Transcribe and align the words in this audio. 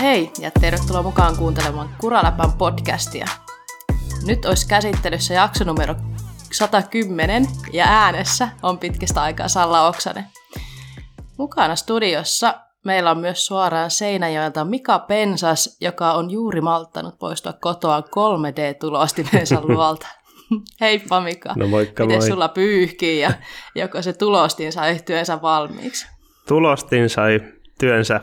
hei 0.00 0.30
ja 0.40 0.50
tervetuloa 0.60 1.02
mukaan 1.02 1.36
kuuntelemaan 1.36 1.88
Kuraläpän 2.00 2.52
podcastia. 2.52 3.26
Nyt 4.26 4.44
olisi 4.44 4.68
käsittelyssä 4.68 5.34
jakso 5.34 5.64
numero 5.64 5.94
110 6.52 7.46
ja 7.72 7.84
äänessä 7.88 8.48
on 8.62 8.78
pitkästä 8.78 9.22
aikaa 9.22 9.48
Salla 9.48 9.88
Oksanen. 9.88 10.24
Mukana 11.38 11.76
studiossa 11.76 12.60
meillä 12.84 13.10
on 13.10 13.18
myös 13.18 13.46
suoraan 13.46 13.90
Seinäjoelta 13.90 14.64
Mika 14.64 14.98
Pensas, 14.98 15.76
joka 15.80 16.12
on 16.12 16.30
juuri 16.30 16.60
malttanut 16.60 17.18
poistua 17.18 17.52
kotoa 17.52 18.00
3D-tulostimensa 18.00 19.60
luolta. 19.68 20.06
Heippa 20.80 21.20
Mika. 21.20 21.52
No 21.56 21.68
moikka 21.68 22.04
Miten 22.04 22.18
moi. 22.18 22.28
sulla 22.28 22.48
pyyhkii 22.48 23.20
ja 23.20 23.32
joko 23.74 24.02
se 24.02 24.12
tulostin 24.12 24.72
sai 24.72 25.00
työnsä 25.06 25.42
valmiiksi? 25.42 26.06
Tulostin 26.48 27.10
sai 27.10 27.40
työnsä 27.80 28.20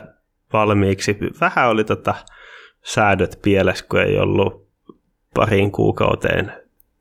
valmiiksi. 0.52 1.18
Vähän 1.40 1.68
oli 1.68 1.84
tota 1.84 2.14
säädöt 2.84 3.38
pielessä, 3.42 3.84
kun 3.90 4.00
ei 4.00 4.18
ollut 4.18 4.68
pariin 5.34 5.72
kuukauteen 5.72 6.52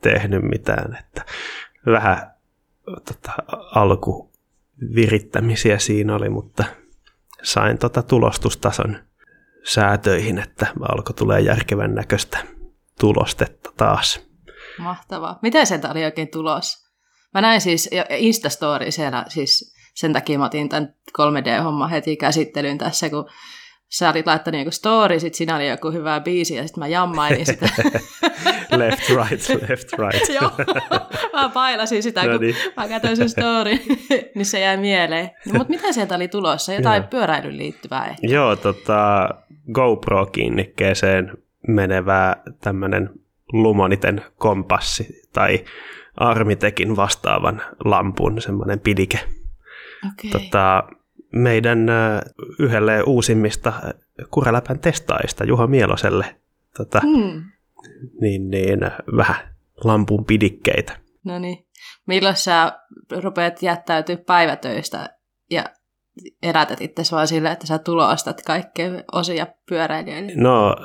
tehnyt 0.02 0.44
mitään. 0.44 0.98
Että 1.00 1.26
vähän 1.86 2.32
tota, 2.86 3.32
alkuvirittämisiä 3.76 5.80
siinä 5.80 6.16
oli, 6.16 6.30
mutta 6.30 6.64
sain 7.44 7.78
tota 7.78 8.04
tulostustason 8.04 8.98
säätöihin, 9.64 10.38
että 10.38 10.68
alkoi 10.82 11.14
tulee 11.14 11.42
järkevän 11.42 11.96
näköistä 11.96 12.38
tulostetta 13.00 13.72
taas. 13.78 14.28
Mahtavaa. 14.80 15.40
Miten 15.42 15.68
sieltä 15.68 15.92
oli 15.92 16.06
oikein 16.06 16.28
tulos? 16.28 16.88
Mä 17.34 17.42
näin 17.42 17.62
siis 17.62 17.90
Instastory 18.10 18.92
siellä, 18.92 19.26
siis 19.28 19.77
sen 19.98 20.14
takia 20.14 20.40
mä 20.40 20.46
otin 20.46 20.70
tämän 20.70 20.94
3D-homman 21.20 21.90
heti 21.90 22.18
käsittelyyn 22.18 22.78
tässä, 22.78 23.10
kun 23.10 23.30
sä 23.90 24.10
olit 24.10 24.28
laittanut 24.28 24.60
joku 24.62 24.72
story, 24.72 25.20
sit 25.20 25.34
siinä 25.34 25.56
oli 25.56 25.70
joku 25.70 25.92
hyvä 25.92 26.20
biisi 26.20 26.56
ja 26.56 26.68
sitten 26.68 26.82
mä 26.82 26.88
jammailin 26.88 27.46
sitä. 27.52 27.70
left, 28.78 29.10
right, 29.10 29.70
left, 29.70 29.94
right. 29.94 30.30
Joo, 30.42 30.52
mä 31.34 31.50
pailasin 31.50 32.04
sitä, 32.04 32.22
kun 32.22 32.32
No 32.32 32.38
niin. 32.38 32.56
mä 32.78 32.88
katsoin 32.88 33.18
sen 33.18 33.30
story, 33.30 33.72
niin 34.36 34.46
se 34.46 34.60
jäi 34.60 34.78
mieleen. 34.78 35.30
No, 35.46 35.54
mutta 35.54 35.70
mitä 35.70 35.92
sieltä 35.92 36.16
oli 36.16 36.28
tulossa? 36.28 36.74
Jotain 36.74 37.02
Joo. 37.02 37.08
pyöräilyyn 37.10 37.58
liittyvää 37.58 38.06
ehkä? 38.06 38.28
Joo, 38.28 38.56
tota, 38.56 39.30
GoPro-kiinnikkeeseen 39.72 41.38
menevää 41.68 42.44
tämmöinen 42.62 43.10
Lumoniten 43.54 44.22
kompassi 44.38 45.22
tai 45.34 45.66
Armitekin 46.16 46.96
vastaavan 46.96 47.62
lampun 47.86 48.42
semmoinen 48.42 48.80
pidike. 48.80 49.20
Okei. 50.06 50.32
Tota, 50.32 50.84
meidän 51.34 51.88
yhdelle 52.60 53.04
uusimmista 53.04 53.74
Kuraläpän 54.32 54.80
testaajista, 54.80 55.44
Juha 55.46 55.68
Mieloselle, 55.68 56.36
tota, 56.78 57.00
Hmm. 57.00 57.44
niin, 58.22 58.50
niin, 58.50 58.80
vähän 59.18 59.36
lampun 59.84 60.26
pidikkeitä. 60.26 60.98
No 61.24 61.40
niin. 61.40 61.68
Milloin 62.08 62.36
sä 62.36 62.80
rupeat 63.24 63.64
jättäytyä 63.64 64.18
päivätöistä 64.18 65.10
ja 65.52 65.64
elätät 66.44 66.82
itse 66.82 67.04
vaan 67.12 67.28
sillä, 67.28 67.52
että 67.52 67.68
sä 67.68 67.78
tulostat 67.78 68.42
kaikkea 68.46 68.92
osia 69.12 69.48
pyöräilijöille? 69.70 70.32
No 70.36 70.76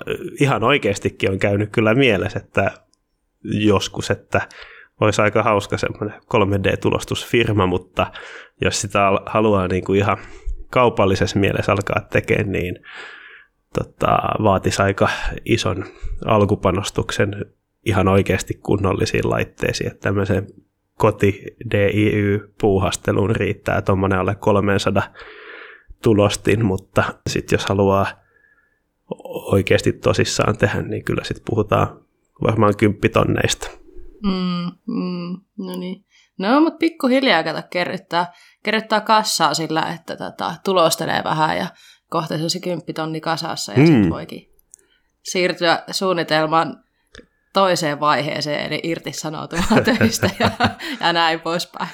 ihan 0.41 0.65
oikeastikin 0.65 1.31
on 1.31 1.39
käynyt 1.39 1.71
kyllä 1.73 1.95
mielessä, 1.95 2.39
että 2.39 2.71
joskus, 3.45 4.11
että 4.11 4.49
olisi 5.01 5.23
aika 5.23 5.43
hauska 5.43 5.79
semmoinen 5.79 6.21
3D-tulostusfirma, 6.35 7.67
mutta 7.67 8.07
jos 8.61 8.81
sitä 8.81 9.07
al- 9.07 9.21
haluaa 9.27 9.69
niin 9.69 9.85
kuin 9.85 9.99
ihan 9.99 10.17
kaupallisessa 10.71 11.39
mielessä 11.39 11.73
alkaa 11.73 12.01
tekemään, 12.11 12.53
niin 12.53 12.79
tota, 13.75 14.19
vaatisi 14.43 14.83
aika 14.83 15.09
ison 15.45 15.85
alkupanostuksen 16.25 17.45
ihan 17.87 18.09
oikeasti 18.09 18.55
kunnollisiin 18.55 19.31
laitteisiin, 19.31 19.91
että 19.91 20.01
tämmöisen 20.01 20.47
koti 20.99 21.43
DIY-puuhasteluun 21.71 23.37
riittää 23.37 23.83
tuommoinen 23.83 24.19
alle 24.19 24.35
300 24.35 25.03
tulostin, 26.03 26.65
mutta 26.65 27.05
sitten 27.27 27.57
jos 27.57 27.67
haluaa 27.67 28.07
oikeasti 29.53 29.93
tosissaan 29.93 30.57
tehdä, 30.57 30.83
niin 30.83 31.05
kyllä 31.05 31.25
sitten 31.25 31.45
puhutaan 31.47 32.01
varmaan 32.43 32.77
kymppitonneista. 32.77 33.82
Mm, 34.23 34.73
mm, 34.87 35.41
no 35.59 35.77
niin. 35.79 36.05
No, 36.39 36.61
mutta 36.61 36.79
pikkuhiljaa 36.79 37.45
kato 37.45 37.63
kerryttää, 37.71 38.33
kerryttää 38.63 39.01
kassaa 39.01 39.55
sillä, 39.55 39.83
että 39.95 40.17
tota, 40.17 40.55
tulostelee 40.65 41.25
vähän 41.25 41.57
ja 41.59 41.67
kohta 42.11 42.37
se 42.39 42.43
on 42.45 42.51
se 42.51 42.61
kymppitonni 42.61 43.21
kasassa 43.21 43.73
ja 43.73 43.79
mm. 43.79 43.83
Mm. 43.85 43.87
sitten 43.87 44.11
voikin 44.11 44.53
siirtyä 45.23 45.83
suunnitelman 45.91 46.85
toiseen 47.53 48.01
vaiheeseen, 48.01 48.67
eli 48.67 48.81
irtisanoutumaan 48.83 49.85
töistä 49.99 50.31
ja, 50.39 50.51
ja 51.01 51.13
näin 51.13 51.41
poispäin. 51.41 51.89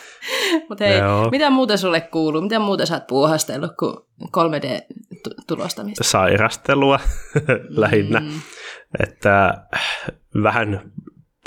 Mutta 0.68 0.84
hei, 0.84 0.98
Joo. 0.98 1.30
mitä 1.30 1.50
muuta 1.50 1.76
sulle 1.76 2.00
kuuluu? 2.00 2.40
Mitä 2.42 2.58
muuta 2.58 2.86
sä 2.86 2.94
oot 2.94 3.06
puuhastellut 3.06 3.72
kuin 3.78 3.96
3D-tulostamista? 4.36 6.04
Sairastelua 6.04 7.00
lähinnä, 7.82 8.20
Mm. 8.20 8.40
että 9.00 9.54
vähän 10.42 10.92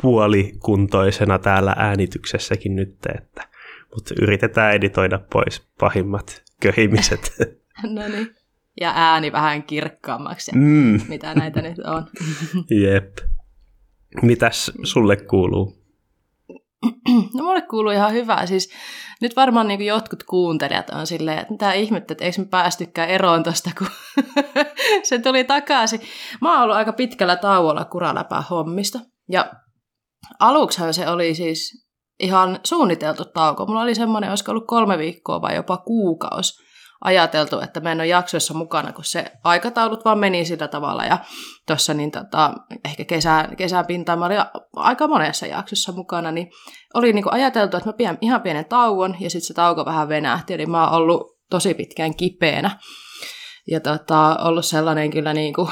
puolikuntoisena 0.02 1.40
täällä 1.40 1.76
äänityksessäkin 1.78 2.76
nyt, 2.76 2.96
että, 3.16 3.48
mutta 3.96 4.14
yritetään 4.22 4.74
editoida 4.74 5.20
pois 5.34 5.68
pahimmat 5.80 6.44
köhimiset. 6.62 7.32
No 7.84 8.08
niin. 8.08 8.36
Ja 8.82 8.94
ääni 8.96 9.32
vähän 9.32 9.64
kirkkaammaksi, 9.64 10.52
Mm, 10.56 11.02
mitä 11.08 11.34
näitä 11.34 11.62
nyt 11.62 11.80
on. 11.80 12.08
jep. 12.84 13.18
Mitäs 14.22 14.72
sulle 14.84 15.16
kuuluu? 15.16 15.82
No 17.34 17.44
mulle 17.44 17.62
kuuluu 17.62 17.92
ihan 17.92 18.14
hyvää. 18.14 18.46
Siis 18.46 18.72
nyt 19.22 19.36
varmaan 19.36 19.68
niin 19.68 19.82
jotkut 19.86 20.24
kuuntelijat 20.24 20.90
on 20.90 21.08
silleen, 21.08 21.40
että 21.40 21.54
mitä 21.54 21.74
ihmettä, 21.74 22.14
että 22.14 22.26
eikö 22.26 22.42
me 22.42 22.46
päästykään 22.46 23.10
eroon 23.10 23.44
tosta, 23.44 23.70
kun 23.78 23.88
se 25.04 25.20
tuli 25.20 25.44
takaisin. 25.44 26.02
Mä 26.42 26.54
oon 26.54 26.64
ollut 26.64 26.76
aika 26.76 26.94
pitkällä 26.94 27.36
tauolla 27.36 27.86
kuraläpää 27.86 28.42
hommista. 28.42 29.00
Ja 29.30 29.52
aluksihan 30.40 30.94
se 30.94 31.10
oli 31.10 31.36
siis 31.36 31.88
ihan 32.20 32.60
suunniteltu 32.64 33.26
tauko. 33.26 33.66
Mulla 33.66 33.82
oli 33.82 33.96
semmoinen, 33.96 34.30
olisiko 34.30 34.52
ollut 34.52 34.68
kolme 34.68 34.98
viikkoa 34.98 35.42
vai 35.42 35.56
jopa 35.56 35.78
kuukausi 35.78 36.62
ajateltu, 37.04 37.60
että 37.60 37.80
mä 37.80 37.92
en 37.92 38.00
ole 38.00 38.08
jaksoissa 38.08 38.54
mukana, 38.54 38.94
kun 38.94 39.04
se 39.04 39.32
aikataulut 39.44 40.06
vaan 40.06 40.20
meni 40.20 40.46
sillä 40.46 40.68
tavalla. 40.68 41.06
Ja 41.06 41.18
tuossa 41.68 41.94
niin 41.94 42.12
tota, 42.12 42.54
ehkä 42.86 43.06
kesän, 43.06 43.56
kesän 43.56 43.86
pintaan 43.86 44.20
mä 44.20 44.26
olin 44.26 44.38
aika 44.76 45.08
monessa 45.08 45.46
jaksossa 45.46 45.92
mukana, 45.92 46.32
niin 46.32 46.52
oli 46.94 47.14
niin 47.14 47.24
kuin 47.24 47.34
ajateltu, 47.34 47.78
että 47.78 47.90
mä 47.90 47.94
pidän 47.94 48.18
ihan 48.22 48.42
pienen 48.42 48.66
tauon 48.66 49.16
ja 49.20 49.30
sitten 49.30 49.48
se 49.48 49.54
tauko 49.54 49.86
vähän 49.86 50.10
venähti. 50.10 50.54
Eli 50.54 50.66
mä 50.66 50.84
oon 50.84 50.94
ollut 50.94 51.38
tosi 51.50 51.74
pitkään 51.74 52.16
kipeänä. 52.16 52.80
Ja 53.68 53.80
tota, 53.80 54.38
ollut 54.42 54.66
sellainen 54.66 55.12
kyllä 55.12 55.34
niin 55.34 55.54
kuin 55.54 55.70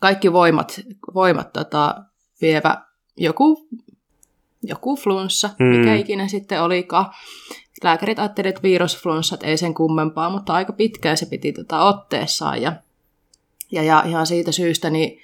kaikki 0.00 0.32
voimat, 0.32 0.80
voimat 1.14 1.52
tota, 1.52 1.94
vievä 2.40 2.84
joku, 3.16 3.68
joku 4.62 4.96
flunssa, 4.96 5.50
Mm. 5.58 5.66
mikä 5.66 5.94
ikinä 5.94 6.28
sitten 6.28 6.62
olikaan. 6.62 7.06
Lääkärit 7.84 8.18
ajattelivat, 8.18 8.56
että 8.56 8.62
virusflunssat 8.62 9.42
ei 9.42 9.56
sen 9.56 9.74
kummempaa, 9.74 10.30
mutta 10.30 10.52
aika 10.52 10.72
pitkään 10.72 11.16
se 11.16 11.26
piti 11.26 11.52
tota 11.52 11.84
otteessaan. 11.84 12.62
Ja, 12.62 12.72
ja, 13.72 13.82
ja 13.82 14.02
ihan 14.06 14.26
siitä 14.26 14.52
syystä 14.52 14.90
niin 14.90 15.20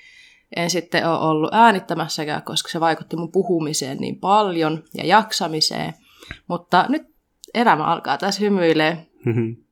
en 0.56 0.71
sitten 0.71 1.09
ole 1.09 1.19
ollut 1.19 1.55
äänittämässäkään, 1.55 2.43
koska 2.43 2.69
se 2.69 2.81
vaikutti 2.81 3.17
mun 3.17 3.33
puhumiseen 3.33 3.99
niin 3.99 4.19
paljon 4.19 4.83
ja 4.95 5.07
jaksamiseen. 5.07 5.95
Mutta 6.49 6.87
nyt 6.89 7.03
elämä 7.55 7.84
alkaa 7.84 8.19
taas 8.19 8.41
hymyilee. 8.41 9.07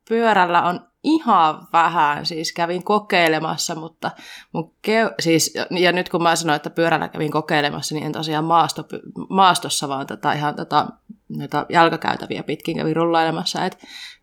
Pyörällä 0.09 0.63
on 0.63 0.79
ihan 1.03 1.67
vähän, 1.73 2.25
siis 2.25 2.53
kävin 2.53 2.83
kokeilemassa, 2.83 3.75
mutta 3.75 4.11
mun 4.51 4.73
keu- 4.87 5.15
siis, 5.19 5.53
ja 5.69 5.91
nyt 5.91 6.09
kun 6.09 6.23
mä 6.23 6.35
sanoin, 6.35 6.55
että 6.55 6.69
pyörällä 6.69 7.09
kävin 7.09 7.31
kokeilemassa, 7.31 7.95
niin 7.95 8.05
en 8.05 8.11
tosiaan 8.11 8.45
maasto, 8.45 8.85
maastossa, 9.29 9.87
vaan 9.87 10.07
tätä 10.07 10.33
ihan 10.33 10.55
tätä, 10.55 10.85
näitä 11.29 11.65
jalkakäytäviä 11.69 12.43
pitkin 12.43 12.77
kävin 12.77 12.95
rullailemassa, 12.95 13.65
että 13.65 13.77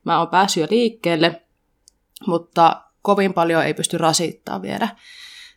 mä 0.05 0.19
oon 0.19 0.29
päässyt 0.29 0.61
jo 0.61 0.67
liikkeelle, 0.71 1.43
mutta 2.27 2.83
kovin 3.03 3.35
paljon 3.35 3.65
ei 3.65 3.75
pysty 3.75 3.99
rasittaa 3.99 4.63
vielä, 4.63 4.89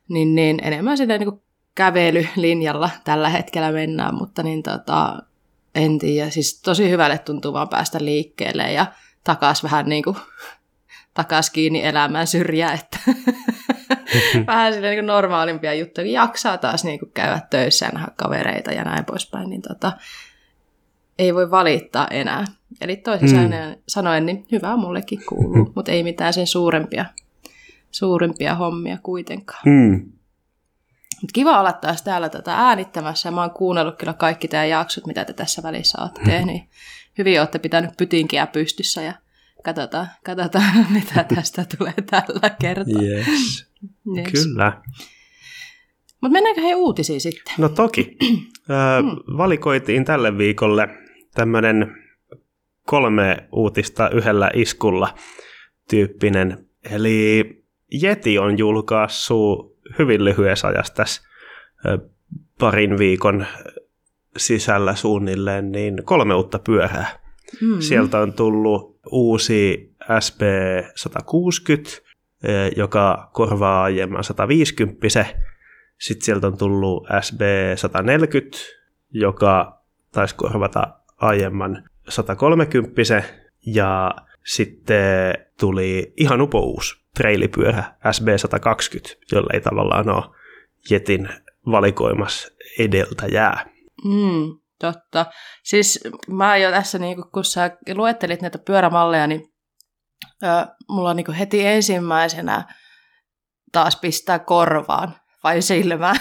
niin, 0.09 0.35
niin 0.35 0.59
enemmän 0.63 0.97
silleen 0.97 1.19
niin 1.19 1.41
kävelylinjalla 1.75 2.89
tällä 3.03 3.29
hetkellä 3.29 3.71
mennään, 3.71 4.15
mutta 4.15 4.43
niin 4.43 4.63
tota, 4.63 5.19
en 5.75 5.99
tiedä, 5.99 6.29
siis 6.29 6.61
tosi 6.61 6.89
hyvälle 6.89 7.17
tuntuu 7.17 7.53
vaan 7.53 7.69
päästä 7.69 7.97
liikkeelle 8.01 8.71
ja 8.71 8.85
takas 9.23 9.63
vähän 9.63 9.89
niin 9.89 10.03
kuin 10.03 10.15
takas 11.23 11.49
kiinni 11.49 11.85
elämän 11.85 12.27
syrjää, 12.27 12.73
että 12.73 12.99
vähän 14.47 14.73
silleen 14.73 14.95
niin 14.95 15.05
normaalimpia 15.05 15.73
juttuja, 15.73 16.05
kun 16.05 16.13
jaksaa 16.13 16.57
taas 16.57 16.83
niin 16.83 16.99
kuin 16.99 17.11
käydä 17.11 17.41
töissä 17.49 17.85
ja 17.85 17.91
nähdä 17.91 18.11
kavereita 18.15 18.71
ja 18.71 18.83
näin 18.83 19.05
poispäin, 19.05 19.49
niin 19.49 19.61
tota, 19.61 19.91
ei 21.19 21.35
voi 21.35 21.51
valittaa 21.51 22.07
enää. 22.07 22.45
Eli 22.81 22.95
toisin 22.95 23.29
Mm. 23.37 23.75
sanoen, 23.87 24.25
niin 24.25 24.45
hyvää 24.51 24.77
mullekin 24.77 25.21
kuuluu, 25.29 25.71
mutta 25.75 25.91
ei 25.91 26.03
mitään 26.03 26.33
sen 26.33 26.47
suurempia 26.47 27.05
suurimpia 27.91 28.55
hommia 28.55 28.97
kuitenkaan. 29.03 29.61
Mm. 29.65 30.11
Mut 31.21 31.31
kiva 31.33 31.59
olla 31.59 31.73
taas 31.73 32.01
täällä 32.01 32.29
tätä 32.29 32.55
äänittämässä. 32.55 33.31
Mä 33.31 33.41
oon 33.41 33.51
kuunnellut 33.51 33.97
kyllä 33.97 34.13
kaikki 34.13 34.47
teidän 34.47 34.69
jaksot, 34.69 35.05
mitä 35.07 35.25
te 35.25 35.33
tässä 35.33 35.63
välissä 35.63 36.01
olette 36.01 36.21
tehneet. 36.25 36.61
Hyvin 37.17 37.39
olette 37.39 37.59
pitänyt 37.59 37.97
pytinkiä 37.97 38.47
pystyssä 38.47 39.01
ja 39.01 39.13
katsotaan, 39.63 40.07
katsotaan 40.25 40.85
mitä 40.93 41.23
tästä 41.35 41.65
tulee 41.77 41.93
tällä 42.09 42.49
kertaa. 42.61 43.01
Yes. 43.03 43.27
Yes. 44.17 44.31
Kyllä. 44.31 44.81
Mutta 46.21 46.33
mennäänkö 46.33 46.61
he 46.61 46.75
uutisiin 46.75 47.21
sitten? 47.21 47.53
No 47.57 47.69
toki. 47.69 48.17
Ö, 48.69 48.73
valikoitiin 49.37 50.05
tälle 50.05 50.37
viikolle 50.37 50.89
tämmöinen 51.33 51.95
kolme 52.85 53.47
uutista 53.51 54.09
yhdellä 54.09 54.51
iskulla 54.53 55.13
tyyppinen. 55.89 56.65
Eli 56.91 57.59
Yeti 58.03 58.39
on 58.39 58.57
julkaissut 58.57 59.77
hyvin 59.99 60.25
lyhyessä 60.25 60.67
ajassa 60.67 60.93
tässä 60.93 61.21
parin 62.59 62.97
viikon 62.97 63.45
sisällä 64.37 64.95
suunnilleen 64.95 65.71
niin 65.71 66.01
kolme 66.03 66.35
uutta 66.35 66.59
pyörää. 66.59 67.19
Mm. 67.61 67.79
Sieltä 67.81 68.19
on 68.19 68.33
tullut 68.33 68.88
uusi 69.11 69.91
SB160, 70.03 72.01
eh, 72.43 72.71
joka 72.77 73.29
korvaa 73.33 73.83
aiemman 73.83 74.23
150. 74.23 75.25
Sitten 75.97 76.25
sieltä 76.25 76.47
on 76.47 76.57
tullut 76.57 77.07
SB140, 77.07 78.57
joka 79.11 79.81
taisi 80.11 80.35
korvata 80.35 80.93
aiemman 81.17 81.89
130. 82.09 83.23
Ja 83.65 84.15
sitten 84.45 85.33
tuli 85.59 86.13
ihan 86.17 86.41
upouus 86.41 87.05
treilipyörä 87.15 87.83
SB120, 87.83 89.17
jolle 89.31 89.49
ei 89.53 89.61
tavallaan 89.61 90.09
ole 90.09 90.23
Jetin 90.89 91.29
valikoimassa 91.65 92.47
edeltäjää. 92.79 93.69
Mm, 94.05 94.58
totta. 94.79 95.25
Siis 95.63 95.99
mä 96.27 96.57
jo 96.57 96.71
tässä, 96.71 96.99
niin 96.99 97.17
kun 97.33 97.45
sä 97.45 97.77
luettelit 97.93 98.41
näitä 98.41 98.57
pyörämalleja, 98.57 99.27
niin 99.27 99.41
ö, 100.43 100.47
mulla 100.89 101.09
on 101.09 101.15
niin 101.15 101.33
heti 101.33 101.65
ensimmäisenä 101.65 102.63
taas 103.71 103.95
pistää 103.95 104.39
korvaan 104.39 105.15
vai 105.43 105.61
silmään 105.61 106.15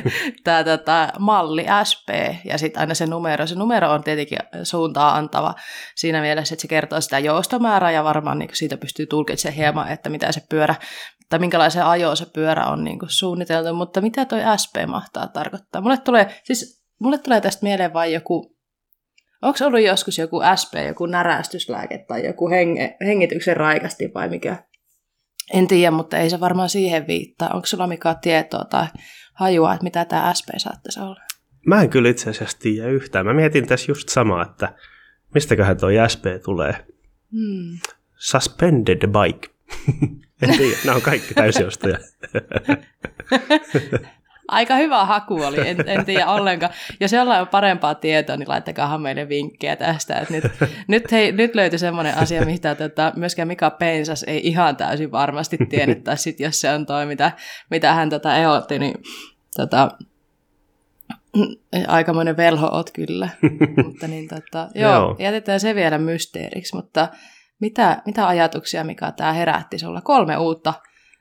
tämä 0.44 0.64
tota, 0.64 1.12
malli 1.18 1.66
SP 1.90 2.08
ja 2.44 2.58
sitten 2.58 2.80
aina 2.80 2.94
se 2.94 3.06
numero. 3.06 3.46
Se 3.46 3.54
numero 3.54 3.90
on 3.92 4.04
tietenkin 4.04 4.38
suuntaa 4.62 5.14
antava 5.14 5.54
siinä 5.96 6.20
mielessä, 6.20 6.54
että 6.54 6.62
se 6.62 6.68
kertoo 6.68 7.00
sitä 7.00 7.18
joustomäärää 7.18 7.90
ja 7.90 8.04
varmaan 8.04 8.38
niin 8.38 8.50
siitä 8.52 8.76
pystyy 8.76 9.06
tulkitsemaan 9.06 9.56
hieman, 9.56 9.88
että 9.88 10.10
mitä 10.10 10.32
se 10.32 10.42
pyörä 10.50 10.74
tai 11.28 11.38
minkälaisen 11.38 11.84
ajoa 11.84 12.14
se 12.14 12.26
pyörä 12.34 12.66
on 12.66 12.84
niin 12.84 12.98
suunniteltu, 13.06 13.74
mutta 13.74 14.00
mitä 14.00 14.24
toi 14.24 14.40
SP 14.62 14.74
mahtaa 14.86 15.28
tarkoittaa? 15.28 15.80
Mulle 15.80 15.96
tulee, 15.96 16.40
siis 16.44 16.77
mulle 16.98 17.18
tulee 17.18 17.40
tästä 17.40 17.62
mieleen 17.62 17.92
vain 17.92 18.12
joku, 18.12 18.56
onko 19.42 19.58
ollut 19.64 19.80
joskus 19.80 20.18
joku 20.18 20.40
SP, 20.60 20.72
joku 20.86 21.06
närästyslääke 21.06 22.04
tai 22.08 22.26
joku 22.26 22.48
henge, 22.48 22.96
hengityksen 23.06 23.56
raikasti 23.56 24.10
vai 24.14 24.28
mikä? 24.28 24.56
En 25.54 25.68
tiedä, 25.68 25.90
mutta 25.90 26.18
ei 26.18 26.30
se 26.30 26.40
varmaan 26.40 26.68
siihen 26.68 27.06
viittaa. 27.06 27.48
Onko 27.48 27.66
sulla 27.66 27.86
mikä 27.86 28.16
tietoa 28.22 28.64
tai 28.64 28.86
hajua, 29.34 29.72
että 29.72 29.84
mitä 29.84 30.04
tämä 30.04 30.34
SP 30.38 30.48
saattaisi 30.56 31.00
olla? 31.00 31.20
Mä 31.66 31.82
en 31.82 31.90
kyllä 31.90 32.08
itse 32.08 32.30
asiassa 32.30 32.58
tiedä 32.58 32.88
yhtään. 32.88 33.26
Mä 33.26 33.34
mietin 33.34 33.66
tässä 33.66 33.90
just 33.90 34.08
samaa, 34.08 34.42
että 34.42 34.74
mistäköhän 35.34 35.76
toi 35.76 35.94
SP 36.12 36.24
tulee. 36.44 36.86
Hmm. 37.32 37.78
Suspended 38.16 39.06
bike. 39.06 39.48
en 40.42 40.58
tiedä, 40.58 40.76
nämä 40.84 40.96
on 40.96 41.02
kaikki 41.02 41.34
täysiostoja. 41.34 41.98
Aika 44.48 44.76
hyvä 44.76 45.04
haku 45.04 45.42
oli, 45.42 45.68
en, 45.68 45.76
en 45.86 46.04
tiedä 46.04 46.26
ollenkaan. 46.26 46.72
Jos 47.00 47.12
jollain 47.12 47.40
on 47.40 47.48
parempaa 47.48 47.94
tietoa, 47.94 48.36
niin 48.36 48.48
laittakaa 48.48 48.98
meille 48.98 49.28
vinkkejä 49.28 49.76
tästä. 49.76 50.14
Et 50.14 50.30
nyt, 50.30 50.44
nyt, 50.88 51.12
hei, 51.12 51.32
nyt 51.32 51.54
löytyi 51.54 51.78
semmoinen 51.78 52.16
asia, 52.16 52.44
mitä 52.44 52.74
tota, 52.74 53.12
myöskään 53.16 53.48
Mika 53.48 53.70
Pensas 53.70 54.24
ei 54.26 54.46
ihan 54.46 54.76
täysin 54.76 55.12
varmasti 55.12 55.56
tiennyt, 55.68 56.04
tai 56.04 56.16
sit 56.16 56.40
jos 56.40 56.60
se 56.60 56.70
on 56.70 56.86
toi, 56.86 57.06
mitä, 57.06 57.32
mitä 57.70 57.94
hän 57.94 58.10
tota 58.10 58.36
ehdotti, 58.36 58.78
niin 58.78 58.94
tota, 59.56 59.88
aikamoinen 61.86 62.36
velho 62.36 62.68
oot 62.72 62.90
kyllä. 62.90 63.28
mutta 63.86 64.08
niin, 64.08 64.28
tota, 64.28 64.68
joo, 64.74 64.92
joo, 64.92 65.16
jätetään 65.18 65.60
se 65.60 65.74
vielä 65.74 65.98
mysteeriksi, 65.98 66.76
mutta 66.76 67.08
mitä, 67.60 68.02
mitä 68.06 68.28
ajatuksia, 68.28 68.84
mikä 68.84 69.12
tämä 69.12 69.32
herätti 69.32 69.78
sulla? 69.78 70.00
Kolme 70.00 70.36
uutta 70.36 70.74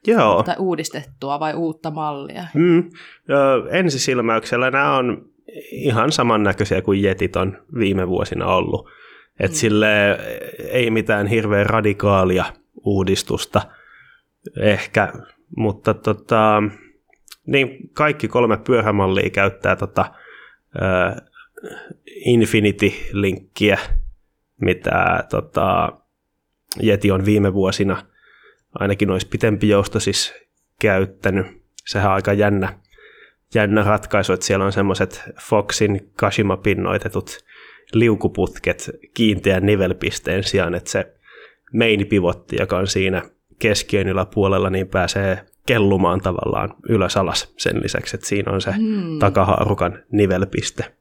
Joo. 0.08 0.44
Tai 0.44 0.56
uudistettua 0.60 1.40
vai 1.40 1.54
uutta 1.54 1.92
mallia? 1.92 2.44
Mm. 2.54 2.90
Ensisilmäyksellä 3.72 4.72
nämä 4.72 4.98
on 4.98 5.30
ihan 5.72 6.12
samannäköisiä 6.12 6.82
kuin 6.82 7.04
jetit 7.04 7.36
on 7.36 7.58
viime 7.80 8.08
vuosina 8.08 8.46
ollut. 8.46 8.90
Et 9.40 9.52
mm. 9.52 9.56
sille 9.56 10.20
ei 10.70 10.90
mitään 10.90 11.28
hirveän 11.28 11.66
radikaalia 11.66 12.46
uudistusta 12.84 13.62
ehkä, 14.60 15.14
mutta 15.58 15.94
tota, 15.94 16.64
niin 17.48 17.90
kaikki 17.94 18.28
kolme 18.28 18.58
pyörämallia 18.58 19.30
käyttää 19.30 19.76
tota, 19.76 20.06
uh, 20.76 21.28
Infinity-linkkiä, 22.26 23.78
mitä 24.62 25.24
tota, 25.30 25.92
Jeti 26.82 27.12
on 27.12 27.26
viime 27.26 27.54
vuosina– 27.54 28.04
ainakin 28.74 29.12
olisi 29.12 29.28
pitempi 29.28 29.70
jousto 29.70 30.00
siis 30.00 30.34
käyttänyt. 30.82 31.46
Sehän 31.86 32.08
on 32.08 32.16
aika 32.16 32.34
jännä, 32.34 32.80
jännä 33.56 33.84
ratkaisu, 33.84 34.34
että 34.34 34.46
siellä 34.46 34.66
on 34.66 34.72
semmoiset 34.72 35.24
Foxin 35.42 36.12
Kashima-pinnoitetut 36.16 37.46
liukuputket 37.94 38.90
kiinteän 39.14 39.66
nivelpisteen 39.66 40.44
sijaan, 40.44 40.76
että 40.76 40.92
se 40.92 41.14
main 41.74 42.08
pivotti, 42.08 42.56
joka 42.60 42.78
on 42.78 42.88
siinä 42.88 43.24
keskiön 43.60 44.08
yläpuolella, 44.08 44.70
niin 44.70 44.88
pääsee 44.88 45.46
kellumaan 45.66 46.22
tavallaan 46.22 46.74
ylös 46.90 47.18
alas 47.18 47.54
sen 47.58 47.84
lisäksi, 47.84 48.16
että 48.16 48.28
siinä 48.28 48.52
on 48.52 48.62
se 48.62 48.72
hmm. 48.72 49.20
takahaarukan 49.20 50.00
nivelpiste. 50.12 50.94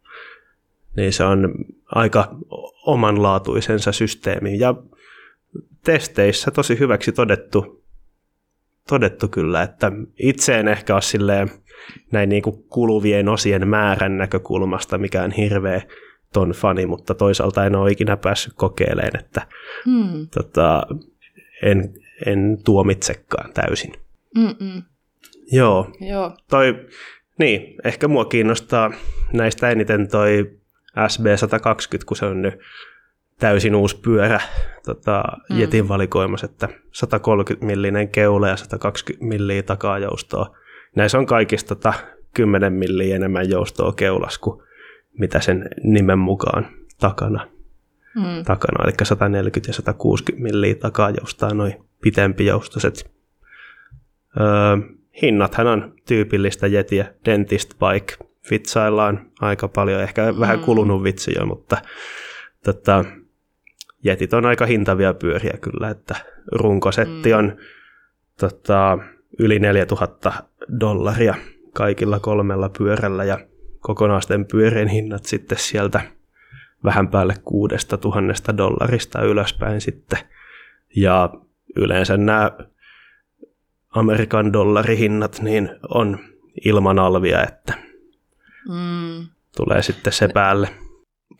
Niin 0.96 1.12
se 1.12 1.24
on 1.24 1.54
aika 1.94 2.36
omanlaatuisensa 2.86 3.92
systeemi. 3.92 4.58
Ja 4.58 4.74
testeissä 5.84 6.50
tosi 6.50 6.78
hyväksi 6.78 7.12
todettu, 7.12 7.84
todettu 8.88 9.28
kyllä, 9.28 9.62
että 9.62 9.92
itse 10.18 10.58
en 10.58 10.68
ehkä 10.68 10.94
ole 10.94 11.02
silleen 11.02 11.50
näin 12.12 12.28
niin 12.28 12.42
kuin 12.42 12.64
kuluvien 12.68 13.28
osien 13.28 13.68
määrän 13.68 14.16
näkökulmasta 14.16 14.98
mikään 14.98 15.30
hirveä 15.30 15.82
ton 16.32 16.50
fani, 16.50 16.86
mutta 16.86 17.14
toisaalta 17.14 17.66
en 17.66 17.76
ole 17.76 17.90
ikinä 17.90 18.16
päässyt 18.16 18.52
kokeilemaan, 18.56 19.20
että 19.20 19.46
hmm. 19.84 20.28
tota, 20.34 20.82
en, 21.62 21.94
en 22.26 22.58
tuomitsekaan 22.64 23.52
täysin. 23.52 23.92
Mm-mm. 24.36 24.82
Joo. 25.52 25.90
Joo. 26.00 26.36
Toi, 26.50 26.86
niin, 27.38 27.74
ehkä 27.84 28.08
mua 28.08 28.24
kiinnostaa 28.24 28.92
näistä 29.32 29.70
eniten 29.70 30.08
toi 30.08 30.50
SB120, 30.96 32.04
kun 32.06 32.16
se 32.16 32.26
on 32.26 32.42
nyt 32.42 32.54
täysin 33.40 33.74
uusi 33.74 33.96
pyörä 33.96 34.40
tota, 34.84 35.22
mm. 35.50 35.60
Jetin 35.60 35.88
valikoimassa, 35.88 36.44
että 36.44 36.68
130 36.92 37.66
millinen 37.66 38.08
keula 38.08 38.48
ja 38.48 38.56
120 38.56 39.24
milliä 39.24 39.62
takajoustoa. 39.62 40.56
Näissä 40.96 41.18
on 41.18 41.26
kaikista 41.26 41.74
tota, 41.74 41.94
10 42.34 42.72
milliä 42.72 43.16
enemmän 43.16 43.50
joustoa 43.50 43.92
keulas 43.92 44.38
kuin 44.38 44.62
mitä 45.18 45.40
sen 45.40 45.68
nimen 45.82 46.18
mukaan 46.18 46.66
takana. 47.00 47.48
Mm. 48.14 48.44
takana. 48.44 48.84
Eli 48.84 48.92
140 49.02 49.68
ja 49.68 49.74
160 49.74 50.42
milliä 50.42 50.74
takajoustaa 50.74 51.54
noin 51.54 51.74
pitempi 52.02 52.46
joustoset. 52.46 53.10
Öö, 54.40 54.96
hinnathan 55.22 55.66
on 55.66 55.94
tyypillistä 56.08 56.66
Jetiä, 56.66 57.14
Dentist 57.24 57.74
Bike. 57.78 58.14
Vitsaillaan 58.50 59.30
aika 59.40 59.68
paljon, 59.68 60.02
ehkä 60.02 60.32
mm. 60.32 60.40
vähän 60.40 60.60
kulunut 60.60 61.02
vitsi 61.02 61.32
jo, 61.38 61.46
mutta 61.46 61.76
tota, 62.64 63.04
jetit 64.04 64.34
on 64.34 64.46
aika 64.46 64.66
hintavia 64.66 65.14
pyöriä 65.14 65.58
kyllä, 65.60 65.90
että 65.90 66.16
runkosetti 66.52 67.32
mm. 67.32 67.38
on 67.38 67.56
tota, 68.40 68.98
yli 69.38 69.58
4000 69.58 70.32
dollaria 70.80 71.34
kaikilla 71.72 72.20
kolmella 72.20 72.68
pyörällä 72.68 73.24
ja 73.24 73.38
kokonaisten 73.80 74.46
pyörien 74.46 74.88
hinnat 74.88 75.24
sitten 75.24 75.58
sieltä 75.58 76.00
vähän 76.84 77.08
päälle 77.08 77.34
kuudesta 77.44 77.96
tuhannesta 77.96 78.56
dollarista 78.56 79.22
ylöspäin 79.22 79.80
sitten. 79.80 80.18
Ja 80.96 81.30
yleensä 81.76 82.16
nämä 82.16 82.50
Amerikan 83.90 84.52
dollarihinnat 84.52 85.40
niin 85.42 85.70
on 85.88 86.18
ilman 86.64 86.98
alvia, 86.98 87.42
että 87.42 87.74
mm. 88.68 89.26
tulee 89.56 89.82
sitten 89.82 90.12
se 90.12 90.28
päälle. 90.28 90.68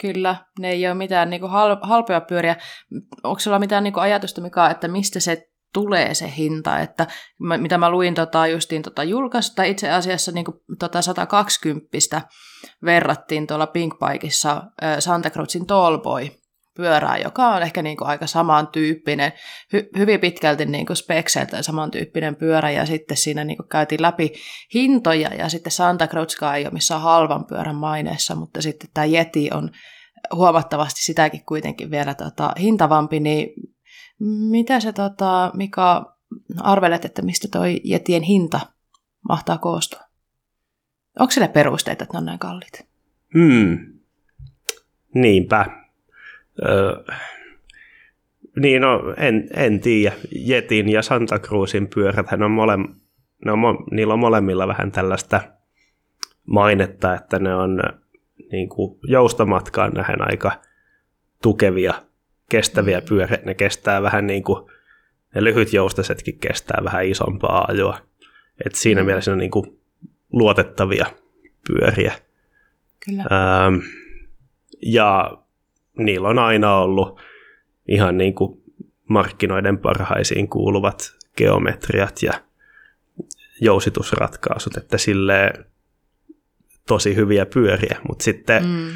Kyllä, 0.01 0.37
ne 0.59 0.71
ei 0.71 0.87
ole 0.87 0.95
mitään 0.95 1.31
niin 1.31 1.41
kuin 1.41 1.53
hal- 1.53 1.79
halpoja 1.83 2.21
pyöriä. 2.21 2.57
Onko 3.25 3.41
sulla 3.41 3.59
mitään 3.59 3.85
niin 3.85 3.93
kuin 3.93 4.03
ajatusta, 4.03 4.41
mikä 4.41 4.71
että 4.71 4.89
mistä 4.89 5.21
se 5.21 5.43
tulee 5.73 6.15
se 6.15 6.33
hinta, 6.37 6.79
että 6.79 7.07
mitä 7.39 7.79
mä 7.79 7.91
luin 7.91 8.15
tota, 8.15 8.47
justiin 8.47 8.83
tota 8.83 9.05
julkaista, 9.05 9.63
itse 9.63 9.91
asiassa 9.91 10.33
niin 10.33 10.45
kuin, 10.45 10.57
tota 10.79 11.03
120 11.03 12.23
verrattiin 12.85 13.47
tuolla 13.47 13.67
Pinkbikeissa 13.67 14.63
Santa 14.99 15.31
Cruzin 15.31 15.67
Tallboy 15.67 16.29
pyörää, 16.77 17.19
joka 17.19 17.49
on 17.49 17.63
ehkä 17.63 17.83
niin 17.83 17.97
kuin 17.97 18.09
aika 18.09 18.27
samantyyppinen, 18.27 19.33
hy- 19.77 19.99
hyvin 19.99 20.21
pitkälti 20.21 20.67
niin 20.67 20.87
kuin 20.87 20.97
spekseiltä 20.97 21.63
samantyyppinen 21.63 22.37
pyörä, 22.37 22.71
ja 22.71 22.87
sitten 22.87 23.17
siinä 23.17 23.45
niin 23.45 23.57
kuin 23.57 23.69
käytiin 23.69 24.03
läpi 24.03 24.33
hintoja, 24.75 25.35
ja 25.35 25.49
sitten 25.49 25.73
Santa 25.73 26.07
Cruzka 26.07 26.55
ei 26.55 26.65
ole 26.65 26.73
missään 26.73 27.01
halvan 27.01 27.45
pyörän 27.45 27.77
maineessa, 27.77 28.35
mutta 28.35 28.63
sitten 28.63 28.91
tämä 28.95 29.05
Yeti 29.05 29.51
on 29.55 29.71
huomattavasti 30.35 31.03
sitäkin 31.03 31.45
kuitenkin 31.45 31.91
vielä 31.91 32.15
tota, 32.15 32.53
hintavampi, 32.61 33.21
niin 33.21 33.49
mitä 34.51 34.81
se, 34.81 34.93
tota, 34.93 35.51
Mika, 35.55 36.17
arvelet, 36.61 37.05
että 37.05 37.23
mistä 37.23 37.49
toi 37.53 37.81
Yetien 37.91 38.23
hinta 38.23 38.61
mahtaa 39.29 39.59
koostua? 39.59 40.01
Onko 41.19 41.31
sille 41.31 41.49
perusteita, 41.49 42.05
että 42.05 42.15
ne 42.15 42.19
on 42.19 42.25
näin 42.25 42.39
kalliit? 42.39 42.89
Hmm. 43.35 43.79
Niinpä. 45.15 45.67
Öö, 46.65 47.15
niin, 48.57 48.83
no, 48.83 49.15
en, 49.17 49.49
en 49.55 49.81
tiedä. 49.81 50.15
Jetin 50.33 50.89
ja 50.89 51.03
Santa 51.03 51.39
Cruzin 51.39 51.89
pyörät, 51.95 52.27
on 52.45 52.51
mole, 52.51 52.77
ne 53.45 53.53
on, 53.53 53.85
niillä 53.91 54.13
on 54.13 54.19
molemmilla 54.19 54.69
vähän 54.69 54.93
tällaista 54.93 55.41
mainetta, 56.47 57.15
että 57.15 57.39
ne 57.39 57.55
on 57.55 57.83
niin 58.53 58.69
kuin 58.69 58.99
joustomatkaan 59.03 59.93
nähen 59.93 60.29
aika 60.31 60.53
tukevia, 61.43 61.95
kestäviä 62.51 63.01
mm. 63.01 63.07
pyöriä. 63.09 63.39
Ne 63.45 63.55
kestää 63.55 64.03
vähän 64.03 64.27
niin 64.27 64.43
kuin, 64.43 64.71
ne 65.35 65.45
lyhyt 65.45 65.73
joustasetkin 65.73 66.39
kestää 66.39 66.81
vähän 66.85 67.07
isompaa 67.07 67.65
ajoa. 67.69 67.99
Et 68.67 68.75
siinä 68.75 69.01
mm. 69.01 69.07
mielessä 69.07 69.31
ne 69.31 69.33
on 69.33 69.39
niin 69.39 69.51
kuin 69.51 69.81
luotettavia 70.33 71.07
pyöriä. 71.67 72.13
Kyllä. 73.07 73.23
Ähm, 73.23 73.77
ja 74.83 75.39
niillä 75.97 76.29
on 76.29 76.39
aina 76.39 76.77
ollut 76.77 77.21
ihan 77.89 78.19
niin 78.19 78.35
kuin 78.35 78.63
markkinoiden 79.09 79.79
parhaisiin 79.79 80.49
kuuluvat 80.49 81.17
geometriat 81.37 82.23
ja 82.23 82.33
jousitusratkaisut, 83.61 84.77
että 84.77 84.99
silleen 84.99 85.65
tosi 86.89 87.17
hyviä 87.17 87.47
pyöriä, 87.47 87.99
mutta 88.09 88.25
sitten 88.25 88.65
mm. 88.65 88.89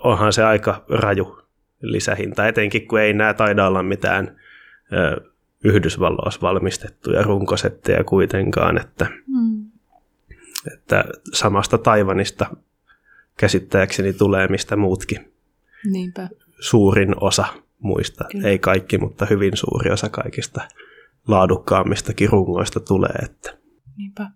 onhan 0.00 0.32
se 0.32 0.44
aika 0.44 0.84
raju 0.88 1.38
lisähinta, 1.80 2.48
etenkin 2.48 2.88
kun 2.88 3.00
ei 3.00 3.12
nämä 3.12 3.34
taida 3.34 3.66
olla 3.66 3.82
mitään 3.82 4.40
ö, 4.92 5.20
Yhdysvalloissa 5.64 6.40
valmistettuja 6.40 7.22
runkosetteja 7.22 8.04
kuitenkaan, 8.04 8.80
että, 8.80 9.06
mm. 9.26 9.64
että 10.74 11.04
samasta 11.32 11.78
Taivanista 11.78 12.46
käsittääkseni 13.38 14.12
tulee 14.12 14.48
mistä 14.48 14.76
muutkin. 14.76 15.32
Niinpä. 15.92 16.28
Suurin 16.60 17.14
osa 17.20 17.44
muista, 17.78 18.24
Kyllä. 18.32 18.48
ei 18.48 18.58
kaikki, 18.58 18.98
mutta 18.98 19.26
hyvin 19.26 19.56
suuri 19.56 19.90
osa 19.90 20.08
kaikista 20.08 20.60
laadukkaammistakin 21.28 22.28
rungoista 22.28 22.80
tulee. 22.80 23.14
Että. 23.22 23.58
Niinpä. 23.96 24.30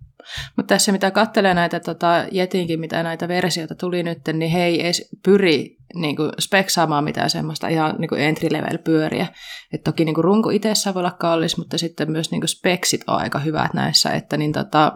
Mutta 0.56 0.74
tässä 0.74 0.92
mitä 0.92 1.10
katselee 1.10 1.54
näitä 1.54 1.80
tota, 1.80 2.26
Jetinkin, 2.32 2.80
mitä 2.80 3.02
näitä 3.02 3.28
versioita 3.28 3.74
tuli 3.74 4.02
nyt, 4.02 4.18
niin 4.32 4.50
he 4.50 4.64
ei 4.64 4.84
edes 4.84 5.08
pyri 5.24 5.76
niin 5.94 6.16
kuin, 6.16 6.32
speksaamaan 6.38 7.04
mitään 7.04 7.30
semmoista 7.30 7.68
ihan 7.68 7.94
niin 7.98 8.08
kuin 8.08 8.20
entry-level 8.20 8.78
pyöriä. 8.78 9.26
Et 9.72 9.84
toki 9.84 10.04
niin 10.04 10.14
kuin, 10.14 10.24
runko 10.24 10.50
itsessään 10.50 10.94
voi 10.94 11.00
olla 11.00 11.10
kallis, 11.10 11.56
mutta 11.56 11.78
sitten 11.78 12.12
myös 12.12 12.30
niin 12.30 12.40
kuin, 12.40 12.48
speksit 12.48 13.00
on 13.06 13.18
aika 13.20 13.38
hyvät 13.38 13.74
näissä, 13.74 14.10
että 14.10 14.36
niin, 14.36 14.52
tota, 14.52 14.92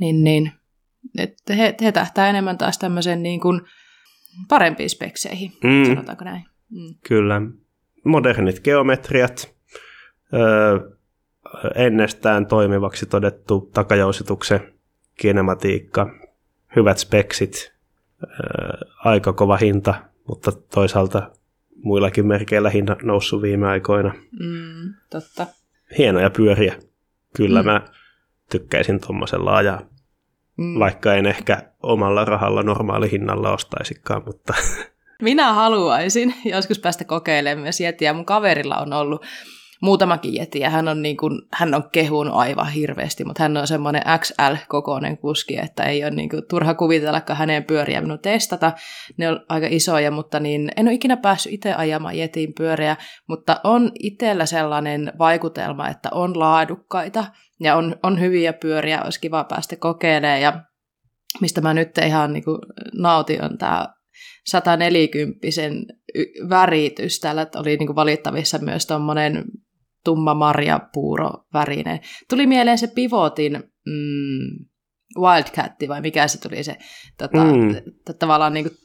niin, 0.00 0.24
niin, 0.24 0.52
että 1.18 1.54
he, 1.54 1.74
he 1.82 1.92
tähtää 1.92 2.28
enemmän 2.28 2.58
taas 2.58 2.78
tämmöisen 2.78 3.22
niin 3.22 3.40
kuin, 3.40 3.60
parempiin 4.48 4.90
spekseihin, 4.90 5.52
mm. 5.64 5.84
sanotaanko 5.86 6.24
näin. 6.24 6.44
Mm. 6.70 6.94
Kyllä. 7.08 7.42
Modernit 8.04 8.60
geometriat, 8.60 9.54
öö, 10.34 10.90
ennestään 11.74 12.46
toimivaksi 12.46 13.06
todettu 13.06 13.70
takajousituksen 13.74 14.72
kinematiikka, 15.20 16.10
hyvät 16.76 16.98
speksit, 16.98 17.72
aika 19.04 19.32
kova 19.32 19.56
hinta, 19.56 19.94
mutta 20.28 20.52
toisaalta 20.52 21.30
muillakin 21.82 22.26
merkeillä 22.26 22.70
hinta 22.70 22.96
noussut 23.02 23.42
viime 23.42 23.66
aikoina. 23.66 24.14
Mm, 24.40 24.94
totta. 25.10 25.46
Hienoja 25.98 26.30
pyöriä. 26.30 26.76
Kyllä 27.36 27.62
mm. 27.62 27.66
mä 27.66 27.80
tykkäisin 28.50 29.00
tuommoisella 29.00 29.56
ajaa. 29.56 29.80
Mm. 30.56 30.78
Vaikka 30.78 31.14
en 31.14 31.26
ehkä 31.26 31.62
omalla 31.82 32.24
rahalla 32.24 32.62
normaali 32.62 33.10
hinnalla 33.10 33.52
ostaisikaan, 33.52 34.22
mutta... 34.26 34.54
Minä 35.22 35.52
haluaisin 35.52 36.34
joskus 36.44 36.78
päästä 36.78 37.04
kokeilemaan 37.04 37.62
myös 37.62 37.80
jetiä. 37.80 38.12
Mun 38.12 38.24
kaverilla 38.24 38.76
on 38.76 38.92
ollut 38.92 39.24
muutamakin 39.86 40.34
jeti, 40.34 40.60
ja 40.60 40.70
hän 40.70 40.88
on, 40.88 41.02
niin 41.02 41.16
kuin, 41.16 41.42
hän 41.52 41.74
on 41.74 41.90
kehun 41.92 42.30
aivan 42.30 42.68
hirveästi, 42.68 43.24
mutta 43.24 43.42
hän 43.42 43.56
on 43.56 43.66
semmoinen 43.66 44.02
XL-kokoinen 44.18 45.18
kuski, 45.18 45.58
että 45.58 45.82
ei 45.82 46.04
ole 46.04 46.10
niin 46.10 46.28
kuin, 46.28 46.42
turha 46.48 46.74
kuvitellakaan 46.74 47.38
hänen 47.38 47.64
pyöriä 47.64 48.00
minun 48.00 48.18
testata. 48.18 48.72
Ne 49.16 49.28
on 49.28 49.40
aika 49.48 49.66
isoja, 49.70 50.10
mutta 50.10 50.40
niin, 50.40 50.70
en 50.76 50.86
ole 50.86 50.94
ikinä 50.94 51.16
päässyt 51.16 51.52
itse 51.52 51.74
ajamaan 51.74 52.18
jetin 52.18 52.52
pyöriä, 52.54 52.96
mutta 53.28 53.60
on 53.64 53.92
itsellä 53.98 54.46
sellainen 54.46 55.12
vaikutelma, 55.18 55.88
että 55.88 56.08
on 56.12 56.38
laadukkaita 56.38 57.24
ja 57.60 57.76
on, 57.76 57.96
on 58.02 58.20
hyviä 58.20 58.52
pyöriä, 58.52 59.02
olisi 59.02 59.20
kiva 59.20 59.44
päästä 59.44 59.76
kokeilemaan, 59.76 60.40
ja 60.40 60.60
mistä 61.40 61.60
mä 61.60 61.74
nyt 61.74 61.98
ihan 61.98 62.32
niin 62.32 62.44
kuin, 62.44 62.58
nautin, 62.94 63.44
on 63.44 63.58
tämä 63.58 63.86
140 64.46 65.38
väritys. 66.48 67.20
Täällä 67.20 67.46
oli 67.56 67.76
niin 67.76 67.86
kuin 67.86 67.96
valittavissa 67.96 68.58
myös 68.58 68.86
tuommoinen 68.86 69.44
tumma 70.06 70.34
marjapuuro 70.34 71.30
värinen. 71.54 72.00
Tuli 72.30 72.46
mieleen 72.46 72.78
se 72.78 72.86
Pivotin 72.86 73.52
mm, 73.86 74.66
Wildcat, 75.18 75.72
vai 75.88 76.00
mikä 76.00 76.28
se 76.28 76.40
tuli 76.40 76.64
se 76.64 76.76
tota, 77.18 77.44
mm. 77.44 77.74
t- 78.04 78.18
tavallaan 78.18 78.54
niin 78.54 78.64
kuin 78.64 78.76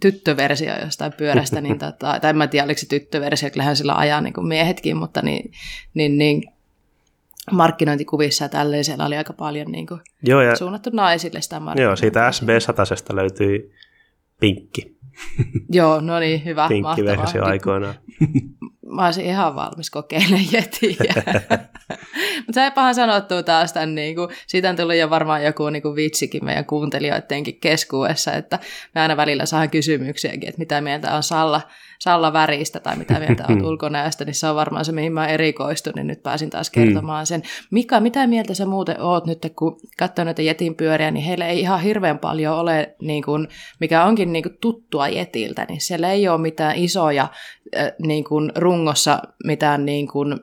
tyttöversio 0.00 0.74
jostain 0.84 1.12
pyörästä, 1.12 1.60
niin 1.60 1.78
tota, 1.86 2.20
tai 2.20 2.30
en 2.30 2.36
mä 2.36 2.46
tiedä, 2.46 2.64
oliko 2.64 2.80
se 2.80 2.88
tyttöversio, 2.88 3.50
kyllähän 3.50 3.76
sillä 3.76 3.94
ajaa 3.94 4.20
niin 4.20 4.34
kuin 4.34 4.46
miehetkin, 4.46 4.96
mutta 4.96 5.22
niin, 5.22 5.52
niin, 5.94 6.18
niin 6.18 6.42
markkinointikuvissa 7.52 8.44
ja 8.44 8.48
tälleen 8.48 8.84
siellä 8.84 9.06
oli 9.06 9.16
aika 9.16 9.32
paljon 9.32 9.72
niin 9.72 9.86
kuin 9.86 10.00
Joo, 10.22 10.40
ja, 10.40 10.56
suunnattu 10.56 10.90
naisille 10.92 11.40
sitä 11.40 11.60
Joo, 11.76 11.96
siitä 11.96 12.30
SB100 12.30 13.14
löytyi 13.14 13.72
pinkki. 14.40 14.93
Joo, 15.72 16.00
no 16.00 16.18
niin, 16.18 16.44
hyvä, 16.44 16.68
Pinkki 16.68 17.04
versio 17.04 17.44
aikoinaan. 17.44 17.94
Mä 18.94 19.04
olisin 19.04 19.24
ihan 19.24 19.54
valmis 19.54 19.90
kokeilemaan 19.90 20.52
jetiä. 20.52 21.14
Mutta 22.46 22.52
se 22.54 22.70
pahan 22.74 22.94
sanottu 22.94 23.42
taas 23.42 23.72
tämän, 23.72 23.94
niin 23.94 24.16
kuin, 24.16 24.28
siitä 24.46 24.70
on 24.70 24.76
tullut 24.76 24.94
jo 24.94 25.10
varmaan 25.10 25.44
joku 25.44 25.70
niin 25.70 25.82
kuin 25.82 25.96
vitsikin 25.96 26.44
meidän 26.44 26.64
kuuntelijoidenkin 26.64 27.60
keskuudessa, 27.60 28.32
että 28.32 28.58
me 28.94 29.00
aina 29.00 29.16
välillä 29.16 29.46
saan 29.46 29.70
kysymyksiäkin, 29.70 30.48
että 30.48 30.58
mitä 30.58 30.80
mieltä 30.80 31.16
on 31.16 31.22
Salla, 31.22 31.60
Salla 32.04 32.32
väristä 32.32 32.80
tai 32.80 32.96
mitä 32.96 33.18
mieltä 33.18 33.44
on 33.48 33.64
ulkonäöstä, 33.70 34.24
niin 34.24 34.34
se 34.34 34.46
on 34.46 34.56
varmaan 34.56 34.84
se, 34.84 34.92
mihin 34.92 35.12
mä 35.12 35.26
erikoistun, 35.26 35.92
niin 35.96 36.06
nyt 36.06 36.22
pääsin 36.22 36.50
taas 36.50 36.70
kertomaan 36.70 37.26
sen. 37.26 37.42
Mika, 37.70 38.00
mitä 38.00 38.26
mieltä 38.26 38.54
sä 38.54 38.66
muuten 38.66 39.00
oot 39.00 39.26
nyt, 39.26 39.52
kun 39.56 39.80
katsoo 39.98 40.24
näitä 40.24 40.42
jetin 40.42 40.74
pyöriä, 40.74 41.10
niin 41.10 41.24
heillä 41.24 41.46
ei 41.46 41.60
ihan 41.60 41.80
hirveän 41.80 42.18
paljon 42.18 42.56
ole, 42.56 42.94
niin 43.02 43.22
kuin, 43.22 43.48
mikä 43.80 44.04
onkin 44.04 44.32
niin 44.32 44.42
kuin 44.42 44.56
tuttua 44.60 45.08
jetiltä, 45.08 45.66
niin 45.68 45.80
siellä 45.80 46.12
ei 46.12 46.28
ole 46.28 46.40
mitään 46.40 46.76
isoja 46.76 47.28
niin 48.02 48.24
kuin 48.24 48.52
rungossa 48.56 49.22
mitään 49.44 49.86
niin 49.86 50.08
kuin, 50.08 50.40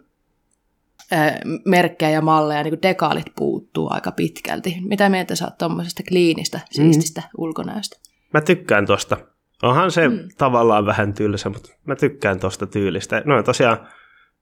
merkkejä 1.65 2.11
ja 2.11 2.21
malleja, 2.21 2.63
niin 2.63 2.71
kuin 2.71 2.81
dekaalit 2.81 3.25
puuttuu 3.35 3.87
aika 3.91 4.11
pitkälti. 4.11 4.77
Mitä 4.81 5.09
mieltä 5.09 5.35
sä 5.35 5.45
oot 5.45 5.57
tuommoisesta 5.57 6.03
kliinistä, 6.09 6.59
siististä 6.71 7.21
mm. 7.21 7.27
ulkonäöstä? 7.37 7.97
Mä 8.33 8.41
tykkään 8.41 8.85
tosta. 8.85 9.17
Onhan 9.61 9.91
se 9.91 10.07
mm. 10.07 10.29
tavallaan 10.37 10.85
vähän 10.85 11.13
tylsä, 11.13 11.49
mutta 11.49 11.69
mä 11.85 11.95
tykkään 11.95 12.39
tosta 12.39 12.67
tyylistä. 12.67 13.21
No 13.25 13.37
on 13.37 13.43
tosiaan 13.43 13.87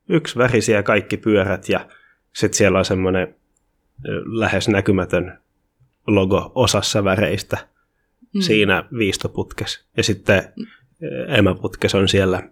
yksi 0.10 0.38
värisiä 0.38 0.84
kaikki 0.84 1.18
pyörät 1.18 1.70
ja 1.70 1.90
sitten 2.36 2.58
siellä 2.58 2.80
on 2.80 2.86
semmoinen 2.86 3.36
lähes 4.26 4.68
näkymätön 4.68 5.40
logo 6.08 6.52
osassa 6.56 7.04
väreistä 7.04 7.58
mm. 8.34 8.42
siinä 8.42 8.84
viistoputkes. 8.98 9.86
Ja 9.98 10.04
sitten 10.04 10.54
mm. 10.56 10.66
emäputkes 11.28 11.96
on 11.96 12.08
siellä 12.08 12.50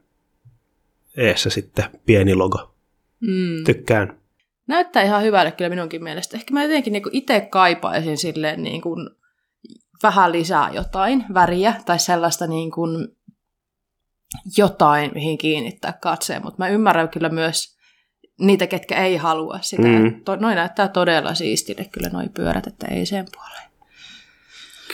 eessä 1.17 1.49
sitten 1.49 1.85
pieni 2.05 2.35
logo. 2.35 2.75
Mm. 3.19 3.63
Tykkään. 3.65 4.17
Näyttää 4.67 5.03
ihan 5.03 5.23
hyvälle 5.23 5.51
kyllä 5.51 5.69
minunkin 5.69 6.03
mielestä. 6.03 6.37
Ehkä 6.37 6.53
mä 6.53 6.63
jotenkin 6.63 6.93
niin 6.93 7.03
itse 7.11 7.41
kaipaisin 7.41 8.17
silleen 8.17 8.63
niin 8.63 8.81
kuin 8.81 9.09
vähän 10.03 10.31
lisää 10.31 10.69
jotain 10.69 11.25
väriä 11.33 11.73
tai 11.85 11.99
sellaista 11.99 12.47
niin 12.47 12.71
kuin, 12.71 13.07
jotain, 14.57 15.11
mihin 15.13 15.37
kiinnittää 15.37 15.93
katseen, 16.01 16.43
mutta 16.43 16.63
mä 16.63 16.69
ymmärrän 16.69 17.09
kyllä 17.09 17.29
myös 17.29 17.77
niitä, 18.39 18.67
ketkä 18.67 18.95
ei 18.95 19.17
halua 19.17 19.59
sitä. 19.61 19.87
Mm. 19.87 20.21
To, 20.25 20.35
noi 20.35 20.55
näyttää 20.55 20.87
todella 20.87 21.33
siistille 21.33 21.85
kyllä 21.85 22.09
noi 22.09 22.29
pyörät, 22.29 22.67
että 22.67 22.87
ei 22.87 23.05
sen 23.05 23.25
puoleen. 23.35 23.71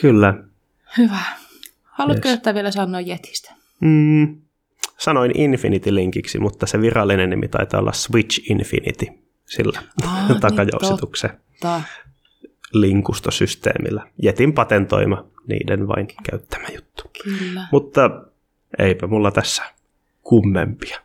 Kyllä. 0.02 0.34
Hyvä. 0.98 1.20
Haluatko 1.84 2.30
yes. 2.30 2.40
vielä 2.54 2.72
sanoa 2.72 3.02
Jetistä? 3.02 3.54
Mm. 3.80 4.42
Sanoin 4.98 5.32
Infinity-linkiksi, 5.38 6.40
mutta 6.40 6.68
se 6.68 6.82
virallinen 6.82 7.30
nimi 7.30 7.48
taitaa 7.48 7.80
olla 7.80 7.94
Switch 7.94 8.52
Infinity 8.52 9.06
sillä 9.46 9.82
ah, 10.06 10.30
takajousituksen 10.42 11.30
niin 11.30 11.84
linkustosysteemillä. 12.74 14.08
Jetin 14.22 14.54
patentoima 14.54 15.26
niiden 15.48 15.88
vain 15.88 16.08
käyttämä 16.30 16.68
juttu. 16.76 17.04
Kyllä. 17.24 17.68
Mutta 17.72 18.10
eipä 18.80 19.08
mulla 19.08 19.32
tässä 19.32 19.64
kummempia. 20.24 21.00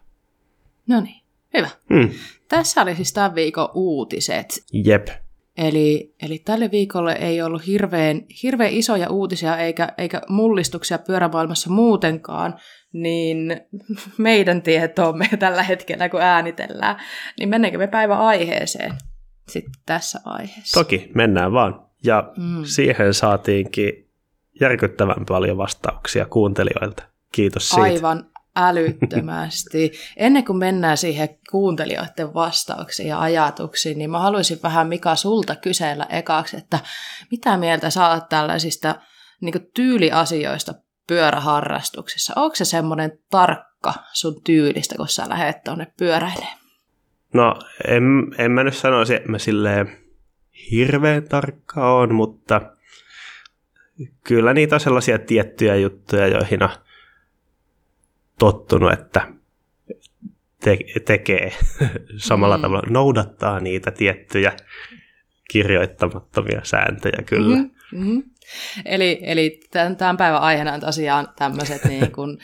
No 0.86 1.00
niin, 1.00 1.22
hyvä. 1.54 1.68
Hmm. 1.94 2.10
Tässä 2.48 2.82
oli 2.82 2.96
siis 2.96 3.12
tämän 3.12 3.34
viikon 3.34 3.68
uutiset. 3.74 4.64
Jep. 4.72 5.08
Eli, 5.56 6.14
eli 6.22 6.38
tälle 6.38 6.70
viikolle 6.70 7.12
ei 7.12 7.42
ollut 7.42 7.66
hirveän, 7.66 8.22
hirveän 8.42 8.72
isoja 8.72 9.10
uutisia 9.10 9.56
eikä, 9.56 9.92
eikä 9.98 10.22
mullistuksia 10.28 10.98
pyörämaailmassa 10.98 11.70
muutenkaan, 11.70 12.54
niin 12.92 13.60
meidän 14.18 14.62
tietoomme 14.62 15.28
tällä 15.38 15.62
hetkellä, 15.62 16.08
kun 16.08 16.20
äänitellään, 16.20 16.96
niin 17.38 17.48
mennäänkö 17.48 17.78
me 17.78 17.86
päivän 17.86 18.18
aiheeseen 18.18 18.92
sitten 19.48 19.72
tässä 19.86 20.20
aiheessa? 20.24 20.80
Toki, 20.80 21.10
mennään 21.14 21.52
vaan. 21.52 21.86
Ja 22.04 22.32
mm. 22.36 22.64
siihen 22.64 23.14
saatiinkin 23.14 24.08
järkyttävän 24.60 25.24
paljon 25.28 25.56
vastauksia 25.56 26.26
kuuntelijoilta. 26.26 27.02
Kiitos 27.32 27.68
siitä. 27.68 27.82
Aivan 27.82 28.30
älyttömästi. 28.56 29.92
Ennen 30.16 30.44
kuin 30.44 30.58
mennään 30.58 30.96
siihen 30.96 31.28
kuuntelijoiden 31.50 32.34
vastauksiin 32.34 33.08
ja 33.08 33.20
ajatuksiin, 33.20 33.98
niin 33.98 34.10
mä 34.10 34.18
haluaisin 34.18 34.58
vähän 34.62 34.88
Mika 34.88 35.16
sulta 35.16 35.56
kysellä 35.56 36.06
ekaksi, 36.10 36.56
että 36.56 36.78
mitä 37.30 37.56
mieltä 37.56 37.90
saat 37.90 38.28
tällaisista 38.28 38.94
niin 39.40 39.70
tyyliasioista 39.74 40.74
pyöräharrastuksissa? 41.06 42.32
Onko 42.36 42.56
se 42.56 42.64
semmoinen 42.64 43.18
tarkka 43.30 43.94
sun 44.12 44.42
tyylistä, 44.44 44.94
kun 44.96 45.08
sä 45.08 45.28
lähdet 45.28 45.64
tuonne 45.64 45.92
pyöräilemään? 45.98 46.57
No, 47.34 47.54
en, 47.88 48.04
en 48.38 48.50
mä 48.50 48.64
nyt 48.64 48.76
sanoisi, 48.76 49.14
että 49.14 49.28
mä 49.28 49.38
silleen 49.38 49.96
hirveän 50.70 51.22
tarkka 51.22 51.94
on, 51.94 52.14
mutta 52.14 52.60
kyllä 54.24 54.54
niitä 54.54 54.76
on 54.76 54.80
sellaisia 54.80 55.18
tiettyjä 55.18 55.76
juttuja, 55.76 56.26
joihin 56.26 56.62
on 56.62 56.70
tottunut, 58.38 58.92
että 58.92 59.32
te- 60.60 61.00
tekee 61.04 61.52
samalla 62.16 62.56
mm. 62.56 62.62
tavalla, 62.62 62.90
noudattaa 62.90 63.60
niitä 63.60 63.90
tiettyjä 63.90 64.52
kirjoittamattomia 65.50 66.60
sääntöjä 66.64 67.22
kyllä. 67.26 67.56
Mm-hmm. 67.56 67.98
Mm-hmm. 67.98 68.22
Eli, 68.84 69.20
eli 69.22 69.60
tämän, 69.70 69.96
tämän 69.96 70.16
päivän 70.16 70.40
aiheena 70.40 70.72
on 70.72 70.80
tosiaan 70.80 71.28
tämmöiset 71.36 71.84
niin 71.88 72.12
kuin, 72.12 72.38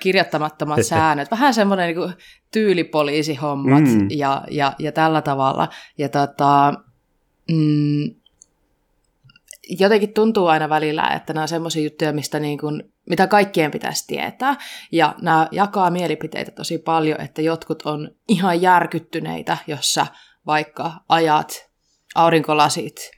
kirjoittamattomat 0.00 0.86
säännöt, 0.86 1.30
vähän 1.30 1.54
semmoinen 1.54 1.86
niin 1.86 1.96
kuin, 1.96 2.12
tyylipoliisihommat 2.52 3.84
mm. 3.84 4.06
ja, 4.10 4.44
ja, 4.50 4.72
ja 4.78 4.92
tällä 4.92 5.22
tavalla. 5.22 5.68
Ja 5.98 6.08
tota, 6.08 6.74
mm, 7.50 8.14
jotenkin 9.68 10.14
tuntuu 10.14 10.46
aina 10.46 10.68
välillä, 10.68 11.08
että 11.08 11.32
nämä 11.32 11.42
on 11.42 11.48
semmoisia 11.48 11.84
juttuja, 11.84 12.12
mistä 12.12 12.40
niin 12.40 12.58
kuin, 12.58 12.92
mitä 13.10 13.26
kaikkien 13.26 13.70
pitäisi 13.70 14.06
tietää. 14.06 14.56
Ja 14.92 15.14
nämä 15.22 15.48
jakaa 15.52 15.90
mielipiteitä 15.90 16.50
tosi 16.50 16.78
paljon, 16.78 17.20
että 17.20 17.42
jotkut 17.42 17.82
on 17.82 18.10
ihan 18.28 18.62
järkyttyneitä, 18.62 19.56
jossa 19.66 20.06
vaikka 20.46 20.92
ajat 21.08 21.68
aurinkolasit 22.14 23.10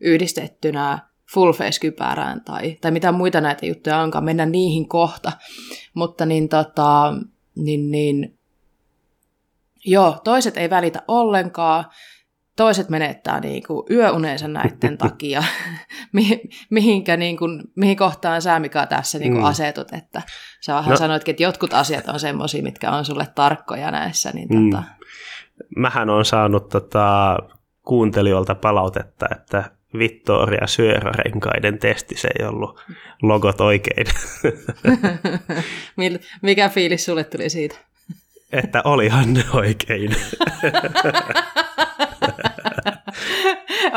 yhdistettynä 0.00 1.09
full 1.34 1.52
face 1.52 1.80
kypärään 1.80 2.40
tai, 2.44 2.78
tai 2.80 2.90
mitä 2.90 3.12
muita 3.12 3.40
näitä 3.40 3.66
juttuja 3.66 3.98
onkaan, 3.98 4.24
mennä 4.24 4.46
niihin 4.46 4.88
kohta. 4.88 5.32
Mutta 5.94 6.26
niin, 6.26 6.48
tota, 6.48 7.14
niin, 7.56 7.90
niin 7.90 8.38
joo, 9.84 10.18
toiset 10.24 10.56
ei 10.56 10.70
välitä 10.70 11.02
ollenkaan, 11.08 11.84
toiset 12.56 12.88
menettää 12.88 13.40
niin 13.40 13.62
kuin 13.66 13.86
yöuneensa 13.90 14.48
näiden 14.48 14.98
takia, 15.08 15.42
mihinkä, 16.70 17.16
niin 17.16 17.36
kuin, 17.36 17.62
mihin 17.76 17.96
kohtaan 17.96 18.42
sä 18.42 18.58
Mika 18.58 18.86
tässä 18.86 19.18
niin 19.18 19.32
kuin 19.32 19.42
mm. 19.42 19.48
asetut, 19.48 19.92
että 19.92 20.22
sä 20.60 20.74
vähän 20.74 20.90
no. 20.90 20.96
sanoitkin, 20.96 21.32
että 21.32 21.42
jotkut 21.42 21.74
asiat 21.74 22.08
on 22.08 22.20
semmoisia, 22.20 22.62
mitkä 22.62 22.90
on 22.90 23.04
sulle 23.04 23.26
tarkkoja 23.34 23.90
näissä. 23.90 24.30
Niin 24.34 24.48
mm. 24.48 24.70
tota... 24.70 24.82
Mähän 25.76 26.10
on 26.10 26.24
saanut 26.24 26.68
tota, 26.68 27.38
kuuntelijoilta 27.82 28.54
palautetta, 28.54 29.26
että 29.32 29.70
Vittoria 29.98 30.66
Syörärenkaiden 30.66 31.78
testissä 31.78 32.28
ei 32.38 32.46
ollut 32.46 32.80
logot 33.22 33.60
oikein. 33.60 34.06
Mikä 36.42 36.68
fiilis 36.68 37.04
sulle 37.04 37.24
tuli 37.24 37.50
siitä? 37.50 37.76
Että 38.52 38.82
olihan 38.84 39.34
ne 39.34 39.44
oikein. 39.52 40.16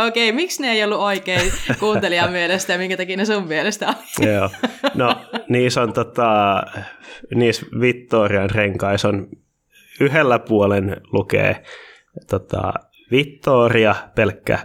Okei, 0.07 0.29
okay, 0.29 0.35
miksi 0.35 0.61
ne 0.61 0.71
ei 0.71 0.83
ollut 0.83 0.99
oikein 0.99 1.51
kuuntelijan 1.79 2.31
mielestä 2.39 2.73
ja 2.73 2.79
minkä 2.79 2.97
takia 2.97 3.17
ne 3.17 3.25
sun 3.25 3.47
mielestä 3.47 3.87
oli? 3.87 4.29
Joo, 4.29 4.49
no 4.93 5.15
niissä 5.49 5.81
on 5.81 5.93
tota, 5.93 6.63
niissä 7.35 7.65
Vittorian 7.81 8.49
renkaissa 8.49 9.07
on 9.07 9.27
yhdellä 9.99 10.39
puolen 10.39 11.01
lukee 11.11 11.63
tota, 12.29 12.73
Vittoria, 13.11 13.95
pelkkä 14.15 14.59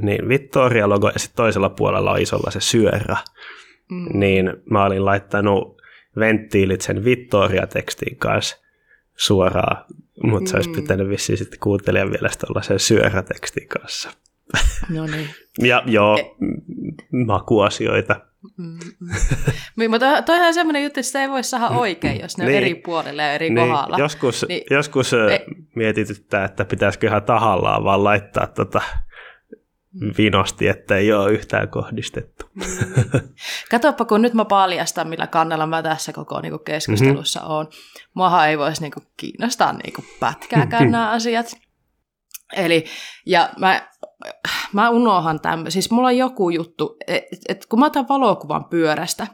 niin 0.00 0.28
Vittoria-logo 0.28 1.08
ja 1.08 1.18
sitten 1.18 1.36
toisella 1.36 1.70
puolella 1.70 2.12
on 2.12 2.20
isolla 2.20 2.50
se 2.50 2.60
syörä. 2.60 3.16
Mm. 3.90 4.18
Niin 4.18 4.52
mä 4.70 4.84
olin 4.84 5.04
laittanut 5.04 5.82
venttiilit 6.18 6.80
sen 6.80 7.04
Vittoria-tekstin 7.04 8.16
kanssa 8.16 8.56
suoraan, 9.16 9.84
mutta 10.22 10.50
se 10.50 10.56
olisi 10.56 10.70
mm. 10.70 10.76
pitänyt 10.76 11.08
vissiin 11.08 11.38
sitten 11.38 11.60
kuuntelijan 11.60 12.10
mielestä 12.10 12.46
olla 12.50 12.62
sen 12.62 12.78
syörätekstin 12.78 13.68
kanssa. 13.68 14.10
No 14.88 15.06
niin. 15.06 15.28
ja 15.70 15.82
joo, 15.86 16.18
e- 16.18 16.24
makuasioita. 17.26 18.20
Mm-hmm. 18.56 19.90
Mutta 19.90 20.22
toihan 20.22 20.46
on 20.46 20.54
semmoinen 20.54 20.82
juttu, 20.82 21.00
että 21.00 21.06
sitä 21.06 21.22
ei 21.22 21.30
voi 21.30 21.44
saada 21.44 21.68
oikein, 21.68 22.20
jos 22.20 22.38
ne 22.38 22.44
niin, 22.44 22.56
on 22.56 22.62
eri 22.62 22.74
puolilla 22.74 23.22
ja 23.22 23.32
eri 23.32 23.50
niin, 23.50 23.68
kohdalla. 23.68 23.98
Joskus, 23.98 24.46
niin, 24.48 24.62
joskus 24.70 25.12
ei. 25.12 25.38
mietityttää, 25.74 26.44
että 26.44 26.64
pitäisikö 26.64 27.06
ihan 27.06 27.22
tahallaan 27.22 27.84
vaan 27.84 28.04
laittaa 28.04 28.46
tota 28.46 28.82
vinosti, 30.18 30.68
että 30.68 30.96
ei 30.96 31.12
ole 31.12 31.32
yhtään 31.32 31.68
kohdistettu. 31.68 32.46
Mm. 32.54 32.64
Katoppa, 33.70 34.04
kun 34.04 34.22
nyt 34.22 34.34
mä 34.34 34.44
paljastan, 34.44 35.08
millä 35.08 35.26
kannalla 35.26 35.66
mä 35.66 35.82
tässä 35.82 36.12
koko 36.12 36.40
niin 36.40 36.52
kuin 36.52 36.64
keskustelussa 36.64 37.40
mm-hmm. 37.40 37.54
on. 37.54 37.68
Muahan 38.14 38.48
ei 38.48 38.58
voisi 38.58 38.82
niin 38.82 38.92
kuin, 38.92 39.06
kiinnostaa 39.16 39.72
niin 39.72 39.92
kuin, 39.92 40.04
pätkääkään 40.20 40.90
nämä 40.90 41.10
asiat. 41.10 41.56
Eli, 42.56 42.84
ja 43.26 43.50
mä, 43.58 43.88
mä 44.72 44.90
unohan 44.90 45.40
tämän, 45.40 45.70
siis 45.70 45.90
mulla 45.90 46.08
on 46.08 46.16
joku 46.16 46.50
juttu, 46.50 46.96
että 47.06 47.36
et 47.48 47.66
kun 47.66 47.78
mä 47.78 47.86
otan 47.86 48.08
valokuvan 48.08 48.64
pyörästä, 48.64 49.26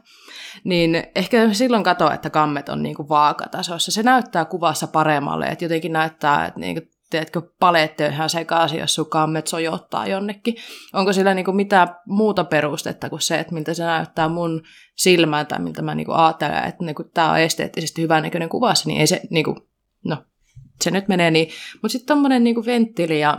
niin 0.63 1.03
ehkä 1.15 1.53
silloin 1.53 1.83
katso, 1.83 2.11
että 2.11 2.29
kammet 2.29 2.69
on 2.69 2.83
niin 2.83 2.95
kuin 2.95 3.09
vaakatasossa. 3.09 3.91
Se 3.91 4.03
näyttää 4.03 4.45
kuvassa 4.45 4.87
paremmalle, 4.87 5.45
että 5.45 5.65
jotenkin 5.65 5.93
näyttää, 5.93 6.45
että 6.45 6.59
niin 6.59 6.75
kuin 6.75 6.89
teetkö, 7.11 7.41
paleette 7.59 8.07
ihan 8.07 8.29
sekaisin, 8.29 8.79
jos 8.79 8.95
sun 8.95 9.09
kammet 9.09 9.47
sojottaa 9.47 10.07
jonnekin. 10.07 10.55
Onko 10.93 11.13
sillä 11.13 11.33
niinku 11.33 11.51
mitään 11.51 11.87
muuta 12.05 12.43
perustetta 12.43 13.09
kuin 13.09 13.21
se, 13.21 13.39
että 13.39 13.53
miltä 13.53 13.73
se 13.73 13.83
näyttää 13.83 14.29
mun 14.29 14.63
silmään 14.95 15.47
tai 15.47 15.59
miltä 15.59 15.81
mä 15.81 15.95
niinku 15.95 16.11
ajattelen, 16.11 16.63
että 16.63 16.85
niinku, 16.85 17.03
tämä 17.03 17.31
on 17.31 17.39
esteettisesti 17.39 18.07
näköinen 18.07 18.49
kuvassa, 18.49 18.89
niin 18.89 18.99
ei 18.99 19.07
se, 19.07 19.21
niinku, 19.29 19.69
no, 20.05 20.17
se 20.81 20.91
nyt 20.91 21.07
menee 21.07 21.31
niin. 21.31 21.49
Mutta 21.73 21.91
sitten 21.91 22.07
tuommoinen 22.07 22.43
niinku 22.43 22.65
venttiili 22.65 23.19
ja 23.19 23.37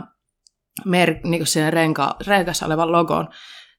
mer, 0.85 1.15
niinku 1.23 1.45
renka, 1.69 2.15
renkassa 2.27 2.65
olevan 2.65 2.91
logon 2.91 3.27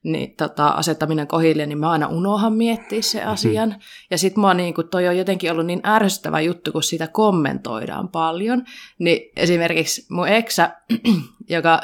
niin, 0.05 0.35
tota, 0.35 0.67
asettaminen 0.67 1.27
kohille, 1.27 1.65
niin 1.65 1.77
mä 1.77 1.91
aina 1.91 2.07
unohan 2.07 2.53
miettiä 2.53 3.01
se 3.01 3.19
mhm. 3.19 3.29
asian. 3.29 3.69
Mm-hmm. 3.69 3.81
Ja 4.11 4.17
sitten 4.17 4.41
mua 4.41 4.53
niin 4.53 4.73
kun 4.73 4.87
toi 4.87 5.07
on 5.07 5.17
jotenkin 5.17 5.51
ollut 5.51 5.65
niin 5.65 5.87
ärsyttävä 5.87 6.41
juttu, 6.41 6.71
kun 6.71 6.83
sitä 6.83 7.07
kommentoidaan 7.07 8.09
paljon. 8.09 8.63
Niin 8.99 9.31
esimerkiksi 9.35 10.05
mun 10.09 10.27
eksä, 10.27 10.69
joka 11.49 11.81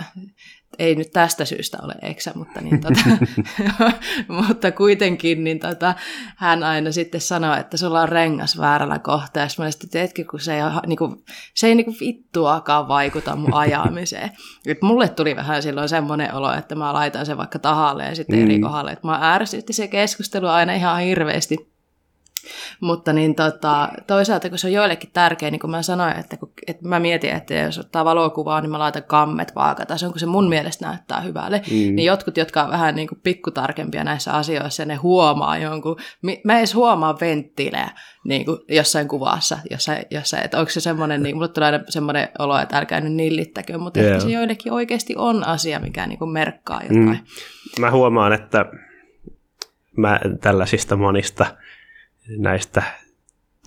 ei 0.81 0.95
nyt 0.95 1.11
tästä 1.11 1.45
syystä 1.45 1.77
ole 1.83 1.95
eksä, 2.01 2.31
mutta, 2.35 2.61
niin 2.61 2.81
tota, 2.81 3.03
mutta 4.47 4.71
kuitenkin 4.71 5.43
niin 5.43 5.59
tota, 5.59 5.93
hän 6.37 6.63
aina 6.63 6.91
sitten 6.91 7.21
sanoo, 7.21 7.55
että 7.55 7.77
sulla 7.77 8.01
on 8.01 8.09
rengas 8.09 8.57
väärällä 8.57 8.99
kohtaa. 8.99 9.43
Ja 9.43 9.49
mä 9.57 9.71
sitten, 9.71 10.01
että 10.01 10.23
kun 10.31 10.39
se 10.39 10.55
ei, 10.55 10.61
niin 10.87 10.97
kuin, 10.97 11.23
se 11.53 11.67
ei 11.67 11.75
niin 11.75 11.85
kuin 11.85 11.97
vittuakaan 11.99 12.87
vaikuta 12.87 13.35
mun 13.35 13.53
ajamiseen. 13.53 14.31
Et 14.65 14.81
mulle 14.81 15.09
tuli 15.09 15.35
vähän 15.35 15.63
silloin 15.63 15.89
semmoinen 15.89 16.33
olo, 16.33 16.53
että 16.53 16.75
mä 16.75 16.93
laitan 16.93 17.25
sen 17.25 17.37
vaikka 17.37 17.59
tahalle 17.59 18.05
ja 18.05 18.15
sitten 18.15 18.39
mm. 18.39 18.45
eri 18.45 18.59
kohdalle. 18.59 18.91
Että 18.91 19.07
mä 19.07 19.33
ärsytti 19.33 19.73
se 19.73 19.87
keskustelu 19.87 20.47
aina 20.47 20.73
ihan 20.73 21.01
hirveästi. 21.01 21.70
Mutta 22.79 23.13
niin 23.13 23.35
tota, 23.35 23.89
toisaalta, 24.07 24.49
kun 24.49 24.57
se 24.57 24.67
on 24.67 24.73
joillekin 24.73 25.09
tärkeä, 25.13 25.51
niin 25.51 25.59
kuin 25.59 25.71
mä 25.71 25.81
sanoin, 25.81 26.19
että, 26.19 26.37
kun, 26.37 26.51
että 26.67 26.87
mä 26.87 26.99
mietin, 26.99 27.29
että 27.29 27.53
jos 27.53 27.79
ottaa 27.79 28.05
valokuvaa, 28.05 28.61
niin 28.61 28.71
mä 28.71 28.79
laitan 28.79 29.03
kammet 29.03 29.55
vaakatasoon, 29.55 30.11
kun 30.11 30.19
se 30.19 30.25
mun 30.25 30.49
mielestä 30.49 30.85
näyttää 30.85 31.21
hyvälle. 31.21 31.57
Mm. 31.57 31.73
Niin 31.73 32.05
jotkut, 32.05 32.37
jotka 32.37 32.63
on 32.63 32.71
vähän 32.71 32.95
niin 32.95 33.07
kuin 33.07 33.19
pikkutarkempia 33.23 34.03
näissä 34.03 34.33
asioissa, 34.33 34.85
ne 34.85 34.95
huomaa 34.95 35.57
jonkun, 35.57 35.97
mä 36.43 36.57
edes 36.57 36.75
huomaa 36.75 37.17
venttiilejä 37.21 37.89
niin 38.25 38.45
kuin 38.45 38.57
jossain 38.69 39.07
kuvassa, 39.07 39.57
jossain, 39.71 40.05
jossain, 40.11 40.45
että 40.45 40.59
onko 40.59 40.69
se 40.69 40.81
semmoinen, 40.81 41.23
niin 41.23 41.35
mulle 41.35 41.47
tulee 41.47 41.71
aina 41.71 41.83
semmoinen 41.89 42.29
olo, 42.39 42.59
että 42.59 42.77
älkää 42.77 43.01
nyt 43.01 43.13
nillittäkö, 43.13 43.77
mutta 43.77 43.99
yeah. 43.99 44.11
ehkä 44.11 44.23
se 44.23 44.31
joillekin 44.31 44.73
oikeasti 44.73 45.13
on 45.17 45.47
asia, 45.47 45.79
mikä 45.79 46.07
niin 46.07 46.19
kuin 46.19 46.31
merkkaa 46.31 46.81
jotain. 46.81 47.05
Mm. 47.07 47.81
Mä 47.81 47.91
huomaan, 47.91 48.33
että 48.33 48.65
mä 49.97 50.19
tällaisista 50.41 50.95
monista 50.95 51.45
näistä 52.37 52.83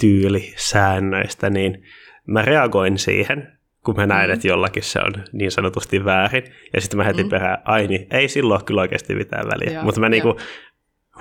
tyylisäännöistä, 0.00 1.50
niin 1.50 1.82
mä 2.26 2.42
reagoin 2.42 2.98
siihen, 2.98 3.58
kun 3.84 3.96
mä 3.96 4.06
näen, 4.06 4.30
mm. 4.30 4.34
että 4.34 4.48
jollakin 4.48 4.82
se 4.82 4.98
on 4.98 5.24
niin 5.32 5.50
sanotusti 5.50 6.04
väärin. 6.04 6.44
Ja 6.74 6.80
sitten 6.80 6.96
mä 6.98 7.04
heti 7.04 7.22
mm. 7.22 7.28
perään, 7.28 7.58
ai 7.64 7.86
niin, 7.86 8.06
ei 8.10 8.28
silloin 8.28 8.64
kyllä 8.64 8.80
oikeasti 8.80 9.14
mitään 9.14 9.46
väliä. 9.46 9.74
Joo, 9.74 9.84
Mutta 9.84 10.00
mä 10.00 10.08
niinku 10.08 10.36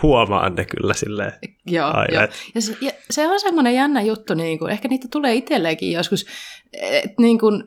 huomaan 0.01 0.55
ne 0.55 0.65
kyllä 0.65 0.93
silleen 0.93 1.31
joo, 1.65 1.91
aina. 1.93 2.13
Joo. 2.13 2.27
Ja, 2.55 2.61
se, 2.61 2.77
ja 2.81 2.91
se 3.09 3.27
on 3.27 3.39
semmoinen 3.39 3.75
jännä 3.75 4.01
juttu, 4.01 4.33
niin 4.33 4.59
kuin, 4.59 4.71
ehkä 4.71 4.87
niitä 4.87 5.07
tulee 5.11 5.33
itselleenkin 5.33 5.91
joskus, 5.91 6.25
että 6.81 7.21
niin 7.21 7.39
kuin, 7.39 7.63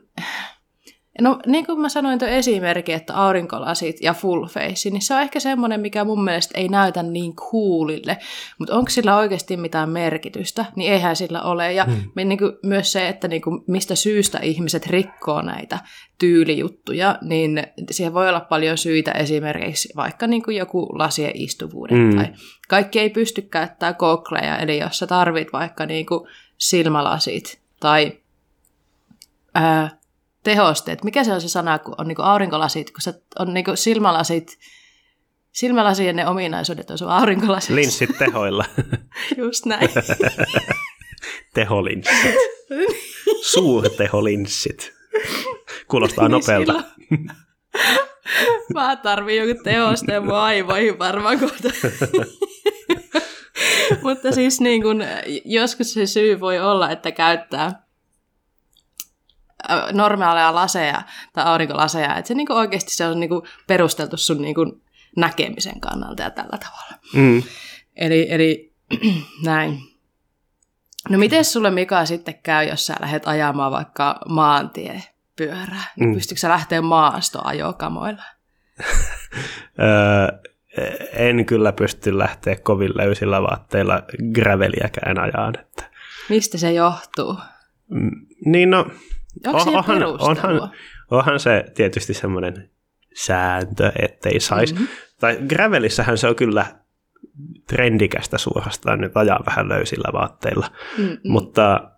No 1.21 1.39
niin 1.45 1.65
kuin 1.65 1.79
mä 1.79 1.89
sanoin 1.89 2.19
tuon 2.19 2.31
esimerkki, 2.31 2.93
että 2.93 3.15
aurinkolasit 3.15 4.01
ja 4.01 4.13
full 4.13 4.45
face, 4.45 4.89
niin 4.89 5.01
se 5.01 5.13
on 5.13 5.21
ehkä 5.21 5.39
semmoinen, 5.39 5.79
mikä 5.79 6.03
mun 6.03 6.23
mielestä 6.23 6.57
ei 6.57 6.67
näytä 6.67 7.03
niin 7.03 7.35
coolille, 7.35 8.17
mutta 8.59 8.75
onko 8.75 8.89
sillä 8.89 9.17
oikeasti 9.17 9.57
mitään 9.57 9.89
merkitystä, 9.89 10.65
niin 10.75 10.93
eihän 10.93 11.15
sillä 11.15 11.41
ole. 11.41 11.73
Ja 11.73 11.83
hmm. 11.83 12.29
niin 12.29 12.37
kuin 12.37 12.51
myös 12.63 12.91
se, 12.91 13.07
että 13.07 13.27
niin 13.27 13.41
kuin 13.41 13.63
mistä 13.67 13.95
syystä 13.95 14.39
ihmiset 14.39 14.87
rikkoo 14.87 15.41
näitä 15.41 15.79
tyylijuttuja, 16.19 17.17
niin 17.21 17.63
siihen 17.91 18.13
voi 18.13 18.29
olla 18.29 18.39
paljon 18.39 18.77
syitä 18.77 19.11
esimerkiksi 19.11 19.89
vaikka 19.95 20.27
niin 20.27 20.43
kuin 20.43 20.57
joku 20.57 20.99
lasien 20.99 21.31
istuvuuden 21.33 21.97
hmm. 21.97 22.15
tai 22.15 22.27
kaikki 22.67 22.99
ei 22.99 23.09
pysty 23.09 23.41
käyttämään 23.41 23.95
kokleja, 23.95 24.57
eli 24.57 24.79
jos 24.79 24.99
sä 24.99 25.07
tarvit 25.07 25.53
vaikka 25.53 25.85
niin 25.85 26.05
kuin 26.05 26.29
silmälasit 26.57 27.61
tai 27.79 28.11
ää, 29.55 29.96
tehosteet. 30.47 31.03
Mikä 31.03 31.23
se 31.23 31.33
on 31.33 31.41
se 31.41 31.49
sana, 31.49 31.79
kun 31.79 31.95
on 31.97 32.07
niin 32.07 32.21
aurinkolasit, 32.21 32.91
kun 32.91 33.01
se 33.01 33.13
on 33.39 33.53
niin 33.53 33.65
silmälasit, 33.75 34.57
silmälasien 35.51 36.15
ne 36.15 36.27
ominaisuudet 36.27 36.89
on 36.89 36.97
sun 36.97 37.09
aurinkolasit. 37.09 37.75
Linssit 37.75 38.17
tehoilla. 38.17 38.65
Just 39.37 39.65
näin. 39.65 39.89
Teholinssit. 41.53 42.35
Suurteholinssit. 43.41 44.93
Kuulostaa 45.87 46.27
niin 46.27 46.31
nopealta. 46.31 46.83
Mä 48.73 48.95
tarviin 48.95 49.47
joku 49.47 49.63
tehosteen 49.63 50.25
mun 50.25 50.35
aivoihin 50.35 50.99
varmaan 50.99 51.39
kohta. 51.39 51.69
Mutta 54.03 54.31
siis 54.31 54.61
niin 54.61 54.81
kun, 54.81 55.03
joskus 55.45 55.93
se 55.93 56.05
syy 56.05 56.39
voi 56.39 56.59
olla, 56.59 56.91
että 56.91 57.11
käyttää 57.11 57.86
normaaleja 59.91 60.55
laseja 60.55 61.01
tai 61.33 61.45
aurinkolaseja, 61.45 62.15
että 62.15 62.27
se 62.27 62.33
niinku 62.33 62.53
oikeasti 62.53 62.93
se 62.93 63.07
on 63.07 63.19
niinku 63.19 63.47
perusteltu 63.67 64.17
sun 64.17 64.41
niinku 64.41 64.81
näkemisen 65.15 65.79
kannalta 65.79 66.23
ja 66.23 66.29
tällä 66.29 66.57
tavalla. 66.57 66.93
Mm. 67.13 67.43
Eli, 67.95 68.27
eli 68.29 68.73
näin. 69.45 69.79
No 71.09 71.17
miten 71.17 71.45
sulle 71.45 71.71
Mika 71.71 72.05
sitten 72.05 72.39
käy, 72.43 72.67
jos 72.67 72.85
sä 72.85 72.95
lähdet 72.99 73.27
ajamaan 73.27 73.71
vaikka 73.71 74.19
maantiepyörää? 74.29 75.83
Niin 75.95 76.09
mm. 76.09 76.15
Pystytkö 76.15 76.39
sä 76.39 76.49
lähteä 76.49 76.81
maastoajokamoilla? 76.81 78.23
en 81.13 81.45
kyllä 81.45 81.71
pysty 81.71 82.17
lähteä 82.17 82.55
kovin 82.55 82.91
löysillä 82.95 83.41
vaatteilla 83.41 84.03
graveliäkään 84.33 85.19
ajaan. 85.19 85.59
Että... 85.59 85.83
Mistä 86.29 86.57
se 86.57 86.71
johtuu? 86.71 87.37
Mm, 87.89 88.11
niin 88.45 88.69
no, 88.69 88.85
Onko 89.45 89.59
oh, 89.59 89.67
onhan, 89.67 90.03
onhan, 90.03 90.71
onhan 91.11 91.39
se 91.39 91.65
tietysti 91.75 92.13
semmoinen 92.13 92.69
sääntö, 93.13 93.91
ettei 94.01 94.39
saisi. 94.39 94.73
Mm-hmm. 94.73 94.87
Tai 95.19 95.37
gravelissähän 95.47 96.17
se 96.17 96.27
on 96.27 96.35
kyllä 96.35 96.65
trendikästä 97.67 98.37
suorastaan 98.37 99.01
nyt 99.01 99.17
ajaa 99.17 99.43
vähän 99.45 99.69
löysillä 99.69 100.13
vaatteilla. 100.13 100.71
Mm-hmm. 100.97 101.17
Mutta 101.23 101.91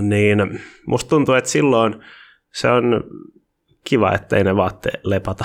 niin 0.00 0.62
musta 0.86 1.08
tuntuu, 1.08 1.34
että 1.34 1.50
silloin 1.50 2.04
se 2.52 2.68
on 2.68 3.04
kiva, 3.84 4.12
ettei 4.12 4.44
ne 4.44 4.56
vaatteet 4.56 5.00
lepata. 5.04 5.44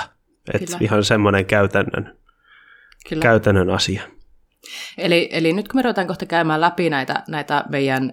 Että 0.54 0.76
ihan 0.80 1.04
semmoinen 1.04 1.46
käytännön, 1.46 2.18
Kyllä. 3.08 3.22
käytännön 3.22 3.70
asia. 3.70 4.02
Eli, 4.98 5.28
eli 5.32 5.52
nyt 5.52 5.68
kun 5.68 5.78
me 5.78 5.82
ruvetaan 5.82 6.06
kohta 6.06 6.26
käymään 6.26 6.60
läpi 6.60 6.90
näitä, 6.90 7.22
näitä 7.28 7.64
meidän 7.68 8.12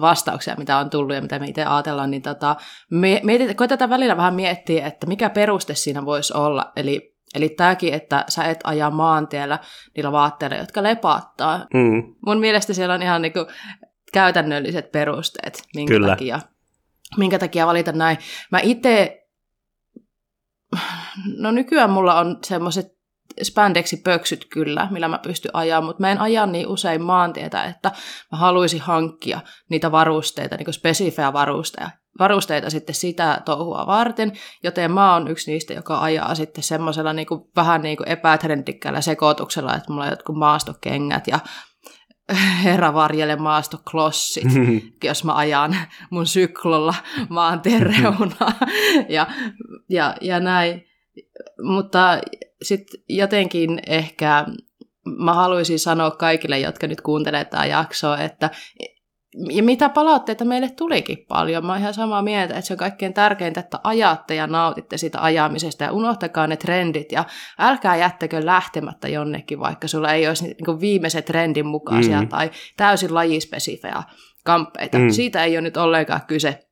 vastauksia, 0.00 0.54
mitä 0.58 0.78
on 0.78 0.90
tullut 0.90 1.14
ja 1.14 1.22
mitä 1.22 1.38
me 1.38 1.46
itse 1.46 1.64
ajatellaan, 1.64 2.10
niin 2.10 2.22
tota, 2.22 2.56
me, 2.90 3.20
mietit, 3.24 3.56
koitetaan 3.56 3.90
välillä 3.90 4.16
vähän 4.16 4.34
miettiä, 4.34 4.86
että 4.86 5.06
mikä 5.06 5.30
peruste 5.30 5.74
siinä 5.74 6.04
voisi 6.04 6.32
olla. 6.36 6.72
Eli, 6.76 7.14
eli 7.34 7.48
tämäkin, 7.48 7.94
että 7.94 8.24
sä 8.28 8.44
et 8.44 8.60
aja 8.64 8.90
maantiellä 8.90 9.58
niillä 9.96 10.12
vaatteilla, 10.12 10.56
jotka 10.56 10.82
lepaattaa. 10.82 11.66
Mm. 11.74 12.14
Mun 12.26 12.40
mielestä 12.40 12.72
siellä 12.72 12.94
on 12.94 13.02
ihan 13.02 13.22
niinku 13.22 13.46
käytännölliset 14.12 14.92
perusteet, 14.92 15.62
minkä 15.74 15.94
Kyllä. 15.94 16.08
takia, 16.08 16.40
minkä 17.16 17.38
takia 17.38 17.66
valita 17.66 17.92
näin. 17.92 18.18
Mä 18.50 18.60
itse 18.62 19.20
No 21.38 21.50
nykyään 21.50 21.90
mulla 21.90 22.20
on 22.20 22.38
semmoiset 22.44 22.94
spandeksi 23.42 23.96
pöksyt 23.96 24.44
kyllä, 24.44 24.88
millä 24.90 25.08
mä 25.08 25.18
pystyn 25.18 25.50
ajaa, 25.54 25.80
mutta 25.80 26.00
mä 26.00 26.12
en 26.12 26.20
aja 26.20 26.46
niin 26.46 26.68
usein 26.68 27.02
maantietä, 27.02 27.64
että 27.64 27.90
mä 28.32 28.38
haluaisin 28.38 28.80
hankkia 28.80 29.40
niitä 29.70 29.92
varusteita, 29.92 30.56
niin 30.56 30.72
spesifejä 30.72 31.32
varusteita, 31.32 31.90
varusteita 32.18 32.70
sitten 32.70 32.94
sitä 32.94 33.42
touhua 33.44 33.86
varten, 33.86 34.32
joten 34.62 34.92
mä 34.92 35.12
oon 35.12 35.28
yksi 35.28 35.52
niistä, 35.52 35.74
joka 35.74 36.00
ajaa 36.00 36.34
sitten 36.34 36.64
semmoisella 36.64 37.12
niin 37.12 37.26
kuin, 37.26 37.40
vähän 37.56 37.82
niin 37.82 37.96
kuin 37.96 38.08
epätrendikkäällä 38.08 39.00
sekoituksella, 39.00 39.74
että 39.74 39.92
mulla 39.92 40.04
on 40.04 40.10
jotkut 40.10 40.36
maastokengät 40.36 41.26
ja 41.26 41.38
herra 42.64 42.94
varjele 42.94 43.36
maastoklossit, 43.36 44.44
jos 45.04 45.24
mä 45.24 45.34
ajan 45.34 45.76
mun 46.10 46.26
syklolla 46.26 46.94
maantien 47.28 47.82
reunaa 47.82 48.52
ja, 49.08 49.26
ja, 49.88 50.14
ja 50.20 50.40
näin. 50.40 50.93
Mutta 51.62 52.18
sitten 52.62 53.00
jotenkin 53.08 53.80
ehkä 53.86 54.46
mä 55.18 55.34
haluaisin 55.34 55.78
sanoa 55.78 56.10
kaikille, 56.10 56.58
jotka 56.58 56.86
nyt 56.86 57.00
kuuntelevat 57.00 57.50
tätä 57.50 57.66
jaksoa, 57.66 58.18
että 58.18 58.50
ja 59.50 59.62
mitä 59.62 59.88
palautteita 59.88 60.44
meille 60.44 60.70
tulikin 60.70 61.18
paljon. 61.28 61.66
Mä 61.66 61.72
oon 61.72 61.80
ihan 61.80 61.94
samaa 61.94 62.22
mieltä, 62.22 62.54
että 62.54 62.66
se 62.66 62.74
on 62.74 62.78
kaikkein 62.78 63.14
tärkeintä, 63.14 63.60
että 63.60 63.80
ajatte 63.84 64.34
ja 64.34 64.46
nautitte 64.46 64.96
sitä 64.98 65.22
ajamisesta 65.22 65.84
ja 65.84 65.92
unohtakaa 65.92 66.46
ne 66.46 66.56
trendit 66.56 67.12
ja 67.12 67.24
älkää 67.58 67.96
jättäkö 67.96 68.46
lähtemättä 68.46 69.08
jonnekin, 69.08 69.60
vaikka 69.60 69.88
sulla 69.88 70.12
ei 70.12 70.28
olisi 70.28 70.44
niin 70.44 70.80
viimeiset 70.80 71.24
trendin 71.24 71.66
mukaisia 71.66 72.22
mm. 72.22 72.28
tai 72.28 72.50
täysin 72.76 73.14
lajispesifejä 73.14 74.02
kamppeita. 74.44 74.98
Mm. 74.98 75.10
Siitä 75.10 75.44
ei 75.44 75.56
ole 75.56 75.62
nyt 75.62 75.76
ollenkaan 75.76 76.22
kyse. 76.26 76.66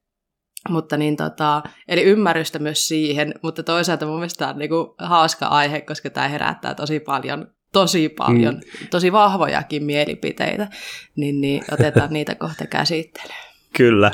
Mutta 0.68 0.96
niin 0.96 1.16
tota, 1.16 1.62
eli 1.88 2.02
ymmärrystä 2.02 2.58
myös 2.58 2.88
siihen, 2.88 3.34
mutta 3.42 3.62
toisaalta 3.62 4.06
mun 4.06 4.14
mielestä 4.14 4.38
tämä 4.38 4.50
on 4.50 4.58
niinku 4.58 4.94
hauska 4.98 5.46
aihe, 5.46 5.80
koska 5.80 6.10
tämä 6.10 6.28
herättää 6.28 6.74
tosi 6.74 7.00
paljon, 7.00 7.46
tosi 7.72 8.08
paljon, 8.08 8.54
mm. 8.54 8.88
tosi 8.90 9.12
vahvojakin 9.12 9.84
mielipiteitä, 9.84 10.68
niin, 11.16 11.40
niin 11.40 11.64
otetaan 11.72 12.12
niitä 12.14 12.34
kohta 12.34 12.66
käsittelyyn. 12.66 13.52
Kyllä. 13.76 14.10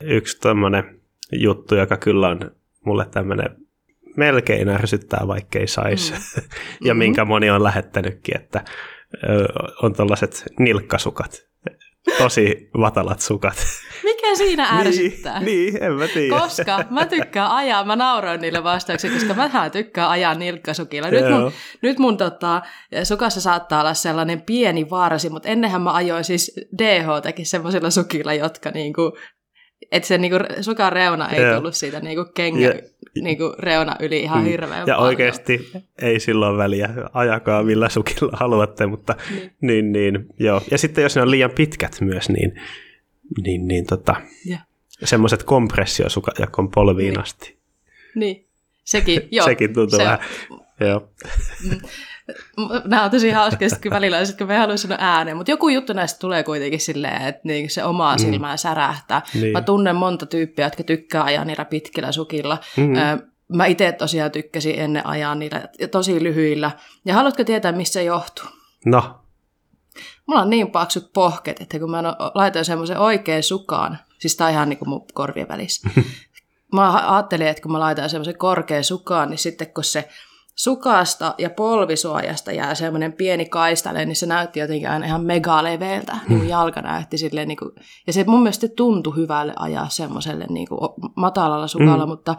Yksi 0.00 0.40
tämmöinen 0.40 1.00
juttu, 1.32 1.74
joka 1.74 1.96
kyllä 1.96 2.28
on 2.28 2.50
mulle 2.84 3.06
tämmöinen 3.10 3.56
melkein 4.16 4.68
ärsyttää, 4.68 5.24
vaikkei 5.26 5.66
saisi, 5.66 6.12
mm. 6.12 6.18
ja 6.18 6.40
mm-hmm. 6.40 6.98
minkä 6.98 7.24
moni 7.24 7.50
on 7.50 7.64
lähettänytkin, 7.64 8.36
että 8.36 8.64
on 9.82 9.92
tällaiset 9.92 10.44
nilkkasukat 10.58 11.46
tosi 12.18 12.70
vatalat 12.80 13.20
sukat. 13.20 13.56
Mikä 14.04 14.36
siinä 14.36 14.70
niin, 14.70 14.86
ärsyttää? 14.86 15.40
niin, 15.40 15.74
niin, 15.74 15.82
en 15.82 15.92
mä 15.92 16.08
tiedä. 16.08 16.40
Koska 16.40 16.84
mä 16.90 17.06
tykkään 17.06 17.50
ajaa, 17.50 17.84
mä 17.84 17.96
nauroin 17.96 18.40
niille 18.40 18.64
vastauksille, 18.64 19.14
koska 19.14 19.34
mä 19.34 19.70
tykkään 19.70 20.10
ajaa 20.10 20.34
nilkkasukilla. 20.34 21.10
Nyt 21.10 21.30
mun, 21.30 21.52
nyt 21.82 21.98
mun 21.98 22.16
tota, 22.16 22.62
sukassa 23.04 23.40
saattaa 23.40 23.80
olla 23.80 23.94
sellainen 23.94 24.42
pieni 24.42 24.90
varsi, 24.90 25.30
mutta 25.30 25.48
ennenhän 25.48 25.82
mä 25.82 25.92
ajoin 25.92 26.24
siis 26.24 26.52
DH-takin 26.78 27.46
semmoisilla 27.46 27.90
sukilla, 27.90 28.34
jotka 28.34 28.70
niinku 28.70 29.12
että 29.92 30.06
se 30.06 30.18
niinku, 30.18 30.36
sukan 30.60 30.92
reuna 30.92 31.28
ei 31.30 31.42
Joo. 31.42 31.56
tullut 31.56 31.74
siitä 31.74 32.00
niinku 32.00 32.24
kengän 32.34 32.62
Ja- 32.62 32.74
niinku, 33.22 33.54
reuna 33.58 33.96
yli 34.00 34.20
ihan 34.20 34.38
Mm. 34.38 34.44
hirveän 34.48 34.78
Ja 34.80 34.84
paljon. 34.94 34.98
oikeasti 35.08 35.70
ei 36.02 36.20
silloin 36.20 36.56
väliä, 36.56 36.90
ajakaa 37.12 37.62
millä 37.62 37.88
sukilla 37.88 38.36
haluatte, 38.36 38.86
mutta 38.86 39.16
Niin. 39.30 39.52
niin, 39.60 39.92
niin, 39.92 40.26
joo. 40.38 40.62
Ja 40.70 40.78
sitten 40.78 41.02
jos 41.02 41.16
ne 41.16 41.22
on 41.22 41.30
liian 41.30 41.50
pitkät 41.50 42.00
myös, 42.00 42.28
niin, 42.28 42.60
niin, 43.44 43.68
niin 43.68 43.86
tota, 43.86 44.16
semmoiset 45.04 45.42
kompressiosukat, 45.42 46.38
jotka 46.38 46.62
on 46.62 46.70
polviin 46.70 47.08
Niin. 47.08 47.20
asti. 47.20 47.56
Niin, 48.14 48.46
sekin, 48.84 49.28
joo. 49.30 49.44
Sekin 49.48 49.74
tuntuu 49.74 49.98
se- 49.98 50.04
vähän, 50.04 50.18
joo. 50.80 51.08
Nämä 52.84 53.04
on 53.04 53.10
tosi 53.10 53.32
sitten 53.50 53.80
kun 53.82 53.90
välillä 53.90 54.18
on, 54.18 54.26
sit 54.26 54.38
kun 54.38 54.46
me 54.46 54.58
haluan 54.58 54.78
sanoa 54.78 54.98
ääneen, 55.00 55.36
mutta 55.36 55.50
joku 55.50 55.68
juttu 55.68 55.92
näistä 55.92 56.18
tulee 56.18 56.42
kuitenkin 56.42 56.80
silleen, 56.80 57.22
että 57.22 57.40
niin 57.44 57.70
se 57.70 57.84
omaa 57.84 58.18
silmään 58.18 58.58
särähtää. 58.58 59.22
Niin. 59.34 59.52
Mä 59.52 59.60
tunnen 59.62 59.96
monta 59.96 60.26
tyyppiä, 60.26 60.66
jotka 60.66 60.82
tykkää 60.82 61.24
ajaa 61.24 61.44
niillä 61.44 61.64
pitkillä 61.64 62.12
sukilla. 62.12 62.58
Ö, 62.78 63.26
Mä 63.48 63.66
itse 63.66 63.92
tosiaan 63.92 64.30
tykkäsin 64.30 64.78
ennen 64.78 65.06
ajaa 65.06 65.34
niillä 65.34 65.68
tosi 65.90 66.22
lyhyillä. 66.22 66.70
Ja 67.04 67.14
haluatko 67.14 67.44
tietää, 67.44 67.72
mistä 67.72 67.92
se 67.92 68.02
johtuu? 68.02 68.46
No, 68.86 69.24
Mulla 70.26 70.42
on 70.42 70.50
niin 70.50 70.70
paksut 70.70 71.12
pohket, 71.12 71.60
että 71.60 71.78
kun 71.78 71.90
mä 71.90 72.02
no- 72.02 72.16
laitoin 72.34 72.64
semmoisen 72.64 72.98
oikean 72.98 73.42
sukaan, 73.42 73.98
siis 74.18 74.36
tää 74.36 74.46
on 74.46 74.52
ihan 74.52 74.68
niin 74.68 74.78
kuin 74.78 74.88
mun 74.88 75.06
korvien 75.14 75.48
välissä. 75.48 75.90
Mä 76.74 77.12
ajattelin, 77.14 77.46
että 77.46 77.62
kun 77.62 77.72
mä 77.72 77.80
laitan 77.80 78.10
semmoisen 78.10 78.38
korkean 78.38 78.84
sukaan, 78.84 79.30
niin 79.30 79.38
sitten 79.38 79.74
kun 79.74 79.84
se 79.84 80.08
sukasta 80.54 81.34
ja 81.38 81.50
polvisuojasta 81.50 82.52
jää 82.52 82.74
semmoinen 82.74 83.12
pieni 83.12 83.44
kaistale, 83.44 84.04
niin 84.04 84.16
se 84.16 84.26
näytti 84.26 84.60
jotenkin 84.60 84.90
aina 84.90 85.06
ihan 85.06 85.24
megaleveeltä. 85.24 86.18
Niin 86.28 86.38
kuin 86.38 86.48
jalka 86.48 86.80
näytti 86.82 87.18
silleen, 87.18 87.48
niin 87.48 87.58
kuin, 87.58 87.70
ja 88.06 88.12
se 88.12 88.24
mun 88.26 88.42
mielestä 88.42 88.68
tuntui 88.68 89.16
hyvälle 89.16 89.52
ajaa 89.56 89.88
semmoiselle 89.88 90.46
niin 90.48 90.68
kuin 90.68 90.80
matalalla 91.16 91.66
sukalla, 91.68 92.06
Mm. 92.06 92.10
mutta 92.10 92.34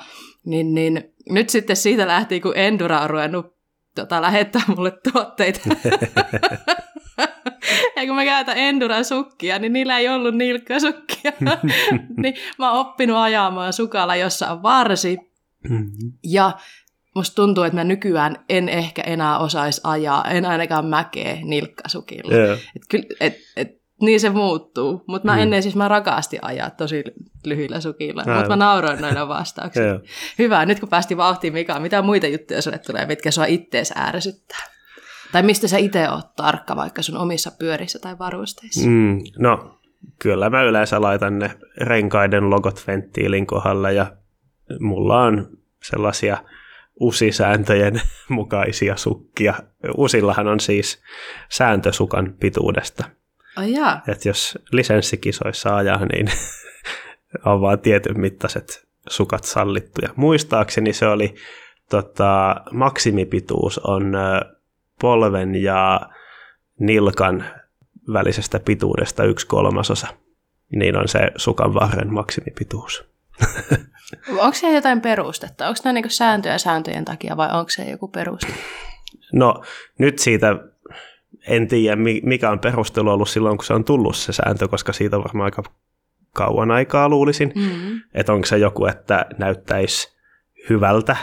niin, 0.46 0.74
niin, 0.74 1.14
nyt 1.30 1.50
sitten 1.50 1.76
siitä 1.76 2.08
lähti, 2.08 2.42
kun 2.42 2.54
Endura 2.58 3.02
on 3.02 3.10
ruvennut 3.10 3.46
tota, 3.96 4.22
lähettää 4.22 4.62
mulle 4.76 4.92
tuotteita. 5.12 5.60
ja 7.96 8.06
kun 8.08 8.16
mä 8.16 8.26
käytän 8.26 8.58
Enduran 8.58 9.06
sukkia, 9.06 9.60
niin 9.60 9.74
niillä 9.74 9.98
ei 9.98 10.10
ollut 10.10 10.36
nilkkasukkia. 10.36 11.32
niin 12.24 12.34
mä 12.60 12.72
oon 12.72 12.80
oppinut 12.88 13.18
ajamaan 13.18 13.74
sukalla, 13.74 14.16
jossa 14.16 14.52
on 14.52 14.64
varsi. 14.64 15.18
Mhm. 15.70 15.86
Ja 16.24 16.52
musta 17.16 17.36
tuntuu, 17.36 17.64
että 17.64 17.76
mä 17.78 17.84
nykyään 17.84 18.46
en 18.50 18.70
ehkä 18.70 19.02
enää 19.02 19.40
osaisi 19.40 19.82
ajaa, 19.84 20.24
en 20.26 20.46
ainakaan 20.46 20.86
mäkeä 20.86 21.38
nilkkasukilla. 21.44 22.36
joo. 22.36 22.54
Et 22.54 22.82
kyllä, 22.90 23.06
et, 23.20 23.34
et, 23.58 23.82
niin 24.02 24.20
se 24.20 24.30
muuttuu. 24.30 25.04
Mutta 25.08 25.26
mä 25.28 25.36
Mm. 25.36 25.42
ennen 25.42 25.64
siis 25.64 25.76
mä 25.76 25.88
rakasti 25.88 26.40
ajaa 26.42 26.70
tosi 26.70 27.04
lyhyillä 27.46 27.80
sukilla. 27.82 28.24
Mutta 28.26 28.50
mä 28.50 28.56
nauroin 28.56 29.02
noilla 29.02 29.28
vastauksilla. 29.28 29.88
Joo. 29.88 30.00
Hyvä, 30.40 30.66
nyt 30.66 30.80
kun 30.80 30.90
päästiin 30.90 31.18
vauhtiin, 31.18 31.54
Mika, 31.54 31.80
mitä 31.80 32.02
muita 32.02 32.28
juttuja 32.28 32.62
sulle 32.62 32.78
tulee, 32.78 33.06
mitkä 33.06 33.32
sua 33.32 33.46
ittees 33.46 33.94
ärsyttää? 33.98 34.64
Tai 35.32 35.44
mistä 35.44 35.68
sä 35.68 35.78
itse 35.78 36.10
oot 36.10 36.36
tarkka 36.36 36.76
vaikka 36.76 37.02
sun 37.02 37.18
omissa 37.18 37.52
pyörissä 37.60 38.00
tai 38.00 38.18
varusteissa? 38.20 38.88
Mm, 38.90 39.20
no, 39.40 39.80
kyllä 40.22 40.50
mä 40.50 40.64
yleensä 40.64 41.02
laitan 41.02 41.40
ne 41.40 41.52
renkaiden 41.78 42.50
logot 42.50 42.84
venttiilin 42.88 43.48
kohdalle 43.48 43.94
ja 43.94 44.06
mulla 44.80 45.22
on 45.24 45.48
sellaisia 45.84 46.38
usisääntöjen 47.00 48.02
mukaisia 48.30 48.98
sukkia. 48.98 49.54
Usillahan 49.98 50.48
on 50.48 50.60
siis 50.60 51.02
sääntösukan 51.50 52.36
pituudesta. 52.40 53.04
Ai 53.56 53.72
jaa. 53.72 54.02
Että 54.08 54.30
jos 54.30 54.60
lisenssikisoissa 54.72 55.76
ajaa, 55.76 56.06
niin 56.06 56.28
on 57.46 57.62
vaan 57.62 57.80
tietyn 57.80 58.20
mittaiset 58.20 58.88
sukat 59.10 59.44
sallittuja. 59.44 60.10
Muistaakseni 60.16 60.94
se 60.94 61.08
oli, 61.08 61.36
tota, 61.90 62.56
maksimipituus 62.72 63.80
on 63.80 64.14
polven 65.02 65.56
ja 65.56 66.02
nilkan 66.80 67.46
välisestä 68.14 68.60
pituudesta 68.60 69.24
yksi 69.24 69.48
kolmasosa. 69.48 70.08
Niin 70.76 70.98
on 70.98 71.08
se 71.08 71.32
sukan 71.36 71.74
varren 71.74 72.14
maksimipituus. 72.14 73.15
Onko 74.30 74.54
se 74.54 74.74
jotain 74.76 75.02
perustetta? 75.02 75.68
Onko 75.68 75.80
nämä 75.84 75.94
niinku 75.94 76.10
sääntöjä 76.10 76.58
sääntöjen 76.58 77.06
takia 77.06 77.38
vai 77.38 77.50
onko 77.52 77.70
se 77.70 77.84
joku 77.84 78.08
peruste? 78.08 78.48
No 79.34 79.64
nyt 80.00 80.20
siitä 80.20 80.56
en 81.48 81.68
tiedä, 81.68 81.96
mi- 81.96 82.22
mikä 82.24 82.50
on 82.52 82.60
perustelu 82.60 83.10
ollut 83.12 83.30
silloin, 83.30 83.58
kun 83.58 83.66
se 83.66 83.74
on 83.74 83.84
tullut 83.86 84.16
se 84.16 84.34
sääntö, 84.34 84.68
koska 84.68 84.94
siitä 84.94 85.18
on 85.18 85.24
varmaan 85.24 85.46
aika 85.46 85.64
kauan 86.34 86.72
aikaa 86.72 87.10
luulisin. 87.10 87.52
Mm-hmm. 87.56 88.02
Että 88.14 88.34
onko 88.34 88.46
se 88.46 88.58
joku, 88.58 88.86
että 88.86 89.26
näyttäisi 89.38 90.16
hyvältä 90.70 91.16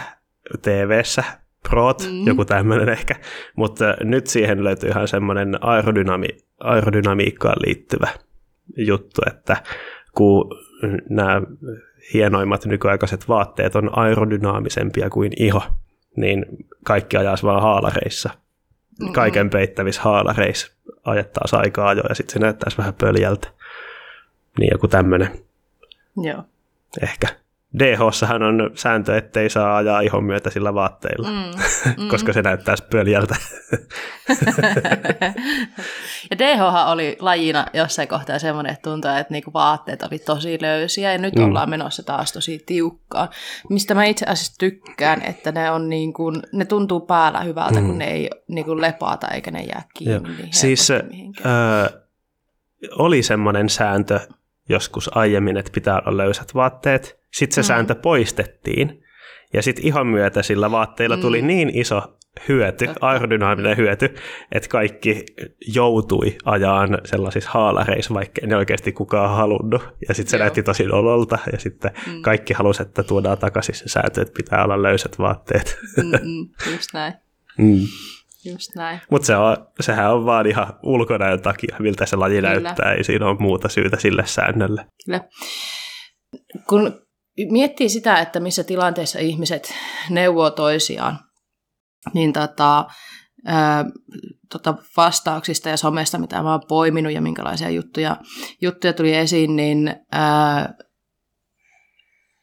TV-ssä, 0.62 1.25
proot, 1.70 2.03
Mm. 2.03 2.09
mm. 2.12 2.27
joku 2.27 2.44
tämmöinen 2.44 2.88
ehkä. 2.88 3.14
Mutta 3.57 3.85
nyt 4.01 4.27
siihen 4.27 4.64
löytyy 4.64 4.90
ihan 4.90 5.09
semmoinen 5.09 5.55
aerodynami- 5.55 6.44
aerodynamiikkaan 6.61 7.57
liittyvä 7.66 8.09
juttu, 8.77 9.22
että 9.27 9.57
kun 10.14 10.51
nämä 11.11 11.42
hienoimmat 12.14 12.64
nykyaikaiset 12.64 13.28
vaatteet 13.28 13.76
on 13.76 13.98
aerodynaamisempia 13.98 15.10
kuin 15.10 15.32
iho, 15.36 15.62
niin 16.16 16.46
kaikki 16.84 17.16
ajaisi 17.16 17.42
vaan 17.42 17.62
haalareissa. 17.62 18.30
Kaiken 19.12 19.50
peittävissä 19.50 20.02
haalareissa 20.02 20.72
ajettaisiin 21.04 21.60
aikaa 21.60 21.92
jo 21.92 22.02
ja 22.08 22.14
sitten 22.14 22.32
se 22.32 22.38
näyttäisi 22.38 22.78
vähän 22.78 22.94
pöljältä. 22.94 23.48
Niin 24.58 24.68
joku 24.72 24.88
tämmöinen 24.88 25.30
Joo. 26.16 26.42
ehkä. 27.02 27.41
DH-ssahan 27.78 28.42
on 28.42 28.70
sääntö, 28.74 29.16
ettei 29.16 29.50
saa 29.50 29.76
ajaa 29.76 30.00
ihon 30.00 30.24
myötäisillä 30.24 30.74
vaatteilla, 30.74 31.28
Mm. 31.30 31.50
koska 32.11 32.32
se 32.32 32.42
näyttäisi 32.42 32.85
pöljältä. 32.90 33.37
ja 36.30 36.38
DH 36.38 36.88
oli 36.90 37.16
lajina 37.20 37.66
jossain 37.72 38.08
kohtaa 38.08 38.38
semmoinen, 38.38 38.72
että 38.72 38.90
tuntuu, 38.90 39.11
että 39.11 39.32
niinku 39.32 39.52
vaatteet 39.52 40.02
oli 40.02 40.18
tosi 40.18 40.58
löysiä 40.61 41.12
ja 41.12 41.18
nyt 41.18 41.35
Mm. 41.37 41.44
ollaan 41.44 41.70
menossa 41.70 42.02
taas 42.02 42.32
tosi 42.32 42.62
tiukkaan. 42.66 43.28
Mistä 43.70 43.94
mä 43.94 44.04
itse 44.04 44.26
asiassa 44.26 44.58
tykkään, 44.58 45.22
että 45.22 45.52
ne, 45.52 45.70
on 45.70 45.88
niinku, 45.88 46.30
ne 46.52 46.64
tuntuu 46.64 47.00
päällä 47.00 47.40
hyvältä, 47.40 47.80
Mm. 47.80 47.87
kun 47.87 47.98
ne 47.98 48.11
ei 48.11 48.30
niinku 48.48 48.80
lepaata 48.80 49.28
eikä 49.28 49.50
ne 49.50 49.62
jää 49.62 49.82
kiinni. 49.94 50.37
Niin 50.37 50.52
Siis 50.52 50.90
öö, 50.90 51.00
oli 52.98 53.22
semmoinen 53.22 53.68
sääntö 53.68 54.20
joskus 54.68 55.16
aiemmin, 55.16 55.56
että 55.56 55.70
pitää 55.74 56.02
olla 56.06 56.16
löysät 56.16 56.54
vaatteet. 56.54 57.21
Sitten 57.32 57.54
se 57.54 57.60
Mm. 57.60 57.64
sääntö 57.66 57.94
poistettiin. 57.94 59.04
Ja 59.52 59.62
sitten 59.62 59.86
ihon 59.86 60.06
myötä 60.06 60.42
sillä 60.42 60.70
vaatteilla 60.70 61.16
tuli 61.16 61.40
Mm. 61.42 61.46
niin 61.48 61.70
iso 61.78 62.02
hyöty, 62.48 62.88
aerodynaaminen 63.00 63.76
hyöty, 63.76 64.14
että 64.52 64.68
kaikki 64.68 65.24
joutui 65.74 66.36
ajaan 66.44 66.98
sellaisissa 67.04 67.50
haalareissa, 67.50 68.14
vaikka 68.14 68.46
ne 68.46 68.56
oikeasti 68.56 68.92
kukaan 68.92 69.36
halunnut. 69.36 69.82
Ja 70.08 70.14
sitten 70.14 70.30
se 70.30 70.36
Joo. 70.36 70.42
näytti 70.44 70.62
tosi 70.62 70.86
ololta, 70.88 71.38
ja 71.52 71.58
sitten 71.58 71.90
Mm. 72.06 72.22
kaikki 72.22 72.54
halusi, 72.54 72.82
että 72.82 73.02
tuodaan 73.02 73.38
takaisin 73.38 73.74
se 73.74 73.84
sääntö, 73.88 74.22
että 74.22 74.34
pitää 74.36 74.64
olla 74.64 74.82
löysät 74.82 75.18
vaatteet. 75.18 75.78
Mm-mm, 75.96 76.48
just 76.72 76.88
näin, 76.94 77.14
Mm. 77.58 77.80
just 78.44 78.74
näin. 78.76 79.00
Mutta 79.10 79.26
se 79.26 79.36
on, 79.36 79.56
sehän 79.80 80.14
on 80.14 80.24
vaan 80.24 80.46
ihan 80.46 80.66
ulkonäön 80.82 81.42
takia, 81.42 81.76
miltä 81.78 82.06
se 82.06 82.16
laji 82.16 82.36
Kyllä. 82.36 82.48
näyttää, 82.60 82.92
ei 82.92 83.04
siinä 83.04 83.26
ole 83.26 83.38
muuta 83.38 83.68
syytä 83.68 83.96
sille 83.96 84.22
säännölle. 84.26 84.86
Kyllä. 85.04 85.20
Kun 86.68 87.01
miettii 87.50 87.88
sitä, 87.88 88.16
että 88.16 88.40
missä 88.40 88.64
tilanteessa 88.64 89.18
ihmiset 89.18 89.74
neuvoo 90.10 90.50
toisiaan, 90.50 91.18
niin 92.14 92.32
tota, 92.32 92.86
ää, 93.46 93.84
tota 94.52 94.74
vastauksista 94.96 95.68
ja 95.68 95.76
somesta, 95.76 96.18
mitä 96.18 96.42
mä 96.42 96.50
oon 96.50 96.62
poiminut 96.68 97.12
ja 97.12 97.20
minkälaisia 97.20 97.70
juttuja, 97.70 98.16
juttuja 98.60 98.92
tuli 98.92 99.14
esiin, 99.14 99.56
niin 99.56 99.94
ää, 100.12 100.74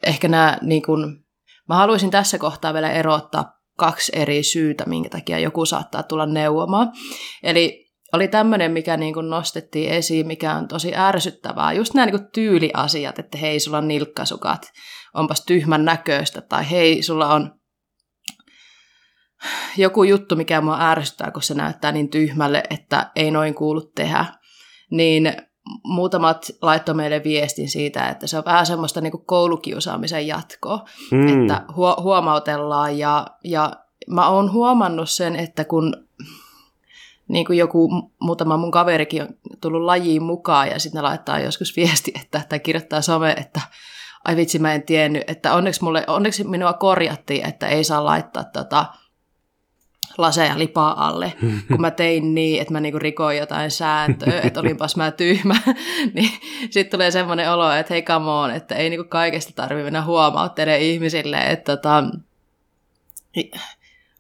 ehkä 0.04 0.28
nämä, 0.28 0.58
niin 0.62 0.82
kun, 0.82 1.24
mä 1.70 1.76
haluaisin 1.76 2.12
tässä 2.12 2.38
kohtaa 2.38 2.74
vielä 2.74 2.92
erottaa 2.92 3.60
kaksi 3.78 4.12
eri 4.16 4.44
syytä, 4.44 4.84
minkä 4.88 5.10
takia 5.10 5.40
joku 5.40 5.66
saattaa 5.66 6.04
tulla 6.04 6.26
neuvomaan. 6.26 6.92
Eli 7.44 7.89
oli 8.14 8.28
tämmöinen, 8.28 8.72
mikä 8.72 8.98
niin 8.98 9.14
kuin 9.14 9.30
nostettiin 9.30 9.90
esiin, 9.90 10.28
mikä 10.28 10.56
on 10.56 10.68
tosi 10.68 10.96
ärsyttävää. 10.96 11.74
Just 11.74 11.94
nämä 11.94 12.06
niin 12.06 12.20
kuin 12.20 12.32
tyyliasiat, 12.34 13.20
että 13.20 13.38
hei, 13.38 13.60
sulla 13.60 13.78
on 13.78 13.88
nilkkasukat, 13.88 14.72
onpas 15.14 15.46
tyhmän 15.46 15.86
näköistä, 15.86 16.42
tai 16.42 16.70
hei, 16.72 17.04
sulla 17.04 17.34
on 17.34 17.52
joku 19.78 20.04
juttu, 20.04 20.36
mikä 20.36 20.62
mua 20.62 20.90
ärsyttää, 20.90 21.32
kun 21.32 21.44
se 21.44 21.54
näyttää 21.54 21.92
niin 21.92 22.10
tyhmälle, 22.10 22.64
että 22.70 23.12
ei 23.16 23.32
noin 23.32 23.54
kuulu 23.56 23.82
tehdä. 23.82 24.26
Niin 24.92 25.34
muutamat 25.84 26.46
laittoi 26.62 26.96
meille 26.96 27.24
viestin 27.24 27.70
siitä, 27.70 28.10
että 28.10 28.28
se 28.28 28.38
on 28.38 28.46
vähän 28.46 28.66
semmoista 28.66 29.02
niin 29.02 29.12
kuin 29.12 29.26
koulukiusaamisen 29.26 30.28
jatkoa, 30.28 30.86
Mm. 31.12 31.42
että 31.42 31.66
huo- 31.76 32.02
huomautellaan 32.02 32.98
ja, 32.98 33.28
ja 33.44 33.72
mä 34.08 34.30
oon 34.30 34.52
huomannut 34.52 35.10
sen, 35.10 35.36
että 35.36 35.66
kun 35.66 35.94
niin 37.30 37.46
kuin 37.46 37.60
joku 37.60 37.90
muutama 38.20 38.58
mun 38.58 38.72
kaverikin 38.72 39.22
on 39.22 39.30
tullut 39.62 39.82
lajiin 39.82 40.24
mukaan 40.24 40.68
ja 40.68 40.80
sitten 40.80 41.00
ne 41.00 41.02
laittaa 41.02 41.40
joskus 41.40 41.76
viesti, 41.76 42.12
että, 42.22 42.42
tai 42.50 42.60
kirjoittaa 42.60 43.02
some, 43.02 43.32
että 43.32 43.62
ai 44.26 44.36
vitsi 44.36 44.60
mä 44.60 44.74
en 44.74 44.84
tiennyt, 44.84 45.24
että 45.28 45.54
onneksi, 45.54 45.84
mulle, 45.84 46.04
onneksi 46.08 46.44
minua 46.44 46.74
korjattiin, 46.74 47.46
että 47.46 47.68
ei 47.68 47.84
saa 47.84 48.06
laittaa 48.06 48.44
tota, 48.44 48.86
laseja 50.18 50.60
lipaa 50.60 51.08
alle, 51.08 51.34
kun 51.68 51.82
mä 51.82 51.92
tein 51.92 52.36
niin, 52.36 52.62
että 52.62 52.74
mä 52.74 52.80
niinku 52.80 53.00
rikoin 53.00 53.38
jotain 53.38 53.72
sääntöä, 53.72 54.42
että 54.44 54.60
olinpas 54.60 54.96
mä 54.96 55.12
tyhmä, 55.12 55.56
niin 56.14 56.32
sitten 56.70 56.92
tulee 56.92 57.12
semmoinen 57.12 57.52
olo, 57.52 57.72
että 57.72 57.94
hei 57.94 58.02
come 58.02 58.30
on, 58.30 58.52
että 58.52 58.76
ei 58.76 58.90
niinku 58.90 59.10
kaikesta 59.10 59.54
tarvitse 59.56 59.84
mennä 59.84 60.04
huomauttelemaan 60.04 60.82
ihmisille, 60.82 61.38
että 61.38 61.78
tota, 61.78 62.04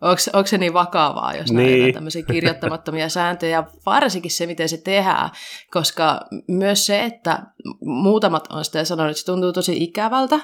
Onko, 0.02 0.22
onko 0.34 0.48
se 0.48 0.58
niin 0.58 0.74
vakavaa, 0.74 1.34
jos 1.34 1.52
niin. 1.52 1.82
näitä 1.82 1.94
tämmöisiä 1.94 2.24
kirjoittamattomia 2.24 3.10
sääntöjä, 3.20 3.64
varsinkin 3.86 4.32
se, 4.32 4.46
miten 4.46 4.70
se 4.70 4.78
tehdään, 4.78 5.30
koska 5.72 6.20
myös 6.48 6.86
se, 6.86 7.04
että 7.04 7.44
muutamat 7.82 8.48
on 8.48 8.66
sitä 8.66 8.84
sanonut, 8.84 9.12
että 9.12 9.20
se 9.20 9.26
tuntuu 9.26 9.54
tosi 9.54 9.84
ikävältä, 9.84 10.40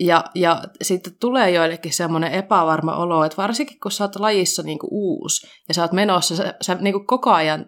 ja, 0.00 0.24
ja 0.34 0.62
sitten 0.82 1.12
tulee 1.20 1.50
joillekin 1.50 1.92
semmoinen 1.92 2.32
epävarma 2.32 2.96
olo, 2.96 3.24
että 3.24 3.36
varsinkin 3.36 3.80
kun 3.80 3.92
sä 3.92 4.04
oot 4.04 4.16
lajissa 4.16 4.62
niinku 4.62 4.88
uusi, 4.90 5.46
ja 5.68 5.74
sä 5.74 5.82
oot 5.82 5.92
menossa, 5.92 6.36
sä, 6.36 6.54
sä 6.60 6.74
niinku 6.74 7.04
koko 7.06 7.30
ajan 7.30 7.66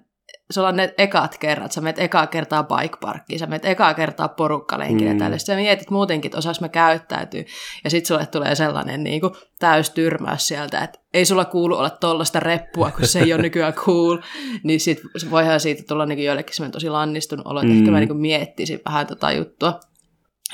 sulla 0.50 0.68
on 0.68 0.76
ne 0.76 0.94
ekat 0.98 1.38
kerrat, 1.38 1.72
sä 1.72 1.80
menet 1.80 1.98
ekaa 1.98 2.26
kertaa 2.26 2.64
bike 2.64 2.96
parkkiin, 3.00 3.38
sä 3.38 3.46
menet 3.46 3.64
ekaa 3.64 3.94
kertaa 3.94 4.28
porukkalenkille 4.28 5.12
mm. 5.12 5.18
tälle, 5.18 5.38
sä 5.38 5.54
mietit 5.54 5.90
muutenkin, 5.90 6.30
että 6.34 6.50
mä 6.60 6.68
käyttäytyy, 6.68 7.44
ja 7.84 7.90
sitten 7.90 8.08
sulle 8.08 8.26
tulee 8.26 8.54
sellainen 8.54 9.04
niin 9.04 9.20
kuin, 9.20 9.32
täys 9.58 9.90
tyrmäys 9.90 10.48
sieltä, 10.48 10.80
että 10.80 10.98
ei 11.14 11.24
sulla 11.24 11.44
kuulu 11.44 11.76
olla 11.76 11.90
tollasta 11.90 12.40
reppua, 12.40 12.90
kun 12.90 13.06
se 13.06 13.20
ei 13.20 13.32
ole 13.32 13.42
nykyään 13.50 13.72
cool, 13.72 14.18
niin 14.62 14.80
sit 14.80 15.00
voihan 15.30 15.60
siitä 15.60 15.82
tulla 15.88 16.06
niin 16.06 16.24
joillekin 16.24 16.54
semmoinen 16.54 16.72
tosi 16.72 16.90
lannistunut 16.90 17.46
olo, 17.46 17.60
että 17.60 17.72
mm. 17.72 17.78
ehkä 17.78 17.90
mä 17.90 18.00
niin 18.00 18.16
miettisin 18.16 18.80
vähän 18.84 19.06
tota 19.06 19.32
juttua. 19.32 19.80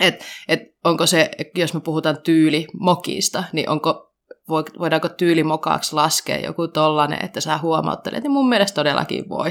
Et, 0.00 0.24
et 0.48 0.60
onko 0.84 1.06
se, 1.06 1.30
jos 1.54 1.74
me 1.74 1.80
puhutaan 1.80 2.22
tyyli 2.22 2.66
mokista, 2.80 3.44
niin 3.52 3.68
onko 3.68 4.06
voidaanko 4.48 5.08
tyylimokaaksi 5.08 5.94
laskea 5.94 6.38
joku 6.38 6.68
tollanen, 6.68 7.24
että 7.24 7.40
sä 7.40 7.58
huomauttelet, 7.58 8.22
niin 8.22 8.30
mun 8.30 8.48
mielestä 8.48 8.74
todellakin 8.74 9.28
voi. 9.28 9.48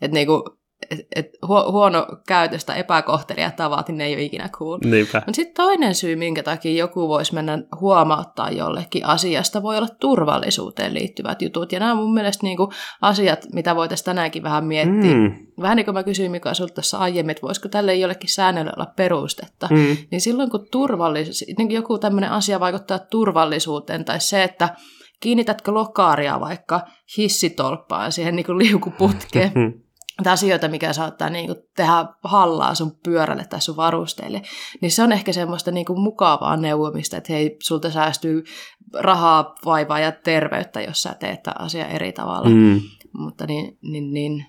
Että 0.00 0.14
niinku, 0.14 0.58
et, 0.90 1.00
et 1.14 1.26
huono 1.48 2.06
käytöstä 2.28 2.74
epäkohtelia 2.74 3.50
tavat, 3.50 3.88
niin 3.88 3.98
ne 3.98 4.04
ei 4.04 4.14
ole 4.14 4.22
ikinä 4.22 4.48
cool. 4.48 4.78
Mutta 5.14 5.32
sitten 5.36 5.54
toinen 5.54 5.94
syy, 5.94 6.16
minkä 6.16 6.42
takia 6.42 6.72
joku 6.72 7.08
voisi 7.08 7.34
mennä 7.34 7.58
huomauttaa 7.80 8.50
jollekin 8.50 9.06
asiasta, 9.06 9.62
voi 9.62 9.76
olla 9.76 9.88
turvallisuuteen 10.00 10.94
liittyvät 10.94 11.42
jutut. 11.42 11.72
Ja 11.72 11.78
nämä 11.80 11.92
on 11.92 11.98
mun 11.98 12.14
mielestä 12.14 12.46
niinku 12.46 12.72
asiat, 13.00 13.46
mitä 13.52 13.76
voitaisiin 13.76 14.04
tänäänkin 14.04 14.42
vähän 14.42 14.64
miettiä. 14.64 15.14
Mm. 15.14 15.46
Vähän 15.60 15.76
niin 15.76 15.84
kuin 15.84 15.94
mä 15.94 16.02
kysyin 16.02 16.30
Mika 16.30 16.54
sulta 16.54 16.74
tässä 16.74 16.98
aiemmin, 16.98 17.30
että 17.30 17.46
voisiko 17.46 17.68
tälle 17.68 17.94
jollekin 17.94 18.30
säännölle 18.30 18.72
olla 18.76 18.92
perustetta. 18.96 19.68
Mm. 19.70 19.96
Niin 20.10 20.20
silloin 20.20 20.50
kun 20.50 20.66
turvallisuus, 20.70 21.44
niin 21.58 21.70
joku 21.70 21.98
tämmöinen 21.98 22.30
asia 22.30 22.60
vaikuttaa 22.60 22.98
turvallisuuteen, 22.98 24.04
tai 24.04 24.20
se, 24.20 24.42
että 24.42 24.68
kiinnitätkö 25.20 25.72
lokaaria 25.72 26.40
vaikka 26.40 26.80
hissitolppaan 27.18 28.12
siihen 28.12 28.36
niin 28.36 28.46
kuin 28.46 28.58
liukuputkeen, 28.58 29.52
asioita, 30.26 30.68
mikä 30.68 30.92
saattaa 30.92 31.30
niin 31.30 31.46
kuin, 31.46 31.58
tehdä 31.76 32.06
hallaa 32.24 32.74
sun 32.74 32.96
pyörälle 33.04 33.44
tai 33.44 33.60
sun 33.60 33.76
varusteille, 33.76 34.42
niin 34.80 34.90
se 34.92 35.02
on 35.02 35.12
ehkä 35.12 35.32
semmoista 35.32 35.70
niin 35.70 35.86
kuin, 35.86 36.00
mukavaa 36.00 36.56
neuvomista, 36.56 37.16
että 37.16 37.32
hei, 37.32 37.56
sulta 37.62 37.90
säästyy 37.90 38.44
rahaa, 38.94 39.54
vaivaa 39.64 39.98
ja 39.98 40.12
terveyttä, 40.12 40.80
jos 40.80 41.02
sä 41.02 41.14
teet 41.14 41.42
tämä 41.42 41.54
asia 41.58 41.86
eri 41.86 42.12
tavalla. 42.12 42.48
Mm. 42.48 42.80
Mutta 43.12 43.46
niin, 43.46 43.78
niin, 43.82 44.12
niin 44.12 44.46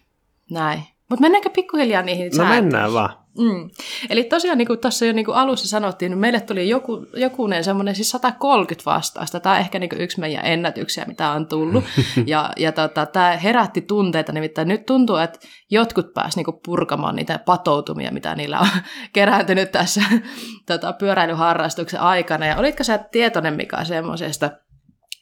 näin. 0.52 0.84
Mutta 1.10 1.22
mennäänkö 1.22 1.50
pikkuhiljaa 1.50 2.02
niihin 2.02 2.32
No 2.38 2.46
mennään 2.46 2.94
vaan. 2.94 3.25
Mm. 3.38 3.70
Eli 4.10 4.24
tosiaan, 4.24 4.58
niin 4.58 4.68
kuin 4.68 4.80
tuossa 4.80 5.06
jo 5.06 5.14
niin 5.14 5.26
kuin 5.26 5.38
alussa 5.38 5.68
sanottiin, 5.68 6.10
niin 6.10 6.20
meille 6.20 6.42
tuli 6.42 6.70
joku, 6.70 7.06
jokunen 7.14 7.64
semmoinen 7.64 7.96
siis 7.96 8.10
130 8.10 8.92
vastausta. 8.92 9.40
Tämä 9.40 9.56
on 9.56 9.62
ehkä 9.62 9.80
niin 9.80 9.90
kuin 9.90 10.02
yksi 10.02 10.20
meidän 10.20 10.46
ennätyksiä, 10.46 11.06
mitä 11.08 11.30
on 11.30 11.48
tullut. 11.48 11.84
ja 12.26 12.54
ja 12.58 12.72
tota, 12.72 13.06
tämä 13.06 13.38
herätti 13.38 13.82
tunteita, 13.82 14.32
nimittäin 14.32 14.68
nyt 14.68 14.86
tuntuu, 14.86 15.16
että 15.16 15.40
jotkut 15.72 16.14
pääsivät 16.14 16.48
niin 16.48 16.60
purkamaan 16.66 17.16
niitä 17.16 17.40
patoutumia, 17.46 18.12
mitä 18.12 18.36
niillä 18.36 18.60
on 18.60 18.68
kerääntynyt 19.14 19.72
tässä 19.72 20.02
tota, 20.68 20.94
pyöräilyharrastuksen 20.94 22.00
aikana. 22.00 22.46
Ja 22.46 22.58
olitko 22.58 22.84
sä 22.84 22.98
tietoinen, 22.98 23.54
mikä 23.54 23.84
semmoisesta 23.84 24.52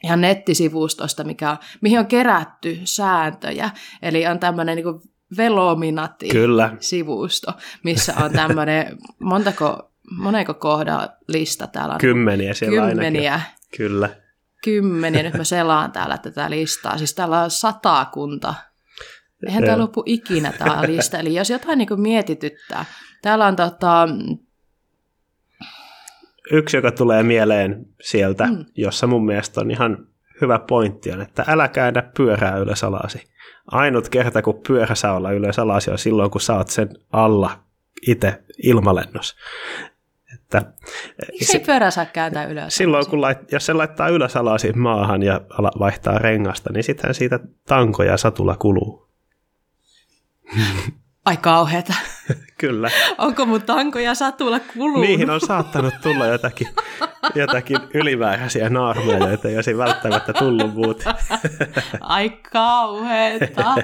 ihan 0.03 0.21
nettisivustosta, 0.21 1.23
mikä, 1.23 1.57
mihin 1.81 1.99
on 1.99 2.05
kerätty 2.05 2.79
sääntöjä. 2.83 3.69
Eli 4.01 4.27
on 4.27 4.39
tämmöinen 4.39 4.75
niin 4.75 5.12
Velominati-sivusto, 5.37 7.53
missä 7.83 8.13
on 8.23 8.31
tämmöinen, 8.31 8.97
montako, 9.19 9.91
moneko 10.11 10.53
kohdan 10.53 11.09
lista 11.27 11.67
täällä 11.67 11.93
on? 11.93 11.99
Kymmeniä 11.99 12.53
siellä 12.53 12.87
Kymmeniä. 12.87 13.33
Ainakin. 13.33 13.53
Kyllä. 13.77 14.09
Kymmeniä. 14.63 15.23
Nyt 15.23 15.33
mä 15.33 15.43
selaan 15.43 15.91
täällä 15.91 16.17
tätä 16.17 16.49
listaa. 16.49 16.97
Siis 16.97 17.13
täällä 17.13 17.41
on 17.41 17.51
satakunta. 17.51 18.53
Eihän 19.47 19.63
tämä 19.63 19.77
lopu 19.77 20.03
ikinä 20.05 20.51
tämä 20.51 20.81
lista. 20.81 21.19
Eli 21.19 21.35
jos 21.35 21.49
jotain 21.49 21.77
niin 21.77 22.01
mietityttää. 22.01 22.85
Täällä 23.21 23.45
on 23.45 23.55
tota... 23.55 24.07
Yksi, 26.51 26.77
joka 26.77 26.91
tulee 26.91 27.23
mieleen 27.23 27.85
sieltä, 28.01 28.47
mm. 28.47 28.65
jossa 28.75 29.07
mun 29.07 29.25
mielestä 29.25 29.61
on 29.61 29.71
ihan 29.71 30.07
hyvä 30.41 30.59
pointti 30.59 31.11
on, 31.11 31.21
että 31.21 31.45
älä 31.47 31.67
käännä 31.67 32.01
pyörää 32.17 32.57
ylös 32.57 32.83
alasi 32.83 33.32
ainut 33.71 34.09
kerta, 34.09 34.41
kun 34.41 34.61
pyörä 34.67 34.95
saa 34.95 35.15
olla 35.15 35.31
ylös 35.31 35.59
alas, 35.59 35.87
on 35.87 35.97
silloin, 35.97 36.31
kun 36.31 36.41
saat 36.41 36.67
sen 36.67 36.89
alla 37.11 37.59
itse 38.07 38.43
ilmalennos. 38.63 39.35
Että, 40.33 40.73
Miksi 41.31 41.51
se, 41.51 41.59
pyörä 41.59 41.91
saa 41.91 42.05
kääntää 42.05 42.45
ylös? 42.45 42.75
Silloin, 42.75 43.09
kun 43.09 43.21
lait, 43.21 43.51
jos 43.51 43.65
se 43.65 43.73
laittaa 43.73 44.09
ylös 44.09 44.35
alas 44.35 44.63
maahan 44.75 45.23
ja 45.23 45.41
vaihtaa 45.79 46.17
rengasta, 46.17 46.73
niin 46.73 46.83
sittenhän 46.83 47.15
siitä 47.15 47.39
tanko 47.67 48.03
ja 48.03 48.17
satula 48.17 48.55
kuluu. 48.55 49.09
Ai 51.25 51.37
kauheeta. 51.37 51.93
Kyllä. 52.57 52.89
Onko 53.17 53.45
mun 53.45 53.61
tanko 53.61 53.99
ja 53.99 54.15
satula 54.15 54.59
kulunut? 54.59 55.01
Niihin 55.01 55.29
on 55.29 55.41
saattanut 55.41 55.93
tulla 56.01 56.25
jotakin, 56.25 56.67
jotakin 57.35 57.77
ylimääräisiä 57.93 58.69
naarmeja, 58.69 59.27
joita 59.27 59.47
ei 59.47 59.55
olisi 59.55 59.77
välttämättä 59.77 60.33
tullut 60.33 60.73
muut. 60.73 61.03
Ai 62.01 62.29
kauheeta. 62.51 63.75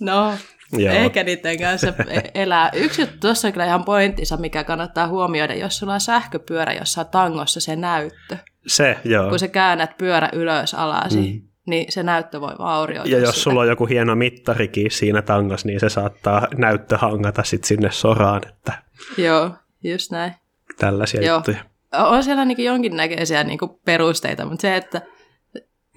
No, 0.00 0.34
Joo. 0.72 0.94
Eikä 0.94 1.24
niiden 1.24 1.58
kanssa 1.58 1.92
elää. 2.34 2.70
Yksi 2.74 3.02
juttu 3.02 3.16
tuossa 3.20 3.48
on 3.48 3.52
kyllä 3.52 3.66
ihan 3.66 3.84
pointtinsa, 3.84 4.36
mikä 4.36 4.64
kannattaa 4.64 5.08
huomioida, 5.08 5.54
jos 5.54 5.78
sulla 5.78 5.94
on 5.94 6.00
sähköpyörä, 6.00 6.72
jossa 6.72 7.00
on 7.00 7.06
tangossa 7.06 7.60
se 7.60 7.76
näyttö. 7.76 8.36
Se, 8.66 8.98
joo. 9.04 9.30
Kun 9.30 9.38
sä 9.38 9.48
käännät 9.48 9.96
pyörä 9.98 10.28
ylös 10.32 10.74
alasi. 10.74 11.18
Mm 11.20 11.53
niin 11.66 11.92
se 11.92 12.02
näyttö 12.02 12.40
voi 12.40 12.54
vaurioida 12.58 13.10
Ja 13.10 13.18
jos 13.18 13.28
sitä. 13.28 13.40
sulla 13.40 13.60
on 13.60 13.68
joku 13.68 13.86
hieno 13.86 14.14
mittarikin 14.14 14.90
siinä 14.90 15.22
tangas, 15.22 15.64
niin 15.64 15.80
se 15.80 15.88
saattaa 15.88 16.48
näyttö 16.56 16.98
hangata 16.98 17.42
sit 17.44 17.64
sinne 17.64 17.90
soraan. 17.90 18.42
Että 18.48 18.72
Joo, 19.18 19.50
just 19.84 20.10
näin. 20.10 20.34
Tällaisia 20.78 21.22
Joo. 21.22 21.36
juttuja. 21.36 21.58
On 21.92 22.24
siellä 22.24 22.44
niin 22.44 22.64
jonkinnäköisiä 22.64 23.44
niin 23.44 23.58
perusteita, 23.84 24.44
mutta 24.44 24.62
se, 24.62 24.76
että 24.76 25.02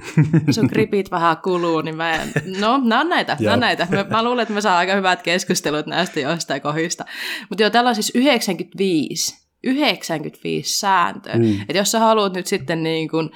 sun 0.55 0.65
gripit 0.65 1.11
vähän 1.11 1.37
kuluu, 1.37 1.81
niin 1.81 1.95
mä 1.95 2.11
en... 2.13 2.31
No, 2.59 2.77
nämä 2.77 3.01
on 3.01 3.09
näitä, 3.09 3.37
nämä 3.39 3.53
on 3.53 3.59
näitä. 3.59 3.87
Mä, 3.91 4.05
mä 4.09 4.23
luulen, 4.23 4.43
että 4.43 4.53
me 4.53 4.61
saa 4.61 4.77
aika 4.77 4.95
hyvät 4.95 5.21
keskustelut 5.21 5.85
näistä 5.85 6.19
joistain 6.19 6.61
kohdista. 6.61 7.05
Mutta 7.49 7.63
joo, 7.63 7.69
täällä 7.69 7.87
on 7.87 7.95
siis 7.95 8.11
95, 8.15 9.47
95 9.63 10.79
sääntöä. 10.79 11.35
Mm. 11.35 11.61
Että 11.61 11.77
jos 11.77 11.91
sä 11.91 11.99
haluat 11.99 12.33
nyt 12.33 12.47
sitten 12.47 12.83
niin 12.83 13.09
kuin, 13.09 13.29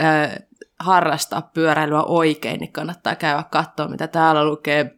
äh, 0.00 0.36
harrastaa 0.80 1.50
pyöräilyä 1.54 2.02
oikein, 2.02 2.60
niin 2.60 2.72
kannattaa 2.72 3.14
käydä 3.14 3.44
katsoa, 3.50 3.88
mitä 3.88 4.08
täällä 4.08 4.44
lukee. 4.44 4.94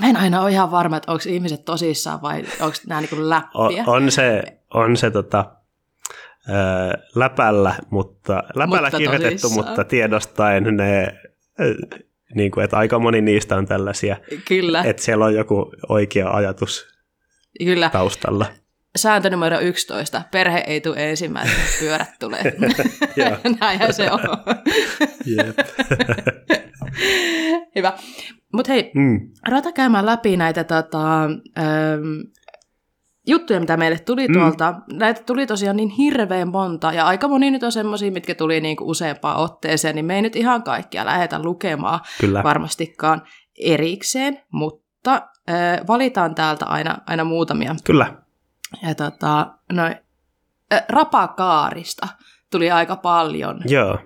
Mä 0.00 0.08
en 0.08 0.16
aina 0.16 0.42
ole 0.42 0.50
ihan 0.50 0.70
varma, 0.70 0.96
että 0.96 1.12
onko 1.12 1.24
ihmiset 1.26 1.64
tosissaan 1.64 2.22
vai 2.22 2.44
onko 2.60 2.76
nämä 2.86 3.00
niin 3.00 3.30
läppiä. 3.30 3.84
On, 3.86 3.94
on 4.02 4.10
se, 4.10 4.42
on 4.74 4.96
se 4.96 5.10
tota, 5.10 5.44
ää, 6.48 6.94
läpällä, 7.14 7.74
mutta 7.90 8.42
läpällä 8.54 8.80
mutta 8.80 8.98
kirjoitettu, 8.98 9.40
tosissaan. 9.40 9.68
mutta 9.68 9.84
tiedostaen 9.84 10.76
ne, 10.76 11.14
niin 12.34 12.50
kuin, 12.50 12.64
että 12.64 12.76
aika 12.76 12.98
moni 12.98 13.20
niistä 13.20 13.56
on 13.56 13.66
tällaisia. 13.66 14.16
Kyllä. 14.48 14.82
Että 14.82 15.02
siellä 15.02 15.24
on 15.24 15.34
joku 15.34 15.72
oikea 15.88 16.30
ajatus 16.30 16.86
Kyllä. 17.58 17.90
taustalla. 17.90 18.46
Sääntö 18.96 19.30
numero 19.30 19.60
11. 19.60 20.22
Perhe 20.30 20.64
ei 20.66 20.80
tule 20.80 21.10
ensimmäisenä, 21.10 21.62
pyörät 21.80 22.10
tulee. 22.20 22.42
Näinhän 23.60 23.94
se 23.94 24.10
on. 24.10 24.20
Hyvä. 27.76 27.92
Mutta 28.52 28.72
hei, 28.72 28.90
mm. 28.94 29.20
rata 29.48 29.72
käymään 29.72 30.06
läpi 30.06 30.36
näitä 30.36 30.64
tota, 30.64 31.24
ähm, 31.24 32.20
juttuja, 33.26 33.60
mitä 33.60 33.76
meille 33.76 33.98
tuli 33.98 34.28
mm. 34.28 34.34
tuolta. 34.34 34.74
Näitä 34.92 35.22
tuli 35.22 35.46
tosiaan 35.46 35.76
niin 35.76 35.88
hirveän 35.88 36.48
monta, 36.48 36.92
ja 36.92 37.06
aika 37.06 37.28
moni 37.28 37.50
nyt 37.50 37.62
on 37.62 37.72
semmoisia, 37.72 38.12
mitkä 38.12 38.34
tuli 38.34 38.60
niinku 38.60 38.90
useampaan 38.90 39.36
otteeseen, 39.36 39.94
niin 39.94 40.04
me 40.04 40.14
ei 40.16 40.22
nyt 40.22 40.36
ihan 40.36 40.62
kaikkia 40.62 41.06
lähdetä 41.06 41.42
lukemaan 41.42 42.00
Kyllä. 42.20 42.42
varmastikaan. 42.42 43.22
erikseen, 43.64 44.40
mutta 44.52 45.22
äh, 45.50 45.80
valitaan 45.86 46.34
täältä 46.34 46.66
aina, 46.66 46.98
aina 47.06 47.24
muutamia. 47.24 47.76
Kyllä. 47.84 48.23
Ja 48.82 48.94
tota, 48.94 49.46
noin, 49.72 49.96
äh, 50.72 50.84
rapakaarista 50.88 52.08
tuli 52.50 52.70
aika 52.70 52.96
paljon 52.96 53.60
Joo. 53.64 53.98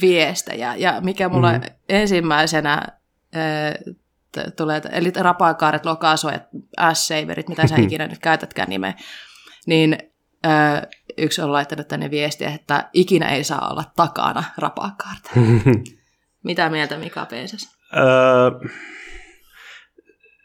viestejä, 0.00 0.74
ja 0.74 1.00
mikä 1.00 1.28
mulla 1.28 1.52
mm-hmm. 1.52 1.74
ensimmäisenä 1.88 2.72
äh, 3.36 3.94
t- 4.32 4.56
tulee, 4.56 4.82
eli 4.92 5.12
rapakaaret, 5.16 5.86
lokasuojat, 5.86 6.42
S-saverit, 6.92 7.48
mitä 7.48 7.66
sä 7.66 7.76
ikinä 7.76 8.06
nyt 8.06 8.18
käytätkään 8.18 8.68
nimeä, 8.68 8.94
niin 9.66 9.98
ö, 10.46 10.48
yksi 11.18 11.42
on 11.42 11.52
laittanut 11.52 11.88
tänne 11.88 12.10
viestiä, 12.10 12.50
että 12.50 12.88
ikinä 12.92 13.28
ei 13.28 13.44
saa 13.44 13.70
olla 13.70 13.84
takana 13.96 14.44
rapakaarta. 14.58 15.30
Mitä 16.44 16.70
mieltä 16.70 16.98
Mika 16.98 17.26
Peisas? 17.26 17.76
Öö, 17.96 18.70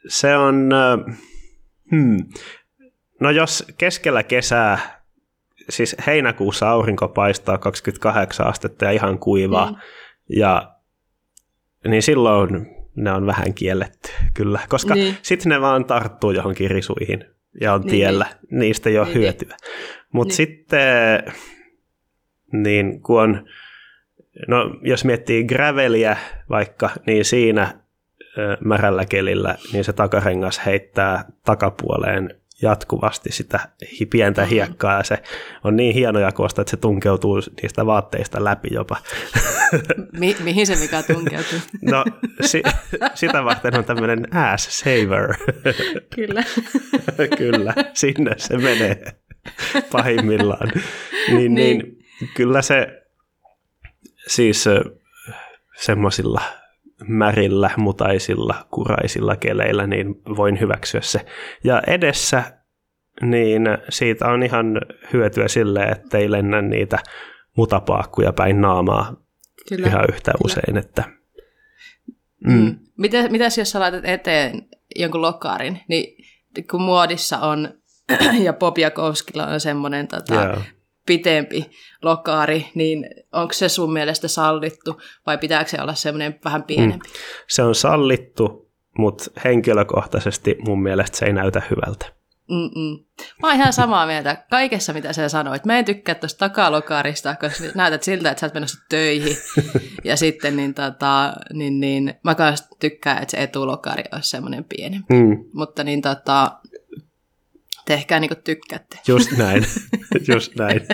se 0.07 0.36
on, 0.38 0.70
hmm. 1.91 2.18
No 3.20 3.30
jos 3.30 3.65
keskellä 3.78 4.24
kesää, 4.24 5.01
siis 5.70 5.95
heinäkuussa 6.07 6.70
aurinko 6.70 7.07
paistaa 7.07 7.57
28 7.57 8.47
astetta 8.47 8.86
ja 8.86 8.91
ihan 8.91 9.20
kuivaa, 9.20 9.72
mm. 9.72 9.78
ja 10.30 10.76
niin 11.88 12.03
silloin 12.03 12.78
ne 12.95 13.11
on 13.11 13.26
vähän 13.26 13.53
kielletty, 13.53 14.09
kyllä, 14.34 14.59
koska 14.70 14.93
niin. 14.93 15.18
sitten 15.22 15.49
ne 15.49 15.61
vaan 15.61 15.86
tarttuu 15.86 16.32
johonkin 16.32 16.72
risuihin 16.72 17.26
ja 17.61 17.74
on 17.74 17.82
niin, 17.82 17.91
tiellä, 17.91 18.26
niin. 18.26 18.59
niistä 18.59 18.89
ei 18.89 18.97
ole 18.97 19.05
niin, 19.05 19.13
niin. 19.13 19.24
hyötyä. 19.24 19.57
Mutta 20.11 20.32
niin. 20.32 20.36
sitten, 20.36 21.24
niin 22.51 23.01
kun 23.01 23.22
on, 23.22 23.49
no 24.47 24.80
jos 24.82 25.05
miettii 25.05 25.43
graveliä 25.43 26.18
vaikka, 26.49 26.89
niin 27.05 27.26
siinä 27.26 27.74
märällä 28.59 29.05
kelillä, 29.05 29.55
niin 29.74 29.84
se 29.84 29.93
takarengas 29.93 30.65
heittää 30.65 31.26
takapuoleen 31.45 32.36
jatkuvasti 32.62 33.32
sitä 33.32 33.60
pientä 34.10 34.41
mm-hmm. 34.41 34.49
hiekkaa 34.49 34.97
ja 34.97 35.03
se 35.03 35.24
on 35.64 35.76
niin 35.76 35.93
hienoja 35.93 36.32
koosta, 36.32 36.62
että 36.62 36.72
se 36.72 36.78
tunkeutuu 36.78 37.41
niistä 37.62 37.86
vaatteista 37.86 38.43
läpi 38.43 38.68
jopa. 38.72 38.97
Mi- 40.20 40.38
mihin 40.43 40.68
se 40.68 40.76
mikä 40.76 41.03
tunkeutuu? 41.03 41.60
no 41.91 42.05
si- 42.41 42.64
sitä 43.16 43.43
varten 43.43 43.78
on 43.78 43.86
tämmöinen 43.86 44.36
ass 44.36 44.80
saver. 44.80 45.34
Kyllä. 46.16 46.43
kyllä, 47.38 47.74
sinne 47.93 48.32
se 48.38 48.58
menee 48.58 49.03
pahimmillaan. 49.91 50.72
Niin, 51.28 51.53
niin. 51.53 51.55
niin 51.55 52.05
kyllä 52.34 52.62
se 52.62 53.03
siis 54.28 54.66
semmoisilla 55.76 56.41
märillä, 57.08 57.70
mutaisilla, 57.78 58.68
kuraisilla 58.72 59.36
keleillä, 59.36 59.88
niin 59.88 60.16
voin 60.38 60.60
hyväksyä 60.60 61.02
se. 61.02 61.26
Ja 61.64 61.82
edessä, 61.88 62.43
niin 63.22 63.62
siitä 63.89 64.28
on 64.28 64.43
ihan 64.43 64.82
hyötyä 65.14 65.48
sille, 65.48 65.84
että 65.84 66.18
ei 66.18 66.32
lennä 66.32 66.62
niitä 66.62 67.00
mutapaakkuja 67.58 68.34
päin 68.34 68.62
naamaa 68.62 69.16
kyllä, 69.70 69.88
ihan 69.88 70.06
yhtä 70.10 70.32
kyllä. 70.32 70.41
usein. 70.45 70.78
Että, 70.78 71.04
mm. 72.48 72.54
mm. 72.54 72.80
Mitäs, 72.98 73.32
mitäs 73.32 73.58
jos 73.58 73.72
sä 73.72 73.80
laitat 73.80 74.06
eteen 74.06 74.68
jonkun 74.95 75.22
lokaarin, 75.22 75.80
niin 75.88 76.26
kun 76.72 76.82
muodissa 76.82 77.39
on, 77.39 77.74
ja 78.45 78.54
Bob 78.54 78.78
Jakowskilla 78.78 79.48
on 79.48 79.60
semmoinen 79.60 80.08
tota, 80.08 80.34
yeah 80.36 80.77
pitempi 81.08 81.70
lokaari, 82.01 82.68
niin 82.76 83.10
onko 83.32 83.53
se 83.53 83.70
sun 83.70 83.93
mielestä 83.93 84.28
sallittu 84.28 85.01
vai 85.26 85.38
pitääkö 85.38 85.70
se 85.70 85.82
olla 85.82 85.93
semmoinen 85.93 86.39
vähän 86.45 86.64
pienempi? 86.64 87.08
Mm. 87.08 87.14
Se 87.47 87.64
on 87.64 87.76
sallittu, 87.76 88.72
mutta 88.97 89.24
henkilökohtaisesti 89.45 90.55
mun 90.68 90.84
mielestä 90.84 91.18
se 91.18 91.26
ei 91.26 91.34
näytä 91.34 91.62
hyvältä. 91.70 92.18
Mm-mm. 92.49 93.05
Mä 93.41 93.47
oon 93.47 93.55
ihan 93.55 93.74
samaa 93.74 94.05
mieltä 94.05 94.45
kaikessa, 94.49 94.93
mitä 94.93 95.14
sä 95.14 95.30
sanoit. 95.30 95.66
Mä 95.66 95.80
en 95.80 95.86
tykkää 95.86 96.16
tuosta 96.16 96.39
takalokaarista, 96.39 97.36
koska 97.36 97.64
näytät 97.76 98.03
siltä, 98.03 98.32
että 98.32 98.39
sä 98.39 98.45
oot 98.45 98.53
menossa 98.53 98.86
töihin. 98.89 99.38
ja 100.03 100.18
sitten 100.24 100.58
niin, 100.58 100.74
tota, 100.74 101.34
niin, 101.53 101.80
niin, 101.80 102.14
mä 102.24 102.36
kanssa 102.36 102.68
tykkään, 102.80 103.22
että 103.22 103.32
se 103.32 103.43
etulokaari 103.43 104.03
olisi 104.14 104.30
semmoinen 104.30 104.64
pienempi. 104.64 105.14
Mm. 105.14 105.45
Mutta 105.53 105.84
niin, 105.84 106.01
tota, 106.01 106.51
tehkää 107.88 108.20
niin 108.20 108.30
kuin 108.30 108.44
tykkäätte. 108.44 109.00
Just 109.08 109.32
näin, 109.38 109.64
just 110.34 110.56
näin. 110.56 110.82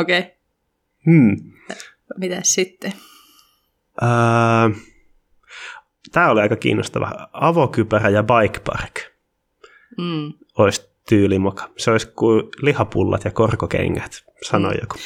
Okei. 0.00 0.18
Okay. 0.18 0.30
Hmm. 1.06 1.36
Mitäs 2.16 2.54
sitten? 2.54 2.92
Uh, 4.02 4.76
Tämä 6.12 6.30
oli 6.30 6.40
aika 6.40 6.56
kiinnostava. 6.56 7.28
Avokypärä 7.32 8.08
ja 8.08 8.22
bike 8.22 8.60
park. 8.60 9.00
Mm. 9.98 10.32
Olisi 10.58 10.90
tyylimuka. 11.08 11.70
Se 11.76 11.90
olisi 11.90 12.12
kuin 12.16 12.42
lihapullat 12.62 13.24
ja 13.24 13.30
korkokengät, 13.30 14.24
sanoi 14.42 14.74
mm. 14.74 14.80
joku. 14.80 14.96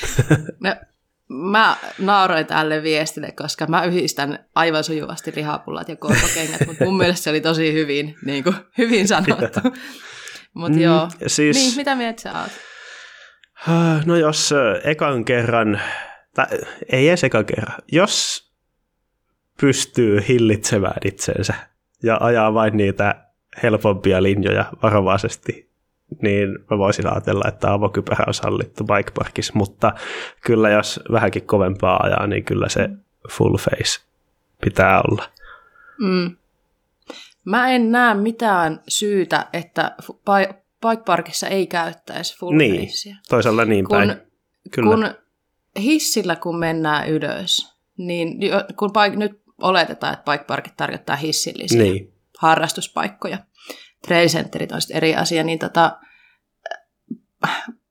No, 0.61 0.77
mä 1.33 1.77
nauroin 1.99 2.47
tälle 2.47 2.83
viestille, 2.83 3.33
koska 3.33 3.67
mä 3.67 3.85
yhdistän 3.85 4.45
aivan 4.55 4.85
sujuvasti 4.85 5.33
lihapullat 5.37 5.89
ja 5.89 5.97
korkokengät, 5.97 6.67
mutta 6.67 6.85
mun 6.85 6.97
mielestä 6.97 7.25
se 7.25 7.31
oli 7.31 7.41
tosi 7.41 7.73
hyvin, 7.73 8.17
niin 8.25 8.45
kuin, 8.45 8.57
hyvin 8.79 9.09
sanottu. 9.09 9.61
Mutta 10.55 10.79
mm, 10.79 10.83
joo, 10.83 11.09
siis, 11.27 11.57
niin, 11.57 11.77
mitä 11.77 11.95
mieltä 11.95 12.23
sä 12.23 12.33
oot? 12.41 12.53
No 14.07 14.17
jos 14.17 14.55
ekan 14.85 15.25
kerran, 15.25 15.81
tai 16.35 16.47
ei 16.93 17.09
edes 17.09 17.25
ekan 17.25 17.47
kerran, 17.47 17.79
jos 17.93 18.49
pystyy 19.61 20.25
hillitsemään 20.29 20.99
itsensä 21.05 21.55
ja 22.03 22.19
ajaa 22.21 22.55
vain 22.55 22.77
niitä 22.77 23.25
helpompia 23.63 24.23
linjoja 24.23 24.65
varovaisesti 24.83 25.72
niin 26.23 26.59
mä 26.71 26.79
voisin 26.79 27.07
ajatella, 27.07 27.49
että 27.49 27.73
avokypärä 27.73 28.25
on 28.27 28.35
sallittu 28.35 28.85
bikeparkissa, 28.85 29.53
mutta 29.57 29.93
kyllä 30.41 30.71
jos 30.71 31.01
vähänkin 31.13 31.47
kovempaa 31.47 32.01
ajaa, 32.03 32.27
niin 32.27 32.45
kyllä 32.45 32.69
se 32.69 32.91
full 33.31 33.57
face 33.57 34.01
pitää 34.65 35.03
olla. 35.11 35.25
Mm. 35.99 36.37
Mä 37.45 37.69
en 37.69 37.93
näe 37.93 38.15
mitään 38.15 38.81
syytä, 38.89 39.47
että 39.53 39.97
bikeparkissa 40.89 41.49
ei 41.49 41.67
käyttäisi 41.67 42.39
full 42.39 42.57
niin, 42.57 42.87
facea. 42.87 43.17
toisaalta 43.29 43.65
niin 43.65 43.85
kun, 43.85 43.97
päin. 43.97 44.17
Kyllä. 44.71 44.91
Kun 44.91 45.15
hissillä 45.83 46.37
kun 46.37 46.59
mennään 46.59 47.09
ylös, 47.09 47.77
niin 47.97 48.39
kun 48.77 48.91
paik- 48.91 49.17
nyt 49.17 49.43
oletetaan, 49.63 50.15
että 50.15 50.33
bikeparkit 50.33 50.77
tarkoittaa 50.77 51.17
hissillisiä 51.17 51.83
niin. 51.83 52.13
harrastuspaikkoja, 52.39 53.39
centerit 54.09 54.73
on 54.73 54.81
eri 54.91 55.17
asia, 55.17 55.45
niin 55.45 55.59
tota, 55.59 55.99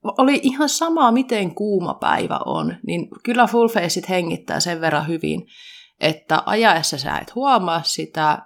oli 0.02 0.40
ihan 0.42 0.68
sama, 0.68 1.12
miten 1.12 1.54
kuuma 1.54 1.94
päivä 1.94 2.38
on, 2.46 2.76
niin 2.86 3.08
kyllä 3.24 3.46
full 3.46 3.68
faceit 3.68 4.08
hengittää 4.08 4.60
sen 4.60 4.80
verran 4.80 5.08
hyvin, 5.08 5.46
että 6.00 6.42
ajaessa 6.46 6.98
sä 6.98 7.18
et 7.18 7.34
huomaa 7.34 7.82
sitä, 7.82 8.38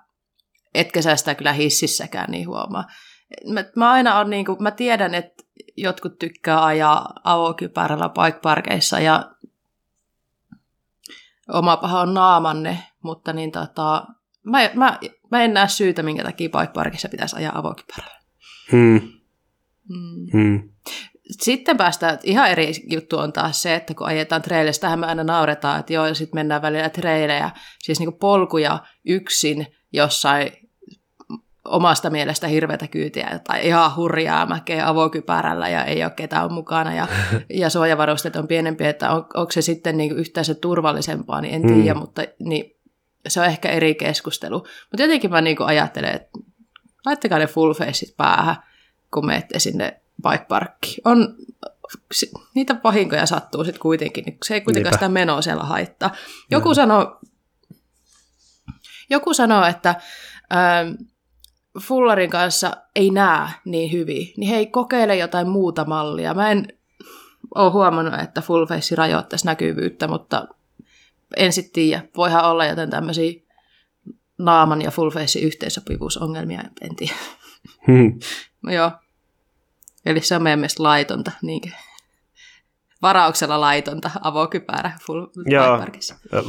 etkä 0.74 1.02
sä 1.02 1.16
sitä 1.16 1.34
kyllä 1.34 1.52
hississäkään 1.52 2.30
niin 2.30 2.48
huomaa. 2.48 2.84
Mä, 3.52 3.64
mä 3.76 3.90
aina 3.90 4.18
on 4.18 4.30
niin 4.30 4.44
kuin, 4.44 4.62
mä 4.62 4.70
tiedän, 4.70 5.14
että 5.14 5.44
jotkut 5.76 6.18
tykkää 6.18 6.64
ajaa 6.64 7.12
avokypärällä 7.24 8.08
bikeparkeissa 8.08 9.00
ja 9.00 9.30
oma 11.52 11.76
paha 11.76 12.00
on 12.00 12.14
naamanne, 12.14 12.78
mutta 13.02 13.32
niin 13.32 13.52
tota, 13.52 14.06
mä, 14.42 14.58
mä, 14.74 14.98
mä 15.30 15.42
en 15.42 15.54
näe 15.54 15.68
syytä, 15.68 16.02
minkä 16.02 16.24
takia 16.24 16.48
bikeparkissa 16.48 17.08
pitäisi 17.08 17.36
ajaa 17.36 17.58
avokypärällä. 17.58 18.20
Hmm. 18.72 19.00
Mm. 19.88 20.26
Hmm. 20.32 20.68
Sitten 21.30 21.76
päästään, 21.76 22.18
ihan 22.22 22.50
eri 22.50 22.72
juttu 22.90 23.18
on 23.18 23.32
taas 23.32 23.62
se, 23.62 23.74
että 23.74 23.94
kun 23.94 24.06
ajetaan 24.06 24.42
treilejä, 24.42 24.72
tähän 24.80 24.98
me 24.98 25.06
aina 25.06 25.24
nauretaan, 25.24 25.80
että 25.80 25.92
joo, 25.92 26.14
sitten 26.14 26.38
mennään 26.38 26.62
välillä 26.62 26.88
treilejä, 26.88 27.50
siis 27.82 28.00
niin 28.00 28.14
polkuja 28.14 28.78
yksin 29.04 29.66
jossain 29.92 30.52
omasta 31.64 32.10
mielestä 32.10 32.48
hirveätä 32.48 32.88
kyytiä 32.88 33.40
tai 33.44 33.66
ihan 33.66 33.96
hurjaa 33.96 34.46
mäkeä 34.46 34.88
avokypärällä 34.88 35.68
ja 35.68 35.84
ei 35.84 36.04
ole 36.04 36.12
ketään 36.16 36.52
mukana 36.52 36.94
ja, 36.94 37.08
ja 37.62 37.70
suojavarusteet 37.70 38.36
on 38.36 38.48
pienempiä, 38.48 38.90
että 38.90 39.10
on, 39.10 39.26
onko 39.34 39.52
se 39.52 39.62
sitten 39.62 39.96
niin 39.96 40.16
yhtään 40.16 40.44
se 40.44 40.54
turvallisempaa, 40.54 41.40
niin 41.40 41.54
en 41.54 41.62
hmm. 41.62 41.74
tiedä, 41.74 41.94
mm. 41.94 42.00
mutta 42.00 42.22
niin, 42.38 42.75
se 43.28 43.40
on 43.40 43.46
ehkä 43.46 43.68
eri 43.68 43.94
keskustelu. 43.94 44.58
Mutta 44.58 45.02
jotenkin 45.02 45.30
mä 45.30 45.40
niin 45.40 45.62
ajattelen, 45.62 46.14
että 46.14 46.38
laittakaa 47.06 47.38
ne 47.38 47.46
full 47.46 47.74
faceit 47.74 48.16
päähän, 48.16 48.56
kun 49.14 49.26
menette 49.26 49.58
sinne 49.58 50.00
bike 50.22 50.44
parkki. 50.48 50.96
On, 51.04 51.36
niitä 52.54 52.76
vahinkoja 52.84 53.26
sattuu 53.26 53.64
sitten 53.64 53.80
kuitenkin, 53.80 54.24
niin 54.24 54.38
se 54.44 54.54
ei 54.54 54.60
kuitenkaan 54.60 54.90
Niinpä. 54.90 54.96
sitä 54.96 55.08
menoa 55.08 55.42
siellä 55.42 55.64
haittaa. 55.64 56.10
Joku, 56.50 56.74
sanoo, 56.74 57.20
joku 59.10 59.34
sanoo, 59.34 59.64
että 59.64 59.94
ähm, 60.52 60.94
fullarin 61.80 62.30
kanssa 62.30 62.76
ei 62.94 63.10
näe 63.10 63.48
niin 63.64 63.92
hyvin, 63.92 64.32
niin 64.36 64.50
hei, 64.50 64.66
kokeile 64.66 65.16
jotain 65.16 65.48
muuta 65.48 65.84
mallia. 65.84 66.34
Mä 66.34 66.50
en 66.50 66.68
ole 67.54 67.70
huomannut, 67.70 68.20
että 68.20 68.40
full 68.40 68.66
face 68.66 68.96
rajoittaisi 68.96 69.46
näkyvyyttä, 69.46 70.08
mutta 70.08 70.48
en 71.36 71.52
sitten 71.52 71.72
tiedä. 71.72 72.02
Voihan 72.16 72.44
olla 72.44 72.64
jotain 72.66 72.90
tämmöisiä 72.90 73.32
naaman 74.38 74.82
ja 74.82 74.90
full 74.90 75.10
face 75.10 75.38
yhteensopivuusongelmia, 75.38 76.62
en 76.80 76.96
tiedä. 76.96 77.14
Hmm. 77.86 78.18
No 78.62 78.72
joo. 78.78 78.90
Eli 80.06 80.20
se 80.20 80.36
on 80.36 80.42
meidän 80.42 80.58
mielestä 80.58 80.82
laitonta, 80.82 81.30
niinkö? 81.42 81.70
Varauksella 83.02 83.60
laitonta 83.60 84.10
avokypärä 84.22 84.92
full 85.06 85.26
Joo, 85.46 85.78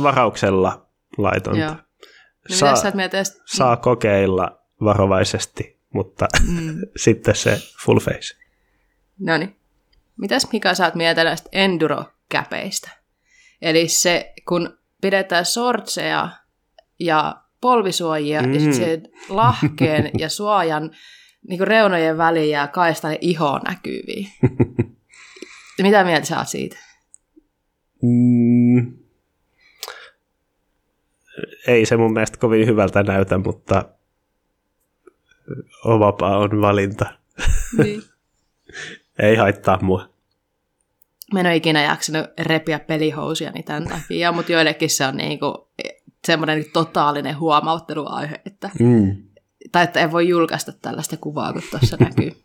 varauksella 0.03 0.85
laitonta. 1.17 1.59
Joo. 1.59 1.75
Niin 2.49 2.57
Saa, 2.57 2.75
sä 2.75 2.91
tästä? 3.11 3.41
saa 3.45 3.77
kokeilla 3.77 4.59
varovaisesti, 4.83 5.79
mutta 5.93 6.27
Mm. 6.47 6.79
sitten 7.03 7.35
se 7.35 7.61
full 7.85 7.99
face. 7.99 8.35
No 9.19 9.37
niin. 9.37 9.55
Mitäs 10.17 10.51
Mika 10.51 10.73
sä 10.75 10.85
oot 10.85 10.95
mieltä 10.95 11.23
näistä 11.23 11.49
enduro-käpeistä? 11.51 12.89
Eli 13.61 13.87
se, 13.87 14.33
kun 14.47 14.77
pidetään 15.01 15.45
sortseja 15.45 16.29
ja 16.99 17.41
polvisuojia 17.61 18.41
mm. 18.41 18.53
ja 18.53 18.59
sitten 18.59 18.79
se 18.79 19.01
lahkeen 19.29 20.11
ja 20.19 20.29
suojan 20.29 20.91
niin 21.47 21.57
kuin 21.57 21.67
reunojen 21.67 22.17
väliin 22.17 22.49
jää 22.49 22.67
kaista 22.67 23.11
ja 23.11 23.17
iho 23.21 23.59
näkyviin. 23.67 24.27
Mitä 25.81 26.03
mieltä 26.03 26.25
sä 26.25 26.37
oot 26.37 26.47
siitä? 26.47 26.77
Mm. 28.01 28.97
Ei 31.67 31.85
se 31.85 31.97
mun 31.97 32.13
mielestä 32.13 32.37
kovin 32.37 32.67
hyvältä 32.67 33.03
näytä, 33.03 33.37
mutta 33.37 33.89
vapaa 35.85 36.37
on 36.37 36.61
valinta. 36.61 37.05
Niin. 37.77 38.03
Ei 39.19 39.35
haittaa 39.35 39.79
mua. 39.81 40.16
Mä 41.33 41.39
en 41.39 41.45
ole 41.45 41.55
ikinä 41.55 41.81
jaksanut 41.83 42.25
repiä 42.39 42.79
pelihousia 42.79 43.51
niin 43.51 43.65
tämän 43.65 43.87
takia, 43.87 44.31
mutta 44.31 44.51
joillekin 44.51 44.89
se 44.89 45.05
on 45.05 45.17
niinku 45.17 45.69
semmoinen 46.27 46.65
totaalinen 46.73 47.39
huomautteluaihe, 47.39 48.41
että, 48.45 48.69
Mm. 48.79 49.15
tai 49.71 49.83
että 49.83 49.99
ei 49.99 50.11
voi 50.11 50.27
julkaista 50.27 50.71
tällaista 50.71 51.17
kuvaa, 51.17 51.53
kun 51.53 51.61
tuossa 51.71 51.97
näkyy. 51.99 52.31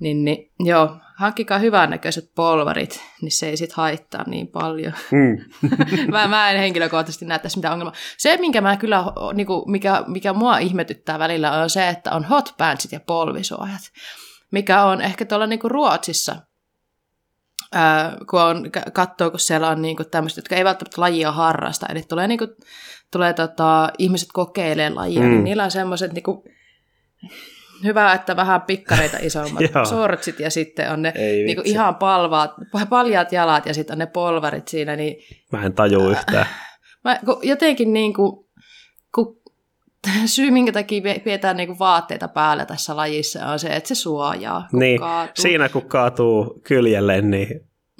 Niin, 0.00 0.24
niin, 0.24 0.50
joo, 0.60 0.96
hankkikaa 1.16 1.58
hyvännäköiset 1.58 2.30
polvarit, 2.34 3.00
niin 3.22 3.32
se 3.32 3.48
ei 3.48 3.56
sit 3.56 3.72
haittaa 3.72 4.24
niin 4.26 4.48
paljon. 4.48 4.92
Mm. 5.10 5.38
mä, 6.12 6.28
mä 6.28 6.50
en 6.50 6.58
henkilökohtaisesti 6.58 7.24
näe 7.24 7.38
tässä 7.38 7.58
mitään 7.58 7.72
ongelmaa. 7.72 7.94
Se, 8.16 8.36
minkä 8.36 8.60
mä 8.60 8.76
kyllä, 8.76 9.04
niinku, 9.34 9.64
mikä, 9.66 10.04
mikä 10.06 10.32
mua 10.32 10.58
ihmetyttää 10.58 11.18
välillä, 11.18 11.52
on 11.62 11.70
se, 11.70 11.88
että 11.88 12.12
on 12.12 12.24
hot 12.24 12.54
pantsit 12.58 12.92
ja 12.92 13.00
polvisuojat, 13.00 13.92
mikä 14.50 14.84
on 14.84 15.00
ehkä 15.00 15.24
tuolla 15.24 15.46
niinku 15.46 15.68
Ruotsissa, 15.68 16.36
kun 18.30 18.40
on, 18.40 18.70
katsoo, 18.92 19.30
kun 19.30 19.40
siellä 19.40 19.68
on 19.68 19.82
niinku 19.82 20.04
tämmöiset, 20.04 20.36
jotka 20.36 20.54
ei 20.54 20.64
välttämättä 20.64 21.00
lajia 21.00 21.32
harrasta, 21.32 21.86
eli 21.86 22.02
tulee, 22.02 22.28
niinku, 22.28 22.46
tulee 23.12 23.32
tota, 23.32 23.90
ihmiset 23.98 24.28
kokeilee 24.32 24.90
lajia, 24.90 25.20
mm. 25.20 25.26
Mm. 25.26 25.30
niin 25.30 25.44
niillä 25.44 25.64
on 25.64 25.70
semmoiset 25.70 26.12
niinku, 26.12 26.44
hyvä, 27.84 28.12
että 28.12 28.36
vähän 28.36 28.62
pikkareita 28.62 29.16
isommat 29.20 29.64
sortsit 29.88 30.40
ja 30.40 30.50
sitten 30.50 30.92
on 30.92 31.02
ne 31.02 31.12
niinku 31.46 31.62
ihan 31.64 31.94
palvaat, 31.94 32.50
paljaat 32.88 33.32
jalat 33.32 33.66
ja 33.66 33.74
sitten 33.74 33.94
on 33.94 33.98
ne 33.98 34.06
polvarit 34.06 34.68
siinä, 34.68 34.96
niin 34.96 35.16
Mä 35.52 35.62
en 35.62 35.72
taju 35.72 36.10
yhtään. 36.10 36.46
Mä, 37.04 37.18
kun 37.24 37.38
jotenkin 37.42 37.92
niin 37.92 38.14
kuin, 38.14 38.46
kun 39.14 39.40
syy, 40.26 40.50
minkä 40.50 40.72
takia 40.72 41.02
pidetään 41.24 41.56
niin 41.56 41.66
kuin 41.66 41.78
vaatteita 41.78 42.28
päällä 42.28 42.66
tässä 42.66 42.96
lajissa, 42.96 43.46
on 43.46 43.58
se, 43.58 43.68
että 43.68 43.88
se 43.88 43.94
suojaa, 43.94 44.66
kun 44.70 44.80
Niin, 44.80 45.00
kaatuu. 45.00 45.32
siinä 45.42 45.68
kun 45.68 45.88
kaatuu 45.88 46.60
kyljelle, 46.62 47.22
niin 47.22 47.48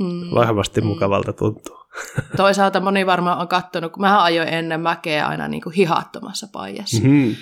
Mm. 0.00 0.34
varmasti 0.34 0.80
mukavalta 0.80 1.32
tuntuu. 1.32 1.76
Toisaalta 2.36 2.80
moni 2.80 3.06
varmaan 3.06 3.38
on 3.38 3.48
kattonut, 3.48 3.92
kun 3.92 4.00
mä 4.00 4.22
ajoin 4.22 4.48
ennen 4.48 4.80
mäkeä 4.80 5.26
aina 5.26 5.48
niin 5.48 5.62
kuin 5.62 5.72
hihattomassa 5.72 6.48
paijassa. 6.52 7.02
Mm-hmm. 7.02 7.34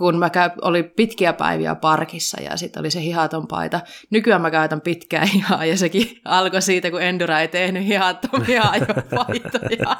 Kun 0.00 0.18
mä 0.18 0.30
käy, 0.30 0.50
oli 0.62 0.82
pitkiä 0.82 1.32
päiviä 1.32 1.74
parkissa 1.74 2.42
ja 2.42 2.56
sitten 2.56 2.80
oli 2.80 2.90
se 2.90 3.00
hihaton 3.00 3.46
paita. 3.46 3.80
Nykyään 4.10 4.42
mä 4.42 4.50
käytän 4.50 4.80
pitkää 4.80 5.24
hihaa 5.34 5.64
ja 5.64 5.76
sekin 5.76 6.20
alkoi 6.24 6.62
siitä, 6.62 6.90
kun 6.90 7.02
Endura 7.02 7.40
ei 7.40 7.48
tehnyt 7.48 7.84
hihattomia 7.84 8.62
ajopaitoja. 8.72 9.96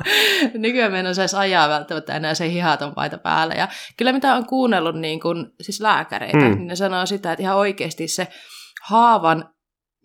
Nykyään 0.55 0.93
meidän 0.93 1.15
saisi 1.15 1.37
ajaa 1.37 1.69
välttämättä 1.69 2.17
enää 2.17 2.35
se 2.35 2.51
hihaton 2.51 2.95
paita 2.95 3.19
päällä. 3.19 3.55
Ja 3.55 3.69
kyllä 3.97 4.13
mitä 4.13 4.35
on 4.35 4.47
kuunnellut 4.47 4.97
niin 4.97 5.21
kun, 5.21 5.53
siis 5.61 5.81
lääkäreitä, 5.81 6.39
mm. 6.39 6.45
niin 6.45 6.67
ne 6.67 6.77
sanoo 6.77 7.07
sitä, 7.07 7.33
että 7.33 7.43
ihan 7.43 7.57
oikeasti 7.57 8.09
se 8.09 8.29
haavan, 8.83 9.45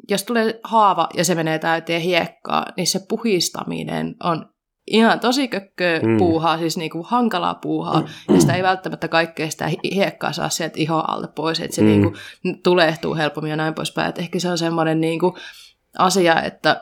jos 0.10 0.24
tulee 0.24 0.60
haava 0.64 1.10
ja 1.14 1.26
se 1.26 1.36
menee 1.36 1.60
täyteen 1.60 2.02
hiekkaa, 2.02 2.66
niin 2.78 2.88
se 2.88 3.00
puhistaminen 3.10 4.16
on 4.24 4.55
ihan 4.88 5.20
tosi 5.20 5.48
kökköä 5.48 6.00
Mm. 6.00 6.10
mm. 6.10 6.18
puuhaa, 6.18 6.58
siis 6.58 6.78
niinku 6.78 7.04
hankalaa 7.04 7.56
puuhaa, 7.56 8.02
mm. 8.02 8.36
ja 8.36 8.42
sitä 8.42 8.54
ei 8.54 8.64
välttämättä 8.64 9.08
kaikkea 9.08 9.50
sitä 9.50 9.68
hi- 9.68 9.96
hiekkaa 9.96 10.32
saa 10.34 10.50
sieltä 10.50 10.76
ihon 10.80 11.10
alta 11.10 11.28
pois, 11.28 11.60
että 11.60 11.76
se 11.76 11.82
Mm. 11.82 11.88
niinku 11.88 12.14
tulehtuu 12.64 13.16
helpommin 13.16 13.50
ja 13.50 13.56
näin 13.56 13.74
poispäin. 13.74 14.10
Et 14.10 14.20
ehkä 14.20 14.40
se 14.40 14.50
on 14.50 14.58
semmoinen 14.58 15.02
niinku 15.02 15.38
asia, 15.98 16.42
että 16.42 16.82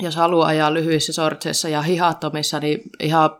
jos 0.00 0.16
haluaa 0.16 0.48
ajaa 0.48 0.74
lyhyissä 0.74 1.12
sortseissa 1.12 1.68
ja 1.68 1.82
hihattomissa, 1.82 2.60
niin 2.60 2.80
ihan 3.00 3.30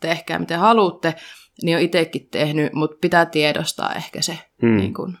tehkää 0.00 0.38
miten 0.38 0.58
haluatte, 0.58 1.14
niin 1.62 1.76
on 1.76 1.82
itsekin 1.82 2.28
tehnyt, 2.30 2.72
mutta 2.72 2.96
pitää 3.00 3.26
tiedostaa 3.26 3.92
ehkä 3.94 4.22
se. 4.22 4.38
Mm. 4.62 4.68
Mm. 4.68 4.76
Niin 4.76 4.94
kun. 4.94 5.18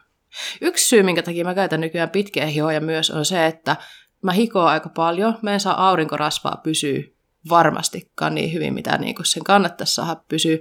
Yksi 0.60 0.88
syy, 0.88 1.02
minkä 1.02 1.22
takia 1.22 1.44
mä 1.44 1.54
käytän 1.54 1.80
nykyään 1.80 2.10
pitkiä 2.10 2.46
hihoja 2.46 2.80
myös, 2.80 3.10
on 3.10 3.24
se, 3.24 3.46
että 3.46 3.76
mä 4.22 4.32
hikoon 4.32 4.68
aika 4.68 4.88
paljon. 4.88 5.38
Mä 5.42 5.52
en 5.52 5.60
saa 5.60 5.88
aurinkorasvaa 5.88 6.60
pysyä 6.62 7.00
varmastikaan 7.48 8.34
niin 8.34 8.52
hyvin, 8.52 8.74
mitä 8.74 8.98
niin 8.98 9.14
kuin 9.14 9.26
sen 9.26 9.44
kannattaisi 9.44 9.94
saada 9.94 10.16
pysyä. 10.28 10.58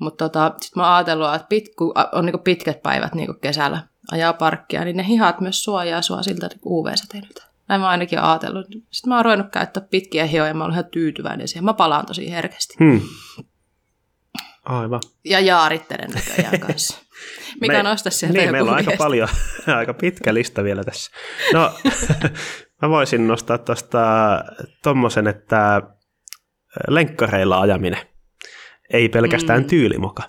Mutta 0.00 0.28
tota, 0.28 0.54
sitten 0.60 0.80
mä 0.80 0.86
oon 0.86 0.94
ajatellut, 0.94 1.34
että 1.34 1.46
pit, 1.48 1.64
kun 1.78 1.92
on 2.12 2.26
niin 2.26 2.40
pitkät 2.44 2.82
päivät 2.82 3.14
niin 3.14 3.40
kesällä 3.40 3.82
ajaa 4.12 4.32
parkkia, 4.32 4.84
niin 4.84 4.96
ne 4.96 5.06
hihat 5.06 5.40
myös 5.40 5.64
suojaa 5.64 6.02
sua 6.02 6.22
siltä 6.22 6.46
niin 6.48 6.60
UV-säteilyltä. 6.66 7.42
Näin 7.68 7.80
mä 7.80 7.88
ainakin 7.88 8.18
ajatellut. 8.18 8.66
Sitten 8.66 9.08
mä 9.08 9.16
oon 9.16 9.24
ruvennut 9.24 9.50
käyttää 9.52 9.82
pitkiä 9.90 10.26
hioja 10.26 10.48
ja 10.48 10.54
mä 10.54 10.64
oon 10.64 10.72
ihan 10.72 10.84
tyytyväinen 10.84 11.48
siihen. 11.48 11.64
Mä 11.64 11.74
palaan 11.74 12.06
tosi 12.06 12.30
herkästi. 12.30 12.74
Hmm. 12.80 13.00
Aivan. 14.64 15.00
Ja 15.24 15.40
jaarittelen 15.40 16.10
näköjään 16.10 16.60
kanssa. 16.66 16.98
Mikä 17.60 17.72
Me- 17.72 17.82
nosta 17.82 18.10
sieltä 18.10 18.38
Niin, 18.38 18.52
meillä 18.52 18.70
on 18.70 18.76
aika 18.76 18.88
viesti? 18.88 19.04
paljon, 19.04 19.28
aika 19.78 19.94
pitkä 19.94 20.34
lista 20.34 20.64
vielä 20.64 20.84
tässä. 20.84 21.10
No, 21.52 21.72
mä 22.82 22.88
voisin 22.90 23.26
nostaa 23.28 23.58
tuosta 23.58 23.98
tommosen, 24.82 25.26
että 25.26 25.82
lenkkareilla 26.88 27.60
ajaminen. 27.60 28.00
Ei 28.90 29.08
pelkästään 29.08 29.62
Mm. 29.62 29.66
tyylimoka. 29.66 30.22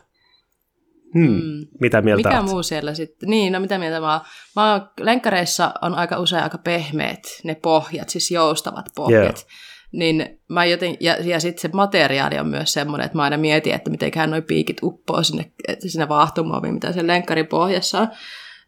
Hmm. 1.13 1.29
Mm. 1.29 1.67
Mitä 1.81 2.01
mieltä 2.01 2.29
Mikä 2.29 2.41
muu 2.41 2.63
siellä 2.63 2.93
sitten? 2.93 3.29
Niin, 3.29 3.53
no 3.53 3.59
mitä 3.59 3.77
mieltä 3.77 4.01
oon? 4.01 4.21
Mä 4.55 4.73
oon, 4.73 4.89
lenkkareissa 4.99 5.73
on 5.81 5.95
aika 5.95 6.19
usein 6.19 6.43
aika 6.43 6.57
pehmeät 6.57 7.23
ne 7.43 7.55
pohjat, 7.55 8.09
siis 8.09 8.31
joustavat 8.31 8.85
pohjat. 8.95 9.37
Joo. 9.37 9.49
Niin 9.91 10.39
mä 10.49 10.65
joten, 10.65 10.97
ja, 10.99 11.15
ja 11.23 11.39
sitten 11.39 11.61
se 11.61 11.69
materiaali 11.73 12.39
on 12.39 12.47
myös 12.47 12.73
semmoinen, 12.73 13.05
että 13.05 13.17
mä 13.17 13.23
aina 13.23 13.37
mietin, 13.37 13.73
että 13.73 13.89
mitenköhän 13.89 14.31
noi 14.31 14.41
piikit 14.41 14.77
uppoo 14.83 15.23
sinne, 15.23 15.51
sinne 15.87 16.09
vaahtomuoviin, 16.09 16.73
mitä 16.73 16.91
sen 16.91 17.07
lenkkarin 17.07 17.47
pohjassa 17.47 17.99
on. 17.99 18.07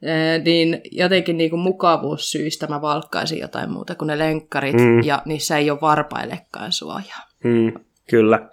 Ee, 0.01 0.39
niin 0.39 0.81
jotenkin 0.91 1.37
niin 1.37 1.49
kuin 1.49 1.59
mukavuussyistä 1.59 2.67
mä 2.67 2.81
valkkaisin 2.81 3.39
jotain 3.39 3.71
muuta 3.71 3.95
kuin 3.95 4.07
ne 4.07 4.17
lenkkarit, 4.17 4.75
mm. 4.75 5.03
ja 5.03 5.21
niissä 5.25 5.57
ei 5.57 5.71
ole 5.71 5.81
varpaillekaan 5.81 6.71
suojaa. 6.71 7.28
Mm, 7.43 7.73
kyllä, 8.09 8.49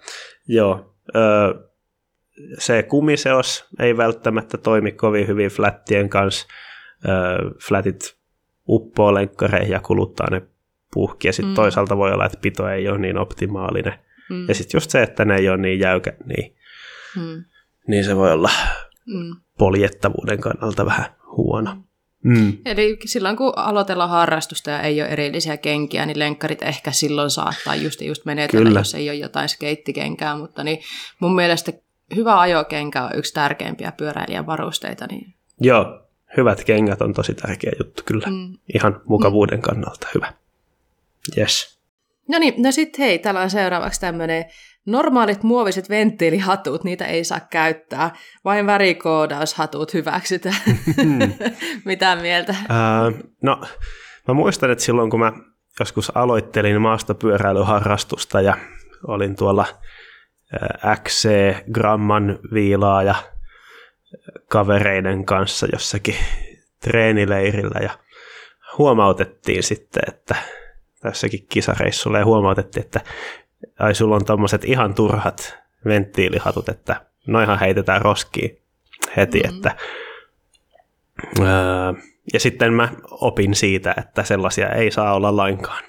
joo. 0.48 0.94
Ö, 1.16 1.20
se 2.58 2.82
kumiseos 2.82 3.64
ei 3.78 3.96
välttämättä 3.96 4.58
toimi 4.58 4.92
kovin 4.92 5.26
hyvin 5.28 5.50
flattien 5.50 6.08
kanssa. 6.08 6.46
Ö, 7.04 7.08
flatit 7.66 8.16
uppoo 8.68 9.14
lenkkareihin 9.14 9.72
ja 9.72 9.80
kuluttaa 9.80 10.30
ne 10.30 10.42
puhki, 10.92 11.28
ja 11.28 11.32
sitten 11.32 11.46
mm. 11.48 11.52
Mm. 11.52 11.54
toisaalta 11.54 11.96
voi 11.96 12.12
olla, 12.12 12.26
että 12.26 12.38
pito 12.42 12.68
ei 12.68 12.88
ole 12.88 12.98
niin 12.98 13.18
optimaalinen. 13.18 13.98
Mm. 14.30 14.48
Ja 14.48 14.54
sitten 14.54 14.76
just 14.78 14.90
se, 14.90 15.02
että 15.02 15.24
ne 15.24 15.36
ei 15.36 15.48
ole 15.48 15.56
niin 15.56 15.80
jäykät, 15.80 16.16
niin, 16.26 16.56
Mm. 17.16 17.44
niin 17.88 18.04
se 18.04 18.16
voi 18.16 18.32
olla 18.32 18.50
Mm. 19.06 19.36
poljettavuuden 19.58 20.40
kannalta 20.40 20.86
vähän 20.86 21.06
huono. 21.36 21.76
Mm. 22.24 22.58
Eli 22.64 22.98
silloin 23.04 23.36
kun 23.36 23.52
aloitellaan 23.56 24.10
harrastusta 24.10 24.70
ja 24.70 24.80
ei 24.82 25.02
ole 25.02 25.08
erillisiä 25.08 25.56
kenkiä, 25.56 26.06
niin 26.06 26.18
lenkkarit 26.18 26.62
ehkä 26.62 26.92
silloin 26.92 27.30
saattaa 27.30 27.74
just, 27.74 28.00
just 28.00 28.24
menetellä, 28.24 28.64
Kyllä. 28.64 28.80
jos 28.80 28.94
ei 28.94 29.10
ole 29.10 29.16
jotain 29.16 29.48
skeittikengää, 29.48 30.36
mutta 30.36 30.64
niin 30.64 30.78
mun 31.20 31.34
mielestä 31.34 31.72
hyvä 32.16 32.40
ajokenkä 32.40 33.04
on 33.04 33.10
yksi 33.14 33.34
tärkeimpiä 33.34 33.92
pyöräilijän 33.92 34.46
varusteita. 34.46 35.06
Niin, 35.10 35.34
Joo, 35.60 36.00
hyvät 36.36 36.64
kengät 36.64 37.02
on 37.02 37.14
tosi 37.14 37.34
tärkeä 37.34 37.72
juttu 37.78 38.02
kyllä. 38.06 38.26
mm. 38.30 38.58
Ihan 38.74 39.00
mukavuuden 39.04 39.62
kannalta 39.62 40.06
hyvä. 40.14 40.32
Yes. 41.38 41.78
No 42.28 42.38
niin, 42.38 42.62
no 42.62 42.72
sitten 42.72 43.04
hei, 43.04 43.18
täällä 43.18 43.40
on 43.40 43.50
seuraavaksi 43.50 44.00
tämmöinen 44.00 44.44
normaalit 44.86 45.42
muoviset 45.42 45.88
venttiilihatut, 45.88 46.84
niitä 46.84 47.04
ei 47.04 47.24
saa 47.24 47.40
käyttää, 47.40 48.14
vain 48.44 48.66
värikoodaushatut 48.66 49.94
hyväksytään. 49.94 50.56
Mitä 51.84 52.16
mieltä? 52.16 52.54
Ää, 52.68 53.12
no, 53.42 53.60
mä 54.28 54.34
muistan, 54.34 54.70
että 54.70 54.84
silloin 54.84 55.10
kun 55.10 55.20
mä 55.20 55.32
joskus 55.80 56.12
aloittelin 56.14 56.80
maastopyöräilyharrastusta 56.80 58.40
ja 58.40 58.56
olin 59.06 59.36
tuolla 59.36 59.66
XC 61.02 61.28
gramman 61.72 62.38
viilaa 62.52 63.02
ja 63.02 63.14
kavereiden 64.48 65.24
kanssa 65.24 65.66
jossakin 65.72 66.16
treenileirillä 66.80 67.80
ja 67.82 67.90
huomautettiin 68.78 69.62
sitten, 69.62 70.02
että 70.08 70.36
tässäkin 71.00 71.46
kisareissulla 71.48 72.18
ja 72.18 72.24
huomautettiin, 72.24 72.84
että 72.84 73.00
ai 73.78 73.94
sulla 73.94 74.16
on 74.16 74.24
tommoset 74.24 74.64
ihan 74.64 74.94
turhat 74.94 75.58
venttiilihatut, 75.84 76.68
että 76.68 77.06
noihan 77.26 77.58
heitetään 77.58 78.02
roskiin 78.02 78.62
heti, 79.16 79.40
mm. 79.40 79.54
että 79.54 79.76
öö, 81.40 81.46
ja 82.32 82.40
sitten 82.40 82.72
mä 82.72 82.88
opin 83.10 83.54
siitä, 83.54 83.94
että 83.98 84.22
sellaisia 84.22 84.68
ei 84.68 84.90
saa 84.90 85.14
olla 85.14 85.36
lainkaan. 85.36 85.84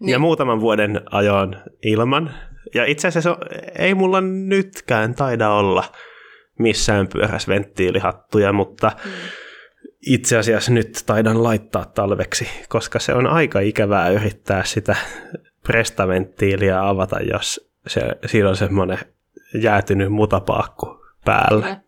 Niin. 0.00 0.12
Ja 0.12 0.18
muutaman 0.18 0.60
vuoden 0.60 1.00
ajoin 1.10 1.56
ilman. 1.82 2.34
Ja 2.74 2.84
itse 2.84 3.08
asiassa 3.08 3.38
ei 3.78 3.94
mulla 3.94 4.20
nytkään 4.20 5.14
taida 5.14 5.50
olla 5.50 5.84
missään 6.58 7.08
pyörässä 7.08 7.48
venttiilihattuja, 7.48 8.52
mutta 8.52 8.92
mm. 9.04 9.10
itse 10.06 10.38
asiassa 10.38 10.72
nyt 10.72 11.02
taidan 11.06 11.42
laittaa 11.42 11.84
talveksi, 11.84 12.48
koska 12.68 12.98
se 12.98 13.14
on 13.14 13.26
aika 13.26 13.60
ikävää 13.60 14.08
yrittää 14.08 14.64
sitä 14.64 14.96
prestaventtiiliä 15.66 16.88
avata, 16.88 17.20
jos 17.20 17.70
se, 17.86 18.00
siinä 18.26 18.48
on 18.48 18.56
semmoinen 18.56 18.98
jäätynyt 19.62 20.12
mutapaakku 20.12 20.86
päällä. 21.24 21.62
Kyllä. 21.62 21.80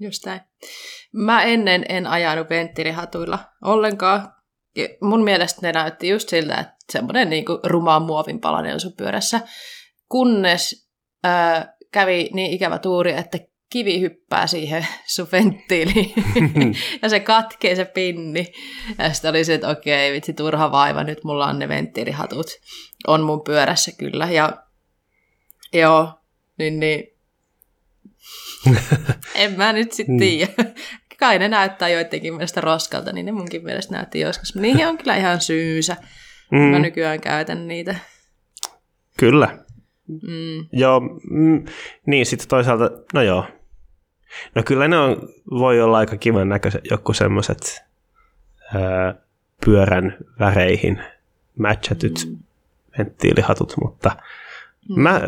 Just 0.00 0.26
näin. 0.26 0.40
Mä 1.12 1.42
ennen 1.42 1.84
en 1.88 2.06
ajanut 2.06 2.50
venttiilihatuilla 2.50 3.38
ollenkaan. 3.64 4.32
Mun 5.00 5.24
mielestä 5.24 5.60
ne 5.62 5.72
näytti 5.72 6.08
just 6.08 6.28
siltä, 6.28 6.54
että 6.54 6.74
semmoinen 6.92 7.30
niin 7.30 7.44
ruma 7.64 8.00
muovin 8.00 8.40
palanen 8.40 8.74
on 8.74 8.80
sun 8.80 8.96
pyörässä. 8.96 9.40
Kunnes 10.08 10.88
ää, 11.24 11.74
kävi 11.92 12.30
niin 12.32 12.52
ikävä 12.52 12.78
tuuri, 12.78 13.12
että 13.12 13.38
kivi 13.70 14.00
hyppää 14.00 14.46
siihen 14.46 14.86
sun 15.14 15.28
venttiiliin 15.32 16.12
ja 17.02 17.08
se 17.08 17.20
katkee 17.20 17.76
se 17.76 17.84
pinni. 17.84 18.52
Ja 18.98 19.12
sitten 19.12 19.30
oli 19.30 19.44
se, 19.44 19.54
että 19.54 19.68
okei, 19.68 20.12
vitsi 20.12 20.32
turha 20.32 20.72
vaiva, 20.72 21.04
nyt 21.04 21.24
mulla 21.24 21.46
on 21.46 21.58
ne 21.58 21.68
venttiilihatut. 21.68 22.46
On 23.06 23.22
mun 23.22 23.40
pyörässä 23.40 23.92
kyllä. 23.98 24.28
Ja 24.30 24.52
joo, 25.72 26.12
niin, 26.58 26.80
niin 26.80 27.04
en 29.34 29.52
mä 29.56 29.72
nyt 29.72 29.92
sitten 29.92 30.14
mm. 30.14 30.18
tiedä. 30.18 30.52
Kai 31.18 31.38
ne 31.38 31.48
näyttää 31.48 31.88
joidenkin 31.88 32.34
mielestä 32.34 32.60
roskalta, 32.60 33.12
niin 33.12 33.26
ne 33.26 33.32
munkin 33.32 33.64
mielestä 33.64 33.94
näytti 33.94 34.20
joskus. 34.20 34.54
Niihin 34.54 34.86
on 34.86 34.98
kyllä 34.98 35.16
ihan 35.16 35.40
syysä. 35.40 35.96
Mm. 36.50 36.58
Mä 36.58 36.78
nykyään 36.78 37.20
käytän 37.20 37.68
niitä. 37.68 37.94
Kyllä. 39.18 39.58
Mm. 40.08 40.66
Joo, 40.72 41.00
mm, 41.30 41.64
niin 42.06 42.26
sitten 42.26 42.48
toisaalta, 42.48 42.90
no 43.14 43.22
joo. 43.22 43.46
No 44.54 44.62
kyllä 44.62 44.88
ne 44.88 44.98
on, 44.98 45.28
voi 45.50 45.80
olla 45.80 45.98
aika 45.98 46.16
kivan 46.16 46.48
näköiset 46.48 46.84
joku 46.90 47.12
semmoiset 47.12 47.82
pyörän 49.64 50.16
väreihin 50.38 51.02
matchatyt 51.58 52.26
mm. 52.28 52.38
Venttiilihatut, 52.98 53.74
mutta 53.80 54.16
mm. 54.88 55.02
mä 55.02 55.20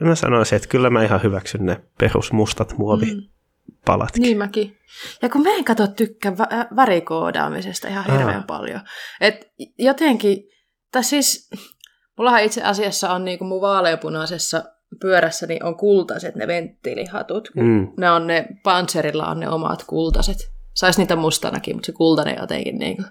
mä 0.00 0.14
sanoisin, 0.14 0.56
että 0.56 0.68
kyllä 0.68 0.90
mä 0.90 1.04
ihan 1.04 1.22
hyväksyn 1.22 1.66
ne 1.66 1.80
perusmustat 1.98 2.78
muovipalatkin. 2.78 4.22
Mm. 4.22 4.22
Niin 4.22 4.38
mäkin. 4.38 4.78
Ja 5.22 5.28
kun 5.28 5.42
mä 5.42 5.50
en 5.50 5.64
katso 5.64 5.86
tykkää 5.86 6.32
vä- 6.32 6.76
värikoodaamisesta 6.76 7.88
ihan 7.88 8.04
hirveän 8.04 8.40
Aa. 8.40 8.44
paljon. 8.46 8.80
Et 9.20 9.52
jotenkin, 9.78 10.48
tai 10.92 11.04
siis, 11.04 11.50
mullahan 12.16 12.42
itse 12.42 12.62
asiassa 12.62 13.12
on 13.12 13.24
niinku 13.24 13.44
mun 13.44 13.60
vaaleapunaisessa 13.60 14.64
pyörässä 15.00 15.46
niin 15.46 15.64
on 15.64 15.76
kultaiset 15.76 16.34
ne 16.34 16.46
venttiilihatut. 16.46 17.50
Mm. 17.56 17.88
Ne 17.96 18.10
on 18.10 18.26
ne, 18.26 18.46
Panzerilla 18.62 19.26
on 19.26 19.40
ne 19.40 19.48
omat 19.48 19.84
kultaiset. 19.84 20.52
Sais 20.74 20.98
niitä 20.98 21.16
mustanakin, 21.16 21.76
mutta 21.76 21.86
se 21.86 21.92
kultainen 21.92 22.36
jotenkin 22.40 22.78
niinku 22.78 23.02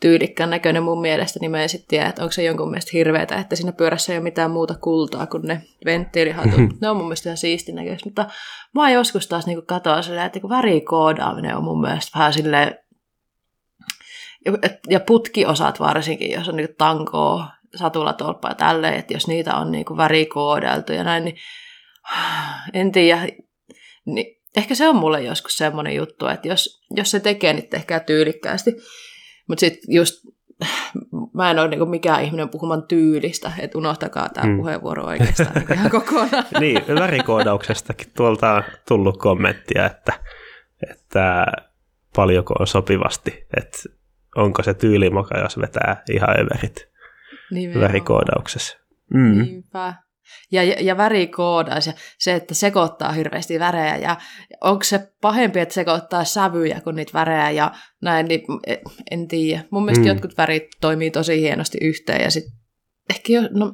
tyylikkään 0.00 0.50
näköinen 0.50 0.82
mun 0.82 1.00
mielestä, 1.00 1.38
niin 1.40 1.50
mä 1.50 1.62
en 1.62 1.68
sitten 1.68 1.88
tiedä, 1.88 2.06
että 2.06 2.22
onko 2.22 2.32
se 2.32 2.42
jonkun 2.42 2.70
mielestä 2.70 2.90
hirveetä, 2.94 3.36
että 3.36 3.56
siinä 3.56 3.72
pyörässä 3.72 4.12
ei 4.12 4.18
ole 4.18 4.22
mitään 4.22 4.50
muuta 4.50 4.74
kultaa 4.74 5.26
kuin 5.26 5.42
ne 5.42 5.62
venttiilihatut. 5.84 6.56
Mm-hmm. 6.56 6.78
Ne 6.80 6.88
on 6.88 6.96
mun 6.96 7.06
mielestä 7.06 7.28
ihan 7.28 7.36
siistin 7.36 7.74
näköistä, 7.74 8.06
mutta 8.06 8.26
mä 8.74 8.90
joskus 8.90 9.26
taas 9.26 9.46
niin 9.46 9.66
katoa 9.66 10.02
silleen, 10.02 10.26
että 10.26 10.40
värikoodaaminen 10.48 11.56
on 11.56 11.64
mun 11.64 11.80
mielestä 11.80 12.18
vähän 12.18 12.32
silleen, 12.32 12.74
ja 14.88 15.00
putkiosat 15.00 15.80
varsinkin, 15.80 16.30
jos 16.30 16.48
on 16.48 16.56
niin 16.56 16.74
tankoa, 16.78 17.46
satulatolppa 17.76 18.48
ja 18.48 18.54
tälleen, 18.54 18.94
että 18.94 19.14
jos 19.14 19.28
niitä 19.28 19.56
on 19.56 19.72
niin 19.72 19.84
värikoodeltu 19.96 20.92
ja 20.92 21.04
näin, 21.04 21.24
niin 21.24 21.36
en 22.74 22.92
tiedä, 22.92 23.28
niin 24.06 24.26
ehkä 24.56 24.74
se 24.74 24.88
on 24.88 24.96
mulle 24.96 25.22
joskus 25.22 25.56
semmoinen 25.56 25.94
juttu, 25.94 26.26
että 26.26 26.48
jos, 26.48 26.82
jos 26.96 27.10
se 27.10 27.20
tekee, 27.20 27.52
niin 27.52 27.68
tehkää 27.68 28.00
tyylikkäästi. 28.00 28.74
Mutta 29.50 29.60
sitten 29.60 29.94
just, 29.94 30.26
mä 31.34 31.50
en 31.50 31.58
ole 31.58 31.68
niinku 31.68 31.86
mikään 31.86 32.24
ihminen 32.24 32.48
puhumaan 32.48 32.82
tyylistä, 32.82 33.52
että 33.58 33.78
unohtakaa 33.78 34.28
tämä 34.28 34.46
hmm. 34.46 34.56
puheenvuoro 34.56 35.04
oikeastaan 35.04 35.52
niinku 35.54 35.72
ihan 35.72 35.90
kokonaan. 35.90 36.44
niin, 36.60 36.82
värikoodauksestakin 37.00 38.12
tuolta 38.16 38.52
on 38.52 38.62
tullut 38.88 39.16
kommenttia, 39.16 39.86
että, 39.86 40.12
että 40.90 41.46
paljonko 42.16 42.54
on 42.58 42.66
sopivasti, 42.66 43.46
että 43.56 43.78
onko 44.36 44.62
se 44.62 44.74
tyylimoka, 44.74 45.38
jos 45.38 45.58
vetää 45.58 46.02
ihan 46.10 46.36
överit 46.40 46.88
värikoodauksessa. 47.80 48.78
Mm. 49.14 49.42
Niinpä 49.42 49.94
ja, 50.52 50.62
ja 50.62 50.96
värikoodaus 50.96 51.86
ja 51.86 51.92
se, 52.18 52.34
että 52.34 52.54
sekoittaa 52.54 53.12
hirveästi 53.12 53.58
värejä 53.58 53.96
ja 53.96 54.16
onko 54.60 54.84
se 54.84 55.12
pahempi, 55.20 55.60
että 55.60 55.74
sekoittaa 55.74 56.24
sävyjä 56.24 56.80
kuin 56.80 56.96
niitä 56.96 57.12
värejä 57.14 57.50
ja 57.50 57.72
näin, 58.02 58.26
niin 58.26 58.42
e, 58.66 58.76
en 59.10 59.28
tiedä. 59.28 59.64
Mun 59.70 59.84
mielestä 59.84 60.04
mm. 60.04 60.08
jotkut 60.08 60.36
värit 60.38 60.68
toimii 60.80 61.10
tosi 61.10 61.40
hienosti 61.40 61.78
yhteen 61.80 62.22
ja 62.22 62.30
sitten 62.30 62.52
ehkä 63.10 63.32
jo, 63.32 63.42
no 63.50 63.72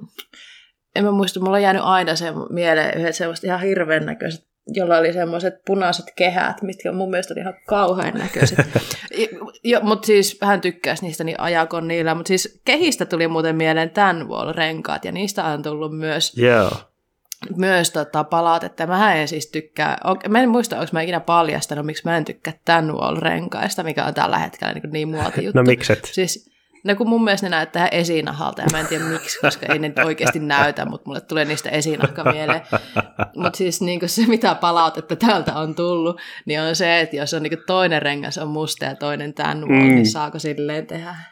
en 0.96 1.04
mä 1.04 1.10
muista, 1.10 1.40
mulla 1.40 1.56
on 1.56 1.62
jäänyt 1.62 1.82
aina 1.84 2.16
se 2.16 2.26
mieleen 2.50 2.98
yhdet 2.98 3.16
semmoista 3.16 3.46
ihan 3.46 3.60
hirveän 3.60 4.06
näköiset 4.06 4.46
jolla 4.66 4.98
oli 4.98 5.12
semmoiset 5.12 5.54
punaiset 5.66 6.06
kehät, 6.16 6.62
mitkä 6.62 6.92
mun 6.92 7.10
mielestä 7.10 7.34
oli 7.34 7.40
ihan 7.40 7.54
kauhean 7.66 8.14
näköiset. 8.14 8.58
mutta 9.82 10.06
siis 10.06 10.38
vähän 10.40 10.60
tykkäisi 10.60 11.04
niistä, 11.04 11.24
niin 11.24 11.40
ajakon 11.40 11.88
niillä. 11.88 12.14
Mutta 12.14 12.28
siis 12.28 12.60
kehistä 12.64 13.06
tuli 13.06 13.28
muuten 13.28 13.56
mieleen 13.56 13.90
tämän 13.90 14.26
renkaat 14.54 15.04
ja 15.04 15.12
niistä 15.12 15.44
on 15.44 15.62
tullut 15.62 15.98
myös, 15.98 16.38
yeah. 16.38 16.86
myös 17.56 17.90
tota, 17.90 18.24
palautetta. 18.24 18.86
Mä 18.86 19.14
en 19.14 19.28
siis 19.28 19.46
tykkää, 19.46 19.98
mä 20.28 20.42
en 20.42 20.48
muista, 20.48 20.76
onko 20.76 20.90
mä 20.92 21.02
ikinä 21.02 21.20
paljastanut, 21.20 21.86
miksi 21.86 22.02
mä 22.04 22.16
en 22.16 22.24
tykkää 22.24 22.54
tämän 22.64 22.92
renkaista, 23.18 23.82
mikä 23.82 24.04
on 24.04 24.14
tällä 24.14 24.38
hetkellä 24.38 24.72
niin, 24.72 24.92
niin 24.92 25.08
muotijuttu. 25.08 25.58
No 25.58 25.62
mikset? 25.62 26.10
Siis, 26.12 26.55
No 26.86 26.96
kun 26.96 27.08
mun 27.08 27.24
mielestä 27.24 27.46
ne 27.46 27.50
näyttää 27.50 27.88
esinahalta 27.88 28.62
ja 28.62 28.68
mä 28.72 28.80
en 28.80 28.86
tiedä 28.86 29.04
miksi, 29.04 29.40
koska 29.40 29.66
ei 29.72 29.78
ne 29.78 29.92
oikeasti 30.04 30.38
näytä, 30.38 30.84
mutta 30.84 31.06
mulle 31.06 31.20
tulee 31.20 31.44
niistä 31.44 31.70
esinahka 31.70 32.32
mieleen. 32.32 32.60
Mutta 33.36 33.56
siis 33.56 33.80
niin 33.80 34.00
se, 34.06 34.26
mitä 34.26 34.54
palautetta 34.54 35.16
täältä 35.16 35.54
on 35.54 35.74
tullut, 35.74 36.20
niin 36.46 36.60
on 36.60 36.76
se, 36.76 37.00
että 37.00 37.16
jos 37.16 37.34
on 37.34 37.42
niin 37.42 37.58
toinen 37.66 38.02
rengas 38.02 38.38
on 38.38 38.48
musta 38.48 38.84
ja 38.84 38.94
toinen 38.94 39.34
tämän 39.34 39.60
mm. 39.60 39.74
niin 39.74 40.06
saako 40.06 40.38
silleen 40.38 40.86
tehdä? 40.86 41.16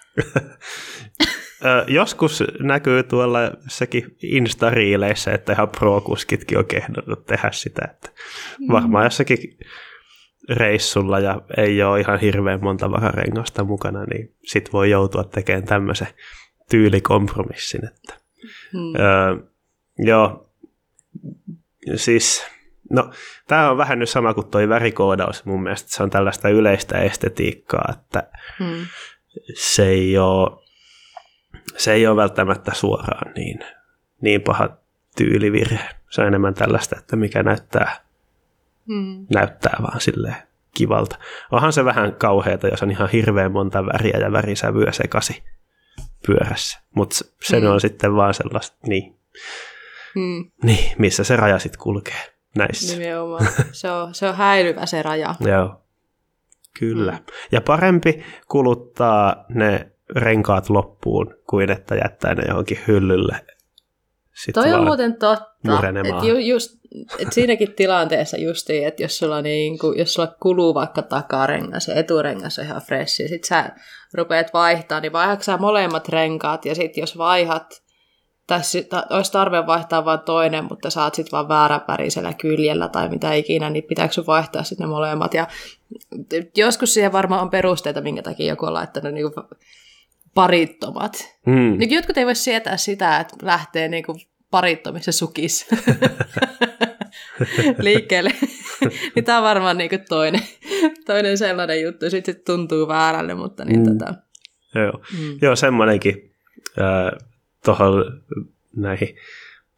Joskus 1.88 2.44
näkyy 2.60 3.02
tuolla 3.02 3.38
sekin 3.68 4.16
Insta-riileissä, 4.22 5.32
että 5.32 5.52
ihan 5.52 5.68
pro-kuskitkin 5.68 6.58
on 6.58 6.66
kehdannut 6.66 7.26
tehdä 7.26 7.50
sitä. 7.52 7.88
Että 7.90 8.10
varmaan 8.70 9.04
jossakin 9.04 9.38
reissulla 10.48 11.18
ja 11.18 11.40
ei 11.56 11.82
ole 11.82 12.00
ihan 12.00 12.20
hirveän 12.20 12.64
monta 12.64 12.90
vakarengasta 12.90 13.64
mukana, 13.64 14.04
niin 14.04 14.34
sit 14.44 14.72
voi 14.72 14.90
joutua 14.90 15.24
tekemään 15.24 15.64
tämmöisen 15.64 16.08
tyylikompromissin. 16.70 17.84
Että, 17.84 18.14
hmm. 18.72 18.94
öö, 19.00 19.36
joo, 19.98 20.50
siis 21.96 22.46
no 22.90 23.10
tämä 23.48 23.70
on 23.70 23.76
vähän 23.76 23.98
nyt 23.98 24.08
sama 24.08 24.34
kuin 24.34 24.46
toi 24.46 24.68
värikoodaus 24.68 25.44
mun 25.44 25.62
mielestä, 25.62 25.90
se 25.90 26.02
on 26.02 26.10
tällaista 26.10 26.48
yleistä 26.48 26.98
estetiikkaa, 26.98 27.92
että 27.92 28.28
hmm. 28.58 28.86
se, 29.54 29.88
ei 29.88 30.18
ole, 30.18 30.62
se 31.76 31.92
ei 31.92 32.06
ole 32.06 32.16
välttämättä 32.16 32.74
suoraan 32.74 33.32
niin, 33.36 33.58
niin 34.20 34.42
paha 34.42 34.76
tyylivirhe. 35.16 35.88
Se 36.10 36.20
on 36.20 36.26
enemmän 36.26 36.54
tällaista, 36.54 36.96
että 36.98 37.16
mikä 37.16 37.42
näyttää 37.42 38.03
mm. 38.88 39.26
näyttää 39.34 39.76
vaan 39.82 40.00
silleen 40.00 40.36
kivalta. 40.74 41.18
Onhan 41.50 41.72
se 41.72 41.84
vähän 41.84 42.14
kauheata, 42.14 42.68
jos 42.68 42.82
on 42.82 42.90
ihan 42.90 43.08
hirveän 43.08 43.52
monta 43.52 43.86
väriä 43.86 44.18
ja 44.18 44.32
värisävyä 44.32 44.92
sekasi 44.92 45.42
pyörässä. 46.26 46.80
Mutta 46.94 47.16
se 47.42 47.60
mm. 47.60 47.66
on 47.66 47.80
sitten 47.80 48.16
vaan 48.16 48.34
sellaista, 48.34 48.76
niin, 48.86 49.16
mm. 50.14 50.50
niin 50.62 50.92
missä 50.98 51.24
se 51.24 51.36
raja 51.36 51.58
sitten 51.58 51.80
kulkee 51.80 52.34
näissä. 52.56 52.98
Nimenomaan. 52.98 53.46
Se 53.72 53.90
on, 53.90 54.14
se 54.14 54.28
on 54.28 54.36
häilyvä 54.36 54.86
se 54.86 55.02
raja. 55.02 55.34
Joo, 55.40 55.82
kyllä. 56.78 57.12
Mm. 57.12 57.18
Ja 57.52 57.60
parempi 57.60 58.24
kuluttaa 58.48 59.44
ne 59.48 59.90
renkaat 60.16 60.70
loppuun 60.70 61.34
kuin 61.46 61.70
että 61.70 61.94
jättää 61.94 62.34
ne 62.34 62.42
johonkin 62.48 62.78
hyllylle 62.88 63.40
sit 64.34 64.54
Toi 64.54 64.72
on 64.72 64.84
muuten 64.84 65.14
totta. 65.16 65.54
murenemaan. 65.62 66.22
Et 66.22 66.28
ju, 66.28 66.36
just, 66.36 66.78
et 67.18 67.32
siinäkin 67.32 67.72
tilanteessa 67.72 68.36
justiin, 68.36 68.86
että 68.86 69.02
jos 69.02 69.18
sulla, 69.18 69.42
niinku, 69.42 69.92
jos 69.92 70.14
sulla 70.14 70.34
kuluu 70.42 70.74
vaikka 70.74 71.02
takarengas 71.02 71.88
ja 71.88 71.94
eturengas 71.94 72.58
on 72.58 72.64
ihan 72.64 72.82
fresh, 72.82 73.20
ja 73.20 73.28
sit 73.28 73.44
sä 73.44 73.70
rupeat 74.14 74.52
vaihtaa, 74.52 75.00
niin 75.00 75.12
vaihdatko 75.12 75.42
sä 75.42 75.56
molemmat 75.56 76.08
renkaat, 76.08 76.64
ja 76.64 76.74
sit 76.74 76.96
jos 76.96 77.18
vaihat, 77.18 77.82
ta, 78.46 78.60
olisi 79.10 79.32
tarve 79.32 79.66
vaihtaa 79.66 80.04
vain 80.04 80.20
toinen, 80.20 80.64
mutta 80.64 80.90
saat 80.90 81.14
sitten 81.14 81.32
vaan 81.32 81.48
vääräpärisellä 81.48 82.32
kyljellä 82.32 82.88
tai 82.88 83.08
mitä 83.08 83.32
ikinä, 83.32 83.70
niin 83.70 83.84
pitääkö 83.84 84.14
sun 84.14 84.26
vaihtaa 84.26 84.62
sitten 84.62 84.84
ne 84.84 84.90
molemmat. 84.90 85.34
Ja 85.34 85.46
joskus 86.56 86.94
siihen 86.94 87.12
varmaan 87.12 87.42
on 87.42 87.50
perusteita, 87.50 88.00
minkä 88.00 88.22
takia 88.22 88.46
joku 88.46 88.66
on 88.66 88.74
laittanut 88.74 89.14
niinku 89.14 89.42
parittomat. 90.34 91.12
Mm. 91.46 91.78
Niin 91.78 91.90
jotkut 91.90 92.18
ei 92.18 92.26
voi 92.26 92.34
sietää 92.34 92.76
sitä, 92.76 93.20
että 93.20 93.36
lähtee 93.42 93.88
niinku 93.88 94.16
parittomissa 94.54 95.12
sukissa 95.12 95.76
liikkeelle. 97.78 98.30
niin 99.14 99.24
tämä 99.24 99.38
on 99.38 99.44
varmaan 99.44 99.78
niinku 99.78 99.96
toinen, 100.08 100.40
toinen 101.06 101.38
sellainen 101.38 101.82
juttu. 101.82 102.10
Sitten 102.10 102.34
se 102.34 102.40
tuntuu 102.40 102.88
väärälle, 102.88 103.34
mutta 103.34 103.64
niin 103.64 103.80
Mm. 103.80 103.98
tota, 103.98 104.14
Joo, 104.74 105.00
mm. 105.18 105.38
Joo 105.42 105.56
semmoinenkin 105.56 106.34
äh, 106.78 107.28
tuohon 107.64 108.22
näihin 108.76 109.16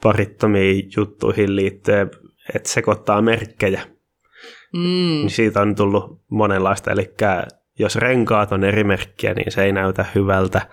parittomiin 0.03 0.91
juttuihin 0.97 1.57
liittyen, 1.57 2.11
että 2.55 2.69
sekoittaa 2.69 3.23
merkkejä. 3.23 3.83
Mm. 4.73 4.81
Niin 4.81 5.31
siitä 5.31 5.61
on 5.61 5.75
tullut 5.75 6.21
monenlaista. 6.29 6.91
Eli 6.91 7.15
jos 7.79 7.97
renkaat 7.97 8.53
on 8.53 8.65
eri 8.65 8.85
merkkiä, 8.85 9.35
niin 9.35 9.53
se 9.53 9.65
ei 9.65 9.73
näytä 9.73 10.05
hyvältä. 10.15 10.69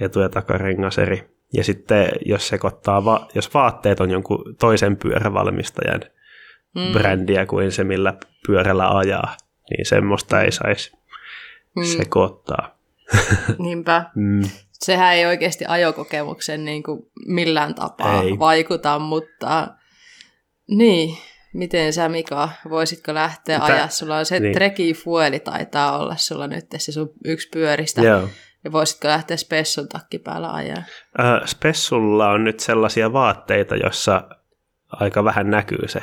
Etu- 0.00 0.20
ja 0.20 0.28
takarengas 0.28 0.98
eri. 0.98 1.37
Ja 1.52 1.64
sitten 1.64 2.08
jos 2.26 2.48
sekoittaa, 2.48 3.04
va- 3.04 3.28
jos 3.34 3.54
vaatteet 3.54 4.00
on 4.00 4.10
jonkun 4.10 4.56
toisen 4.60 4.96
pyörävalmistajan 4.96 6.00
Mm. 6.74 6.92
brändiä 6.92 7.46
kuin 7.46 7.72
se, 7.72 7.84
millä 7.84 8.14
pyörällä 8.46 8.88
ajaa, 8.98 9.36
niin 9.70 9.86
semmoista 9.86 10.40
ei 10.42 10.52
saisi 10.52 10.92
Mm. 11.76 11.84
sekoittaa. 11.84 12.78
Niinpä. 13.58 14.04
Mm. 14.14 14.42
Sehän 14.72 15.14
ei 15.14 15.26
oikeasti 15.26 15.64
ajokokemuksen 15.68 16.64
niin 16.64 16.82
kuin 16.82 17.02
millään 17.26 17.74
tapaa 17.74 18.22
Ei. 18.22 18.38
vaikuta, 18.38 18.98
mutta 18.98 19.68
niin, 20.68 21.18
miten 21.52 21.92
sä 21.92 22.08
Mika, 22.08 22.48
voisitko 22.70 23.14
lähteä 23.14 23.58
Tä- 23.58 23.64
ajaa? 23.64 23.88
Sulla 23.88 24.16
on 24.18 24.26
se 24.26 24.34
niin. 24.34 24.42
niin. 24.42 24.54
Treki 24.54 24.94
Fueli 24.94 25.40
taitaa 25.40 25.98
olla 25.98 26.16
sulla 26.16 26.46
nyt 26.46 26.66
se 26.78 26.92
sun 26.92 27.10
yksi 27.24 27.48
pyöristä. 27.52 28.00
Joo. 28.02 28.28
Ja 28.68 28.72
voisitko 28.72 29.08
lähteä 29.08 29.36
Spessun 29.36 29.88
takki 29.88 30.18
päällä 30.18 30.52
ajaa? 30.52 30.76
Äh, 31.20 31.44
Spessulla 31.46 32.30
on 32.30 32.44
nyt 32.44 32.60
sellaisia 32.60 33.12
vaatteita, 33.12 33.76
jossa 33.76 34.28
aika 34.92 35.24
vähän 35.24 35.50
näkyy 35.50 35.88
se 35.88 36.00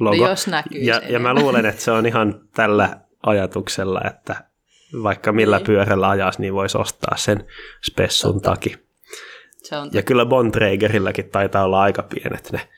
logo. 0.00 0.16
No 0.24 0.28
jos 0.30 0.46
näkyy 0.46 0.80
ja, 0.80 1.00
se 1.00 1.06
ja 1.06 1.18
mä 1.18 1.34
luulen, 1.34 1.66
että 1.66 1.82
se 1.82 1.90
on 1.90 2.06
ihan 2.06 2.40
tällä 2.54 2.96
ajatuksella, 3.26 4.00
että 4.06 4.44
vaikka 5.02 5.32
millä 5.32 5.56
Niin. 5.56 5.66
pyörällä 5.66 6.08
ajas, 6.08 6.38
niin 6.38 6.54
voisi 6.54 6.78
ostaa 6.78 7.16
sen 7.16 7.46
Spessun 7.86 8.32
Totta. 8.34 8.50
taki. 8.50 8.76
Se 9.62 9.76
on 9.76 9.90
Ja 9.92 10.02
kyllä 10.02 10.26
Bontragerilläkin 10.26 11.30
taitaa 11.30 11.64
olla 11.64 11.82
aika 11.82 12.02
pienet 12.02 12.52
ne 12.52 12.68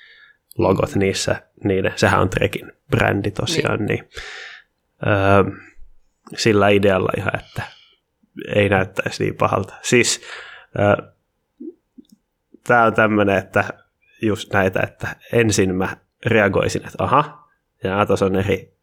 logot 0.58 0.94
Mm. 0.94 0.98
niissä. 0.98 1.42
Niiden, 1.64 1.92
sehän 1.96 2.20
on 2.20 2.30
Trekin 2.30 2.72
brändi 2.90 3.30
tosiaan. 3.30 3.86
Niin. 3.86 4.08
Öö, 5.06 5.44
sillä 6.36 6.68
idealla 6.68 7.10
ihan, 7.18 7.40
että 7.40 7.62
ei 8.54 8.68
näyttäisi 8.68 9.22
niin 9.24 9.34
pahalta. 9.34 9.74
Siis 9.82 10.20
tämä 12.64 12.84
on 12.84 12.94
tämmöinen, 12.94 13.38
että 13.38 13.64
just 14.22 14.52
näitä, 14.52 14.80
että 14.80 15.16
ensin 15.32 15.74
mä 15.74 15.96
reagoisin, 16.26 16.86
että 16.86 17.04
aha, 17.04 17.48
ja 17.84 18.06
tuossa 18.06 18.26
on 18.26 18.36
eri, 18.36 18.74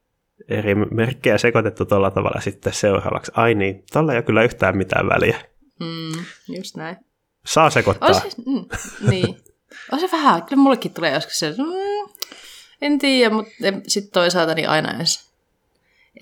eri 0.50 0.76
merkkejä 0.76 1.38
sekoitettu 1.38 1.86
tuolla 1.86 2.12
tavalla 2.12 2.42
sitten 2.42 2.74
seuraavaksi. 2.74 3.32
Ai 3.36 3.54
niin, 3.54 3.84
tuolla 3.94 4.12
ei 4.12 4.18
ole 4.18 4.24
kyllä 4.24 4.44
yhtään 4.44 4.78
mitään 4.78 5.10
väliä. 5.10 5.40
Mm, 5.80 6.26
just 6.56 6.76
näin. 6.76 6.98
Saa 7.46 7.70
sekoittaa. 7.70 8.10
On 8.10 8.16
se, 8.16 8.28
mm, 8.46 8.66
niin. 9.10 9.38
On 9.92 10.00
se 10.00 10.10
vähän, 10.12 10.44
kyllä 10.44 10.62
mullekin 10.62 10.94
tulee 10.94 11.14
joskus 11.14 11.40
se, 11.40 11.52
mm, 11.52 12.14
en 12.82 13.00
tiedä, 13.00 13.36
mutta 13.36 13.52
sitten 13.88 14.12
toisaalta 14.12 14.54
niin 14.54 14.70
aina 14.70 14.96
edes, 14.96 15.32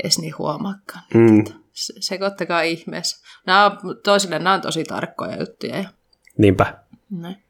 edes 0.04 0.20
niin 0.20 0.38
huomaakaan. 0.38 1.04
Mm, 1.14 1.44
Sekoittakaa 2.00 2.62
ihmeessä. 2.62 3.28
Nämä 3.46 3.66
on, 3.66 3.72
toisille 4.04 4.40
nämä 4.40 4.54
on 4.54 4.62
tosi 4.62 4.84
tarkkoja 4.84 5.40
juttuja. 5.40 5.78
Ja 5.78 5.90
niinpä. 6.38 6.78
näin. 7.10 7.44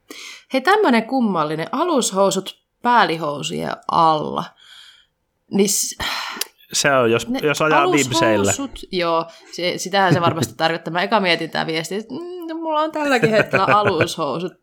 Hei, 0.54 0.62
tämmöinen 0.62 1.04
kummallinen. 1.04 1.68
Alushousut 1.72 2.64
päälihousujen 2.82 3.72
alla. 3.92 4.44
Niin 5.52 5.70
Se 6.74 6.92
on, 6.92 7.12
jos, 7.12 7.28
ne 7.28 7.40
jos 7.44 7.62
ajaa 7.62 7.88
bibseillä. 7.92 8.52
alushousut- 8.52 8.88
Joo, 8.92 9.26
se, 9.52 9.74
sitähän 9.78 10.14
se 10.14 10.22
varmasti 10.22 10.54
tarkoittaa. 10.58 10.94
Mä 10.94 11.02
eka 11.02 11.20
mietin 11.20 11.50
tämä 11.50 11.68
viesti, 11.68 11.96
että 11.96 12.14
mm, 12.14 12.58
mulla 12.58 12.80
on 12.82 12.92
tälläkin 12.92 13.30
hetkellä 13.30 13.66
alushousut 13.66 14.54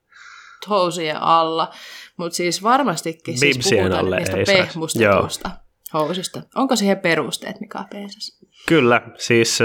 housujen 0.68 1.22
alla. 1.22 1.70
Mutta 2.16 2.36
siis 2.36 2.62
varmastikin 2.62 3.38
siis 3.38 3.56
Bibsien 3.56 3.80
puhutaan 3.82 4.04
alle 4.04 4.16
niistä 4.16 4.36
pehmustetusta 4.46 5.50
housusta. 5.98 6.42
Onko 6.54 6.76
siihen 6.76 6.98
perusteet, 6.98 7.60
mikä 7.60 7.78
on 7.78 7.84
peensas? 7.92 8.40
Kyllä, 8.68 9.02
siis 9.18 9.58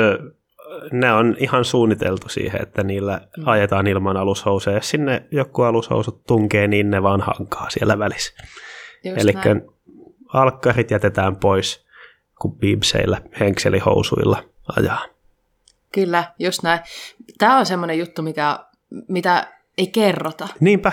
ne 0.92 1.14
on 1.14 1.36
ihan 1.40 1.66
suunniteltu 1.66 2.30
siihen, 2.30 2.62
että 2.62 2.84
niillä 2.84 3.22
Mm. 3.38 3.44
ajetaan 3.48 3.88
ilman 3.88 4.18
alushousuja. 4.18 4.76
Jos 4.76 4.90
sinne 4.90 5.24
joku 5.32 5.62
alushousut 5.62 6.24
tunkee, 6.28 6.68
niin 6.68 6.90
ne 6.90 7.04
vaan 7.04 7.22
hankaa 7.22 7.70
siellä 7.70 8.00
välissä. 8.00 8.34
Eli 9.04 9.34
alkkarit 10.34 10.92
jätetään 10.92 11.36
pois, 11.36 11.86
kun 12.42 12.58
bibseillä, 12.58 13.22
henkselihousuilla 13.40 14.44
ajaa. 14.78 15.06
Kyllä, 15.92 16.24
just 16.40 16.64
näin. 16.64 16.80
Tämä 17.38 17.58
on 17.58 17.66
semmoinen 17.66 18.00
juttu, 18.00 18.22
mikä, 18.22 18.60
mitä 19.08 19.48
ei 19.78 19.88
kerrota. 19.88 20.48
Niinpä, 20.60 20.92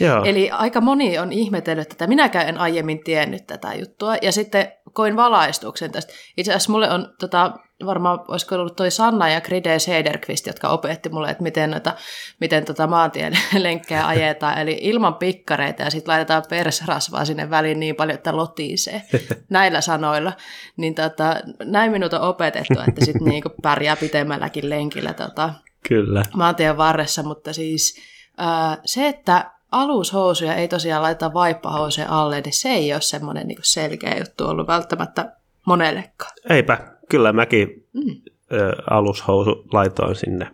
joo. 0.00 0.24
Eli 0.24 0.50
aika 0.50 0.80
moni 0.80 1.18
on 1.18 1.32
ihmetellyt 1.32 1.88
tätä. 1.88 2.06
Minäkään 2.06 2.48
en 2.48 2.58
aiemmin 2.58 3.04
tiennyt 3.04 3.46
tätä 3.46 3.74
juttua. 3.74 4.16
Ja 4.22 4.32
sitten 4.32 4.72
koin 4.92 5.16
valaistuksen 5.16 5.92
tästä. 5.92 6.12
Itse 6.36 6.52
asiassa 6.52 6.72
mulle 6.72 6.90
on, 6.90 7.14
tota, 7.18 7.52
varmaan 7.86 8.20
olisiko 8.28 8.54
ollut 8.54 8.76
toi 8.76 8.90
Sanna 8.90 9.28
ja 9.28 9.40
Gride 9.40 9.78
Sederqvist, 9.78 10.46
jotka 10.46 10.68
opetti 10.68 11.08
mulle, 11.08 11.30
että 11.30 11.42
miten, 11.42 11.70
noita, 11.70 11.94
miten 12.40 12.64
tota 12.64 12.86
maantien 12.86 13.32
lenkkejä 13.58 14.06
ajetaan. 14.06 14.58
Eli 14.58 14.78
ilman 14.80 15.14
pikkareita 15.14 15.82
ja 15.82 15.90
sitten 15.90 16.12
laitetaan 16.12 16.42
persrasvaa 16.48 17.24
sinne 17.24 17.50
väliin 17.50 17.80
niin 17.80 17.96
paljon, 17.96 18.14
että 18.14 18.36
lotisee. 18.36 19.02
Näillä 19.50 19.80
sanoilla. 19.80 20.32
Niin 20.76 20.94
tota, 20.94 21.36
näin 21.64 21.92
minut 21.92 22.12
on 22.12 22.20
opetettu, 22.20 22.80
että 22.88 23.04
sitten 23.04 23.24
niinku 23.32 23.50
pärjää 23.62 23.96
pitemmälläkin 23.96 24.70
lenkillä 24.70 25.14
tota, 25.14 25.54
Kyllä. 25.88 26.22
maantien 26.34 26.76
varressa, 26.76 27.22
mutta 27.22 27.52
siis 27.52 28.00
ää, 28.38 28.78
se, 28.84 29.08
että 29.08 29.50
alushousuja 29.72 30.54
ei 30.54 30.68
tosiaan 30.68 31.02
laiteta 31.02 31.34
vaippahousuja 31.34 32.06
alle, 32.08 32.40
niin 32.40 32.52
se 32.52 32.68
ei 32.68 32.92
ole 32.92 33.00
semmoinen 33.00 33.48
niin 33.48 33.58
selkeä 33.62 34.18
juttu 34.18 34.44
ollut 34.46 34.66
välttämättä 34.66 35.32
monellekaan. 35.66 36.32
Eipä, 36.50 36.78
kyllä 37.08 37.32
mäkin 37.32 37.84
Mm. 37.92 38.20
ö, 38.52 38.72
alushousu 38.90 39.64
laitoin 39.72 40.16
sinne 40.16 40.50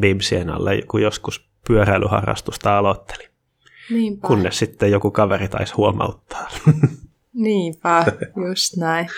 bibsien 0.00 0.50
alle, 0.50 0.82
kun 0.82 1.02
joskus 1.02 1.48
pyöräilyharrastusta 1.68 2.78
aloittelin. 2.78 3.28
Niinpä. 3.90 4.26
Kunnes 4.28 4.58
sitten 4.58 4.90
joku 4.90 5.10
kaveri 5.10 5.48
taisi 5.48 5.74
huomauttaa. 5.74 6.48
Niinpä, 7.34 8.04
just 8.48 8.76
näin. 8.76 9.08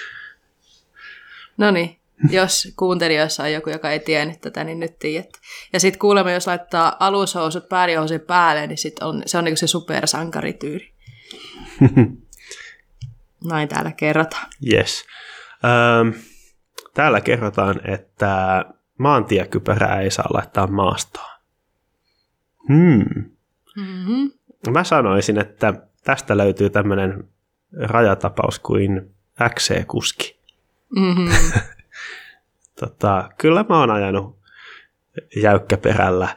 No 1.56 1.70
niin, 1.70 1.99
jos 2.30 2.72
kuuntelijoissa 2.76 3.42
on 3.42 3.52
joku, 3.52 3.70
joka 3.70 3.90
ei 3.90 4.00
tiennyt 4.00 4.40
tätä, 4.40 4.64
niin 4.64 4.80
nyt 4.80 4.98
tiedät. 4.98 5.30
Ja 5.72 5.80
sitten 5.80 5.98
kuulemma, 5.98 6.30
jos 6.30 6.46
laittaa 6.46 6.96
alushousut 7.00 7.68
päälihousujen 7.68 8.20
päälle, 8.20 8.66
niin 8.66 8.78
sit 8.78 8.98
on, 9.02 9.22
se 9.26 9.38
on 9.38 9.44
niin 9.44 9.56
se 9.56 9.66
supersankarityyli. 9.66 10.92
Näin 13.50 13.68
täällä 13.68 13.92
kerrotaan. 13.92 14.46
Yes. 14.72 15.04
Öö, 15.64 16.20
täällä 16.94 17.20
kerrotaan, 17.20 17.80
että 17.84 18.64
maantiekypärää 18.98 20.00
ei 20.00 20.10
saa 20.10 20.28
laittaa 20.34 20.66
maastoon. 20.66 21.40
Hmm. 22.68 23.24
Mm-hmm. 23.76 24.30
Mä 24.70 24.84
sanoisin, 24.84 25.38
että 25.38 25.74
tästä 26.04 26.36
löytyy 26.36 26.70
tämmöinen 26.70 27.28
rajatapaus 27.72 28.58
kuin 28.58 29.14
XC-kuski. 29.54 30.40
Mm-hmm. 30.96 31.30
Tota, 32.80 33.30
kyllä 33.38 33.64
mä 33.68 33.78
oon 33.78 33.90
ajanut 33.90 34.38
jäykkäperällä, 35.42 36.28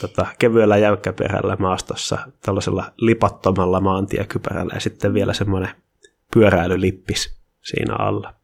tota, 0.00 0.26
kevyellä 0.38 0.76
jäykkäperällä 0.76 1.56
maastossa 1.58 2.18
tällaisella 2.40 2.92
lipattomalla 2.96 3.80
maantiekypärällä 3.80 4.74
ja 4.74 4.80
sitten 4.80 5.14
vielä 5.14 5.32
semmoinen 5.32 5.70
pyöräilylippis 6.34 7.36
siinä 7.62 7.94
alla. 7.94 8.34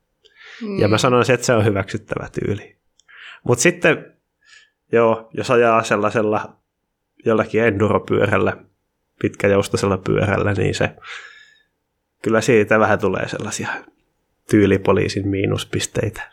Mm. 0.62 0.78
Ja 0.78 0.88
mä 0.88 0.98
sanoisin, 0.98 1.34
että 1.34 1.46
se 1.46 1.52
on 1.52 1.64
hyväksyttävä 1.64 2.28
tyyli. 2.32 2.76
Mutta 3.44 3.62
sitten, 3.62 4.12
joo, 4.92 5.30
jos 5.34 5.50
ajaa 5.50 5.82
sellaisella 5.82 6.56
jollakin 7.24 7.64
enduropyörällä, 7.64 8.56
pitkäjoustosella 9.22 9.98
pyörällä, 9.98 10.52
niin 10.52 10.74
se 10.74 10.96
kyllä 12.22 12.40
siitä 12.40 12.78
vähän 12.78 12.98
tulee 12.98 13.28
sellaisia 13.28 13.68
tyylipoliisin 14.50 15.28
miinuspisteitä. 15.28 16.30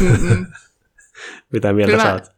Mitä 1.52 1.72
mieltä 1.72 1.90
kyllä, 1.90 2.04
saat? 2.04 2.32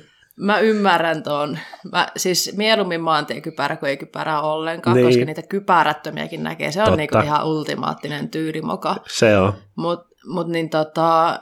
Mä 0.36 0.58
ymmärrän 0.58 1.22
tuon. 1.22 1.58
Mä, 1.92 2.08
siis 2.16 2.52
mieluummin 2.56 3.00
maantiekypärä 3.00 3.76
kuin 3.76 3.90
ei 3.90 3.96
kypärä 3.96 4.40
ollenkaan, 4.40 4.96
niin. 4.96 5.06
koska 5.06 5.24
niitä 5.24 5.42
kypärättömiäkin 5.42 6.42
näkee. 6.42 6.72
Se 6.72 6.82
on 6.82 6.98
niinku 6.98 7.18
ihan 7.18 7.46
ultimaattinen 7.46 8.28
tyylimoka. 8.28 8.96
Se 9.08 9.38
on. 9.38 9.52
Mutta 9.76 10.10
mut 10.26 10.48
niin 10.48 10.70
tota, 10.70 11.40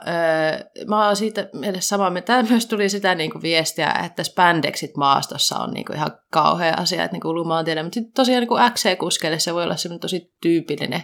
mä 0.87 1.05
oon 1.05 1.15
siitä 1.15 1.49
mielessä 1.53 1.87
samaa 1.87 2.09
mieltä. 2.09 2.43
myös 2.49 2.65
tuli 2.65 2.89
sitä 2.89 3.15
niinku 3.15 3.41
viestiä, 3.41 3.91
että 4.05 4.23
spandexit 4.23 4.97
maastossa 4.97 5.57
on 5.57 5.71
niinku 5.71 5.93
ihan 5.93 6.11
kauhea 6.31 6.73
asia, 6.77 7.03
että 7.03 7.15
niinku 7.15 7.33
lumaantielle. 7.33 7.83
Mutta 7.83 7.95
sitten 7.95 8.13
tosiaan 8.13 8.39
niinku 8.39 8.57
XC-kuskeille 8.73 9.39
se 9.39 9.53
voi 9.53 9.63
olla 9.63 9.75
semmoinen 9.75 9.99
tosi 9.99 10.33
tyypillinen 10.41 11.03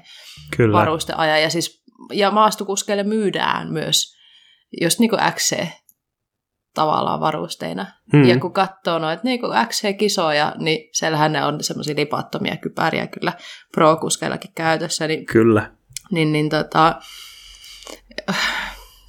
Kyllä. 0.57 0.77
varusteaja. 0.77 1.37
Ja, 1.37 1.49
siis, 1.49 1.83
ja 2.13 2.31
maastokuskeille 2.31 3.03
myydään 3.03 3.71
myös 3.73 4.14
just 4.81 4.99
niinku 4.99 5.17
XC 5.35 5.67
tavallaan 6.73 7.19
varusteina. 7.19 7.85
Hmm. 8.13 8.23
Ja 8.23 8.39
kun 8.39 8.53
katsoo 8.53 8.99
noita 8.99 9.21
niin 9.23 9.39
XC-kisoja, 9.67 10.53
niin 10.57 10.89
siellähän 10.93 11.31
ne 11.31 11.45
on 11.45 11.63
semmoisia 11.63 11.95
lipattomia 11.97 12.57
kypäriä 12.57 13.07
kyllä 13.07 13.33
pro-kuskeillakin 13.73 14.51
käytössä. 14.55 15.07
Niin, 15.07 15.25
kyllä. 15.25 15.71
Niin, 16.11 16.31
niin 16.31 16.49
tota, 16.49 16.99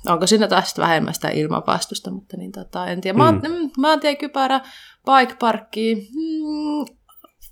onko 0.06 0.26
siinä 0.26 0.48
taas 0.48 0.78
vähemmän 0.78 1.14
sitä 1.14 1.28
ilmapastusta, 1.28 2.10
mutta 2.10 2.36
niin 2.36 2.52
tota, 2.52 2.86
en 2.86 3.00
tiedä. 3.00 3.18
Hmm. 3.30 3.70
Maantiekypärä, 3.78 4.60
bike 5.06 5.34
parkki, 5.38 6.08
hmm, 6.14 6.96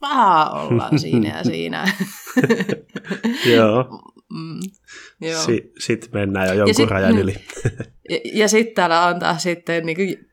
vähän 0.00 0.52
ollaan 0.52 0.98
siinä 1.04 1.36
ja 1.38 1.44
siinä. 1.44 1.92
Joo. 3.46 3.84
Mm, 4.34 4.60
joo. 5.20 5.42
Si- 5.42 5.72
sitten 5.78 6.10
mennään 6.12 6.48
jo 6.48 6.54
jonkun 6.54 6.70
ja 6.70 6.74
sit, 6.74 6.90
rajan 6.90 7.18
yli. 7.18 7.34
ja, 8.10 8.18
ja 8.32 8.48
sitten 8.48 8.74
täällä 8.74 9.06
on 9.06 9.18
taas 9.18 9.42
sitten, 9.42 9.86
niin 9.86 9.96
kuin, 9.96 10.28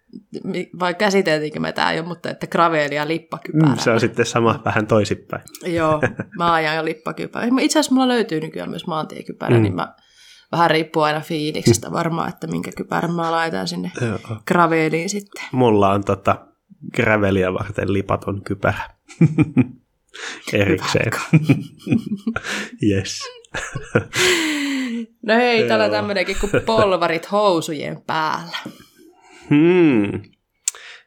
vai 0.80 0.94
käsiteltiinkö 0.94 1.60
me 1.60 1.72
tämä 1.72 1.94
jo, 1.94 2.04
mutta 2.04 2.30
että 2.30 2.48
graveeli 2.48 2.96
ja 2.96 3.08
lippakypärä. 3.08 3.72
Mm, 3.72 3.78
se 3.78 3.92
on 3.92 4.00
sitten 4.00 4.26
sama 4.26 4.62
vähän 4.66 4.88
toisinpäin. 4.88 5.44
joo, 5.78 6.02
mä 6.38 6.54
ajan 6.54 6.76
jo 6.76 6.86
lippakypärä. 6.86 7.48
Itse 7.60 7.80
asiassa 7.80 7.96
mulla 7.96 8.08
löytyy 8.08 8.40
nykyään 8.40 8.70
myös 8.70 8.88
maantiekypärä, 8.88 9.58
mm. 9.58 9.64
niin 9.64 9.76
mä 9.76 9.96
vähän 10.52 10.72
riippuu 10.72 11.04
aina 11.04 11.22
fiiliksestä 11.22 11.92
varmaan, 11.92 12.30
että 12.30 12.48
minkä 12.48 12.72
kypärän 12.78 13.16
mä 13.16 13.32
laitan 13.32 13.68
sinne 13.68 13.92
graveeliin 14.48 15.10
sitten. 15.10 15.44
Mulla 15.52 15.92
on 15.92 16.04
tota 16.04 16.46
gravelia 16.96 17.54
varten 17.54 17.94
lipaton 17.94 18.42
kypärä. 18.44 18.90
Erikseen. 20.54 21.12
yes. 22.84 23.22
no 25.28 25.36
hei, 25.36 25.68
täällä 25.68 25.90
tämmöinenkin 25.90 26.36
kuin 26.40 26.52
polvarit 26.66 27.32
housujen 27.32 28.02
päällä. 28.08 28.58
Hmm. 29.50 30.22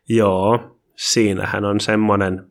Joo, 0.08 0.78
siinähän 0.96 1.64
on 1.64 1.80
semmoinen 1.80 2.50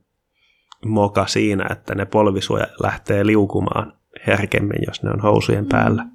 moka 0.86 1.28
siinä, 1.28 1.68
että 1.72 1.96
ne 1.96 2.06
polvisuoja 2.06 2.68
lähtee 2.84 3.26
liukumaan 3.26 3.94
herkemmin, 4.28 4.80
jos 4.88 5.04
ne 5.04 5.10
on 5.10 5.22
housujen 5.22 5.66
päällä. 5.66 6.06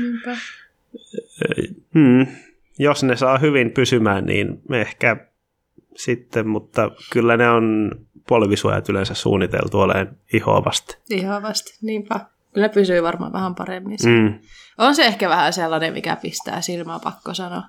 Niinpä. 0.00 0.36
Hmm. 1.94 2.26
Jos 2.78 3.04
ne 3.04 3.16
saa 3.16 3.38
hyvin 3.38 3.70
pysymään, 3.70 4.26
niin 4.26 4.62
ehkä 4.72 5.16
sitten, 5.96 6.48
mutta 6.48 6.90
kyllä 7.12 7.36
ne 7.36 7.50
on 7.50 7.90
polvisuojat 8.28 8.88
yleensä 8.88 9.14
suunniteltu 9.14 9.80
olemaan 9.80 10.16
ihoavasti. 10.32 10.96
Ihoavasti, 11.10 11.78
niinpä. 11.82 12.20
Kyllä 12.54 12.68
pysyy 12.68 13.02
varmaan 13.02 13.32
vähän 13.32 13.54
paremmin. 13.54 13.98
Mm. 14.04 14.38
On 14.78 14.94
se 14.94 15.06
ehkä 15.06 15.28
vähän 15.28 15.52
sellainen, 15.52 15.92
mikä 15.92 16.16
pistää 16.16 16.60
silmää, 16.60 16.98
pakko 16.98 17.34
sanoa. 17.34 17.62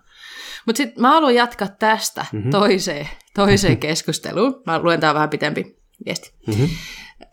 Mutta 0.66 0.78
sitten 0.78 1.02
mä 1.02 1.10
haluan 1.10 1.36
jatkaa 1.36 1.68
tästä 1.68 2.26
mm-hmm. 2.32 2.52
toiseen, 2.52 3.08
toiseen 3.36 3.78
keskusteluun. 3.88 4.62
Mä 4.66 4.80
luen 4.80 5.00
tää 5.00 5.14
vähän 5.14 5.30
pitempi 5.30 5.78
viesti. 6.06 6.34
Mm-hmm. 6.48 6.70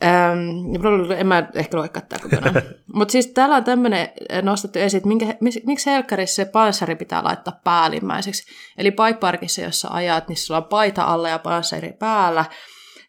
Ähm, 0.05 1.13
en 1.19 1.27
mä 1.27 1.49
ehkä 1.55 1.79
lue 1.79 1.89
kattaa 1.89 2.19
kokonaan. 2.19 2.55
Mutta 2.95 3.13
siis 3.13 3.27
täällä 3.27 3.57
on 3.57 3.65
tämmöinen 3.65 4.09
nostettu 4.43 4.79
esiin, 4.79 4.99
että 4.99 5.09
minkä, 5.09 5.27
miksi 5.67 5.91
helkkarissa 5.91 6.35
se 6.35 6.45
panssari 6.45 6.97
pitää 6.97 7.25
laittaa 7.25 7.61
päällimmäiseksi. 7.65 8.53
Eli 8.79 8.91
bike 8.91 9.19
parkissa, 9.21 9.61
jossa 9.61 9.89
ajat, 9.91 10.29
niin 10.29 10.37
sulla 10.37 10.59
on 10.59 10.65
paita 10.65 11.03
alla 11.03 11.29
ja 11.29 11.39
panssari 11.39 11.93
päällä. 11.93 12.45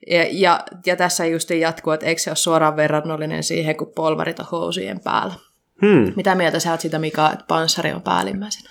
Ja, 0.08 0.26
ja, 0.32 0.64
ja 0.86 0.96
tässä 0.96 1.26
just 1.26 1.50
jatkuu, 1.50 1.94
että 1.94 2.06
eikö 2.06 2.22
se 2.22 2.30
ole 2.30 2.36
suoraan 2.36 2.76
verrannollinen 2.76 3.44
siihen, 3.44 3.78
kun 3.78 3.92
polvarit 3.96 4.40
on 4.40 4.46
housujen 4.52 5.00
päällä. 5.00 5.34
Hmm. 5.82 6.14
Mitä 6.16 6.36
mieltä 6.36 6.60
sä 6.60 6.72
oot 6.72 6.82
siitä, 6.82 7.00
Mika, 7.00 7.32
että 7.32 7.46
panssari 7.48 7.94
on 7.94 8.02
päällimmäisenä? 8.02 8.70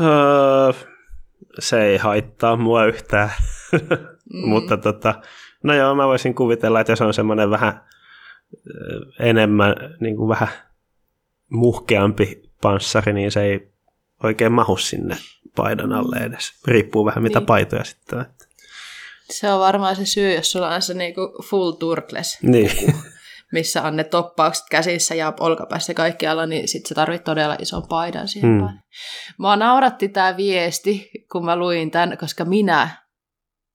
Öö, 0.00 0.72
se 1.58 1.82
ei 1.82 1.98
haittaa 1.98 2.56
mua 2.56 2.84
yhtään. 2.84 3.30
mm. 3.72 4.48
Mutta 4.48 4.76
tota, 4.76 5.14
no 5.62 5.74
joo, 5.74 5.94
mä 5.94 6.06
voisin 6.06 6.34
kuvitella, 6.34 6.80
että 6.80 6.92
jos 6.92 7.00
on 7.00 7.14
semmoinen 7.14 7.50
vähän 7.50 7.80
enemmän, 9.18 9.74
niin 10.00 10.16
kuin 10.16 10.28
vähän 10.28 10.48
muhkeampi 11.48 12.42
panssari, 12.62 13.12
niin 13.12 13.30
se 13.30 13.42
ei 13.42 13.72
oikein 14.22 14.52
mahu 14.52 14.76
sinne 14.76 15.16
paidan 15.56 15.92
alle 15.92 16.16
edes. 16.16 16.62
Riippuu 16.66 17.04
vähän 17.04 17.22
mitä 17.22 17.38
niin. 17.38 17.46
paitoja 17.46 17.84
sitten. 17.84 18.26
Se 19.32 19.52
on 19.52 19.60
varmaan 19.60 19.96
se 19.96 20.06
syy, 20.06 20.34
jos 20.34 20.52
sulla 20.52 20.74
on 20.74 20.82
se 20.82 20.94
niinku 20.94 21.20
full 21.44 21.70
turtles, 21.70 22.38
niin. 22.42 22.94
missä 23.52 23.82
on 23.82 23.96
ne 23.96 24.04
toppaukset 24.04 24.64
käsissä 24.70 25.14
ja 25.14 25.32
olkapäässä 25.40 25.94
kaikkialla, 25.94 26.46
niin 26.46 26.68
sitten 26.68 26.88
se 26.88 26.94
tarvitsee 26.94 27.24
todella 27.24 27.56
ison 27.58 27.82
paidan 27.88 28.28
siihen 28.28 28.60
hmm. 28.60 28.78
Mua 29.38 29.56
nauratti 29.56 30.08
tämä 30.08 30.36
viesti, 30.36 31.10
kun 31.32 31.44
mä 31.44 31.56
luin 31.56 31.90
tämän, 31.90 32.18
koska 32.18 32.44
minä 32.44 32.88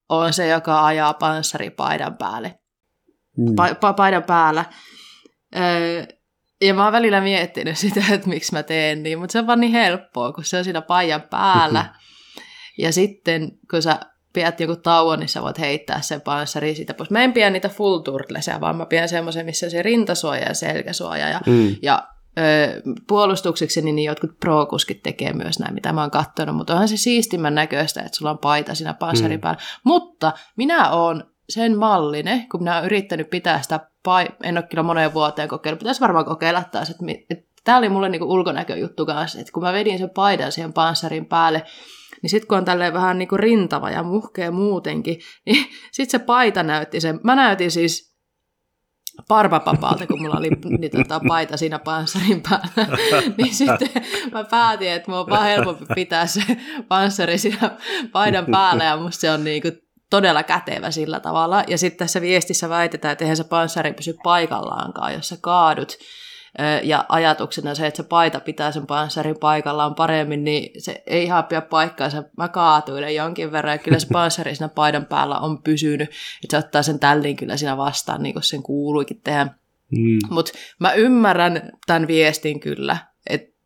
olen 0.09 0.33
se, 0.33 0.47
joka 0.47 0.85
ajaa 0.85 1.13
panssaripaidan 1.13 2.17
päälle. 2.17 2.59
Hmm. 3.37 3.55
Pa- 3.55 3.73
pa- 3.73 3.93
paidan 3.95 4.23
päällä. 4.23 4.65
Öö, 5.55 6.05
ja 6.61 6.73
mä 6.73 6.83
oon 6.83 6.93
välillä 6.93 7.21
miettinyt 7.21 7.77
sitä, 7.77 8.03
että 8.13 8.29
miksi 8.29 8.53
mä 8.53 8.63
teen 8.63 9.03
niin, 9.03 9.19
mutta 9.19 9.31
se 9.31 9.39
on 9.39 9.47
vaan 9.47 9.59
niin 9.59 9.71
helppoa, 9.71 10.33
kun 10.33 10.43
se 10.43 10.57
on 10.57 10.63
siinä 10.63 10.81
paijan 10.81 11.21
päällä. 11.21 11.95
ja 12.83 12.93
sitten, 12.93 13.51
kun 13.71 13.81
sä 13.81 13.99
pidät 14.37 14.59
joku 14.59 14.75
tauon, 14.75 15.19
niin 15.19 15.29
sä 15.29 15.41
voit 15.41 15.59
heittää 15.59 16.01
sen 16.01 16.21
panssari 16.21 16.75
siitä 16.75 16.93
pois. 16.93 17.09
Mä 17.09 17.23
en 17.23 17.33
pidä 17.33 17.49
niitä 17.49 17.69
full 17.69 17.99
turtlesia, 17.99 18.61
vaan 18.61 18.75
mä 18.75 18.85
pidän 18.85 19.09
semmoisen, 19.09 19.45
missä 19.45 19.65
on 19.65 19.71
se 19.71 19.81
rintasuoja 19.81 20.47
ja 20.47 20.53
selkäsuoja. 20.53 21.29
Ja, 21.29 21.41
mm. 21.47 21.75
ja 21.81 22.07
ö, 22.37 22.81
puolustukseksi 23.07 23.81
niin 23.81 23.99
jotkut 23.99 24.39
pro-kuskit 24.39 25.03
tekee 25.03 25.33
myös 25.33 25.59
näin, 25.59 25.73
mitä 25.73 25.93
mä 25.93 26.01
oon 26.01 26.11
katsonut, 26.11 26.55
mutta 26.55 26.73
onhan 26.73 26.87
se 26.87 26.97
siistimmän 26.97 27.55
näköistä, 27.55 28.01
että 28.01 28.17
sulla 28.17 28.31
on 28.31 28.37
paita 28.37 28.75
siinä 28.75 28.93
panssarin 28.93 29.37
mm. 29.37 29.41
päällä. 29.41 29.61
Mutta 29.83 30.33
minä 30.55 30.91
oon 30.91 31.23
sen 31.49 31.77
mallinen, 31.77 32.49
kun 32.51 32.61
minä 32.61 32.73
olen 32.73 32.85
yrittänyt 32.85 33.29
pitää 33.29 33.61
sitä, 33.61 33.79
pai- 34.03 34.35
en 34.43 34.57
ole 34.57 34.67
kyllä 34.69 34.83
moneen 34.83 35.13
vuoteen 35.13 35.47
kokeillut, 35.47 35.79
pitäisi 35.79 36.01
varmaan 36.01 36.25
kokeilla 36.25 36.63
taas, 36.63 36.89
että, 36.89 37.05
että 37.29 37.45
tämä 37.63 37.77
oli 37.77 37.89
mulle 37.89 38.09
niinku 38.09 38.33
ulkonäköjuttu 38.33 39.05
kanssa, 39.05 39.39
että 39.39 39.51
kun 39.51 39.63
mä 39.63 39.73
vedin 39.73 39.97
sen 39.97 40.09
paidan 40.09 40.51
siihen 40.51 40.73
panssarin 40.73 41.25
päälle, 41.25 41.63
niin 42.21 42.29
sitten 42.29 42.47
kun 42.47 42.57
on 42.57 42.65
tälleen 42.65 42.93
vähän 42.93 43.17
niin 43.17 43.27
kuin 43.27 43.39
rintava 43.39 43.89
ja 43.89 44.03
muhkea 44.03 44.51
muutenkin, 44.51 45.19
niin 45.45 45.65
sitten 45.91 46.19
se 46.19 46.25
paita 46.25 46.63
näytti 46.63 47.01
sen. 47.01 47.19
Mä 47.23 47.35
näytin 47.35 47.71
siis 47.71 48.17
parvapapalta, 49.27 50.07
kun 50.07 50.21
mulla 50.21 50.37
oli 50.37 50.49
niin, 50.79 50.91
tota, 50.91 51.21
paita 51.27 51.57
siinä 51.57 51.79
panssarin 51.79 52.43
päällä. 52.49 52.97
niin 53.37 53.53
sitten 53.53 53.89
mä 54.31 54.43
päätin, 54.43 54.91
että 54.91 55.11
mulla 55.11 55.21
on 55.21 55.29
vaan 55.29 55.45
helpompi 55.45 55.85
pitää 55.95 56.27
se 56.27 56.41
panssari 56.87 57.37
siinä 57.37 57.77
paidan 58.11 58.45
päällä 58.45 58.83
ja 58.83 58.97
musta 58.97 59.21
se 59.21 59.31
on 59.31 59.43
niin 59.43 59.61
kuin 59.61 59.73
todella 60.09 60.43
kätevä 60.43 60.91
sillä 60.91 61.19
tavalla. 61.19 61.63
Ja 61.67 61.77
sitten 61.77 61.97
tässä 61.97 62.21
viestissä 62.21 62.69
väitetään, 62.69 63.11
että 63.11 63.25
eihän 63.25 63.37
se 63.37 63.43
panssari 63.43 63.93
pysy 63.93 64.15
paikallaankaan, 64.23 65.13
jos 65.13 65.29
sä 65.29 65.37
kaadut 65.41 65.97
ja 66.83 67.05
ajatuksena 67.09 67.75
se, 67.75 67.87
että 67.87 68.03
se 68.03 68.09
paita 68.09 68.39
pitää 68.39 68.71
sen 68.71 68.87
panssarin 68.87 69.39
paikallaan 69.39 69.95
paremmin, 69.95 70.43
niin 70.43 70.81
se 70.81 71.03
ei 71.07 71.23
ihan 71.23 71.43
pidä 71.43 71.61
paikkaansa. 71.61 72.23
Mä 72.37 72.47
kaatuin 72.47 73.15
jonkin 73.15 73.51
verran, 73.51 73.73
ja 73.73 73.77
kyllä 73.77 73.99
se 73.99 74.07
panssari 74.11 74.55
siinä 74.55 74.69
paidan 74.69 75.05
päällä 75.05 75.39
on 75.39 75.63
pysynyt, 75.63 76.09
että 76.43 76.51
se 76.51 76.57
ottaa 76.57 76.83
sen 76.83 76.99
tällin 76.99 77.35
kyllä 77.35 77.57
siinä 77.57 77.77
vastaan, 77.77 78.23
niin 78.23 78.33
kuin 78.33 78.43
sen 78.43 78.63
kuuluikin 78.63 79.21
tehdä. 79.23 79.47
Mm. 79.91 80.19
Mutta 80.29 80.51
mä 80.79 80.93
ymmärrän 80.93 81.71
tämän 81.87 82.07
viestin 82.07 82.59
kyllä, 82.59 82.97
että 83.29 83.57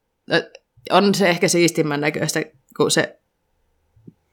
on 0.92 1.16
se 1.16 1.30
ehkä 1.30 1.48
siistimmän 1.48 2.02
näköistä, 2.02 2.44
kun 2.78 2.92
se 2.92 3.20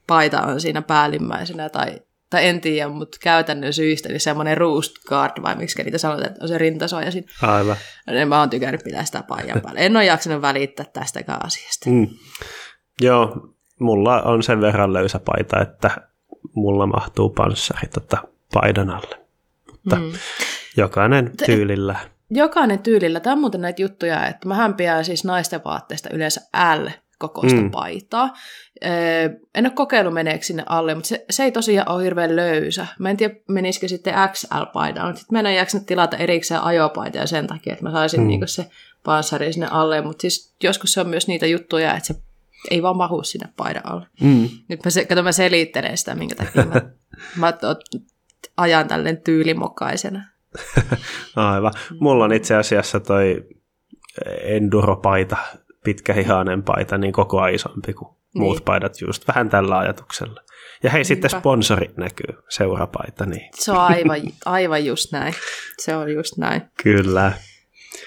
paita 0.07 0.43
on 0.43 0.61
siinä 0.61 0.83
päällimmäisenä 0.83 1.69
tai 1.69 2.01
tai 2.31 2.47
en 2.47 2.61
tiedä, 2.61 2.89
mutta 2.89 3.19
käytännön 3.21 3.73
syistä, 3.73 4.09
niin 4.09 4.21
semmoinen 4.21 4.57
roost 4.57 4.93
guard, 5.09 5.43
vai 5.43 5.57
miksi 5.57 5.83
niitä 5.83 5.99
sanotaan, 5.99 6.27
että 6.27 6.39
on 6.43 6.49
se 6.49 6.59
rintasuoja 6.59 7.11
siinä. 7.11 7.29
Aivan. 7.43 7.77
Niin 8.07 8.29
mä 8.29 8.39
oon 8.39 8.51
tykännyt 8.51 8.85
pitää 8.85 9.05
sitä 9.05 9.23
paijan 9.29 9.61
päälle. 9.61 9.87
En 9.87 9.97
ole 9.97 10.05
jaksanut 10.05 10.43
välittää 10.43 10.87
tästäkään 10.93 11.47
asiasta. 11.47 11.91
Mm. 11.91 12.09
Joo, 13.01 13.55
mulla 13.81 14.23
on 14.23 14.43
sen 14.43 14.61
verran 14.61 14.93
löysä 14.93 15.19
paita, 15.19 15.61
että 15.61 15.91
mulla 16.55 16.87
mahtuu 16.87 17.31
panssari 17.31 17.89
tota 17.89 18.19
paidan 18.55 18.91
alle. 18.91 19.21
Mutta 19.71 19.97
mm. 19.97 20.13
jokainen 20.77 21.33
tyylillä. 21.47 21.97
Jokainen 22.31 22.79
tyylillä. 22.79 23.21
Tämä 23.21 23.33
on 23.33 23.41
muuten 23.41 23.61
näitä 23.61 23.83
juttuja, 23.83 24.27
että 24.27 24.49
mä 24.49 24.75
pidän 24.77 25.05
siis 25.05 25.25
naisten 25.25 25.61
vaatteista 25.65 26.09
yleensä 26.13 26.41
L 26.77 26.89
kokoista 27.19 27.61
mm. 27.61 27.71
paitaa. 27.71 28.35
En 29.55 29.67
ole 29.67 29.73
kokeillut 29.75 30.15
meneekö 30.15 30.45
sinne 30.45 30.63
alle, 30.67 30.95
mutta 30.95 31.09
se, 31.09 31.25
se 31.31 31.45
ei 31.45 31.53
tosiaan 31.53 31.91
ole 31.91 32.05
hirveän 32.05 32.37
löysä. 32.37 32.87
Mä 32.99 33.11
en 33.11 33.17
tiedä, 33.17 33.35
menisikö 33.49 33.89
sitten 33.89 34.15
XL-paidaan, 34.15 35.07
mutta 35.07 35.19
sitten 35.21 35.43
mä 35.43 35.49
en 35.49 35.57
jaksanut 35.57 35.87
tilata 35.87 36.17
erikseen 36.17 36.63
ajopaita 36.63 37.27
sen 37.27 37.47
takia, 37.47 37.73
että 37.73 37.85
mä 37.85 37.91
saisin 37.91 38.21
mm. 38.21 38.27
niinku 38.27 38.47
se 38.47 38.71
panssari 39.05 39.53
sinne 39.53 39.69
alle, 39.71 40.01
mutta 40.01 40.23
siis 40.23 40.55
joskus 40.63 40.93
se 40.93 41.01
on 41.01 41.09
myös 41.09 41.29
niitä 41.29 41.47
juttuja, 41.47 41.95
että 41.95 42.07
se 42.07 42.15
ei 42.71 42.83
vaan 42.83 42.97
mahu 42.97 43.23
sinne 43.23 43.49
paidan 43.57 43.87
alle. 43.87 44.07
Mm. 44.21 44.49
Nyt 44.69 44.85
mä, 44.85 44.91
se, 44.91 45.05
kato, 45.05 45.23
mä 45.23 45.33
selittelen 45.33 45.99
sitä, 45.99 46.15
minkä 46.15 46.35
takia 46.35 46.65
mä, 46.65 46.83
mä 47.37 47.53
ajan 48.57 48.89
tälleen 48.89 49.17
tyylimokaisena. 49.17 50.23
Aivan. 51.37 51.73
Mulla 52.01 52.25
on 52.25 52.33
itse 52.33 52.55
asiassa 52.55 53.01
toi 53.01 53.45
enduropaita, 54.43 55.37
pitkähihainen 55.85 56.63
paita, 56.63 56.99
niin 56.99 57.13
koko 57.13 57.41
ajan 57.41 57.55
isompi 57.55 57.93
kuin 57.93 58.18
niin. 58.35 58.43
muut 58.43 58.65
paidat 58.65 59.01
just 59.01 59.29
vähän 59.29 59.49
tällä 59.49 59.79
ajatuksella. 59.79 60.41
Ja 60.83 60.91
hei, 60.91 60.99
Niinpä. 60.99 61.09
sitten 61.09 61.31
sponsori 61.31 61.91
näkyy, 61.97 62.35
seurapaita. 62.49 63.27
Niin. 63.27 63.51
Se 63.55 63.73
on 63.73 63.79
aivan, 63.79 64.21
aivan 64.45 64.85
just 64.85 65.13
näin. 65.13 65.35
Se 65.79 65.97
on 65.97 66.13
just 66.13 66.37
näin. 66.37 66.63
Kyllä. 66.83 67.33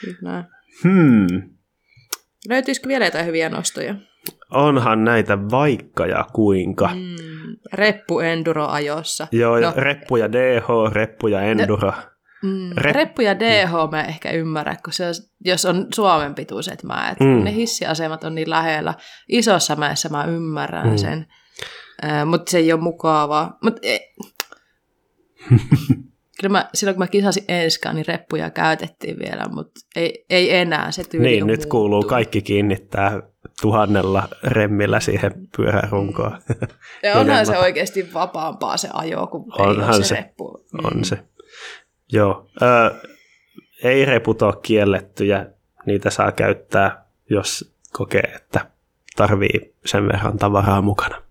Kyllä. 0.01 0.43
Hmm. 0.83 1.27
Löytyisikö 2.49 2.87
vielä 2.87 3.05
jotain 3.05 3.25
hyviä 3.25 3.49
nostoja? 3.49 3.95
Onhan 4.51 5.03
näitä 5.03 5.37
vaikka 5.51 6.05
ja 6.05 6.25
kuinka. 6.33 6.87
Mm, 6.87 7.55
reppu 7.73 8.19
enduro 8.19 8.67
ajossa. 8.67 9.27
Joo, 9.31 9.59
no, 9.59 9.73
reppu 9.75 10.15
ja 10.15 10.31
DH, 10.31 10.93
reppu 10.93 11.27
ja 11.27 11.41
enduro. 11.41 11.91
No, 11.91 11.93
mm, 12.43 12.71
Rep- 12.71 12.91
reppu 12.91 13.21
ja 13.21 13.39
DH 13.39 13.71
mä 13.91 14.03
ehkä 14.03 14.31
ymmärrän, 14.31 14.77
kun 14.83 14.93
se 14.93 15.07
on, 15.07 15.13
jos 15.45 15.65
on 15.65 15.87
Suomen 15.93 16.35
pituiset 16.35 16.83
mäet. 16.83 17.19
Mm. 17.19 17.43
Ne 17.43 17.53
hissiasemat 17.53 18.23
on 18.23 18.35
niin 18.35 18.49
lähellä. 18.49 18.93
Isossa 19.29 19.75
mäessä 19.75 20.09
mä 20.09 20.25
ymmärrän 20.25 20.89
mm. 20.89 20.97
sen, 20.97 21.27
äh, 22.05 22.25
mutta 22.25 22.51
se 22.51 22.57
ei 22.57 22.73
ole 22.73 22.81
mukavaa. 22.81 23.57
Mut, 23.63 23.79
e- 23.81 23.99
Kyllä 26.41 26.51
mä, 26.51 26.69
silloin 26.73 26.95
kun 26.95 27.01
mä 27.03 27.07
kisasin 27.07 27.43
enskaan, 27.47 27.95
niin 27.95 28.05
reppuja 28.07 28.49
käytettiin 28.49 29.19
vielä, 29.19 29.45
mutta 29.49 29.79
ei, 29.95 30.25
ei 30.29 30.55
enää 30.55 30.91
se 30.91 31.03
tyyli 31.03 31.27
Niin, 31.27 31.47
nyt 31.47 31.59
muuttuu. 31.59 31.69
kuuluu 31.69 32.03
kaikki 32.03 32.41
kiinnittää 32.41 33.21
tuhannella 33.61 34.27
remmillä 34.43 34.99
siihen 34.99 35.31
pyörärunkoon. 35.57 36.41
Ja 37.03 37.19
onhan 37.19 37.45
se 37.45 37.57
oikeasti 37.57 38.13
vapaampaa 38.13 38.77
se 38.77 38.89
ajo, 38.93 39.27
kun 39.27 39.45
onhan 39.57 39.93
ei 39.95 40.03
se, 40.03 40.07
se 40.07 40.15
reppu. 40.15 40.65
On 40.83 40.93
mm. 40.97 41.03
se. 41.03 41.17
Joo. 42.11 42.49
Ö, 42.61 42.91
ei 43.83 44.05
reput 44.05 44.41
ole 44.41 44.53
kiellettyjä, 44.61 45.45
niitä 45.85 46.09
saa 46.09 46.31
käyttää, 46.31 47.05
jos 47.29 47.73
kokee, 47.91 48.33
että 48.35 48.65
tarvii 49.15 49.73
sen 49.85 50.07
verran 50.07 50.37
tavaraa 50.37 50.81
mukana. 50.81 51.21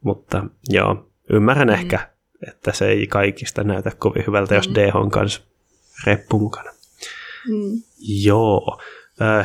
Mutta 0.00 0.44
joo, 0.68 1.08
ymmärrän 1.30 1.68
mm. 1.68 1.74
ehkä 1.74 2.16
että 2.48 2.72
se 2.72 2.88
ei 2.88 3.06
kaikista 3.06 3.64
näytä 3.64 3.92
kovin 3.98 4.24
hyvältä, 4.26 4.54
jos 4.54 4.68
mm. 4.68 4.74
DH 4.74 4.96
on 4.96 5.10
kanssa 5.10 5.42
reppu 6.06 6.38
mukana. 6.38 6.70
Mm. 7.48 7.82
Joo. 7.98 8.80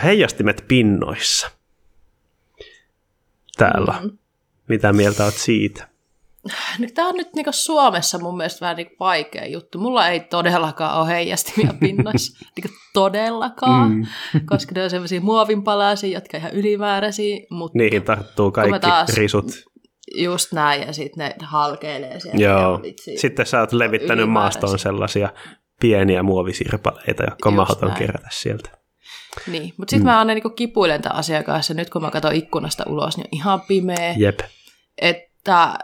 Heijastimet 0.03 0.65
pinnoissa. 0.67 1.51
Täällä. 3.57 3.99
Mm. 4.03 4.17
Mitä 4.67 4.93
mieltä 4.93 5.23
olet 5.23 5.33
siitä? 5.33 5.87
Tämä 6.93 7.07
on 7.07 7.15
nyt 7.15 7.33
niin 7.35 7.45
Suomessa 7.51 8.19
mun 8.19 8.37
mielestä 8.37 8.61
vähän 8.61 8.77
niin 8.77 8.91
vaikea 8.99 9.47
juttu. 9.47 9.79
Mulla 9.79 10.07
ei 10.07 10.19
todellakaan 10.19 11.01
ole 11.01 11.07
heijastimia 11.07 11.73
pinnoissa. 11.79 12.45
niin 12.57 12.75
todellakaan. 12.93 13.91
Mm. 13.91 14.05
koska 14.45 14.71
ne 14.75 14.83
on 14.83 14.89
sellaisia 14.89 15.21
muovinpalaisia, 15.21 16.13
jotka 16.13 16.37
ihan 16.37 16.51
ylimääräisiä. 16.51 17.37
Mutta 17.49 17.77
Niihin 17.77 18.03
tarttuu 18.03 18.51
kaikki 18.51 18.79
taas, 18.79 19.09
risut 19.13 19.51
Just 20.15 20.51
näin, 20.51 20.81
ja 20.81 20.93
sitten 20.93 21.27
ne 21.39 21.45
halkeilee 21.45 22.19
sieltä. 22.19 22.43
Joo. 22.43 22.79
Sitten 23.17 23.45
sä 23.45 23.59
oot 23.59 23.73
levittänyt 23.73 24.29
maastoon 24.29 24.79
sellaisia 24.79 25.29
pieniä 25.81 26.23
muovisirpaleita, 26.23 27.23
jotka 27.23 27.49
on 27.49 27.55
mahdoton 27.55 27.91
kerätä 27.91 28.27
sieltä. 28.31 28.69
Niin, 29.47 29.73
mutta 29.77 29.91
sitten 29.91 30.05
mm. 30.05 30.11
mä 30.11 30.19
aina 30.19 30.33
niinku 30.33 30.49
kipuilen 30.49 31.01
tämän 31.01 31.17
asiakkaassa, 31.17 31.73
nyt 31.73 31.89
kun 31.89 32.01
mä 32.01 32.11
katson 32.11 32.35
ikkunasta 32.35 32.83
ulos, 32.87 33.17
niin 33.17 33.27
on 33.27 33.37
ihan 33.39 33.61
pimeä. 33.61 34.13
Jep. 34.17 34.39
Että, 34.97 35.79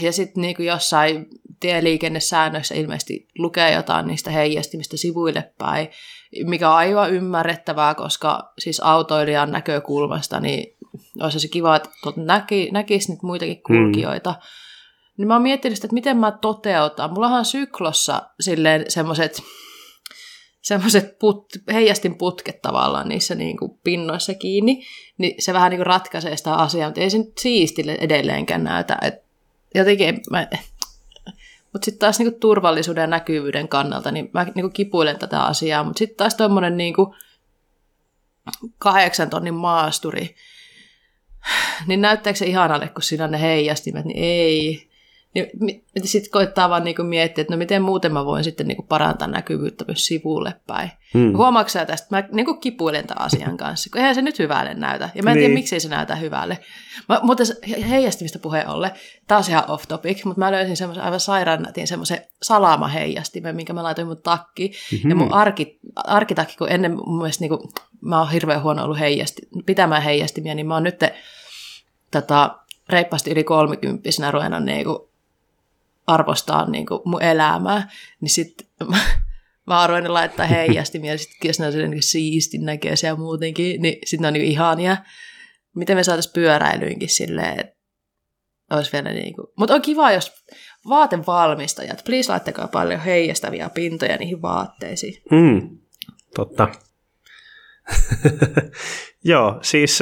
ja 0.00 0.12
sitten 0.12 0.40
niinku 0.40 0.62
jossain 0.62 1.26
tieliikennesäännöissä 1.60 2.74
ilmeisesti 2.74 3.28
lukee 3.38 3.72
jotain 3.72 4.06
niistä 4.06 4.30
heijastimista 4.30 4.96
sivuille 4.96 5.52
päin, 5.58 5.88
mikä 6.44 6.70
on 6.70 6.76
aivan 6.76 7.14
ymmärrettävää, 7.14 7.94
koska 7.94 8.52
siis 8.58 8.80
autoilijan 8.80 9.50
näkökulmasta 9.50 10.40
niin 10.40 10.76
olisi 11.20 11.40
se 11.40 11.48
kiva, 11.48 11.76
että 11.76 11.88
näki, 12.16 12.68
näkisi 12.72 13.08
niitä 13.08 13.26
muitakin 13.26 13.56
mm. 13.56 13.62
kulkijoita. 13.62 14.30
Mm. 14.30 14.36
Niin 15.16 15.28
mä 15.28 15.34
oon 15.34 15.42
miettinyt 15.42 15.76
sitä, 15.76 15.86
että 15.86 15.94
miten 15.94 16.16
mä 16.16 16.32
toteutan. 16.32 17.12
Mullahan 17.12 17.38
on 17.38 17.44
syklossa 17.44 18.22
silleen 18.40 18.84
semmoiset 18.88 19.42
semmoiset 20.62 21.18
put, 21.18 21.46
heijastin 21.72 22.18
putket 22.18 22.62
tavallaan 22.62 23.08
niissä 23.08 23.34
niin 23.34 23.56
kuin 23.56 23.70
pinnoissa 23.84 24.34
kiinni, 24.34 24.82
niin 25.18 25.42
se 25.42 25.52
vähän 25.52 25.70
niin 25.70 25.78
kuin 25.78 25.86
ratkaisee 25.86 26.36
sitä 26.36 26.54
asiaa, 26.54 26.88
mutta 26.88 27.00
ei 27.00 27.10
se 27.10 27.18
nyt 27.18 27.38
siistille 27.38 27.98
edelleenkään 28.00 28.64
näytä. 28.64 28.98
Et 29.02 29.27
jotenkin 29.74 30.20
mä, 30.30 30.48
mutta 31.72 31.84
sitten 31.84 31.98
taas 31.98 32.18
niinku 32.18 32.38
turvallisuuden 32.40 33.02
ja 33.02 33.06
näkyvyyden 33.06 33.68
kannalta, 33.68 34.10
niin 34.10 34.30
mä 34.34 34.46
niinku 34.54 34.70
kipuilen 34.70 35.18
tätä 35.18 35.42
asiaa. 35.42 35.84
Mutta 35.84 35.98
sitten 35.98 36.16
taas 36.16 36.34
tuommoinen 36.34 36.76
niinku 36.76 37.14
kahdeksan 38.78 39.30
tonnin 39.30 39.54
maasturi, 39.54 40.36
niin 41.86 42.00
näyttääkö 42.00 42.38
se 42.38 42.46
ihanalle, 42.46 42.88
kun 42.88 43.02
siinä 43.02 43.24
on 43.24 43.30
ne 43.30 43.40
heijastimet, 43.40 44.04
niin 44.04 44.18
ei. 44.24 44.87
Niin, 45.34 45.84
sitten 46.04 46.30
koittaa 46.30 46.70
vaan 46.70 46.84
niinku 46.84 47.02
miettiä, 47.02 47.42
että 47.42 47.54
no 47.54 47.58
miten 47.58 47.82
muuten 47.82 48.12
mä 48.12 48.24
voin 48.24 48.44
sitten 48.44 48.68
niinku 48.68 48.82
parantaa 48.82 49.28
näkyvyyttä 49.28 49.84
myös 49.88 50.06
sivulle 50.06 50.54
päin. 50.66 50.90
Hmm. 51.14 51.36
Huomaatko 51.36 51.68
sä 51.68 51.84
tästä? 51.84 52.06
Mä 52.10 52.24
niinku 52.32 52.54
kipuilen 52.54 53.06
tämän 53.06 53.24
asian 53.24 53.56
kanssa, 53.66 53.90
kun 53.90 53.98
eihän 53.98 54.14
se 54.14 54.22
nyt 54.22 54.38
hyvälle 54.38 54.74
näytä. 54.74 55.10
Ja 55.14 55.22
mä 55.22 55.30
en 55.30 55.34
niin. 55.34 55.42
tiedä, 55.42 55.54
miksi 55.54 55.80
se 55.80 55.88
näytä 55.88 56.16
hyvälle. 56.16 56.58
Mä, 57.08 57.20
mutta 57.22 57.44
heijastimista 57.88 58.38
puheen 58.38 58.68
olle, 58.68 58.92
taas 59.26 59.48
ihan 59.48 59.70
off 59.70 59.84
topic, 59.88 60.24
mutta 60.24 60.38
mä 60.38 60.52
löysin 60.52 60.76
semmoisen 60.76 61.04
aivan 61.04 61.20
sairaan 61.20 61.62
nätin 61.62 61.86
semmoisen 61.86 62.20
salamaheijastimen, 62.42 63.56
minkä 63.56 63.72
mä 63.72 63.82
laitoin 63.82 64.06
mun 64.06 64.22
takki. 64.22 64.72
Mm-hmm. 64.92 65.10
Ja 65.10 65.16
mun 65.16 65.32
arki, 65.32 65.78
arkitakki, 65.96 66.56
kun 66.56 66.72
ennen 66.72 66.92
mun 66.92 67.18
mielestä 67.18 67.42
niinku, 67.42 67.72
mä 68.00 68.18
oon 68.18 68.30
hirveän 68.30 68.62
huono 68.62 68.84
ollut 68.84 68.98
heijasti, 68.98 69.42
pitämään 69.66 70.02
heijastimia, 70.02 70.54
niin 70.54 70.66
mä 70.66 70.74
oon 70.74 70.82
nyt 70.82 71.00
tota, 72.10 72.58
reippaasti 72.88 73.30
yli 73.30 73.44
kolmikymppisenä 73.44 74.30
ruvennut 74.30 74.64
niinku 74.64 75.07
arvostaa 76.08 76.70
niinku 76.70 77.02
mun 77.04 77.22
elämää, 77.22 77.88
niin 78.20 78.30
sitten 78.30 78.66
mä, 79.66 79.86
ruvennut 79.86 80.12
laittaa 80.12 80.46
heijastimia, 80.46 81.12
ja 81.12 81.18
sitten 81.18 81.48
jos 81.48 81.60
ne 81.60 81.66
on 81.66 81.90
niin 81.90 82.02
siistin 82.02 82.64
näköisiä 82.64 83.14
muutenkin, 83.14 83.82
niin 83.82 83.98
sitten 84.04 84.22
ne 84.22 84.28
on 84.28 84.32
niinku 84.32 84.50
ihania. 84.50 84.96
Miten 85.76 85.96
me 85.96 86.04
saataisiin 86.04 86.32
pyöräilyynkin 86.32 87.08
silleen, 87.08 87.60
että 87.60 87.78
olisi 88.70 88.92
vielä 88.92 89.12
niin 89.12 89.34
kuin... 89.34 89.46
Mutta 89.56 89.74
on 89.74 89.82
kiva, 89.82 90.12
jos 90.12 90.32
vaatevalmistajat, 90.88 92.02
please 92.04 92.32
laittakaa 92.32 92.68
paljon 92.68 93.00
heijastavia 93.00 93.70
pintoja 93.70 94.16
niihin 94.16 94.42
vaatteisiin. 94.42 95.22
Mm, 95.30 95.78
totta. 96.34 96.68
Joo, 99.24 99.58
siis 99.62 99.98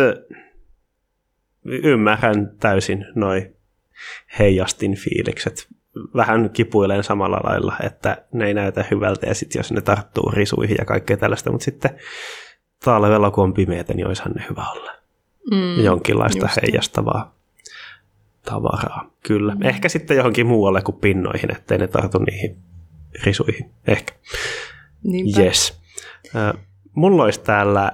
ymmärrän 1.64 2.56
täysin 2.60 3.06
noin 3.14 3.56
heijastin 4.38 4.96
fiilikset. 4.96 5.68
Vähän 6.16 6.50
kipuilen 6.50 7.04
samalla 7.04 7.40
lailla, 7.44 7.76
että 7.82 8.24
ne 8.32 8.46
ei 8.46 8.54
näytä 8.54 8.84
hyvältä 8.90 9.26
ja 9.26 9.34
sitten 9.34 9.58
jos 9.60 9.72
ne 9.72 9.80
tarttuu 9.80 10.30
risuihin 10.30 10.76
ja 10.78 10.84
kaikkea 10.84 11.16
tällaista, 11.16 11.52
mutta 11.52 11.64
sitten 11.64 11.90
talvella 12.84 13.30
kun 13.30 13.44
on 13.44 13.54
pimeätä, 13.54 13.94
niin 13.94 14.06
olisihan 14.06 14.32
ne 14.32 14.44
hyvä 14.50 14.70
olla. 14.70 14.92
Mm, 15.50 15.84
Jonkinlaista 15.84 16.48
heijastavaa 16.62 17.34
tavaraa, 18.44 19.10
kyllä. 19.26 19.54
Mm. 19.54 19.62
Ehkä 19.62 19.88
sitten 19.88 20.16
johonkin 20.16 20.46
muualle 20.46 20.82
kuin 20.82 20.96
pinnoihin, 20.96 21.52
ettei 21.52 21.78
ne 21.78 21.86
tartu 21.86 22.18
niihin 22.18 22.56
risuihin. 23.24 23.70
Ehkä. 23.86 24.14
Niinpä. 25.02 25.40
Yes. 25.40 25.80
mulla 26.94 27.24
olisi 27.24 27.40
täällä 27.40 27.92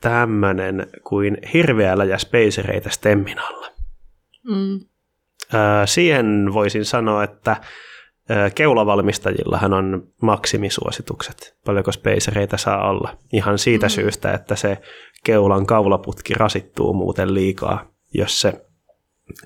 tämmöinen 0.00 0.86
kuin 1.04 1.38
hirveällä 1.54 2.04
ja 2.04 2.18
spacereitä 2.18 2.90
stemmin 2.90 3.38
alla. 3.38 3.66
Mm. 4.48 4.80
Siihen 5.84 6.50
voisin 6.54 6.84
sanoa, 6.84 7.24
että 7.24 7.56
keulavalmistajillahan 8.54 9.72
on 9.72 10.08
maksimisuositukset, 10.22 11.56
paljonko 11.66 11.92
spacereita 11.92 12.56
saa 12.56 12.90
olla. 12.90 13.16
Ihan 13.32 13.58
siitä 13.58 13.86
mm. 13.86 13.90
syystä, 13.90 14.32
että 14.32 14.56
se 14.56 14.78
keulan 15.24 15.66
kaulaputki 15.66 16.34
rasittuu 16.34 16.92
muuten 16.92 17.34
liikaa, 17.34 17.84
jos 18.14 18.40
se 18.40 18.66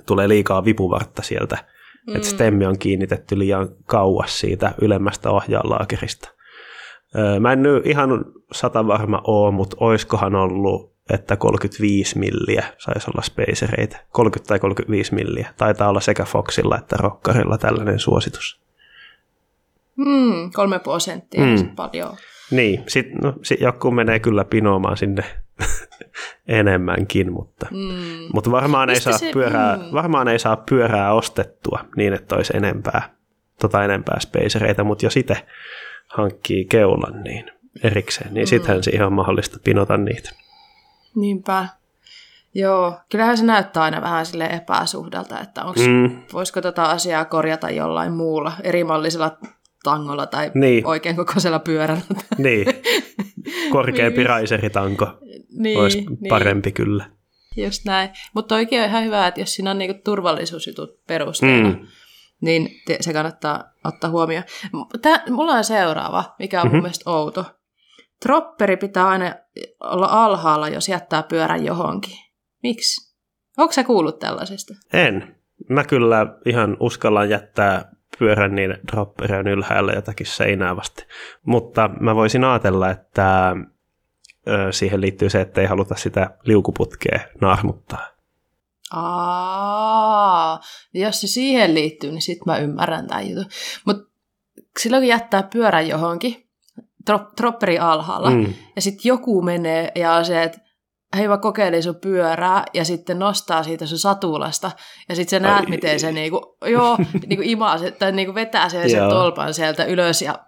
tulee 0.07 0.29
liikaa 0.29 0.65
vipuvartta 0.65 1.23
sieltä 1.23 1.59
mm. 2.07 2.17
että 2.17 2.29
stemmi 2.29 2.67
on 2.67 2.79
kiinnitetty 2.79 3.39
liian 3.39 3.69
kauas 3.87 4.41
siitä 4.41 4.75
ylemmästä 4.81 5.31
ohjaalaakerista. 5.31 6.29
Mä 7.41 7.53
en 7.53 7.63
nyt 7.63 7.87
ihan 7.87 8.25
sata 8.53 8.87
varma 8.87 9.21
ole, 9.25 9.55
mutta 9.55 9.77
oiskohan 9.81 10.35
ollut, 10.35 10.96
että 11.11 11.37
35 11.37 12.19
milliä 12.19 12.65
saisi 12.79 13.11
olla 13.11 13.23
spacereita. 13.23 13.97
30 14.13 14.49
tai 14.49 14.59
35 14.59 15.15
milliä. 15.15 15.55
Taitaa 15.57 15.89
olla 15.89 16.01
sekä 16.01 16.25
Foxilla 16.25 16.79
että 16.79 16.97
Rockarilla 16.99 17.59
tällainen 17.59 17.99
suositus. 17.99 18.61
Mm, 19.97 20.51
kolme 20.55 20.79
prosenttia 20.79 21.45
mm. 21.45 21.77
paljon. 21.77 22.17
Niin, 22.51 22.85
sitten 22.87 23.17
no, 23.23 23.35
sit 23.43 23.61
joku 23.61 23.91
menee 23.91 24.19
kyllä 24.19 24.45
pinoamaan 24.45 24.97
sinne 24.97 25.25
enemmänkin, 26.49 27.33
mutta, 27.33 27.67
mm. 27.71 28.29
mutta 28.35 28.51
varmaan, 28.51 28.91
ei 28.91 29.01
saa 29.01 29.19
se, 29.19 29.31
pyörää, 29.33 29.77
mm. 29.77 29.83
varmaan 29.93 30.29
ei 30.29 30.39
saa 30.39 30.57
pyörää 30.57 31.13
ostettua 31.13 31.85
niin, 31.97 32.13
että 32.13 32.37
olisi 32.37 32.57
enempää, 32.57 33.15
tota 33.61 33.85
enempää 33.85 34.21
spacereita, 34.21 34.85
mutta 34.85 35.07
jos 35.07 35.17
itse 35.17 35.37
hankkii 36.09 36.65
keulan 36.65 37.23
niin 37.23 37.51
erikseen, 37.83 38.35
niin 38.35 38.45
mm. 38.45 38.49
sittenhän 38.49 38.83
siihen 38.83 39.07
on 39.07 39.13
mahdollista 39.13 39.59
pinota 39.65 39.97
niitä. 39.97 40.46
Niinpä. 41.17 41.69
Joo, 42.55 43.01
kyllähän 43.11 43.39
se 43.39 43.45
näyttää 43.45 43.83
aina 43.83 44.03
vähän 44.03 44.27
sille 44.27 44.47
epäsuhdalta, 44.47 45.41
että 45.41 45.65
onks, 45.65 45.81
mm. 45.81 46.23
voisiko 46.33 46.61
tätä 46.61 46.85
asiaa 46.85 47.25
korjata 47.25 47.71
jollain 47.71 48.13
muulla 48.13 48.53
erimallisella 48.63 49.39
tangolla 49.83 50.27
tai 50.27 50.51
niin. 50.55 50.87
oikein 50.87 51.17
kokoisella 51.17 51.59
pyörällä. 51.59 52.03
Niin, 52.39 52.67
korkeampi 53.71 54.19
niin. 54.19 54.27
raiseritanko 54.27 55.07
niin, 55.59 55.79
olisi 55.79 55.99
niin. 55.99 56.29
parempi 56.29 56.73
kyllä. 56.73 57.05
Just 57.57 57.85
näin. 57.85 58.11
Mutta 58.35 58.55
oikein 58.55 58.83
on 58.83 58.89
ihan 58.89 59.05
hyvä, 59.05 59.27
että 59.27 59.41
jos 59.41 59.55
siinä 59.55 59.71
on 59.71 59.79
niinku 59.79 60.01
turvallisuusjutut 60.05 61.07
perusteena, 61.07 61.69
mm. 61.69 61.87
niin 62.41 62.69
se 63.01 63.13
kannattaa 63.13 63.65
ottaa 63.85 64.11
huomioon. 64.11 64.45
Tää, 65.03 65.23
mulla 65.31 65.53
on 65.53 65.65
seuraava, 65.65 66.35
mikä 66.39 66.61
on 66.61 66.67
mm-hmm. 66.67 66.77
mun 66.77 66.83
mielestä 66.83 67.11
outo. 67.11 67.45
Tropperi 68.23 68.77
pitää 68.77 69.09
aina 69.09 69.35
olla 69.81 70.07
alhaalla, 70.11 70.69
jos 70.69 70.89
jättää 70.89 71.23
pyörän 71.23 71.65
johonkin. 71.65 72.19
Miksi? 72.63 73.15
Onko 73.57 73.73
sä 73.73 73.85
kuullut 73.85 74.19
tällaisesta? 74.19 74.75
En. 74.93 75.37
Mä 75.69 75.85
kyllä 75.85 76.27
ihan 76.47 76.77
uskallan 76.81 77.31
jättää 77.31 77.93
pyörän 78.19 78.55
niin 78.55 78.79
dropperi 78.93 79.37
on 79.37 79.49
ylhäällä 79.49 79.93
jotakin 79.93 80.27
seinää 80.27 80.77
vasti. 80.77 81.07
Mutta 81.43 81.91
mä 82.01 82.15
voisin 82.15 82.45
ajatella, 82.45 82.91
että 82.91 83.57
siihen 84.71 85.01
liittyy 85.01 85.31
se, 85.31 85.41
että 85.41 85.61
ei 85.61 85.67
haluta 85.67 85.95
sitä 85.95 86.31
liukuputkea 86.45 87.21
naarmuttaa. 87.41 88.07
Aa, 88.93 90.61
jos 90.95 91.21
se 91.21 91.27
siihen 91.27 91.75
liittyy, 91.75 92.11
niin 92.11 92.23
sitten 92.23 92.53
mä 92.53 92.59
ymmärrän 92.59 93.07
tämän 93.07 93.29
jutun. 93.29 93.47
Mutta 93.87 94.13
silloin 94.79 95.01
kun 95.01 95.09
jättää 95.09 95.43
pyörän 95.43 95.89
johonkin, 95.89 96.46
tropperi 97.37 97.79
alhaalla, 97.79 98.31
mm. 98.31 98.55
ja 98.77 98.83
sitten 98.83 99.09
joku 99.09 99.43
menee 99.43 99.93
ja 99.95 100.13
on 100.13 100.25
se, 100.25 100.43
että 100.43 100.59
hei 101.17 101.29
mä 101.29 101.39
kokeilin 101.39 101.83
sun 101.83 101.97
pyörää 102.01 102.65
ja 102.75 102.85
sitten 102.85 103.19
nostaa 103.19 103.63
siitä 103.63 103.87
sun 103.87 103.99
satulasta 103.99 104.71
ja 105.09 105.17
sitten 105.17 105.31
sä 105.31 105.49
näet, 105.49 105.65
Ai. 105.65 105.71
miten 105.71 106.01
se 106.01 106.13
niinku, 106.13 106.57
joo, 106.65 106.97
niinku 107.27 107.43
imaa 107.45 107.79
se, 107.79 107.91
tai 107.91 108.13
niinku 108.13 108.35
vetää 108.35 108.69
sen, 108.69 108.91
sen 108.91 109.09
tolpan 109.09 109.55
sieltä 109.55 109.85
ylös 109.85 110.23
ja 110.23 110.39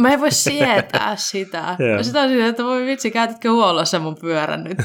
Mä 0.00 0.12
en 0.12 0.20
voi 0.20 0.30
sietää 0.30 1.16
sitä. 1.16 1.56
Yeah. 1.80 2.02
Sitä 2.02 2.20
on 2.20 2.28
sitä, 2.28 2.46
että 2.46 2.64
voi 2.64 2.86
vitsi, 2.86 3.10
käytätkö 3.10 3.50
huollossa 3.50 3.98
mun 3.98 4.16
pyörän 4.20 4.64
nyt? 4.64 4.78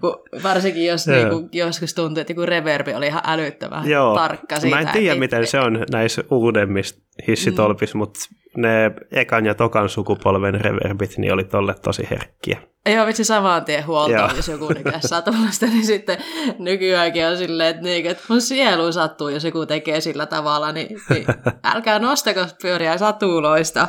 Kun, 0.00 0.22
varsinkin 0.42 0.86
jos 0.86 1.06
niinku, 1.06 1.48
joskus 1.52 1.94
tuntuu, 1.94 2.20
että 2.20 2.34
reverbi 2.44 2.94
oli 2.94 3.06
ihan 3.06 3.22
älyttömän 3.26 3.88
Joo. 3.88 4.14
tarkka 4.14 4.60
siitä. 4.60 4.76
Mä 4.76 4.80
en 4.80 4.88
tiedä, 4.88 5.12
että... 5.12 5.20
miten 5.20 5.46
se 5.46 5.60
on 5.60 5.84
näissä 5.92 6.24
uudemmissa 6.30 6.96
hissitolpissa, 7.28 7.98
mm. 7.98 7.98
mutta 7.98 8.20
ne 8.56 8.92
ekan 9.10 9.46
ja 9.46 9.54
tokan 9.54 9.88
sukupolven 9.88 10.60
reverbit 10.60 11.18
niin 11.18 11.32
oli 11.32 11.44
tolle 11.44 11.74
tosi 11.82 12.08
herkkiä. 12.10 12.58
Joo, 12.86 13.06
vitsi 13.06 13.24
samaan 13.24 13.64
tien 13.64 13.86
huoltoon, 13.86 14.36
jos 14.36 14.48
joku 14.48 14.68
nykäisi 14.68 15.08
satulasta, 15.08 15.66
niin 15.66 15.86
sitten 15.86 16.18
nykyäänkin 16.58 17.26
on 17.26 17.36
silleen, 17.36 17.68
että, 17.68 17.82
niin, 17.82 18.06
että 18.06 18.22
mun 18.28 18.40
sielu 18.40 18.92
sattuu, 18.92 19.28
jos 19.28 19.44
joku 19.44 19.66
tekee 19.66 20.00
sillä 20.00 20.26
tavalla, 20.26 20.72
niin, 20.72 21.00
niin 21.10 21.24
älkää 21.74 21.98
nostako 21.98 22.40
pyöriä 22.62 22.98
satuloista. 22.98 23.88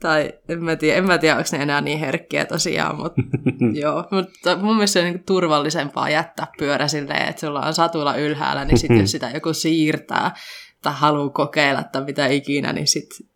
Tai 0.00 0.32
en 0.48 0.64
mä 0.64 0.76
tiedä, 0.76 0.98
en 0.98 1.06
mä 1.06 1.18
tiedä 1.18 1.36
onko 1.36 1.48
ne 1.52 1.62
enää 1.62 1.80
niin 1.80 1.98
herkkiä 1.98 2.44
tosiaan, 2.44 2.96
mutta 2.96 3.22
joo. 3.82 4.04
Mutta 4.10 4.56
mun 4.56 4.76
mielestä 4.76 4.92
se 4.92 4.98
on 4.98 5.04
niin 5.12 5.24
turvallisempaa 5.24 6.10
jättää 6.10 6.46
pyörä 6.58 6.88
silleen, 6.88 7.28
että 7.28 7.40
sulla 7.40 7.60
on 7.60 7.74
satula 7.74 8.16
ylhäällä, 8.16 8.64
niin 8.64 8.78
sitten 8.78 9.00
jos 9.00 9.10
sitä 9.16 9.30
joku 9.34 9.52
siirtää 9.52 10.34
tai 10.82 10.92
haluaa 10.96 11.28
kokeilla 11.28 11.82
tai 11.82 12.04
mitä 12.04 12.26
ikinä, 12.26 12.72
niin 12.72 12.86
sitten 12.86 13.26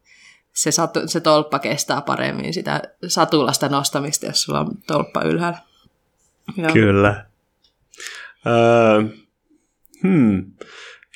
se, 0.52 0.70
satu, 0.70 1.00
se 1.06 1.20
tolppa 1.20 1.58
kestää 1.58 2.00
paremmin 2.00 2.54
sitä 2.54 2.82
satulasta 3.06 3.68
nostamista, 3.68 4.26
jos 4.26 4.42
sulla 4.42 4.60
on 4.60 4.70
tolppa 4.86 5.22
ylhäällä. 5.22 5.58
Joo. 6.56 6.72
Kyllä. 6.72 7.26
Öö, 8.46 9.02
hmm. 10.02 10.52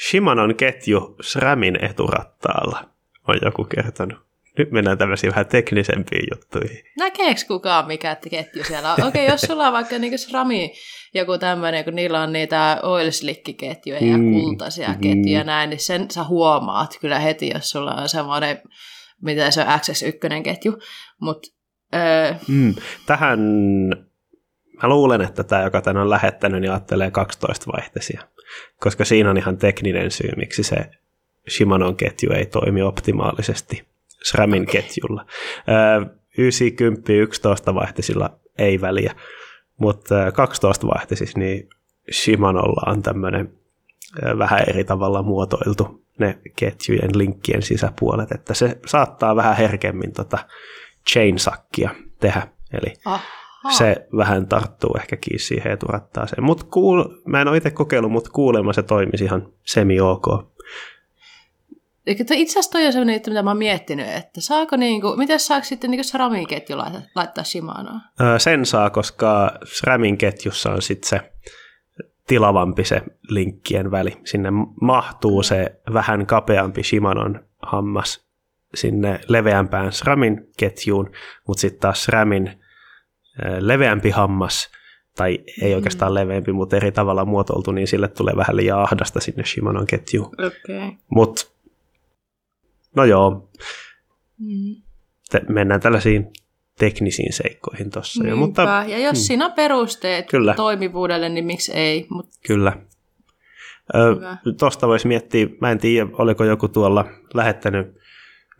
Shimanon 0.08 0.54
ketju 0.54 1.16
SRAMin 1.20 1.84
eturattaalla 1.84 2.90
on 3.28 3.38
joku 3.42 3.64
kertonut. 3.64 4.23
Nyt 4.58 4.70
mennään 4.70 4.98
tämmöisiin 4.98 5.30
vähän 5.30 5.46
teknisempiin 5.46 6.26
juttuihin. 6.32 6.84
Näkeekö 6.98 7.40
kukaan 7.48 7.86
mikä 7.86 8.16
ketju 8.30 8.64
siellä 8.64 8.94
on? 8.94 9.04
Okei, 9.04 9.24
okay, 9.24 9.34
jos 9.34 9.40
sulla 9.40 9.66
on 9.66 9.72
vaikka 9.72 9.98
niin 9.98 10.18
SRAMi 10.18 10.72
joku 11.14 11.38
tämmöinen, 11.38 11.84
kun 11.84 11.94
niillä 11.94 12.22
on 12.22 12.32
niitä 12.32 12.80
oil 12.82 13.10
ketjuja 13.56 14.00
mm, 14.00 14.34
ja 14.34 14.42
kultaisia 14.42 14.88
mm. 14.88 15.00
ketjuja 15.00 15.44
näin, 15.44 15.70
niin 15.70 15.80
sen 15.80 16.10
sä 16.10 16.24
huomaat 16.24 16.98
kyllä 17.00 17.18
heti, 17.18 17.50
jos 17.54 17.70
sulla 17.70 17.94
on 17.94 18.08
semmoinen 18.08 18.60
mitä 19.22 19.50
se 19.50 19.60
on 19.60 19.66
XS1-ketju. 19.66 20.78
Mut, 21.20 21.46
öö... 21.94 22.34
mm, 22.48 22.74
tähän 23.06 23.40
mä 24.82 24.88
luulen, 24.88 25.20
että 25.20 25.44
tämä, 25.44 25.62
joka 25.62 25.80
tämän 25.80 26.02
on 26.02 26.10
lähettänyt, 26.10 26.60
niin 26.60 26.70
ajattelee 26.70 27.10
12 27.10 27.72
vaihteisia, 27.72 28.20
koska 28.80 29.04
siinä 29.04 29.30
on 29.30 29.36
ihan 29.36 29.58
tekninen 29.58 30.10
syy, 30.10 30.30
miksi 30.36 30.62
se 30.62 30.76
Shimanon 31.50 31.96
ketju 31.96 32.32
ei 32.32 32.46
toimi 32.46 32.82
optimaalisesti 32.82 33.93
SRAMin 34.24 34.66
ketjulla. 34.66 35.26
Öö, 35.68 36.16
90 36.38 37.12
11 37.12 37.74
vaihteisilla 37.74 38.30
ei 38.58 38.80
väliä, 38.80 39.14
mutta 39.76 40.32
12 40.32 40.86
vaihteisissa 40.86 41.38
niin 41.38 41.68
Shimanolla 42.12 42.92
on 42.92 43.02
tämmöinen 43.02 43.52
vähän 44.38 44.64
eri 44.68 44.84
tavalla 44.84 45.22
muotoiltu 45.22 46.04
ne 46.18 46.38
ketjujen 46.56 47.18
linkkien 47.18 47.62
sisäpuolet, 47.62 48.32
että 48.32 48.54
se 48.54 48.78
saattaa 48.86 49.36
vähän 49.36 49.56
herkemmin 49.56 50.12
tota 50.12 50.38
chainsakkia 51.10 51.90
tehdä, 52.20 52.48
eli 52.72 52.94
Aha. 53.04 53.20
se 53.70 54.06
vähän 54.16 54.46
tarttuu 54.46 54.96
ehkä 54.96 55.16
kiinni 55.16 55.38
siihen 55.38 55.72
eturattaaseen. 55.72 56.44
Mut 56.44 56.64
kuul, 56.64 57.04
mä 57.26 57.40
en 57.40 57.48
ole 57.48 57.56
itse 57.56 57.70
kokeillut, 57.70 58.12
mutta 58.12 58.30
kuulemma 58.30 58.72
se 58.72 58.82
toimisi 58.82 59.24
ihan 59.24 59.48
semi-ok. 59.62 60.53
Itse 62.06 62.34
asiassa 62.34 62.70
toi 62.70 62.86
on 62.86 62.92
sellainen 62.92 63.14
juttu, 63.14 63.30
mitä 63.30 63.42
mä 63.42 63.50
oon 63.50 63.58
miettinyt, 63.58 64.08
että 64.08 64.40
saako 64.40 64.76
niinku, 64.76 65.16
miten 65.16 65.40
saako 65.40 65.64
sitten 65.64 65.90
niinku 65.90 66.04
SRAMin 66.04 66.46
ketju 66.46 66.76
laittaa 67.14 67.44
Shimanoa? 67.44 68.00
sen 68.38 68.66
saa, 68.66 68.90
koska 68.90 69.52
SRAMin 69.64 70.18
ketjussa 70.18 70.70
on 70.70 70.82
sitten 70.82 71.08
se 71.08 71.32
tilavampi 72.26 72.84
se 72.84 73.02
linkkien 73.28 73.90
väli. 73.90 74.16
Sinne 74.24 74.48
mahtuu 74.80 75.42
se 75.42 75.80
vähän 75.92 76.26
kapeampi 76.26 76.82
Shimanon 76.82 77.44
hammas 77.62 78.24
sinne 78.74 79.20
leveämpään 79.28 79.92
SRAMin 79.92 80.48
ketjuun, 80.56 81.10
mutta 81.48 81.60
sitten 81.60 81.80
taas 81.80 82.04
SRAMin 82.04 82.60
leveämpi 83.58 84.10
hammas, 84.10 84.70
tai 85.16 85.38
ei 85.62 85.70
mm. 85.70 85.76
oikeastaan 85.76 86.14
leveämpi, 86.14 86.52
mutta 86.52 86.76
eri 86.76 86.92
tavalla 86.92 87.24
muotoiltu, 87.24 87.72
niin 87.72 87.86
sille 87.86 88.08
tulee 88.08 88.36
vähän 88.36 88.56
liian 88.56 88.82
ahdasta 88.82 89.20
sinne 89.20 89.44
Shimanon 89.44 89.86
ketjuun. 89.86 90.26
Okay. 90.26 90.92
Mutta 91.08 91.53
no 92.96 93.04
joo, 93.04 93.50
mm. 94.38 94.74
mennään 95.48 95.80
tällaisiin 95.80 96.32
teknisiin 96.78 97.32
seikkoihin 97.32 97.90
tuossa. 97.90 98.26
Ja, 98.26 98.36
mutta, 98.36 98.84
ja 98.88 98.98
jos 98.98 99.18
hmm. 99.18 99.22
siinä 99.22 99.46
on 99.46 99.52
perusteet 99.52 100.26
Kyllä. 100.30 100.54
toimivuudelle, 100.54 101.28
niin 101.28 101.44
miksi 101.44 101.72
ei? 101.72 102.06
Mut... 102.10 102.26
Kyllä. 102.46 102.72
Tuosta 104.58 104.88
voisi 104.88 105.08
miettiä, 105.08 105.46
mä 105.60 105.70
en 105.70 105.78
tiedä, 105.78 106.10
oliko 106.12 106.44
joku 106.44 106.68
tuolla 106.68 107.04
lähettänyt 107.34 107.86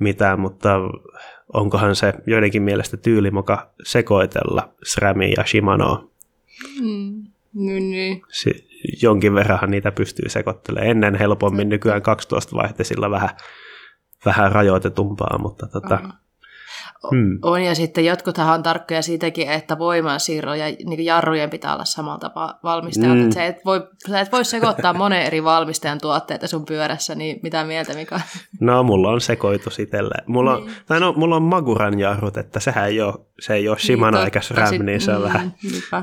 mitään, 0.01 0.41
mutta 0.41 0.81
onkohan 1.53 1.97
se 1.97 2.15
joidenkin 2.27 2.63
mielestä 2.63 2.97
tyylimuka 2.97 3.71
sekoitella 3.85 4.75
SRAMia 4.83 5.35
ja 5.37 5.45
Shimanoa. 5.47 6.11
Mm. 6.81 7.25
Niin, 7.55 7.91
niin. 7.91 8.23
Si- 8.29 8.69
jonkin 9.03 9.35
verran 9.35 9.71
niitä 9.71 9.93
pystyy 9.93 10.29
sekoittelemaan. 10.29 10.91
Ennen 10.91 11.15
helpommin, 11.15 11.69
nykyään 11.69 12.03
12 12.03 12.57
vaihteisilla 12.57 13.11
vähän, 13.11 13.31
vähän 14.25 14.53
rajoitetumpaa, 14.53 15.39
mutta 15.39 15.67
tota, 15.67 15.99
Hmm. 17.11 17.39
On, 17.43 17.63
ja 17.63 17.75
sitten 17.75 18.05
jotkuthan 18.05 18.55
on 18.55 18.63
tarkkoja 18.63 19.03
siitäkin, 19.03 19.49
että 19.51 19.79
voimansiirro 19.79 20.55
ja 20.55 20.65
niin 20.85 21.05
jarrujen 21.05 21.51
pitää 21.51 21.75
olla 21.75 21.85
samalla 21.85 22.19
tapaa 22.19 22.59
valmistajalta. 22.63 23.21
Mm. 23.21 23.25
Mm. 23.25 23.31
Se 23.33 23.47
et 23.47 23.65
voi, 23.65 23.89
sä 24.09 24.21
et 24.21 24.33
voi 24.33 24.45
sekoittaa 24.45 24.95
monen 25.05 25.23
eri 25.23 25.45
valmistajan 25.45 26.01
tuotteita 26.01 26.49
sun 26.49 26.65
pyörässä, 26.67 27.15
niin 27.15 27.41
mitä 27.43 27.65
mieltä 27.65 27.95
Mika? 27.95 28.21
No, 28.61 28.83
mulla 28.83 29.11
on 29.11 29.21
sekoitus 29.21 29.79
itselle. 29.79 30.15
Mulla 30.27 30.57
on, 30.57 30.65
Niin. 30.67 30.77
tai 30.87 31.01
no, 31.01 31.13
mulla 31.13 31.37
on 31.37 31.43
Maguran 31.43 31.99
jarrut, 31.99 32.37
että 32.37 32.61
sehän 32.61 32.87
ei 32.87 33.01
ole, 33.01 33.15
se 33.41 33.55
ei 33.55 33.69
ole 33.69 33.79
Shimano 33.79 34.17
Niin, 34.19 34.25
eikä. 34.25 34.41
SRAM, 34.41 34.85
niin 34.85 35.01
se 35.01 35.13
on 35.13 35.21
mm, 35.21 35.25
vähän... 35.25 35.55
niinpä. 35.63 36.03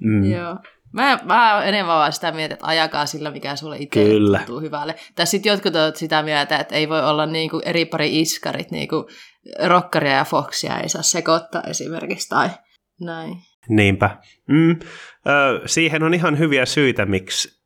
Mm. 0.00 0.24
Joo. 0.24 0.56
Mä, 0.92 1.18
mä 1.24 1.64
enemmän 1.64 1.96
vaan 1.96 2.12
sitä 2.12 2.32
mieltä, 2.32 2.54
että 2.54 2.66
ajakaa 2.66 3.06
sillä, 3.06 3.30
mikä 3.30 3.56
sulle 3.56 3.76
itse 3.78 4.04
Kyllä. 4.04 4.38
tuntuu 4.38 4.60
hyvälle. 4.60 4.94
Tai 5.14 5.26
sitten 5.26 5.50
jotkut 5.50 5.76
ovat 5.76 5.96
sitä 5.96 6.22
mieltä, 6.22 6.56
että 6.56 6.74
ei 6.74 6.88
voi 6.88 7.04
olla 7.04 7.26
niinku 7.26 7.60
eri 7.64 7.84
pari 7.84 8.20
iskarit, 8.20 8.70
niinku 8.70 9.08
rockaria 9.66 10.12
ja 10.12 10.24
foxia 10.24 10.78
ei 10.78 10.88
saa 10.88 11.02
sekoittaa 11.02 11.62
esimerkiksi, 11.66 12.28
tai 12.28 12.50
näin. 13.00 13.36
Niinpä. 13.68 14.18
Mm. 14.48 14.70
Ö, 14.70 15.60
siihen 15.66 16.02
on 16.02 16.14
ihan 16.14 16.38
hyviä 16.38 16.66
syitä, 16.66 17.06
miksi 17.06 17.62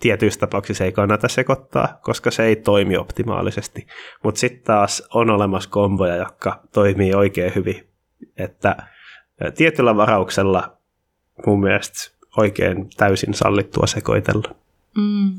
tietyissä 0.00 0.40
tapauksissa 0.40 0.84
ei 0.84 0.92
kannata 0.92 1.28
sekoittaa, 1.28 1.98
koska 2.02 2.30
se 2.30 2.44
ei 2.44 2.56
toimi 2.56 2.96
optimaalisesti. 2.96 3.86
Mutta 4.24 4.38
sitten 4.40 4.64
taas 4.64 5.08
on 5.14 5.30
olemassa 5.30 5.70
komboja, 5.70 6.16
jotka 6.16 6.60
toimii 6.72 7.14
oikein 7.14 7.54
hyvin. 7.54 7.88
Että 8.36 8.76
tietyllä 9.56 9.96
varauksella 9.96 10.76
mun 11.46 11.60
mielestä 11.60 12.19
oikein 12.36 12.90
täysin 12.96 13.34
sallittua 13.34 13.86
sekoitella. 13.86 14.54
Mm. 14.96 15.32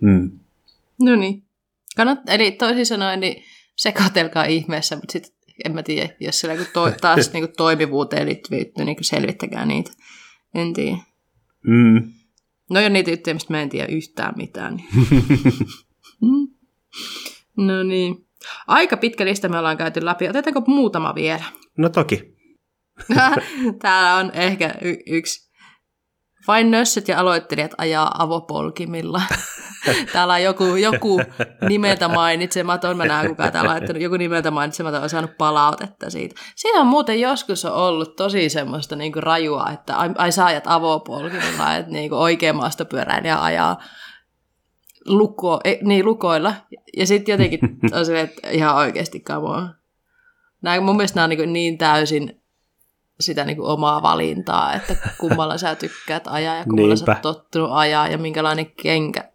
Mm. 0.00 0.30
No 1.02 1.16
niin. 1.16 1.42
Kannat, 1.96 2.18
eli 2.28 2.52
toisin 2.52 2.86
sanoen, 2.86 3.20
niin 3.20 3.44
sekoitelkaa 3.76 4.44
ihmeessä, 4.44 4.96
mutta 4.96 5.12
sitten 5.12 5.32
en 5.64 5.74
mä 5.74 5.82
tiedä, 5.82 6.14
jos 6.20 6.40
siellä 6.40 6.56
kun 6.56 6.66
to, 6.72 6.90
taas 7.00 7.32
niin 7.32 7.52
toimivuuteen 7.56 8.28
juttuja, 8.28 8.84
niin 8.84 8.96
selvittäkää 9.00 9.64
niitä. 9.64 9.90
En 10.54 10.72
tiedä. 10.72 10.96
Mm. 11.66 12.12
No 12.70 12.80
on 12.86 12.92
niitä 12.92 13.10
juttuja, 13.10 13.34
mistä 13.34 13.52
mä 13.52 13.62
en 13.62 13.68
tiedä 13.68 13.86
yhtään 13.86 14.34
mitään. 14.36 14.76
Niin. 14.76 14.88
Mm. 16.20 16.48
no 17.56 17.82
niin. 17.82 18.26
Aika 18.66 18.96
pitkä 18.96 19.24
lista 19.24 19.48
me 19.48 19.58
ollaan 19.58 19.76
käyty 19.76 20.04
läpi. 20.04 20.28
Otetaanko 20.28 20.62
muutama 20.66 21.14
vielä? 21.14 21.44
No 21.78 21.88
toki. 21.88 22.34
Täällä 23.82 24.14
on 24.14 24.30
ehkä 24.34 24.74
y- 24.82 25.02
yksi. 25.06 25.50
Vain 26.46 26.70
nössöt 26.70 27.08
ja 27.08 27.20
aloittelijat 27.20 27.74
ajaa 27.78 28.22
avopolkimilla. 28.22 29.22
Täällä 30.12 30.34
on 30.34 30.42
joku, 30.42 30.64
joku 30.64 31.20
nimeltä 31.68 32.08
mainitsematon, 32.08 32.96
mä 32.96 33.04
näen 33.04 33.28
kuka 33.28 33.50
täällä 33.50 33.70
on 33.70 33.74
laittanut, 33.74 34.02
joku 34.02 34.16
nimeltä 34.16 34.50
mainitsematon 34.50 35.02
on 35.02 35.10
saanut 35.10 35.38
palautetta 35.38 36.10
siitä. 36.10 36.40
Siinä 36.56 36.80
on 36.80 36.86
muuten 36.86 37.20
joskus 37.20 37.64
on 37.64 37.72
ollut 37.72 38.16
tosi 38.16 38.48
semmoista 38.48 38.96
niinku 38.96 39.20
rajua, 39.20 39.70
että 39.72 39.96
ai, 39.96 40.10
ai 40.18 40.32
sä 40.32 40.44
ajat 40.44 40.64
avopolkimilla, 40.66 41.76
että 41.76 41.92
niinku 41.92 42.16
oikein 42.16 42.56
maastopyöräilijä 42.56 43.42
ajaa 43.42 43.76
luko, 45.06 45.60
ei, 45.64 45.78
niin, 45.82 46.04
lukoilla. 46.04 46.54
Ja 46.96 47.06
sitten 47.06 47.32
jotenkin 47.32 47.60
on 47.98 48.06
silleen, 48.06 48.24
että 48.24 48.50
ihan 48.50 48.76
oikeasti 48.76 49.20
kamoa. 49.20 49.68
Nämä, 50.62 50.80
mun 50.80 50.96
mielestä 50.96 51.16
nämä 51.16 51.24
on 51.24 51.30
niin, 51.30 51.52
niin 51.52 51.78
täysin 51.78 52.43
sitä 53.20 53.44
niin 53.44 53.56
kuin 53.56 53.68
omaa 53.68 54.02
valintaa, 54.02 54.74
että 54.74 54.96
kummalla 55.18 55.58
sä 55.58 55.74
tykkäät 55.74 56.22
ajaa 56.26 56.56
ja 56.56 56.64
kummalla 56.64 56.96
sä 56.96 57.04
Niinpä. 57.04 57.12
oot 57.12 57.22
tottunut 57.22 57.70
ajaa 57.72 58.08
ja 58.08 58.18
minkälainen 58.18 58.66
kenkä. 58.82 59.28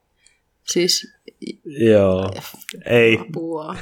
Siis 0.63 1.19
Joo. 1.65 2.31
Ei, 2.85 3.19
apua. 3.21 3.75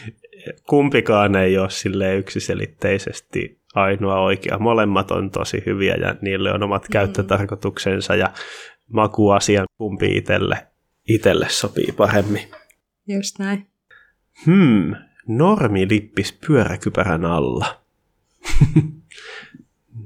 kumpikaan 0.70 1.36
ei 1.36 1.58
ole 1.58 1.70
sille 1.70 2.16
yksiselitteisesti 2.16 3.60
ainoa 3.74 4.20
oikea. 4.20 4.58
Molemmat 4.58 5.10
on 5.10 5.30
tosi 5.30 5.62
hyviä 5.66 5.94
ja 5.94 6.14
niille 6.20 6.52
on 6.52 6.62
omat 6.62 6.82
mm. 6.82 6.92
käyttötarkoituksensa 6.92 8.14
ja 8.14 8.32
makuasian 8.92 9.66
kumpi 9.78 10.16
itselle, 10.16 10.66
itselle 11.08 11.46
sopii 11.48 11.92
paremmin. 11.96 12.48
Just 13.08 13.38
näin. 13.38 13.66
Hmm, 14.46 14.94
normilippis 15.26 16.38
pyöräkypärän 16.46 17.24
alla. 17.24 17.66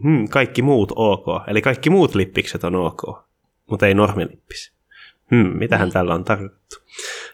hmm, 0.02 0.28
kaikki 0.28 0.62
muut 0.62 0.92
ok. 0.96 1.26
Eli 1.48 1.62
kaikki 1.62 1.90
muut 1.90 2.14
lippikset 2.14 2.64
on 2.64 2.74
ok, 2.74 3.02
mutta 3.70 3.86
ei 3.86 3.94
normilippis. 3.94 4.72
Hmm, 5.30 5.58
mitähän 5.58 5.86
Niin. 5.86 5.92
tällä 5.92 6.14
on 6.14 6.24
tarkoitettu? 6.24 6.76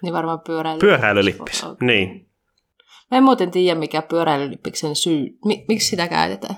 Niin 0.02 0.14
varmaan 0.14 0.40
pyöräily. 0.40 0.78
Pyöräilylippis, 0.78 1.64
Okei. 1.64 1.86
niin. 1.86 2.28
Mä 3.10 3.18
en 3.18 3.24
muuten 3.24 3.50
tiedä, 3.50 3.78
mikä 3.80 4.02
pyöräilylippiksen 4.02 4.96
syy. 4.96 5.38
Mi- 5.44 5.64
miksi 5.68 5.88
sitä 5.88 6.08
käytetään? 6.08 6.54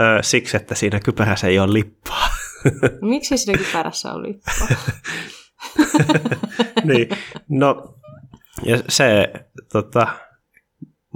Ö, 0.00 0.22
siksi, 0.22 0.56
että 0.56 0.74
siinä 0.74 1.00
kypärässä 1.00 1.46
ei 1.46 1.58
ole 1.58 1.72
lippaa. 1.72 2.28
Miksi 3.10 3.36
siinä 3.38 3.58
kypärässä 3.58 4.12
on 4.12 4.22
lippaa? 4.22 4.68
niin, 6.84 7.08
no, 7.48 7.94
ja 8.62 8.78
se, 8.88 9.32
tota, 9.72 10.06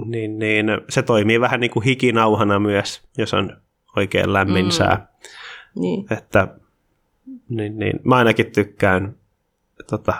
niin, 0.05 0.39
niin, 0.39 0.65
se 0.89 1.01
toimii 1.01 1.39
vähän 1.39 1.59
niin 1.59 1.71
kuin 1.71 1.83
hikinauhana 1.83 2.59
myös, 2.59 3.01
jos 3.17 3.33
on 3.33 3.61
oikein 3.95 4.33
lämmin 4.33 4.65
Mm. 4.65 4.71
sää. 4.71 5.07
niin. 5.75 6.05
Että, 6.09 6.47
niin, 7.49 7.79
niin, 7.79 7.99
mä 8.03 8.15
ainakin 8.15 8.51
tykkään 8.51 9.15
tota, 9.89 10.13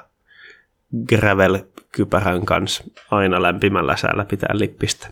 gravel-kypärän 1.09 2.45
kanssa 2.45 2.83
aina 3.11 3.41
lämpimällä 3.41 3.95
säällä 3.95 4.25
pitää 4.25 4.49
lippistä. 4.53 5.07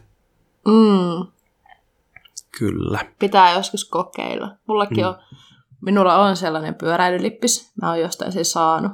Mm. 0.66 1.28
Kyllä. 2.60 3.00
Pitää 3.20 3.54
joskus 3.54 3.86
kokeilla. 3.86 4.56
Mullakin 4.68 5.04
mm. 5.04 5.10
on, 5.10 5.16
minulla 5.82 6.16
on 6.16 6.36
sellainen 6.38 6.76
pyöräilylippis. 6.76 7.72
Mä 7.82 7.90
oon 7.90 8.00
jostain 8.00 8.32
sen 8.32 8.46
saanut. 8.46 8.92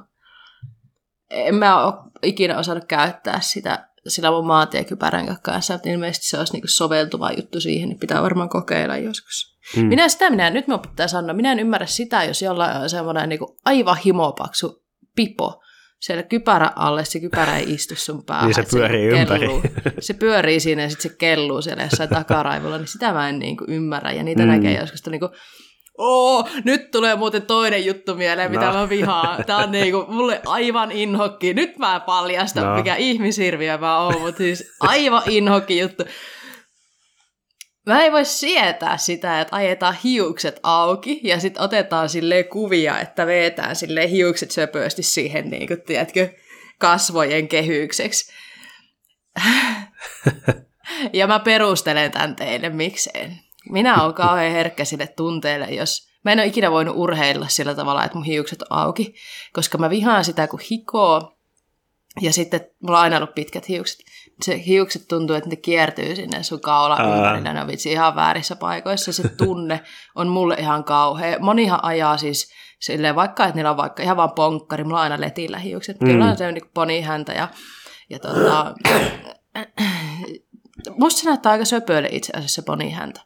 En 1.29 1.55
mä 1.55 1.85
ole 1.85 1.93
ikinä 2.23 2.57
osannut 2.57 2.85
käyttää 2.85 3.39
sitä 3.39 3.88
sillä 4.07 4.31
mun 4.31 4.47
maantiekypärän 4.47 5.37
kanssa, 5.41 5.73
mutta 5.73 5.89
ilmeisesti 5.89 6.27
se 6.27 6.37
olisi 6.37 6.53
niinku 6.53 6.67
soveltuva 6.67 7.31
juttu 7.31 7.61
siihen, 7.61 7.89
niin 7.89 7.99
pitää 7.99 8.23
varmaan 8.23 8.49
kokeilla 8.49 8.97
joskus. 8.97 9.59
Mm. 9.75 9.85
Minä 9.85 10.09
sitä 10.09 10.29
minä, 10.29 10.49
nyt 10.49 10.67
minun 10.67 10.79
pitää 10.79 11.07
sanoa, 11.07 11.33
minä 11.33 11.51
en 11.51 11.59
ymmärrä 11.59 11.87
sitä, 11.87 12.23
jos 12.23 12.41
jollain 12.41 12.81
on 12.81 12.89
semmoinen 12.89 13.29
niinku 13.29 13.57
aivan 13.65 13.97
himopaksu 13.97 14.83
pipo 15.15 15.61
siellä 15.99 16.23
kypärä 16.23 16.71
alle, 16.75 17.05
se 17.05 17.19
kypärä 17.19 17.57
ei 17.57 17.73
istu 17.73 17.95
sun 17.95 18.25
päähän. 18.25 18.45
Niin 18.45 18.55
se 18.55 18.61
että 18.61 18.77
pyörii 18.77 19.01
niinku 19.01 19.19
ympäri. 19.19 19.39
kelluu. 19.39 19.61
Se 19.99 20.13
pyörii 20.13 20.59
siinä 20.59 20.81
ja 20.81 20.89
sitten 20.89 21.11
se 21.11 21.17
kelluu 21.17 21.61
siellä 21.61 21.83
jossain 21.83 22.09
takaraivolla, 22.19 22.77
niin 22.77 22.87
sitä 22.87 23.13
mä 23.13 23.29
en 23.29 23.39
niinku 23.39 23.65
ymmärrä. 23.67 24.11
Ja 24.11 24.23
niitä. 24.23 24.43
Mm. 24.43 24.47
näkee 24.47 24.79
joskus, 24.79 24.99
että 24.99 25.11
niinku, 25.11 25.29
Oo, 25.99 26.49
nyt 26.63 26.91
tulee 26.91 27.15
muuten 27.15 27.41
toinen 27.41 27.85
juttu 27.85 28.15
mieleen, 28.15 28.51
mitä 28.51 28.65
No. 28.65 28.73
mä 28.73 28.89
vihaan. 28.89 29.45
Tää 29.45 29.57
on 29.57 29.71
niinku 29.71 30.05
mulle 30.07 30.41
aivan 30.45 30.91
inhokki. 30.91 31.53
Nyt 31.53 31.77
mä 31.77 31.99
paljastan, 31.99 32.63
no. 32.63 32.75
Mikä 32.75 32.95
ihmishirviö 32.95 33.77
mä 33.77 33.99
oon, 33.99 34.21
mutta 34.21 34.37
siis 34.37 34.71
aivan 34.79 35.23
inhokki 35.27 35.79
juttu. 35.79 36.03
Mä 37.85 38.03
ei 38.03 38.11
voi 38.11 38.25
sietää 38.25 38.97
sitä, 38.97 39.41
että 39.41 39.55
ajetaan 39.55 39.95
hiukset 40.03 40.59
auki 40.63 41.19
ja 41.23 41.39
sitten 41.39 41.63
otetaan 41.63 42.09
sille 42.09 42.43
kuvia, 42.43 42.99
että 42.99 43.25
vetään 43.25 43.75
sille 43.75 44.09
hiukset 44.09 44.51
söpösti 44.51 45.03
siihen, 45.03 45.49
niin 45.49 45.67
kuin, 45.67 45.81
tiedätkö, 45.81 46.29
kasvojen 46.79 47.47
kehykseksi. 47.47 48.33
ja 51.13 51.27
mä 51.27 51.39
perustelen 51.39 52.11
tämän 52.11 52.35
teille, 52.35 52.69
mikseen. 52.69 53.48
Minä 53.69 54.03
olen 54.03 54.13
kauhean 54.13 54.51
herkkä 54.51 54.85
sille 54.85 55.07
tunteelle, 55.07 55.65
jos... 55.65 56.09
Mä 56.25 56.31
en 56.31 56.39
ole 56.39 56.47
ikinä 56.47 56.71
voinut 56.71 56.95
urheilla 56.97 57.47
sillä 57.47 57.75
tavalla, 57.75 58.03
että 58.03 58.17
mun 58.17 58.25
hiukset 58.25 58.61
on 58.61 58.67
auki, 58.77 59.15
koska 59.53 59.77
mä 59.77 59.89
vihaan 59.89 60.25
sitä, 60.25 60.47
kun 60.47 60.59
hikoo. 60.71 61.35
Ja 62.21 62.33
sitten 62.33 62.61
mulla 62.83 62.97
on 62.97 63.03
aina 63.03 63.17
ollut 63.17 63.35
pitkät 63.35 63.69
hiukset. 63.69 63.99
Se 64.41 64.65
hiukset 64.65 65.07
tuntuu, 65.07 65.35
että 65.35 65.49
ne 65.49 65.55
kiertyy 65.55 66.15
sinne 66.15 66.43
sun 66.43 66.61
kaula 66.61 67.03
ympärillä. 67.03 67.53
Ne 67.53 67.61
on 67.61 67.67
vitsi 67.67 67.91
ihan 67.91 68.15
väärissä 68.15 68.55
paikoissa. 68.55 69.13
Se 69.13 69.29
tunne 69.29 69.81
on 70.15 70.27
mulle 70.27 70.55
ihan 70.59 70.83
kauhea. 70.83 71.39
Monihan 71.39 71.83
ajaa 71.83 72.17
siis 72.17 72.51
silleen, 72.79 73.15
vaikka 73.15 73.43
että 73.43 73.55
niillä 73.55 73.71
on 73.71 73.77
vaikka 73.77 74.03
ihan 74.03 74.17
vaan 74.17 74.31
ponkkari. 74.31 74.83
Mulla 74.83 74.97
on 74.97 75.03
aina 75.03 75.21
letillä 75.21 75.57
hiukset. 75.57 76.01
Mm. 76.01 76.07
Kyllä 76.07 76.25
on 76.25 76.37
se 76.37 76.51
niin 76.51 76.71
ponihäntä 76.73 77.33
ja, 77.33 77.47
ja 78.09 78.19
tota, 78.19 78.73
musta 80.97 81.21
se 81.21 81.29
näyttää 81.29 81.51
aika 81.51 81.65
söpöille 81.65 82.09
itse 82.11 82.33
asiassa 82.35 82.55
se 82.55 82.65
ponihäntä. 82.65 83.21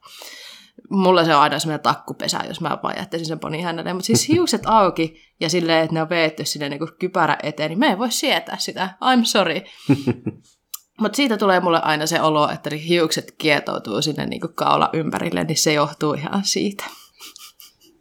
Mulla 0.90 1.26
se 1.26 1.36
on 1.36 1.42
aina 1.42 1.60
semmoinen 1.60 1.84
takkupesä, 1.84 2.40
jos 2.48 2.62
mä 2.62 2.78
vaan 2.84 2.96
jättäisin 2.98 3.28
sen 3.28 3.40
ponihännälle. 3.40 3.94
Mutta 3.94 4.06
siis 4.06 4.28
hiukset 4.30 4.62
auki 4.66 5.22
ja 5.40 5.50
silleen, 5.50 5.84
että 5.84 5.94
ne 5.94 6.02
on 6.02 6.10
veetty 6.10 6.46
sinne 6.46 6.70
niin 6.70 6.80
kypärä 7.00 7.38
eteen, 7.44 7.70
niin 7.70 7.80
mä 7.80 7.86
en 7.86 8.00
voi 8.00 8.12
sietää 8.12 8.58
sitä. 8.58 8.90
I'm 9.04 9.26
sorry. 9.26 9.62
Mutta 11.02 11.16
siitä 11.16 11.38
tulee 11.38 11.60
mulle 11.60 11.82
aina 11.82 12.06
se 12.06 12.22
olo, 12.22 12.50
että 12.50 12.70
ne 12.70 12.88
hiukset 12.88 13.36
kietoutuu 13.38 14.02
sinne 14.02 14.26
niin 14.26 14.42
kaula 14.56 14.90
ympärille, 14.94 15.44
niin 15.44 15.58
se 15.58 15.74
johtuu 15.74 16.14
ihan 16.14 16.44
siitä. 16.44 16.84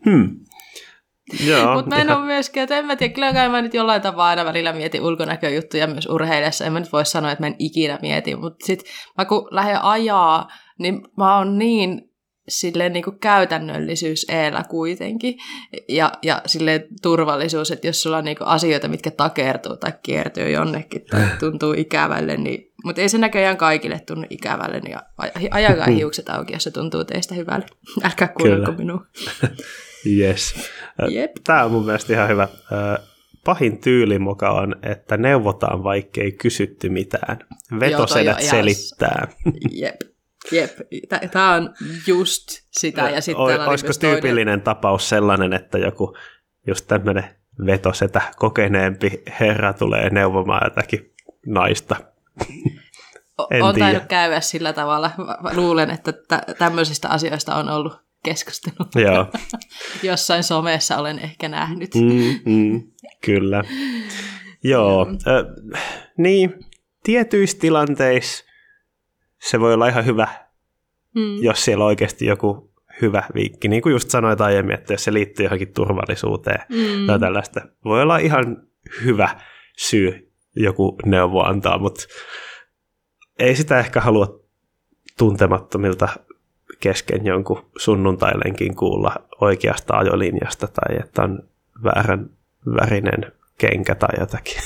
Hmm. 0.05 0.45
Mutta 1.75 1.97
mä 1.97 2.01
en 2.01 2.11
ole 2.11 2.27
myöskään, 2.27 2.63
että 2.63 2.79
en 2.79 2.87
mä 2.87 2.97
tiedä, 2.97 3.15
kyllä 3.15 3.33
kai 3.33 3.49
mä 3.49 3.63
nyt 3.63 3.75
jollain 3.75 4.03
tapaa 4.03 4.29
aina 4.29 4.45
välillä 4.45 4.73
mietin 4.73 5.03
ulkonäköjuttuja 5.03 5.87
myös 5.87 6.07
urheilessa. 6.07 6.65
En 6.65 6.73
mä 6.73 6.81
nyt 6.81 6.93
voi 6.93 7.07
sanoa, 7.07 7.33
että 7.33 7.43
mä 7.43 7.47
en 7.47 7.57
ikinä 7.59 7.99
mieti, 8.03 8.37
mutta 8.37 8.67
sit 8.67 8.85
mä 9.19 9.25
kun 9.25 9.49
lähden 9.51 9.83
ajaa, 9.83 10.49
niin 10.79 11.01
mä 11.17 11.37
oon 11.39 11.59
niin 11.59 12.13
silleen 12.49 12.93
niin 12.93 13.05
kuin 13.05 13.19
käytännöllisyys 13.19 14.27
eellä 14.29 14.65
kuitenkin. 14.71 15.35
Ja, 15.89 16.13
ja 16.23 16.43
silleen 16.47 16.85
turvallisuus, 17.03 17.71
että 17.71 17.87
jos 17.87 18.03
sulla 18.03 18.17
on 18.17 18.25
niin 18.25 18.37
kuin 18.37 18.49
asioita, 18.49 18.89
mitkä 18.89 19.11
takertuu 19.11 19.77
tai 19.77 19.93
kiertyy 20.03 20.51
jonnekin 20.51 21.05
tai 21.11 21.23
tuntuu 21.41 21.73
ikävälle, 21.73 22.37
niin 22.37 22.73
mutta 22.85 23.01
ei 23.01 23.09
se 23.09 23.19
näköjään 23.19 23.57
kaikille 23.57 24.01
tunnu 24.07 24.27
ikävälle, 24.31 24.81
niin 24.81 24.97
aj- 24.97 25.49
ajakaa 25.51 25.87
hiukset 25.87 26.29
auki, 26.29 26.53
jos 26.53 26.65
se 26.65 26.71
tuntuu 26.71 27.05
teistä 27.05 27.35
hyvälle. 27.35 27.67
Älkää 28.05 28.29
kuunnelko 28.29 28.73
minua. 28.73 29.07
Yes. 30.07 30.55
Jep. 31.10 31.31
Tämä 31.44 31.64
on 31.64 31.70
mun 31.70 31.85
mielestä 31.85 32.12
ihan 32.12 32.28
hyvä. 32.28 32.48
Ö, 32.73 33.02
Pahin 33.44 33.81
tyylimoka 33.81 34.51
on, 34.51 34.77
että 34.82 35.16
neuvotaan, 35.16 35.85
vaikkei 35.85 36.32
kysytty 36.32 36.89
mitään. 36.89 37.39
Vetosedät 37.81 38.40
Joo, 38.40 38.51
selittää. 38.51 39.28
Jep. 39.70 40.01
Jep. 40.52 40.70
Tämä 41.31 41.52
on 41.55 41.74
just 42.06 42.44
sitä. 42.70 43.10
Ja 43.10 43.20
sitten 43.20 43.43
O- 43.44 43.69
Olisiko 43.70 43.86
myös 43.89 43.98
toinen- 43.98 44.12
tyypillinen 44.23 44.60
tapaus 44.60 45.09
sellainen, 45.09 45.52
että 45.52 45.78
joku 45.78 46.16
just 46.66 46.86
tämmöinen 46.89 47.24
vetosetä 47.66 48.23
kokeneempi 48.36 49.23
herra 49.40 49.73
tulee 49.73 50.10
neuvomaan 50.10 50.60
jotakin 50.66 51.14
naista? 51.47 51.97
En 53.51 53.62
on 53.62 53.74
tiedä. 53.74 53.86
tainnut 53.86 54.09
käydä 54.09 54.40
sillä 54.40 54.73
tavalla. 54.73 55.10
Luulen, 55.55 55.90
että 55.90 56.12
tä- 56.12 56.43
tämmöisistä 56.59 57.09
asioista 57.09 57.55
on 57.55 57.69
ollut 57.70 57.93
keskustelu. 58.24 58.89
Joo, 59.07 59.27
Jossain 60.11 60.43
somessa 60.44 60.97
olen 60.97 61.19
ehkä 61.19 61.49
nähnyt. 61.49 61.94
mm, 61.94 62.53
mm, 62.53 62.82
kyllä. 63.24 63.65
Joo, 64.65 65.07
ö, 65.27 65.44
niin, 66.19 66.55
tietyissä 67.05 67.59
tilanteissa 67.61 68.44
se 69.40 69.61
voi 69.61 69.74
olla 69.74 69.89
ihan 69.89 70.07
hyvä, 70.07 70.28
Mm. 71.15 71.43
jos 71.43 71.65
siellä 71.65 71.85
on 71.85 71.86
oikeasti 71.89 72.27
joku 72.27 72.73
hyvä 73.03 73.23
vinkki. 73.35 73.69
Niin 73.69 73.82
kuin 73.82 73.93
just 73.93 74.11
sanoit 74.11 74.40
aiemmin, 74.40 74.74
että 74.74 74.93
jos 74.93 75.05
se 75.05 75.12
liittyy 75.12 75.44
johonkin 75.47 75.73
turvallisuuteen 75.73 76.61
Mm. 76.69 77.07
tai 77.07 77.19
tällaista, 77.20 77.61
voi 77.85 78.03
olla 78.03 78.19
ihan 78.19 78.57
hyvä 79.05 79.40
syy 79.78 80.32
joku 80.57 80.99
neuvo 81.07 81.43
antaa, 81.44 81.78
mutta 81.78 82.01
ei 83.39 83.57
sitä 83.57 83.78
ehkä 83.78 84.01
halua 84.01 84.40
tuntemattomilta 85.19 86.09
kesken 86.83 87.27
jonkun 87.27 87.65
sunnuntailenkin 87.79 88.77
kuulla 88.77 89.15
oikeasta 89.41 89.95
ajolinjasta 89.95 90.69
tai 90.69 90.97
että 91.01 91.23
on 91.23 91.49
väärän 91.85 92.31
värinen 92.67 93.33
kenkä 93.59 93.95
tai 93.95 94.21
jotakin. 94.21 94.63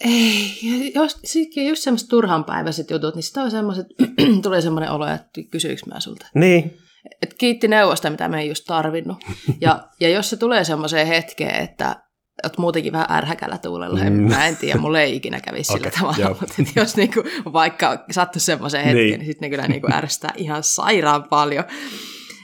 Ei, 0.00 0.92
jos, 0.94 1.20
sitkin 1.24 1.68
just 1.68 1.82
semmoiset 1.82 2.08
turhanpäiväiset 2.08 2.90
jutut, 2.90 3.14
niin 3.14 3.22
sitä 3.22 3.42
on 3.42 3.50
semmoiset, 3.50 3.86
tulee 4.42 4.60
semmoinen 4.60 4.90
olo, 4.90 5.06
että 5.06 5.40
kysyykö 5.50 5.82
mä 5.86 6.00
sulta. 6.00 6.26
niin, 6.34 6.78
Et 7.22 7.34
kiitti 7.34 7.68
neuvosta, 7.68 8.10
mitä 8.10 8.28
me 8.28 8.40
ei 8.40 8.48
just 8.48 8.64
tarvinnut. 8.66 9.18
Ja, 9.60 9.88
ja 10.00 10.08
jos 10.08 10.30
se 10.30 10.36
tulee 10.36 10.64
semmoiseen 10.64 11.06
hetkeen, 11.06 11.64
että 11.64 11.96
oot 12.44 12.58
muutenkin 12.58 12.92
vähän 12.92 13.10
ärhäkällä 13.10 13.58
tuulella, 13.58 13.98
mm. 13.98 14.12
Mä 14.12 14.46
en 14.46 14.56
tiedä, 14.56 14.78
mulle 14.78 15.02
ei 15.02 15.16
ikinä 15.16 15.40
kävisi 15.40 15.72
sillä 15.72 15.90
tavalla, 15.90 16.16
joo. 16.18 16.36
mutta 16.40 16.54
jos 16.76 16.96
niinku, 16.96 17.22
vaikka 17.52 18.04
sattuisi 18.10 18.44
semmoiseen 18.44 18.84
hetkeen, 18.84 19.04
Niin. 19.04 19.10
niin, 19.10 19.18
niin 19.18 19.26
sitten 19.26 19.46
ne 19.46 19.50
kyllä 19.50 19.68
niinku 19.68 19.86
ärsyttää 19.92 20.32
ihan 20.36 20.62
sairaan 20.62 21.24
paljon. 21.24 21.64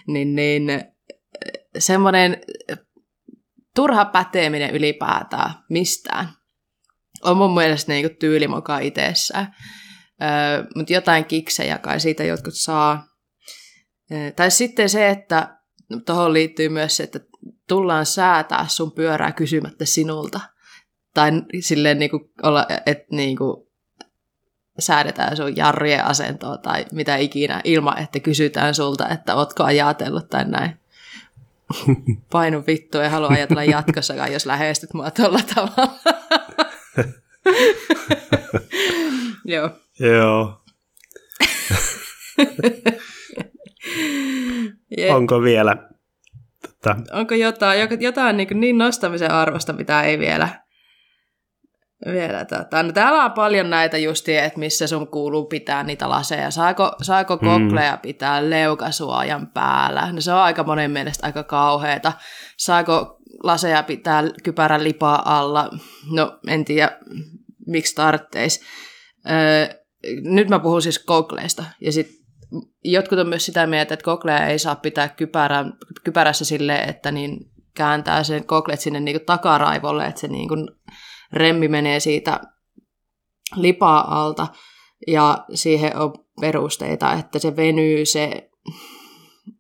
Niin, 0.07 0.35
niin 0.35 0.85
semmoinen 1.79 2.41
turha 3.75 4.05
päteeminen 4.05 4.71
ylipäätään 4.75 5.51
mistään 5.71 6.29
on 7.25 7.37
mun 7.37 7.55
mielestä 7.55 7.93
niinku 7.93 8.17
tyylimoka 8.21 8.79
itsessään. 8.79 9.55
Öö, 10.23 10.65
mutta 10.77 10.93
jotain 10.93 11.25
kiksejä 11.25 11.79
kai 11.79 12.01
siitä 12.01 12.25
jotkut 12.25 12.55
saa. 12.55 13.07
Öö, 14.13 14.31
tai 14.31 14.51
sitten 14.51 14.89
se, 14.89 15.09
että 15.09 15.57
tuohon 16.07 16.33
liittyy 16.33 16.69
myös 16.69 16.97
se, 16.97 17.03
että 17.03 17.21
tullaan 17.67 18.07
säätää 18.07 18.67
sun 18.69 18.93
pyörää 18.93 19.33
kysymättä 19.33 19.85
sinulta. 19.85 20.41
Tai 21.15 21.33
silleen 21.61 21.99
niinku 21.99 22.31
olla, 22.43 22.67
että 22.87 23.07
niinku 23.11 23.71
säädetään 24.79 25.37
sun 25.37 25.57
jarrien 25.57 26.05
asentoa 26.05 26.59
tai 26.59 26.87
mitä 26.93 27.17
ikinä 27.17 27.61
ilman, 27.65 27.99
että 27.99 28.21
kysytään 28.21 28.75
sulta, 28.75 29.09
että 29.09 29.35
ootko 29.35 29.65
ajatellut 29.65 30.31
tai 30.31 30.45
näin. 30.45 30.81
Painu 32.33 32.65
vittu, 32.67 32.99
ei 32.99 33.09
halua 33.09 33.29
ajatella 33.29 33.65
jatkossakaan, 33.65 34.33
jos 34.33 34.47
lähestyt 34.47 34.95
mua 34.95 35.11
tuolla 35.11 35.41
tavalla. 35.55 35.95
Joo. 39.45 39.71
joo. 40.01 40.63
Je- 44.99 45.13
Onko 45.15 45.43
vielä 45.43 45.77
tota, 46.63 46.97
Onko 47.13 47.35
jotain, 47.35 47.89
jotain 48.01 48.37
niin, 48.37 48.61
niin 48.61 48.79
nostamisen 48.79 49.31
arvosta, 49.31 49.73
mitä 49.73 50.03
ei 50.03 50.19
vielä, 50.19 50.49
vielä 52.07 52.45
tota. 52.45 52.83
no, 52.83 52.93
täällä 52.93 53.25
on 53.25 53.33
paljon 53.33 53.71
näitä 53.71 53.99
justia, 53.99 54.45
että 54.45 54.59
missä 54.59 54.87
sun 54.87 55.09
kuuluu 55.09 55.45
pitää 55.47 55.83
niitä 55.83 56.09
laseja. 56.09 56.51
Saako, 56.51 56.93
saako 57.03 57.37
Mm. 57.37 57.41
kokleja 57.49 57.97
pitää 57.97 58.51
leukasuojan 58.51 59.47
päällä? 59.47 60.13
No 60.13 60.21
se 60.21 60.33
on 60.33 60.39
aika 60.41 60.65
monen 60.65 60.91
mielestä 60.91 61.27
aika 61.27 61.43
kauheata. 61.43 62.13
Saako 62.57 63.17
laseja 63.43 63.83
pitää 63.83 64.23
kypärän 64.45 64.85
lipaa 64.85 65.39
alla? 65.39 65.71
No 66.13 66.39
en 66.49 66.65
tiedä, 66.65 66.99
miksi 67.67 67.95
tartteis. 67.95 68.61
Öö, 69.31 69.81
nyt 70.23 70.49
mä 70.49 70.59
puhun 70.59 70.83
siis 70.83 70.99
kokleista. 70.99 71.65
Ja 71.81 71.93
sit 71.93 72.20
jotkut 72.85 73.19
on 73.19 73.29
myös 73.29 73.47
sitä 73.47 73.67
mieltä, 73.67 73.95
että 73.95 74.05
kokleja 74.05 74.47
ei 74.47 74.59
saa 74.59 74.77
pitää 74.77 75.09
kypärän, 75.09 75.73
kypärässä 76.05 76.45
silleen, 76.45 76.89
että 76.89 77.13
niin 77.13 77.39
kääntää 77.75 78.25
sen 78.25 78.47
koklet 78.47 78.81
sinne 78.81 79.01
niin 79.01 79.21
takaraivolle, 79.27 80.07
että 80.07 80.21
se 80.21 80.29
niin 80.29 80.49
kuin 80.49 80.69
remmi 81.33 81.69
menee 81.69 82.01
siitä 82.01 82.41
lipaa 83.57 84.23
alta. 84.23 84.47
Ja 85.07 85.45
siihen 85.55 85.97
on 85.97 86.13
perusteita, 86.41 87.13
että 87.13 87.39
se 87.39 87.57
venyy 87.57 88.07
se 88.07 88.51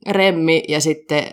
remmi 0.09 0.63
ja 0.69 0.81
sitten 0.81 1.25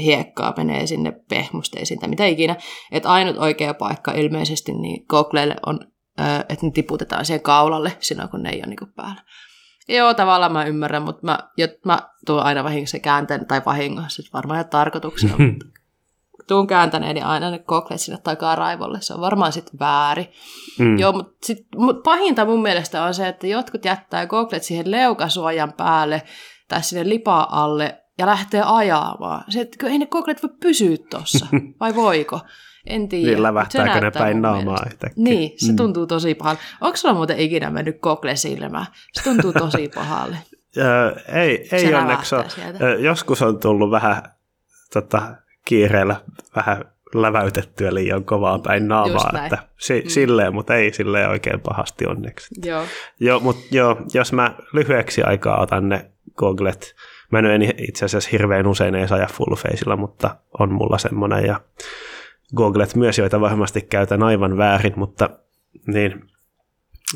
hiekkaa 0.00 0.54
menee 0.56 0.86
sinne 0.86 1.12
pehmusteisiin 1.28 2.00
tai 2.00 2.08
mitä 2.08 2.26
ikinä. 2.26 2.56
Että 2.92 3.08
ainut 3.08 3.36
oikea 3.36 3.74
paikka 3.74 4.12
ilmeisesti 4.12 4.72
niin 4.72 5.06
kokleille 5.06 5.56
on, 5.66 5.80
että 6.48 6.66
ne 6.66 6.72
tiputetaan 6.72 7.24
siihen 7.24 7.42
kaulalle 7.42 7.96
silloin, 8.00 8.28
kun 8.28 8.42
ne 8.42 8.50
ei 8.50 8.58
ole 8.58 8.66
niin 8.66 8.94
päällä. 8.96 9.22
Joo, 9.88 10.14
tavallaan 10.14 10.52
mä 10.52 10.64
ymmärrän, 10.64 11.02
mutta 11.02 11.26
mä, 11.26 11.38
jot, 11.56 11.70
mä 11.84 11.98
tuon 12.26 12.42
aina 12.42 12.64
vahingossa 12.64 12.98
kääntän, 12.98 13.46
tai 13.46 13.62
vahingossa, 13.66 14.22
varmaan 14.34 14.68
tarkoituksena, 14.68 15.34
mutta 15.46 15.66
tuun 16.48 16.66
kääntäneeni 16.66 17.22
aina 17.22 17.50
ne 17.50 17.58
kokleet 17.58 18.00
sinne 18.00 18.18
takaraivolle, 18.24 19.00
se 19.00 19.14
on 19.14 19.20
varmaan 19.20 19.52
sitten 19.52 19.78
väärin. 19.80 20.28
mm, 20.78 20.98
Joo, 20.98 21.12
mutta 21.12 21.46
sit, 21.46 21.66
mut 21.76 22.02
pahinta 22.02 22.44
mun 22.44 22.62
mielestä 22.62 23.04
on 23.04 23.14
se, 23.14 23.28
että 23.28 23.46
jotkut 23.46 23.84
jättää 23.84 24.26
koklet 24.26 24.62
siihen 24.62 24.90
leukasuojan 24.90 25.72
päälle 25.72 26.22
tai 26.68 26.82
sinne 26.82 27.08
lipaa 27.08 27.62
alle 27.62 28.02
ja 28.18 28.26
lähtee 28.26 28.62
ajamaan. 28.66 29.44
Se, 29.48 29.60
että 29.60 29.86
ei 29.86 29.98
ne 29.98 30.06
koklet 30.06 30.42
voi 30.42 30.50
pysyä 30.60 30.96
tossa, 31.10 31.46
vai 31.80 31.94
voiko? 31.94 32.40
En 32.88 33.08
tiedä. 33.08 33.26
niin 33.26 33.36
mut 33.36 33.42
lävähtääkö 33.42 34.00
ne 34.00 34.10
päin 34.10 34.42
naamaa 34.42 34.78
yhtäkkiä? 34.86 35.24
Niin, 35.24 35.52
se 35.56 35.72
Mm. 35.72 35.76
tuntuu 35.76 36.06
tosi 36.06 36.34
pahalle. 36.34 36.60
Onko 36.80 36.96
sulla 36.96 37.14
muuten 37.14 37.38
ikinä 37.38 37.70
mennyt 37.70 37.96
kokle 38.00 38.36
silmään? 38.36 38.86
Se 39.12 39.22
tuntuu 39.24 39.52
tosi 39.52 39.90
pahalle. 39.94 40.36
Öö, 40.76 41.12
ei, 41.32 41.68
ei 41.72 41.80
Se 41.80 41.96
onneksi 41.96 42.34
ole. 42.34 42.44
Öö, 42.80 42.98
joskus 42.98 43.42
on 43.42 43.58
tullut 43.60 43.90
vähän 43.90 44.22
tota, 44.92 45.22
kiireellä 45.64 46.16
vähän 46.56 46.84
läväytettyä 47.14 47.94
liian 47.94 48.24
kovaa 48.24 48.58
päin 48.58 48.88
naamaa, 48.88 49.30
että 49.44 49.58
si- 49.78 50.00
Mm. 50.02 50.08
silleen, 50.08 50.54
mutta 50.54 50.74
ei 50.74 50.92
silleen 50.92 51.28
oikein 51.30 51.60
pahasti 51.60 52.06
onneksi. 52.06 52.48
Joo. 52.64 52.82
Joo, 53.20 53.40
mutta 53.40 53.62
joo, 53.70 53.96
jos 54.14 54.32
mä 54.32 54.54
lyhyeksi 54.72 55.22
aikaa 55.22 55.60
otan 55.62 55.88
ne 55.88 56.10
googlet, 56.36 56.94
mä 57.32 57.38
en 57.38 57.62
itse 57.88 58.04
asiassa 58.04 58.28
hirveän 58.32 58.66
usein 58.66 58.94
edes 58.94 59.12
aja 59.12 59.26
full 59.32 59.54
faceilla, 59.56 59.96
mutta 59.96 60.36
on 60.58 60.72
mulla 60.72 60.98
semmoinen 60.98 61.44
ja 61.46 61.60
googlet 62.56 62.94
myös, 62.94 63.18
joita 63.18 63.40
varmasti 63.40 63.80
käytän 63.80 64.22
aivan 64.22 64.56
väärin, 64.56 64.92
mutta 64.96 65.30
niin, 65.86 66.24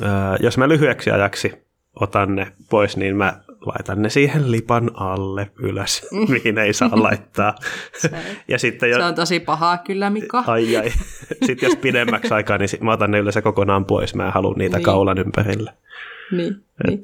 ää, 0.03 0.37
jos 0.41 0.59
mä 0.59 0.69
lyhyeksi 0.69 1.11
ajaksi 1.11 1.53
otan 2.01 2.35
ne 2.35 2.53
pois, 2.71 2.97
niin 2.97 3.17
mä 3.17 3.41
laitan 3.67 4.03
ne 4.03 4.11
siihen 4.11 4.51
lipan 4.51 4.91
alle 4.95 5.51
ylös, 5.59 6.07
mihin 6.29 6.59
ei 6.59 6.73
saa 6.73 6.91
laittaa. 7.03 7.55
Se, 8.01 8.11
Ja 8.49 8.59
sitten 8.59 8.91
jo, 8.91 8.97
se 8.97 9.05
on 9.05 9.15
tosi 9.15 9.41
pahaa 9.41 9.79
kyllä, 9.79 10.11
Mika. 10.11 10.45
ai 10.47 10.77
ai, 10.77 10.91
sitten 11.47 11.69
jos 11.69 11.77
pidemmäksi 11.79 12.35
aikaa, 12.35 12.59
niin 12.59 12.69
mä 12.81 12.93
otan 12.93 13.11
ne 13.11 13.19
yleensä 13.19 13.43
kokonaan 13.43 13.85
pois, 13.85 14.15
mä 14.15 14.27
en 14.27 14.33
halua 14.33 14.55
niitä 14.59 14.77
Niin. 14.77 14.85
kaulan 14.85 15.19
ympärille. 15.19 15.73
Niin, 16.33 16.57
niin. 16.87 17.03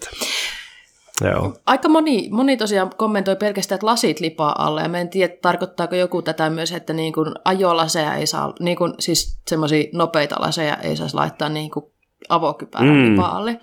Joo. 1.20 1.54
Aika 1.66 1.88
moni, 1.88 2.28
moni 2.32 2.56
tosiaan 2.56 2.90
kommentoi 2.96 3.36
pelkästään, 3.36 3.76
että 3.76 3.86
lasit 3.86 4.20
lipaa 4.20 4.64
alle, 4.66 4.82
ja 4.82 4.88
mä 4.88 4.98
en 4.98 5.08
tiedä, 5.08 5.34
tarkoittaako 5.42 5.94
joku 5.94 6.22
tätä 6.22 6.50
myös, 6.50 6.72
että 6.72 6.92
niin 6.92 7.12
kuin 7.12 7.34
ajolaseja 7.44 8.14
ei 8.14 8.26
saa, 8.26 8.54
niin 8.60 8.76
kuin, 8.76 8.94
siis 8.98 9.40
semmoisia 9.48 9.84
nopeita 9.92 10.36
laseja 10.38 10.76
ei 10.76 10.96
saisi 10.96 11.14
laittaa 11.14 11.48
niin 11.48 11.70
kuin 11.70 11.84
avokypärän 12.28 12.88
mm. 12.88 13.10
lipaa 13.10 13.36
alle. 13.36 13.60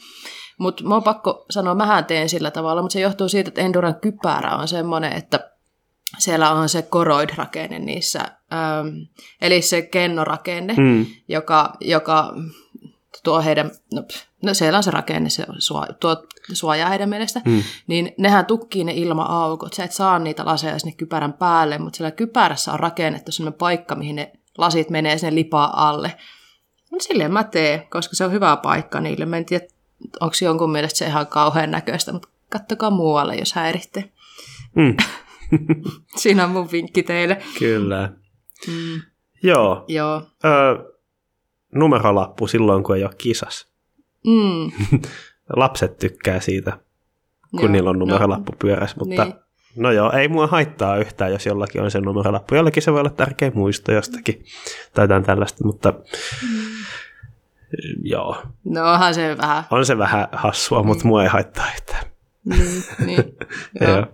Mutta 0.58 0.84
mä 0.84 0.96
oon 0.96 1.04
pakko 1.04 1.46
sanoa, 1.50 1.76
mähän 1.76 2.06
teen 2.06 2.30
sillä 2.30 2.52
tavalla, 2.52 2.82
mutta 2.82 2.94
se 2.94 3.00
johtuu 3.00 3.30
siitä, 3.30 3.48
että 3.48 3.62
Enduran 3.62 3.96
kypärä 3.96 4.56
on 4.56 4.68
semmoinen, 4.68 5.14
että 5.14 5.52
siellä 6.18 6.52
on 6.52 6.70
se 6.70 6.82
koroid-rakenne 6.82 7.80
niissä, 7.80 8.20
ähm, 8.54 8.88
eli 9.42 9.62
se 9.62 9.82
kennorakenne, 9.82 10.74
mm. 10.78 11.06
joka, 11.28 11.74
joka 11.82 12.34
tuo 13.26 13.42
heidän, 13.42 13.72
no, 13.94 14.04
no 14.44 14.54
siellä 14.54 14.78
on 14.78 14.84
se 14.84 14.92
rakenne, 14.92 15.30
se 15.30 15.46
suo, 15.58 15.86
tuo 16.00 16.24
suojaa 16.54 16.90
heidän 16.90 17.10
mielestä, 17.10 17.42
mm. 17.46 17.64
niin 17.88 18.14
nehän 18.18 18.46
tukkii 18.46 18.84
ne 18.84 18.94
ilma-aukot. 18.94 19.74
Sä 19.74 19.84
et 19.84 19.92
saa 19.92 20.20
niitä 20.20 20.46
laseja 20.46 20.80
sinne 20.80 20.96
kypärän 20.98 21.34
päälle, 21.34 21.78
mutta 21.78 21.98
siellä 21.98 22.12
kypärässä 22.12 22.74
on 22.74 22.80
rakennettu 22.80 23.32
sellainen 23.32 23.58
paikka, 23.58 23.96
mihin 23.96 24.16
ne 24.16 24.32
lasit 24.58 24.90
menee 24.90 25.18
sinne 25.18 25.36
lipaa 25.36 25.90
alle. 25.90 26.18
No 26.92 26.98
silleen 27.00 27.34
mä 27.34 27.44
teen, 27.44 27.88
koska 27.90 28.16
se 28.16 28.26
on 28.26 28.32
hyvä 28.32 28.58
paikka 28.58 29.00
niille. 29.00 29.26
Mä 29.26 29.38
en 29.38 29.46
tiedä, 29.46 29.66
onko 30.20 30.36
jonkun 30.42 30.72
mielestä 30.72 30.98
se 30.98 31.06
ihan 31.06 31.28
kauhean 31.28 31.72
näköistä, 31.72 32.14
mutta 32.14 32.30
kattokaa 32.50 32.90
muualle, 32.90 33.36
jos 33.36 33.54
häiritte. 33.54 34.12
Mm. 34.76 34.98
Siinä 36.22 36.44
on 36.44 36.50
mun 36.50 36.72
vinkki 36.72 37.04
teille. 37.04 37.42
Kyllä. 37.60 38.10
Mm. 38.68 39.02
Joo. 39.44 39.86
Joo. 39.88 40.22
Ö, 40.46 40.95
numerolappu 41.76 42.48
silloin, 42.48 42.84
kun 42.84 42.96
ei 42.96 43.04
ole 43.04 43.12
kisas. 43.18 43.68
Mm. 44.28 44.72
Lapset 45.56 45.98
tykkää 45.98 46.40
siitä, 46.40 46.78
kun 47.52 47.62
joo, 47.62 47.72
niillä 47.72 47.90
on 47.90 48.00
numerolappu 48.00 48.52
no, 48.52 48.58
pyörässä, 48.60 48.98
mutta 49.00 49.24
niin. 49.24 49.36
no 49.76 49.92
joo, 49.92 50.12
ei 50.12 50.28
mua 50.28 50.48
haittaa 50.48 50.98
yhtään, 50.98 51.32
jos 51.32 51.46
jollakin 51.46 51.82
on 51.82 51.92
se 51.92 52.02
numerolappu. 52.02 52.56
Jollakin 52.56 52.84
se 52.84 52.92
voi 52.92 53.00
olla 53.00 53.10
tärkeä 53.10 53.52
muisto 53.54 53.92
jostakin 53.92 54.46
tai 54.94 55.04
jotain 55.04 55.24
tällaista, 55.24 55.66
mutta 55.66 55.92
mm. 55.92 56.58
joo. 58.04 58.44
No 58.64 58.92
onhan 58.94 59.14
se 59.14 59.38
vähän. 59.38 59.64
On 59.72 59.86
se 59.86 59.98
vähän 59.98 60.28
hassua, 60.32 60.82
mm. 60.82 60.88
mutta 60.88 61.08
mua 61.08 61.24
ei 61.24 61.30
haittaa 61.30 61.66
yhtään. 61.74 62.04
Niin, 62.46 62.84
niin. 63.06 63.24
joo. 63.82 63.92
joo. 63.92 64.06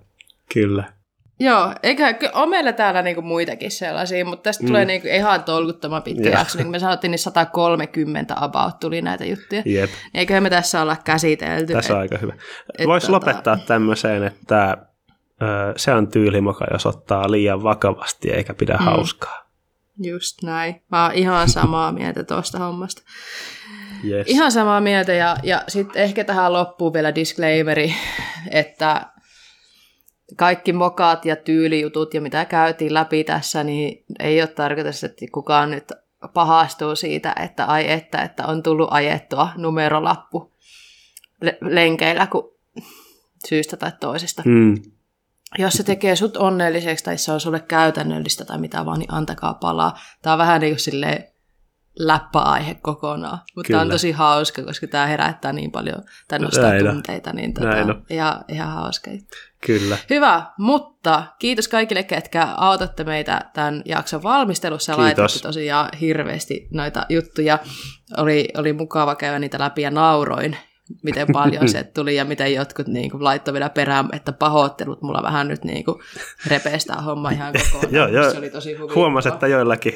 Kyllä. 0.53 1.00
Joo, 1.41 1.73
eikä 1.83 2.15
ole 2.33 2.49
meillä 2.49 2.73
täällä 2.73 3.01
niinku 3.01 3.21
muitakin 3.21 3.71
sellaisia, 3.71 4.25
mutta 4.25 4.43
tästä 4.43 4.63
mm. 4.63 4.67
tulee 4.67 4.85
niinku 4.85 5.07
ihan 5.07 5.43
tolkuttoman 5.43 6.03
pitkä 6.03 6.29
yeah. 6.29 6.39
jakso. 6.39 6.57
Niin 6.57 6.65
kuin 6.65 6.71
me 6.71 6.79
sanottiin, 6.79 7.11
niin 7.11 7.19
130 7.19 8.35
about 8.37 8.79
tuli 8.79 9.01
näitä 9.01 9.25
juttuja. 9.25 9.63
Yep. 9.65 9.89
Eiköhän 10.13 10.43
me 10.43 10.49
tässä 10.49 10.81
olla 10.81 10.97
käsitelty. 11.03 11.73
Tässä 11.73 11.93
on 11.93 11.99
aika 11.99 12.17
hyvä. 12.17 12.33
Voisi 12.85 13.07
tota... 13.07 13.13
lopettaa 13.13 13.57
tämmöiseen, 13.57 14.23
että 14.23 14.77
ö, 15.41 15.73
se 15.77 15.93
on 15.93 16.07
tyylimoka, 16.07 16.65
jos 16.71 16.85
ottaa 16.85 17.31
liian 17.31 17.63
vakavasti 17.63 18.29
eikä 18.29 18.53
pidä 18.53 18.73
mm. 18.73 18.85
hauskaa. 18.85 19.51
Just 20.03 20.43
näin. 20.43 20.81
Mä 20.91 21.05
oon 21.05 21.15
ihan 21.15 21.49
samaa 21.49 21.91
mieltä 21.99 22.23
tuosta 22.23 22.59
hommasta. 22.59 23.01
Yes. 24.09 24.27
Ihan 24.27 24.51
samaa 24.51 24.81
mieltä 24.81 25.13
ja, 25.13 25.37
ja 25.43 25.63
sitten 25.67 26.03
ehkä 26.03 26.23
tähän 26.23 26.53
loppuu 26.53 26.93
vielä 26.93 27.15
disclaimeri, 27.15 27.93
että 28.51 29.05
kaikki 30.35 30.73
mokaat 30.73 31.25
ja 31.25 31.35
tyylijutut 31.35 32.13
ja 32.13 32.21
mitä 32.21 32.45
käytiin 32.45 32.93
läpi 32.93 33.23
tässä, 33.23 33.63
niin 33.63 34.03
ei 34.19 34.41
ole 34.41 34.47
tarkoitus, 34.47 35.03
että 35.03 35.25
kukaan 35.31 35.71
nyt 35.71 35.91
pahastuu 36.33 36.95
siitä, 36.95 37.35
että 37.39 37.65
ai 37.65 37.91
että, 37.91 38.21
että 38.21 38.47
on 38.47 38.63
tullut 38.63 38.87
ajettua 38.91 39.49
numerolappu 39.57 40.51
lenkeillä 41.61 42.27
kun 42.27 42.53
syystä 43.47 43.77
tai 43.77 43.91
toisesta. 43.99 44.43
Mm. 44.45 44.75
Jos 45.57 45.73
se 45.73 45.83
tekee 45.83 46.15
sut 46.15 46.37
onnelliseksi 46.37 47.05
tai 47.05 47.17
se 47.17 47.31
on 47.31 47.39
sulle 47.39 47.59
käytännöllistä 47.59 48.45
tai 48.45 48.57
mitä 48.57 48.85
vaan, 48.85 48.99
niin 48.99 49.13
antakaa 49.13 49.53
palaa. 49.53 49.99
Tämä 50.21 50.33
on 50.33 50.37
vähän 50.37 50.61
niin 50.61 50.73
kuin 50.73 50.79
silleen 50.79 51.30
läppäaihe 51.99 52.73
kokonaan. 52.81 53.39
Mutta 53.55 53.71
tämä 53.71 53.81
on 53.81 53.89
tosi 53.89 54.11
hauska, 54.11 54.63
koska 54.63 54.87
tämä 54.87 55.05
herättää 55.05 55.53
niin 55.53 55.71
paljon, 55.71 56.03
tai 56.27 56.39
nostaa 56.39 56.69
Näin 56.69 56.85
tunteita, 56.85 57.33
niin 57.33 57.53
tota, 57.53 57.69
ihan, 58.09 58.45
ihan 58.47 58.73
hauska. 58.73 59.11
Kyllä. 59.65 59.97
Hyvä, 60.09 60.45
mutta 60.57 61.23
kiitos 61.39 61.67
kaikille, 61.67 62.03
ketkä 62.03 62.47
autatte 62.57 63.03
meitä 63.03 63.41
tämän 63.53 63.81
jakson 63.85 64.23
valmistelussa 64.23 64.91
ja 64.91 64.97
laitatte 64.97 65.39
tosiaan 65.39 65.89
hirveästi 66.01 66.67
noita 66.71 67.05
juttuja. 67.09 67.59
Oli, 68.17 68.47
oli 68.57 68.73
mukava 68.73 69.15
käydä 69.15 69.39
niitä 69.39 69.59
läpi 69.59 69.81
ja 69.81 69.91
nauroin 69.91 70.57
miten 71.03 71.27
paljon 71.33 71.69
se 71.69 71.83
tuli 71.83 72.15
ja 72.15 72.25
miten 72.25 72.53
jotkut 72.53 72.87
niin 72.87 73.11
kuin, 73.11 73.23
laittoi 73.23 73.53
vielä 73.53 73.69
perään, 73.69 74.09
että 74.13 74.31
pahoittelut 74.31 75.01
mulla 75.01 75.23
vähän 75.23 75.47
nyt 75.47 75.63
niin 75.63 75.85
kuin, 75.85 75.99
repeestää 76.47 77.01
homma 77.01 77.29
ihan 77.29 77.53
kokonaan. 77.53 77.93
joo, 77.93 78.07
joo. 78.07 78.31
Se 78.31 78.37
oli 78.37 78.49
tosi 78.49 78.75
Huomasi, 78.95 79.29
että 79.29 79.47
joillakin 79.47 79.93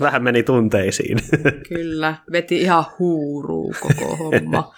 vähän 0.00 0.22
meni 0.22 0.42
tunteisiin. 0.42 1.18
Kyllä, 1.68 2.14
veti 2.32 2.60
ihan 2.60 2.84
huuruu 2.98 3.74
koko 3.80 4.16
homma. 4.16 4.74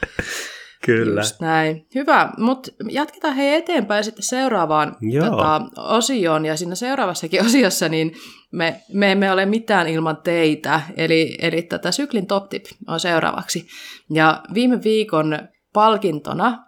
Kyllä. 0.86 1.20
Just 1.20 1.40
näin. 1.40 1.86
Hyvä, 1.94 2.32
mutta 2.38 2.70
jatketaan 2.88 3.34
hei 3.34 3.54
eteenpäin 3.54 4.04
sitten 4.04 4.22
seuraavaan 4.22 4.96
tota, 5.20 5.62
osioon. 5.76 6.46
Ja 6.46 6.56
siinä 6.56 6.74
seuraavassakin 6.74 7.44
osiossa 7.46 7.88
niin 7.88 8.12
me, 8.52 8.80
me 8.92 9.12
emme 9.12 9.32
ole 9.32 9.46
mitään 9.46 9.88
ilman 9.88 10.16
teitä. 10.16 10.80
Eli, 10.96 11.38
eli 11.42 11.62
tätä 11.62 11.92
syklin 11.92 12.26
top 12.26 12.48
tip 12.48 12.64
on 12.88 13.00
seuraavaksi. 13.00 13.66
Ja 14.10 14.42
viime 14.54 14.82
viikon 14.84 15.38
palkintona 15.72 16.64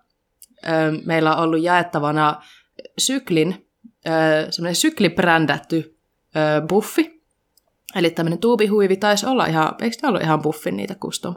ö, 0.65 0.69
meillä 1.05 1.37
on 1.37 1.43
ollut 1.43 1.63
jaettavana 1.63 2.43
syklin, 2.99 3.69
semmoinen 4.51 4.77
syklibrändätty 4.77 5.99
ö, 6.37 6.67
buffi. 6.67 7.23
Eli 7.95 8.11
tämmöinen 8.11 8.39
tuubihuivi 8.39 8.97
taisi 8.97 9.27
olla 9.27 9.47
ihan, 9.47 9.75
eikö 9.81 9.97
ne 10.03 10.09
ollut 10.09 10.23
ihan 10.23 10.43
buffin 10.43 10.77
niitä 10.77 10.95
custom 10.95 11.35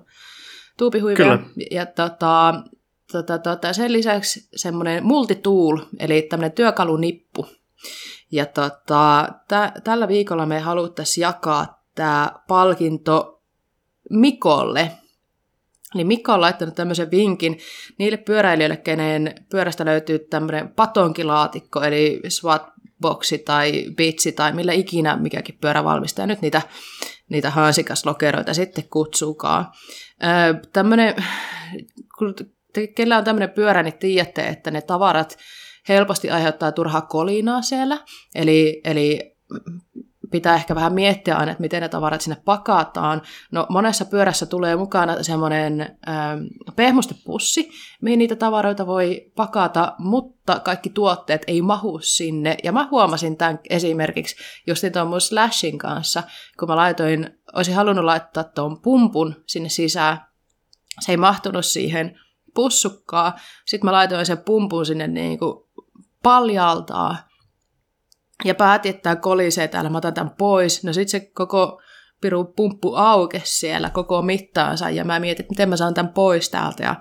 tuubihuiveja. 0.77 1.37
Kyllä. 1.37 1.49
Ja 1.71 1.85
tota, 1.85 2.53
tota, 3.11 3.39
tota, 3.39 3.73
sen 3.73 3.93
lisäksi 3.93 4.47
semmoinen 4.55 5.05
multitool, 5.05 5.77
eli 5.99 6.21
tämmöinen 6.21 6.51
työkalunippu. 6.51 7.47
Ja 8.31 8.45
tota, 8.45 9.29
tä, 9.47 9.73
tällä 9.83 10.07
viikolla 10.07 10.45
me 10.45 10.59
haluttaisiin 10.59 11.21
jakaa 11.21 11.83
tämä 11.95 12.31
palkinto 12.47 13.41
Mikolle. 14.09 14.91
Eli 15.95 16.03
Mikko 16.03 16.33
on 16.33 16.41
laittanut 16.41 16.75
tämmöisen 16.75 17.11
vinkin 17.11 17.59
niille 17.99 18.17
pyöräilijöille, 18.17 18.77
kenen 18.77 19.35
pyörästä 19.51 19.85
löytyy 19.85 20.19
tämmöinen 20.19 20.69
patonkilaatikko, 20.69 21.81
eli 21.81 22.21
swatboxi 22.27 23.37
tai 23.37 23.85
bitsi 23.97 24.31
tai 24.31 24.53
millä 24.53 24.73
ikinä 24.73 25.17
mikäkin 25.17 25.57
pyörävalmistaja 25.61 26.27
nyt 26.27 26.41
niitä, 26.41 26.61
niitä 27.29 27.49
hansikaslokeroita 27.49 28.53
sitten 28.53 28.89
kutsukaan. 28.89 29.65
Tämmöinen, 30.73 31.15
kun 32.17 32.35
te, 32.73 32.87
kellä 32.87 33.17
on 33.17 33.23
tämmöinen 33.23 33.49
pyörä, 33.49 33.83
niin 33.83 33.97
tiedätte, 33.99 34.47
että 34.47 34.71
ne 34.71 34.81
tavarat 34.81 35.37
helposti 35.89 36.29
aiheuttaa 36.29 36.71
turhaa 36.71 37.01
kolinaa 37.01 37.61
siellä. 37.61 37.97
Eli, 38.35 38.81
eli 38.83 39.35
pitää 40.31 40.55
ehkä 40.55 40.75
vähän 40.75 40.93
miettiä 40.93 41.35
aina, 41.35 41.51
että 41.51 41.61
miten 41.61 41.81
ne 41.81 41.89
tavarat 41.89 42.21
sinne 42.21 42.41
pakataan. 42.45 43.21
No 43.51 43.65
monessa 43.69 44.05
pyörässä 44.05 44.45
tulee 44.45 44.75
mukana 44.75 45.23
semmoinen 45.23 45.97
ähm, 46.09 46.39
pehmustepussi, 46.75 47.69
mihin 48.01 48.19
niitä 48.19 48.35
tavaroita 48.35 48.87
voi 48.87 49.31
pakata, 49.35 49.95
mutta 49.97 50.59
kaikki 50.59 50.89
tuotteet 50.89 51.41
ei 51.47 51.61
mahu 51.61 51.99
sinne. 51.99 52.57
Ja 52.63 52.71
mä 52.71 52.87
huomasin 52.91 53.37
tämän 53.37 53.59
esimerkiksi 53.69 54.35
just 54.67 54.83
tuon 54.93 55.21
Slashin 55.21 55.77
kanssa, 55.77 56.23
kun 56.59 56.67
mä 56.67 56.75
laitoin, 56.75 57.29
olisin 57.53 57.75
halunnut 57.75 58.05
laittaa 58.05 58.43
tuon 58.43 58.81
pumpun 58.81 59.35
sinne 59.47 59.69
sisään. 59.69 60.25
Se 60.99 61.11
ei 61.11 61.17
mahtunut 61.17 61.65
siihen 61.65 62.19
pussukkaa. 62.55 63.35
Sitten 63.65 63.85
mä 63.85 63.91
laitoin 63.91 64.25
sen 64.25 64.37
pumpun 64.37 64.85
sinne 64.85 65.07
niin 65.07 65.39
kuin 65.39 65.65
paljaltaa 66.23 67.17
ja 68.43 68.55
päätin, 68.55 68.89
että 68.89 69.01
tämä 69.01 69.15
kolisee 69.15 69.67
täällä, 69.67 69.89
mä 69.89 69.97
otan 69.97 70.13
tämän 70.13 70.35
pois. 70.37 70.83
No 70.83 70.93
sitten 70.93 71.21
se 71.21 71.31
koko 71.33 71.81
piru 72.21 72.43
pumppu 72.43 72.95
aukesi 72.95 73.59
siellä 73.59 73.89
koko 73.89 74.21
mittaansa 74.21 74.89
ja 74.89 75.05
mä 75.05 75.19
mietin, 75.19 75.43
että 75.43 75.51
miten 75.51 75.69
mä 75.69 75.77
saan 75.77 75.93
tämän 75.93 76.13
pois 76.13 76.49
täältä 76.49 76.83
ja 76.83 76.95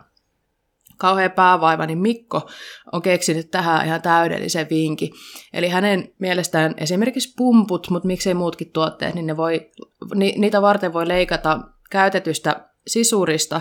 kauhean 0.97 1.31
päävaiva, 1.31 1.87
niin 1.87 1.99
Mikko 1.99 2.49
on 2.93 3.03
keksinyt 3.03 3.51
tähän 3.51 3.87
ihan 3.87 4.03
täydellisen 4.03 4.67
vinkin. 4.71 5.11
Eli 5.53 5.69
hänen 5.69 6.13
mielestään 6.19 6.75
esimerkiksi 6.77 7.35
pumput, 7.37 7.91
mutta 7.91 8.07
miksei 8.07 8.35
muutkin 8.35 8.71
tuotteet, 8.73 9.15
niin 9.15 9.27
ne 9.27 9.37
voi, 9.37 9.71
ni, 10.15 10.35
niitä 10.39 10.63
varten 10.63 10.93
voi 10.93 11.09
leikata 11.09 11.61
käytetystä 11.91 12.69
sisurista 12.87 13.61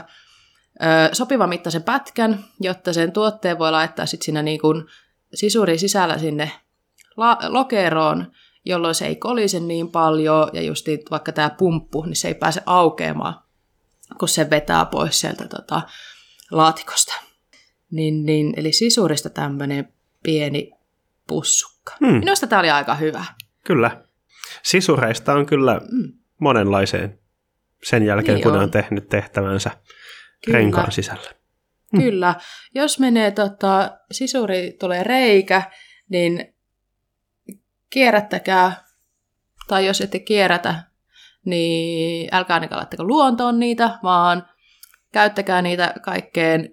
ö, 0.84 1.16
sopivan 1.16 1.50
mittaisen 1.50 1.84
pätkän, 1.84 2.44
jotta 2.60 2.94
sen 2.94 3.12
tuotteen 3.12 3.60
voi 3.60 3.72
laittaa 3.72 4.06
sitten 4.06 4.26
siinä 4.26 4.42
niin 4.42 4.60
kuin 4.60 4.86
sisurin 5.34 5.80
sisällä 5.80 6.18
sinne 6.18 6.52
la- 7.18 7.38
lokeroon, 7.48 8.32
jolloin 8.66 8.96
se 8.96 9.08
ei 9.08 9.16
kolise 9.16 9.60
niin 9.60 9.92
paljon, 9.92 10.50
ja 10.54 10.62
just 10.62 10.86
vaikka 11.12 11.32
tämä 11.32 11.50
pumppu, 11.50 12.04
niin 12.04 12.16
se 12.16 12.28
ei 12.28 12.34
pääse 12.36 12.62
aukeamaan, 12.66 13.36
kun 14.20 14.28
se 14.30 14.50
vetää 14.50 14.86
pois 14.86 15.20
sieltä 15.20 15.48
tota, 15.48 15.82
laatikosta. 16.52 17.14
Niin, 17.92 18.26
niin, 18.26 18.54
eli 18.58 18.72
sisurista 18.72 19.30
tämmöinen 19.30 19.94
pieni 20.24 20.72
pussukka. 21.28 21.94
Hmm. 22.06 22.14
Minusta 22.20 22.48
tämä 22.48 22.60
oli 22.60 22.70
aika 22.70 22.96
hyvä. 22.96 23.26
Kyllä. 23.64 24.02
Sisureista 24.64 25.34
on 25.34 25.46
kyllä 25.46 25.82
Mm. 25.92 26.14
monenlaiseen 26.40 27.20
sen 27.84 28.04
jälkeen, 28.04 28.36
Niin 28.36 28.44
kun 28.44 28.52
ne 28.52 28.58
on. 28.58 28.64
on 28.64 28.72
tehnyt 28.72 29.10
tehtävänsä 29.10 29.72
Kyllä. 30.46 30.58
renkaan 30.58 30.92
sisällä. 30.92 31.32
Mm. 31.94 32.02
Kyllä. 32.02 32.36
Jos 32.76 33.00
menee 33.00 33.32
tota, 33.32 33.98
sisuri, 34.12 34.76
tulee 34.80 35.04
reikä, 35.04 35.72
niin 36.10 36.53
kierrättäkää, 37.94 38.84
tai 39.68 39.86
jos 39.86 40.02
ette 40.02 40.20
kierrätä, 40.20 40.76
niin 41.46 42.30
älkää 42.32 42.54
ainakaan 42.54 42.78
laittako 42.78 43.04
luontoon 43.04 43.60
niitä, 43.60 44.00
vaan 44.04 44.48
käyttäkää 45.12 45.62
niitä 45.62 45.94
kaikkeen 46.02 46.70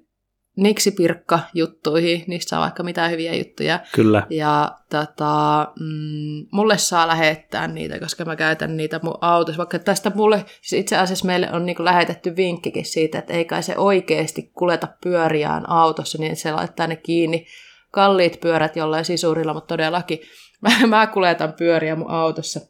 niksipirkka-juttuihin, 0.57 2.25
niistä 2.27 2.49
saa 2.51 2.61
vaikka 2.61 2.83
mitään 2.83 3.11
hyviä 3.11 3.35
juttuja. 3.35 3.81
Kyllä. 3.95 4.27
Ja 4.31 4.79
tota, 4.91 5.67
mm, 5.81 6.47
mulle 6.53 6.79
saa 6.79 7.07
lähettää 7.07 7.69
niitä, 7.69 8.01
koska 8.01 8.25
mä 8.25 8.37
käytän 8.37 8.77
niitä 8.77 9.01
mun 9.03 9.19
autossa. 9.21 9.59
Vaikka 9.59 9.79
tästä 9.79 10.13
mulle, 10.15 10.45
siis 10.63 10.81
itse 10.81 10.97
asiassa 10.97 11.27
meille 11.27 11.53
on 11.53 11.67
niinku 11.67 11.85
lähetetty 11.85 12.37
vinkkikin 12.37 12.85
siitä, 12.85 13.19
että 13.19 13.33
ei 13.33 13.45
kai 13.45 13.63
se 13.63 13.77
oikeasti 13.77 14.51
kuleta 14.55 14.89
pyöriään 15.03 15.71
autossa, 15.71 16.19
niin 16.19 16.37
se 16.37 16.53
laittaa 16.53 16.87
ne 16.87 16.97
kiinni 16.97 17.47
kalliit 17.91 18.41
pyörät 18.41 18.77
jollain 18.77 19.05
sisurilla, 19.05 19.55
mutta 19.55 19.69
todellakin 19.69 20.21
mä, 20.81 20.87
mä 20.87 21.07
kuljetan 21.07 21.53
pyöriä 21.53 21.97
mun 21.97 22.11
autossa. 22.11 22.61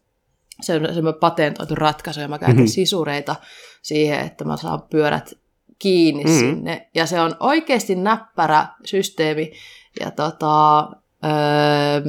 Se 0.61 0.75
on 0.75 0.95
semmoinen 0.95 1.21
patentoitu 1.21 1.75
ratkaisu 1.75 2.21
ja 2.21 2.29
mä 2.29 2.39
käytän 2.39 2.57
Mhm. 2.57 2.67
sisureita 2.67 3.37
siihen, 3.83 4.21
että 4.21 4.45
mä 4.45 4.57
saan 4.57 4.83
pyörät 4.83 5.33
kiinni 5.79 6.25
Mhm. 6.25 6.33
sinne. 6.39 6.89
Ja 6.95 7.07
se 7.07 7.21
on 7.21 7.37
oikeasti 7.41 7.95
näppärä 7.95 8.67
systeemi. 8.85 9.53
Ja 10.01 10.11
tota, 10.11 10.79
öö, 11.25 12.01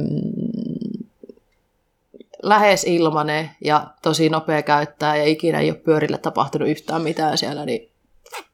lähes 2.42 2.84
ilmanen 2.84 3.50
ja 3.64 3.86
tosi 4.02 4.28
nopea 4.28 4.62
käyttää 4.62 5.16
ja 5.16 5.24
ikinä 5.24 5.60
ei 5.60 5.70
ole 5.70 5.78
pyörille 5.78 6.18
tapahtunut 6.18 6.68
yhtään 6.68 7.02
mitään 7.02 7.38
siellä, 7.38 7.64
niin 7.64 7.88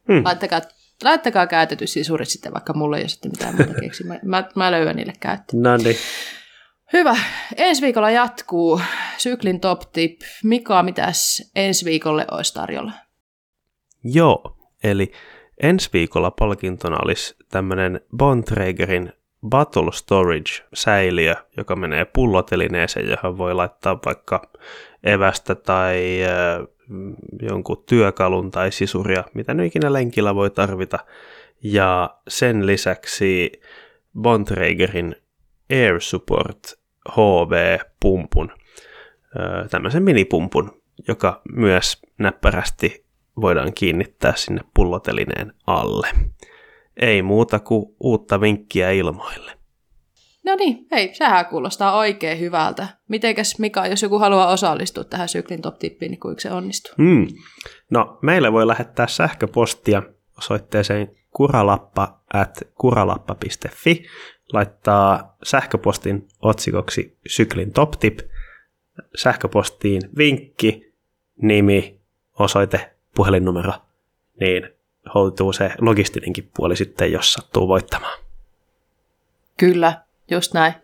Hmm. 0.08 0.24
laittakaa, 0.24 0.60
laittakaa 1.04 1.46
käytetyt 1.46 1.90
sisurit 1.90 2.28
sitten, 2.28 2.52
vaikka 2.52 2.72
mulle 2.72 2.96
ei 2.96 3.02
ole 3.02 3.08
sitten 3.08 3.30
mitään 3.30 3.54
muuta 3.56 3.74
keksi. 3.80 4.04
Mä, 4.04 4.18
mä, 4.22 4.44
mä 4.54 4.70
löydän 4.70 4.96
niille 4.96 5.12
käyttöä. 5.20 5.60
No 5.60 5.76
niin. 5.76 5.96
Hyvä. 6.92 7.16
Ensi 7.56 7.82
viikolla 7.82 8.10
jatkuu 8.10 8.80
syklin 9.16 9.60
top 9.60 9.80
tip. 9.92 10.20
Mika, 10.44 10.82
mitäs 10.82 11.50
ensi 11.56 11.84
viikolle 11.84 12.26
olisi 12.30 12.54
tarjolla? 12.54 12.92
Joo, 14.04 14.56
eli 14.84 15.12
ensi 15.62 15.90
viikolla 15.92 16.30
palkintona 16.30 16.96
olisi 17.04 17.36
tämmöinen 17.48 18.00
Bontragerin 18.16 19.12
Battle 19.48 19.92
Storage-säiliö, 19.92 21.34
joka 21.56 21.76
menee 21.76 22.04
pullotelineeseen, 22.04 23.08
johon 23.08 23.38
voi 23.38 23.54
laittaa 23.54 23.98
vaikka 24.06 24.50
evästä 25.04 25.54
tai 25.54 26.20
äh, 26.24 26.66
jonkun 27.42 27.84
työkalun 27.88 28.50
tai 28.50 28.72
sisuria, 28.72 29.24
mitä 29.34 29.54
nyt 29.54 29.66
ikinä 29.66 29.92
lenkillä 29.92 30.34
voi 30.34 30.50
tarvita. 30.50 30.98
Ja 31.62 32.16
sen 32.28 32.66
lisäksi 32.66 33.52
Bontragerin 34.20 35.16
Air 35.70 36.00
Support 36.00 36.58
HV-pumpun, 37.08 38.50
tämmöisen 39.70 40.02
minipumpun, 40.02 40.82
joka 41.08 41.42
myös 41.52 42.02
näppärästi 42.18 43.04
voidaan 43.40 43.72
kiinnittää 43.72 44.32
sinne 44.36 44.60
pullotelineen 44.74 45.52
alle. 45.66 46.08
Ei 46.96 47.22
muuta 47.22 47.58
kuin 47.58 47.86
uutta 48.00 48.40
vinkkiä 48.40 48.90
ilmoille. 48.90 49.58
No 50.44 50.54
niin, 50.54 50.86
hei, 50.92 51.14
sehän 51.14 51.46
kuulostaa 51.46 51.96
oikein 51.96 52.40
hyvältä. 52.40 52.88
Mitenkäs 53.08 53.58
Mika, 53.58 53.86
jos 53.86 54.02
joku 54.02 54.18
haluaa 54.18 54.52
osallistua 54.52 55.04
tähän 55.04 55.28
syklin 55.28 55.62
top 55.62 55.78
tippiin, 55.78 56.10
niin 56.10 56.20
kuinka 56.20 56.40
se 56.40 56.50
onnistuu? 56.50 56.94
Hmm. 56.98 57.26
No, 57.90 58.18
meille 58.22 58.52
voi 58.52 58.66
lähettää 58.66 59.06
sähköpostia 59.06 60.02
osoitteeseen 60.38 61.08
kuralappa 61.30 62.20
at 62.34 62.62
kuralappa.fi, 62.74 64.04
laittaa 64.52 65.36
sähköpostin 65.42 66.28
otsikoksi 66.42 67.18
syklin 67.26 67.72
top 67.72 67.90
tip, 67.90 68.18
sähköpostiin 69.16 70.02
vinkki, 70.18 70.94
nimi, 71.42 72.00
osoite, 72.38 72.96
puhelinnumero, 73.14 73.72
niin 74.40 74.68
hoituu 75.14 75.52
se 75.52 75.70
logistinenkin 75.80 76.50
puoli 76.56 76.76
sitten, 76.76 77.12
jos 77.12 77.32
sattuu 77.32 77.68
voittamaan. 77.68 78.18
Kyllä, 79.56 80.02
just 80.30 80.54
näin. 80.54 80.74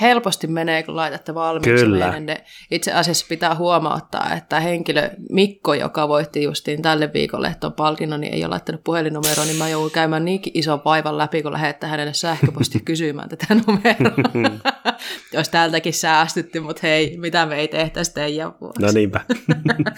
Helposti 0.00 0.46
menee, 0.46 0.82
kun 0.82 0.96
laitatte 0.96 1.34
valmiiksi 1.34 1.84
Kyllä. 1.84 2.04
meidän. 2.04 2.26
Ne, 2.26 2.44
itse 2.70 2.92
asiassa 2.92 3.26
pitää 3.28 3.54
huomauttaa, 3.54 4.34
että 4.36 4.60
henkilö 4.60 5.10
Mikko, 5.30 5.74
joka 5.74 6.08
voitti 6.08 6.42
justiin 6.42 6.82
tälle 6.82 7.12
viikolle 7.12 7.56
tuon 7.60 7.72
palkinnon, 7.72 8.20
niin 8.20 8.34
ei 8.34 8.44
ole 8.44 8.50
laittanut 8.50 8.84
puhelinnumeroa, 8.84 9.44
niin 9.44 9.56
mä 9.56 9.68
joudun 9.68 9.90
käymään 9.90 10.24
niinkin 10.24 10.52
ison 10.56 10.80
vaivan 10.84 11.18
läpi, 11.18 11.42
kun 11.42 11.52
lähettää 11.52 11.90
hänelle 11.90 12.14
sähköpostia 12.14 12.80
kysymään 12.84 13.28
tätä 13.28 13.46
numeroa. 13.54 14.58
Olisi 15.36 15.50
täältäkin 15.50 15.92
säästytty, 15.92 16.60
mutta 16.60 16.80
hei, 16.82 17.16
mitä 17.18 17.46
me 17.46 17.56
ei 17.56 17.68
tehtäisi 17.68 18.14
teidän 18.14 18.52
vuoksi. 18.60 18.82
No 18.82 18.92
niinpä. 18.92 19.20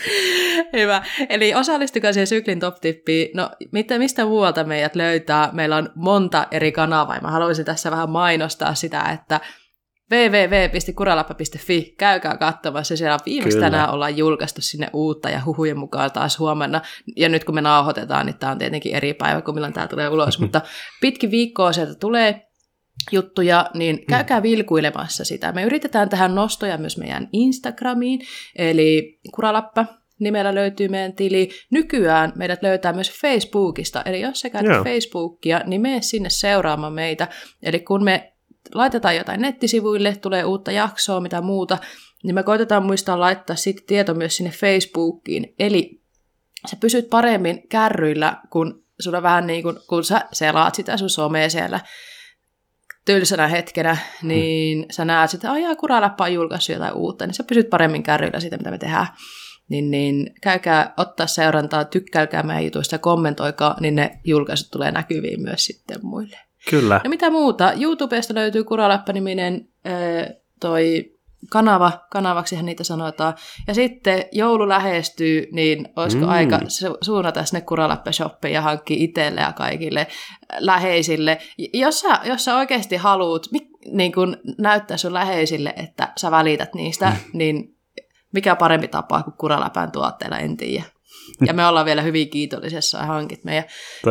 Hyvä. 0.77 1.03
Eli 1.29 1.55
osallistukaa 1.55 2.13
siihen 2.13 2.27
syklin 2.27 2.61
top 2.61 2.77
tippiin. 2.81 3.31
No, 3.35 3.51
mitä, 3.73 3.99
mistä 3.99 4.25
muualta 4.25 4.65
meidät 4.65 4.97
löytää? 4.97 5.49
Meillä 5.53 5.77
on 5.77 5.91
monta 5.95 6.47
eri 6.51 6.73
kanavaa. 6.73 7.15
ja 7.15 7.21
Mä 7.21 7.31
haluaisin 7.31 7.65
tässä 7.65 7.91
vähän 7.91 8.11
mainostaa 8.11 8.75
sitä, 8.75 9.03
että 9.03 9.41
www.kuralappa.fi, 10.11 11.95
käykää 11.99 12.37
katsomassa. 12.37 12.97
Siellä 12.97 13.15
on 13.15 13.21
viimeksi 13.27 13.57
Kyllä. 13.57 13.71
tänään 13.71 13.91
ollaan 13.91 14.17
julkaistu 14.17 14.61
sinne 14.61 14.91
uutta 14.93 15.31
ja 15.31 15.43
huhujen 15.45 15.79
mukaan 15.79 16.13
taas 16.13 16.39
huomenna. 16.39 16.81
Ja 17.17 17.29
nyt 17.29 17.45
kun 17.45 17.55
me 17.55 17.61
nauhoitetaan, 17.61 18.27
niin 18.27 18.39
tämä 18.39 18.53
on 18.53 18.59
tietenkin 18.59 18.95
eri 18.95 19.15
päivä 19.15 19.43
kuin 19.43 19.55
milloin 19.55 19.73
tämä 19.73 19.89
tulee 19.89 20.09
ulos. 20.09 20.39
Mutta 20.41 20.61
pitkin 21.01 21.31
viikkoa 21.31 21.73
sieltä 21.73 21.95
tulee 21.95 22.47
juttuja, 23.13 23.71
niin 23.75 24.07
käykää 24.07 24.43
vilkuilemassa 24.43 25.25
sitä. 25.25 25.53
Me 25.53 25.63
yritetään 25.63 26.09
tähän 26.09 26.35
nostoja 26.35 26.79
myös 26.79 26.99
meidän 26.99 27.29
Instagramiin, 27.33 28.21
eli 28.57 29.21
Kuralappa 29.35 29.87
nimellä 30.21 30.55
löytyy 30.55 30.89
meidän 30.89 31.13
tili. 31.13 31.51
Nykyään 31.71 32.33
meidät 32.37 32.63
löytää 32.63 32.93
myös 32.93 33.21
Facebookista, 33.21 34.03
eli 34.03 34.21
jos 34.21 34.41
sä 34.41 34.51
käytät 34.51 34.73
Joo. 34.73 34.85
Facebookia, 34.85 35.61
niin 35.67 35.81
mene 35.81 36.03
sinne 36.03 36.31
seuraamaan 36.31 36.93
meitä. 36.93 37.29
Eli 37.63 37.79
kun 37.79 38.05
me 38.05 38.33
laitetaan 38.75 39.17
jotain 39.17 39.41
nettisivuille, 39.41 40.17
tulee 40.17 40.45
uutta 40.45 40.73
jaksoa, 40.73 41.21
mitä 41.21 41.41
muuta, 41.41 41.79
niin 42.23 42.35
me 42.35 42.43
koitetaan 42.43 42.83
muistaa 42.83 43.21
laittaa 43.21 43.57
sitten 43.57 43.87
tieto 43.87 44.15
myös 44.15 44.37
sinne 44.37 44.51
Facebookiin. 44.51 45.55
Eli 45.59 46.01
sä 46.71 46.77
pysyt 46.81 47.11
paremmin 47.11 47.69
kärryillä, 47.69 48.37
kun 48.51 48.85
sulla 49.01 49.23
vähän 49.23 49.47
niin 49.47 49.63
kuin, 49.63 49.77
kun 49.89 50.05
sä 50.05 50.25
selaat 50.33 50.75
sitä 50.75 50.97
sun 50.97 51.11
somea 51.11 51.51
siellä 51.51 51.81
tylsänä 53.05 53.49
hetkenä, 53.49 53.97
niin 54.23 54.87
sä 54.91 55.05
näet 55.05 55.31
sitä, 55.31 55.57
että 55.57 55.77
Kuralappa 55.77 56.25
on 56.25 56.33
julkaissut 56.33 56.75
jotain 56.75 56.95
uutta, 56.95 57.27
niin 57.27 57.35
sä 57.35 57.45
pysyt 57.45 57.71
paremmin 57.71 58.03
kärryillä 58.03 58.41
siitä, 58.41 58.57
mitä 58.57 58.71
me 58.71 58.79
tehdään. 58.79 59.07
Niin, 59.69 59.91
niin 59.91 60.35
käykää 60.43 60.95
ottaa 60.97 61.27
seurantaa, 61.27 61.85
tykkäilkää 61.85 62.43
meidän 62.43 62.65
jutuista 62.65 62.95
ja 62.95 62.99
kommentoikaa, 62.99 63.77
niin 63.81 63.95
ne 63.95 64.21
julkaisut 64.25 64.71
tulee 64.71 64.91
näkyviin 64.91 65.43
myös 65.43 65.65
sitten 65.65 65.99
muille. 66.03 66.39
Kyllä. 66.71 67.01
No 67.05 67.11
mitä 67.11 67.31
muuta? 67.31 67.73
YouTubesta 67.73 68.35
löytyy 68.35 68.65
Kuralappa-niminen 68.65 69.69
ö, 69.87 69.91
toi 70.61 71.13
kanava, 71.51 71.93
kanavaksihan 72.11 72.67
niitä 72.67 72.85
sanotaan. 72.85 73.35
Ja 73.69 73.75
sitten 73.75 74.25
joulu 74.33 74.69
lähestyy, 74.69 75.47
niin 75.53 75.89
olisiko 75.97 76.25
Mm. 76.25 76.31
aika 76.31 76.57
su- 76.59 76.99
suunnata 77.01 77.45
sinne 77.45 77.61
Kuralappa-shoppeen 77.61 78.53
ja 78.53 78.61
hankkia 78.63 78.97
itselle 79.01 79.41
ja 79.41 79.53
kaikille 79.53 80.07
läheisille. 80.59 81.39
Jos 81.73 82.01
sä, 82.01 82.19
jos 82.25 82.45
sä 82.45 82.57
oikeasti 82.57 82.97
haluat 82.97 83.43
niin 83.93 84.13
kun 84.13 84.37
näyttää 84.59 84.97
sun 84.97 85.15
läheisille, 85.15 85.75
että 85.77 86.13
sä 86.17 86.31
välität 86.31 86.75
niistä, 86.75 87.13
niin 87.33 87.77
mikä 88.33 88.57
parempi 88.57 88.89
tapa 88.89 89.23
kuin 89.23 89.35
Kuraläpän 89.39 89.93
tuotteilla, 89.93 90.39
en 90.39 90.57
tiedä. 90.57 90.85
Ja 91.47 91.55
me 91.55 91.67
ollaan 91.67 91.87
vielä 91.87 92.03
hyvin 92.03 92.31
kiitollisessa 92.31 92.99
hankit 92.99 93.45
meidän 93.45 93.65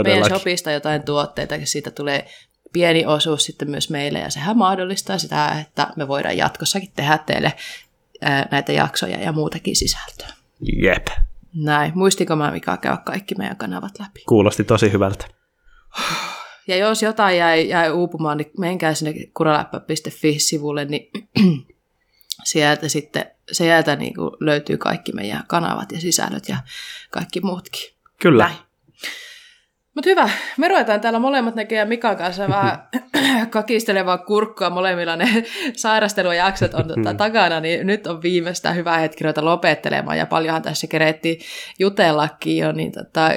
meidän 0.04 0.26
shopista 0.26 0.72
jotain 0.72 1.04
tuotteita, 1.04 1.56
ja 1.56 1.66
siitä 1.66 1.92
tulee 1.92 2.26
pieni 2.74 3.06
osuus 3.06 3.46
sitten 3.46 3.70
myös 3.70 3.90
meille, 3.90 4.20
ja 4.20 4.30
sehän 4.30 4.58
mahdollistaa 4.58 5.18
sitä, 5.18 5.60
että 5.62 5.88
me 5.96 6.08
voidaan 6.08 6.38
jatkossakin 6.38 6.92
tehdä 6.96 7.18
teille 7.18 7.54
ää, 8.22 8.48
näitä 8.52 8.72
jaksoja 8.72 9.20
ja 9.20 9.32
muutakin 9.32 9.76
sisältöä. 9.76 10.28
Jep. 10.82 11.08
Näin. 11.56 11.92
Muistiko 11.96 12.36
mä, 12.36 12.52
mikä 12.52 12.78
käy 12.78 12.98
kaikki 13.06 13.36
meidän 13.36 13.58
kanavat 13.58 14.00
läpi? 14.00 14.24
Kuulosti 14.28 14.64
tosi 14.64 14.92
hyvältä. 14.92 15.26
Ja 16.68 16.76
jos 16.76 17.04
jotain 17.04 17.38
jäi, 17.38 17.70
jäi 17.70 17.92
uupumaan, 17.92 18.38
niin 18.38 18.52
menkää 18.58 18.94
sinne 18.94 19.14
kuraläppä.fi-sivulle, 19.34 20.86
niin 20.86 21.12
sieltä 22.52 22.90
sitten 22.90 23.32
sieltä 23.52 23.96
niin 23.96 24.14
kuin 24.14 24.32
löytyy 24.40 24.78
kaikki 24.78 25.12
meidän 25.12 25.44
kanavat 25.48 25.92
ja 25.92 26.02
sisällöt 26.02 26.50
ja 26.50 26.58
kaikki 27.12 27.42
muutkin. 27.42 27.94
Kyllä. 28.22 28.44
Näin. 28.44 28.70
Mutta 29.96 30.10
hyvä, 30.10 30.30
me 30.58 30.68
ruvetaan 30.68 31.02
täällä 31.02 31.20
molemmat 31.20 31.56
näkemään 31.56 31.88
Mikan 31.88 32.18
kanssa 32.18 32.48
vähän 32.48 32.80
kakistelevaa 33.50 34.18
kurkkua 34.18 34.70
molemmilla 34.70 35.16
ne 35.16 35.44
sairastelujaksot 35.76 36.74
on 36.74 36.88
tota, 36.88 37.14
takana, 37.14 37.60
niin 37.60 37.88
nyt 37.88 38.08
on 38.08 38.22
viimeistä 38.22 38.72
hyvä 38.72 38.98
hetki 38.98 39.24
ruveta 39.24 39.46
lopettelemaan 39.46 40.18
ja 40.18 40.26
paljonhan 40.26 40.62
tässä 40.62 40.88
kereetti 40.88 41.40
jutellakin 41.80 42.58
jo, 42.58 42.72
niin, 42.72 42.92
tota, 42.92 43.30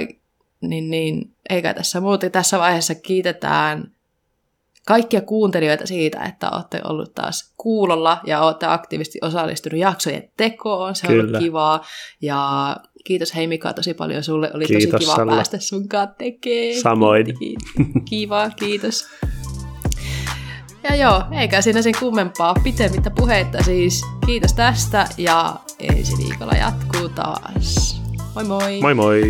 niin, 0.61 0.91
niin 0.91 1.37
eikä 1.51 1.75
tässä 1.75 2.01
muuta. 2.01 2.31
Tässä 2.31 2.59
vaiheessa 2.59 2.95
kiitetään 2.95 3.91
kaikkia 4.87 5.21
kuuntelijoita 5.21 5.87
siitä, 5.87 6.25
että 6.25 6.51
olette 6.51 6.81
ollut 6.85 7.15
taas 7.15 7.53
kuulolla 7.57 8.21
ja 8.27 8.41
olette 8.41 8.67
aktiivisesti 8.67 9.19
osallistunut 9.23 9.79
jaksojen 9.81 10.31
tekoon. 10.37 10.97
Se 10.97 11.07
on 11.07 11.13
Kyllä. 11.13 11.23
ollut 11.29 11.43
kivaa. 11.43 11.85
Ja 12.23 12.77
kiitos 13.05 13.35
hei 13.35 13.47
Mika 13.47 13.73
tosi 13.73 13.95
paljon 13.95 14.23
sulle. 14.23 14.51
Oli 14.55 14.67
kiitos, 14.67 14.91
tosi 14.91 15.05
kiva 15.05 15.17
Salla. 15.17 15.35
päästä 15.35 15.59
kanssa 15.89 16.15
tekemään. 16.19 16.81
Samoin. 16.83 17.27
Kiva, 18.11 18.51
kiitos. 18.51 19.07
Ja 20.89 20.95
joo, 20.97 21.23
eikä 21.41 21.63
siinä 21.63 21.83
sen 21.83 21.95
kummempaa 22.01 22.55
pitemmittä 22.65 23.11
puhetta 23.11 23.63
siis. 23.63 24.03
Kiitos 24.27 24.53
tästä 24.53 25.09
ja 25.19 25.55
ensi 25.79 26.13
viikolla 26.19 26.53
jatkuu 26.53 27.09
taas. 27.09 28.03
Moi 28.35 28.45
moi! 28.45 28.81
Moi 28.81 28.95
moi! 28.95 29.23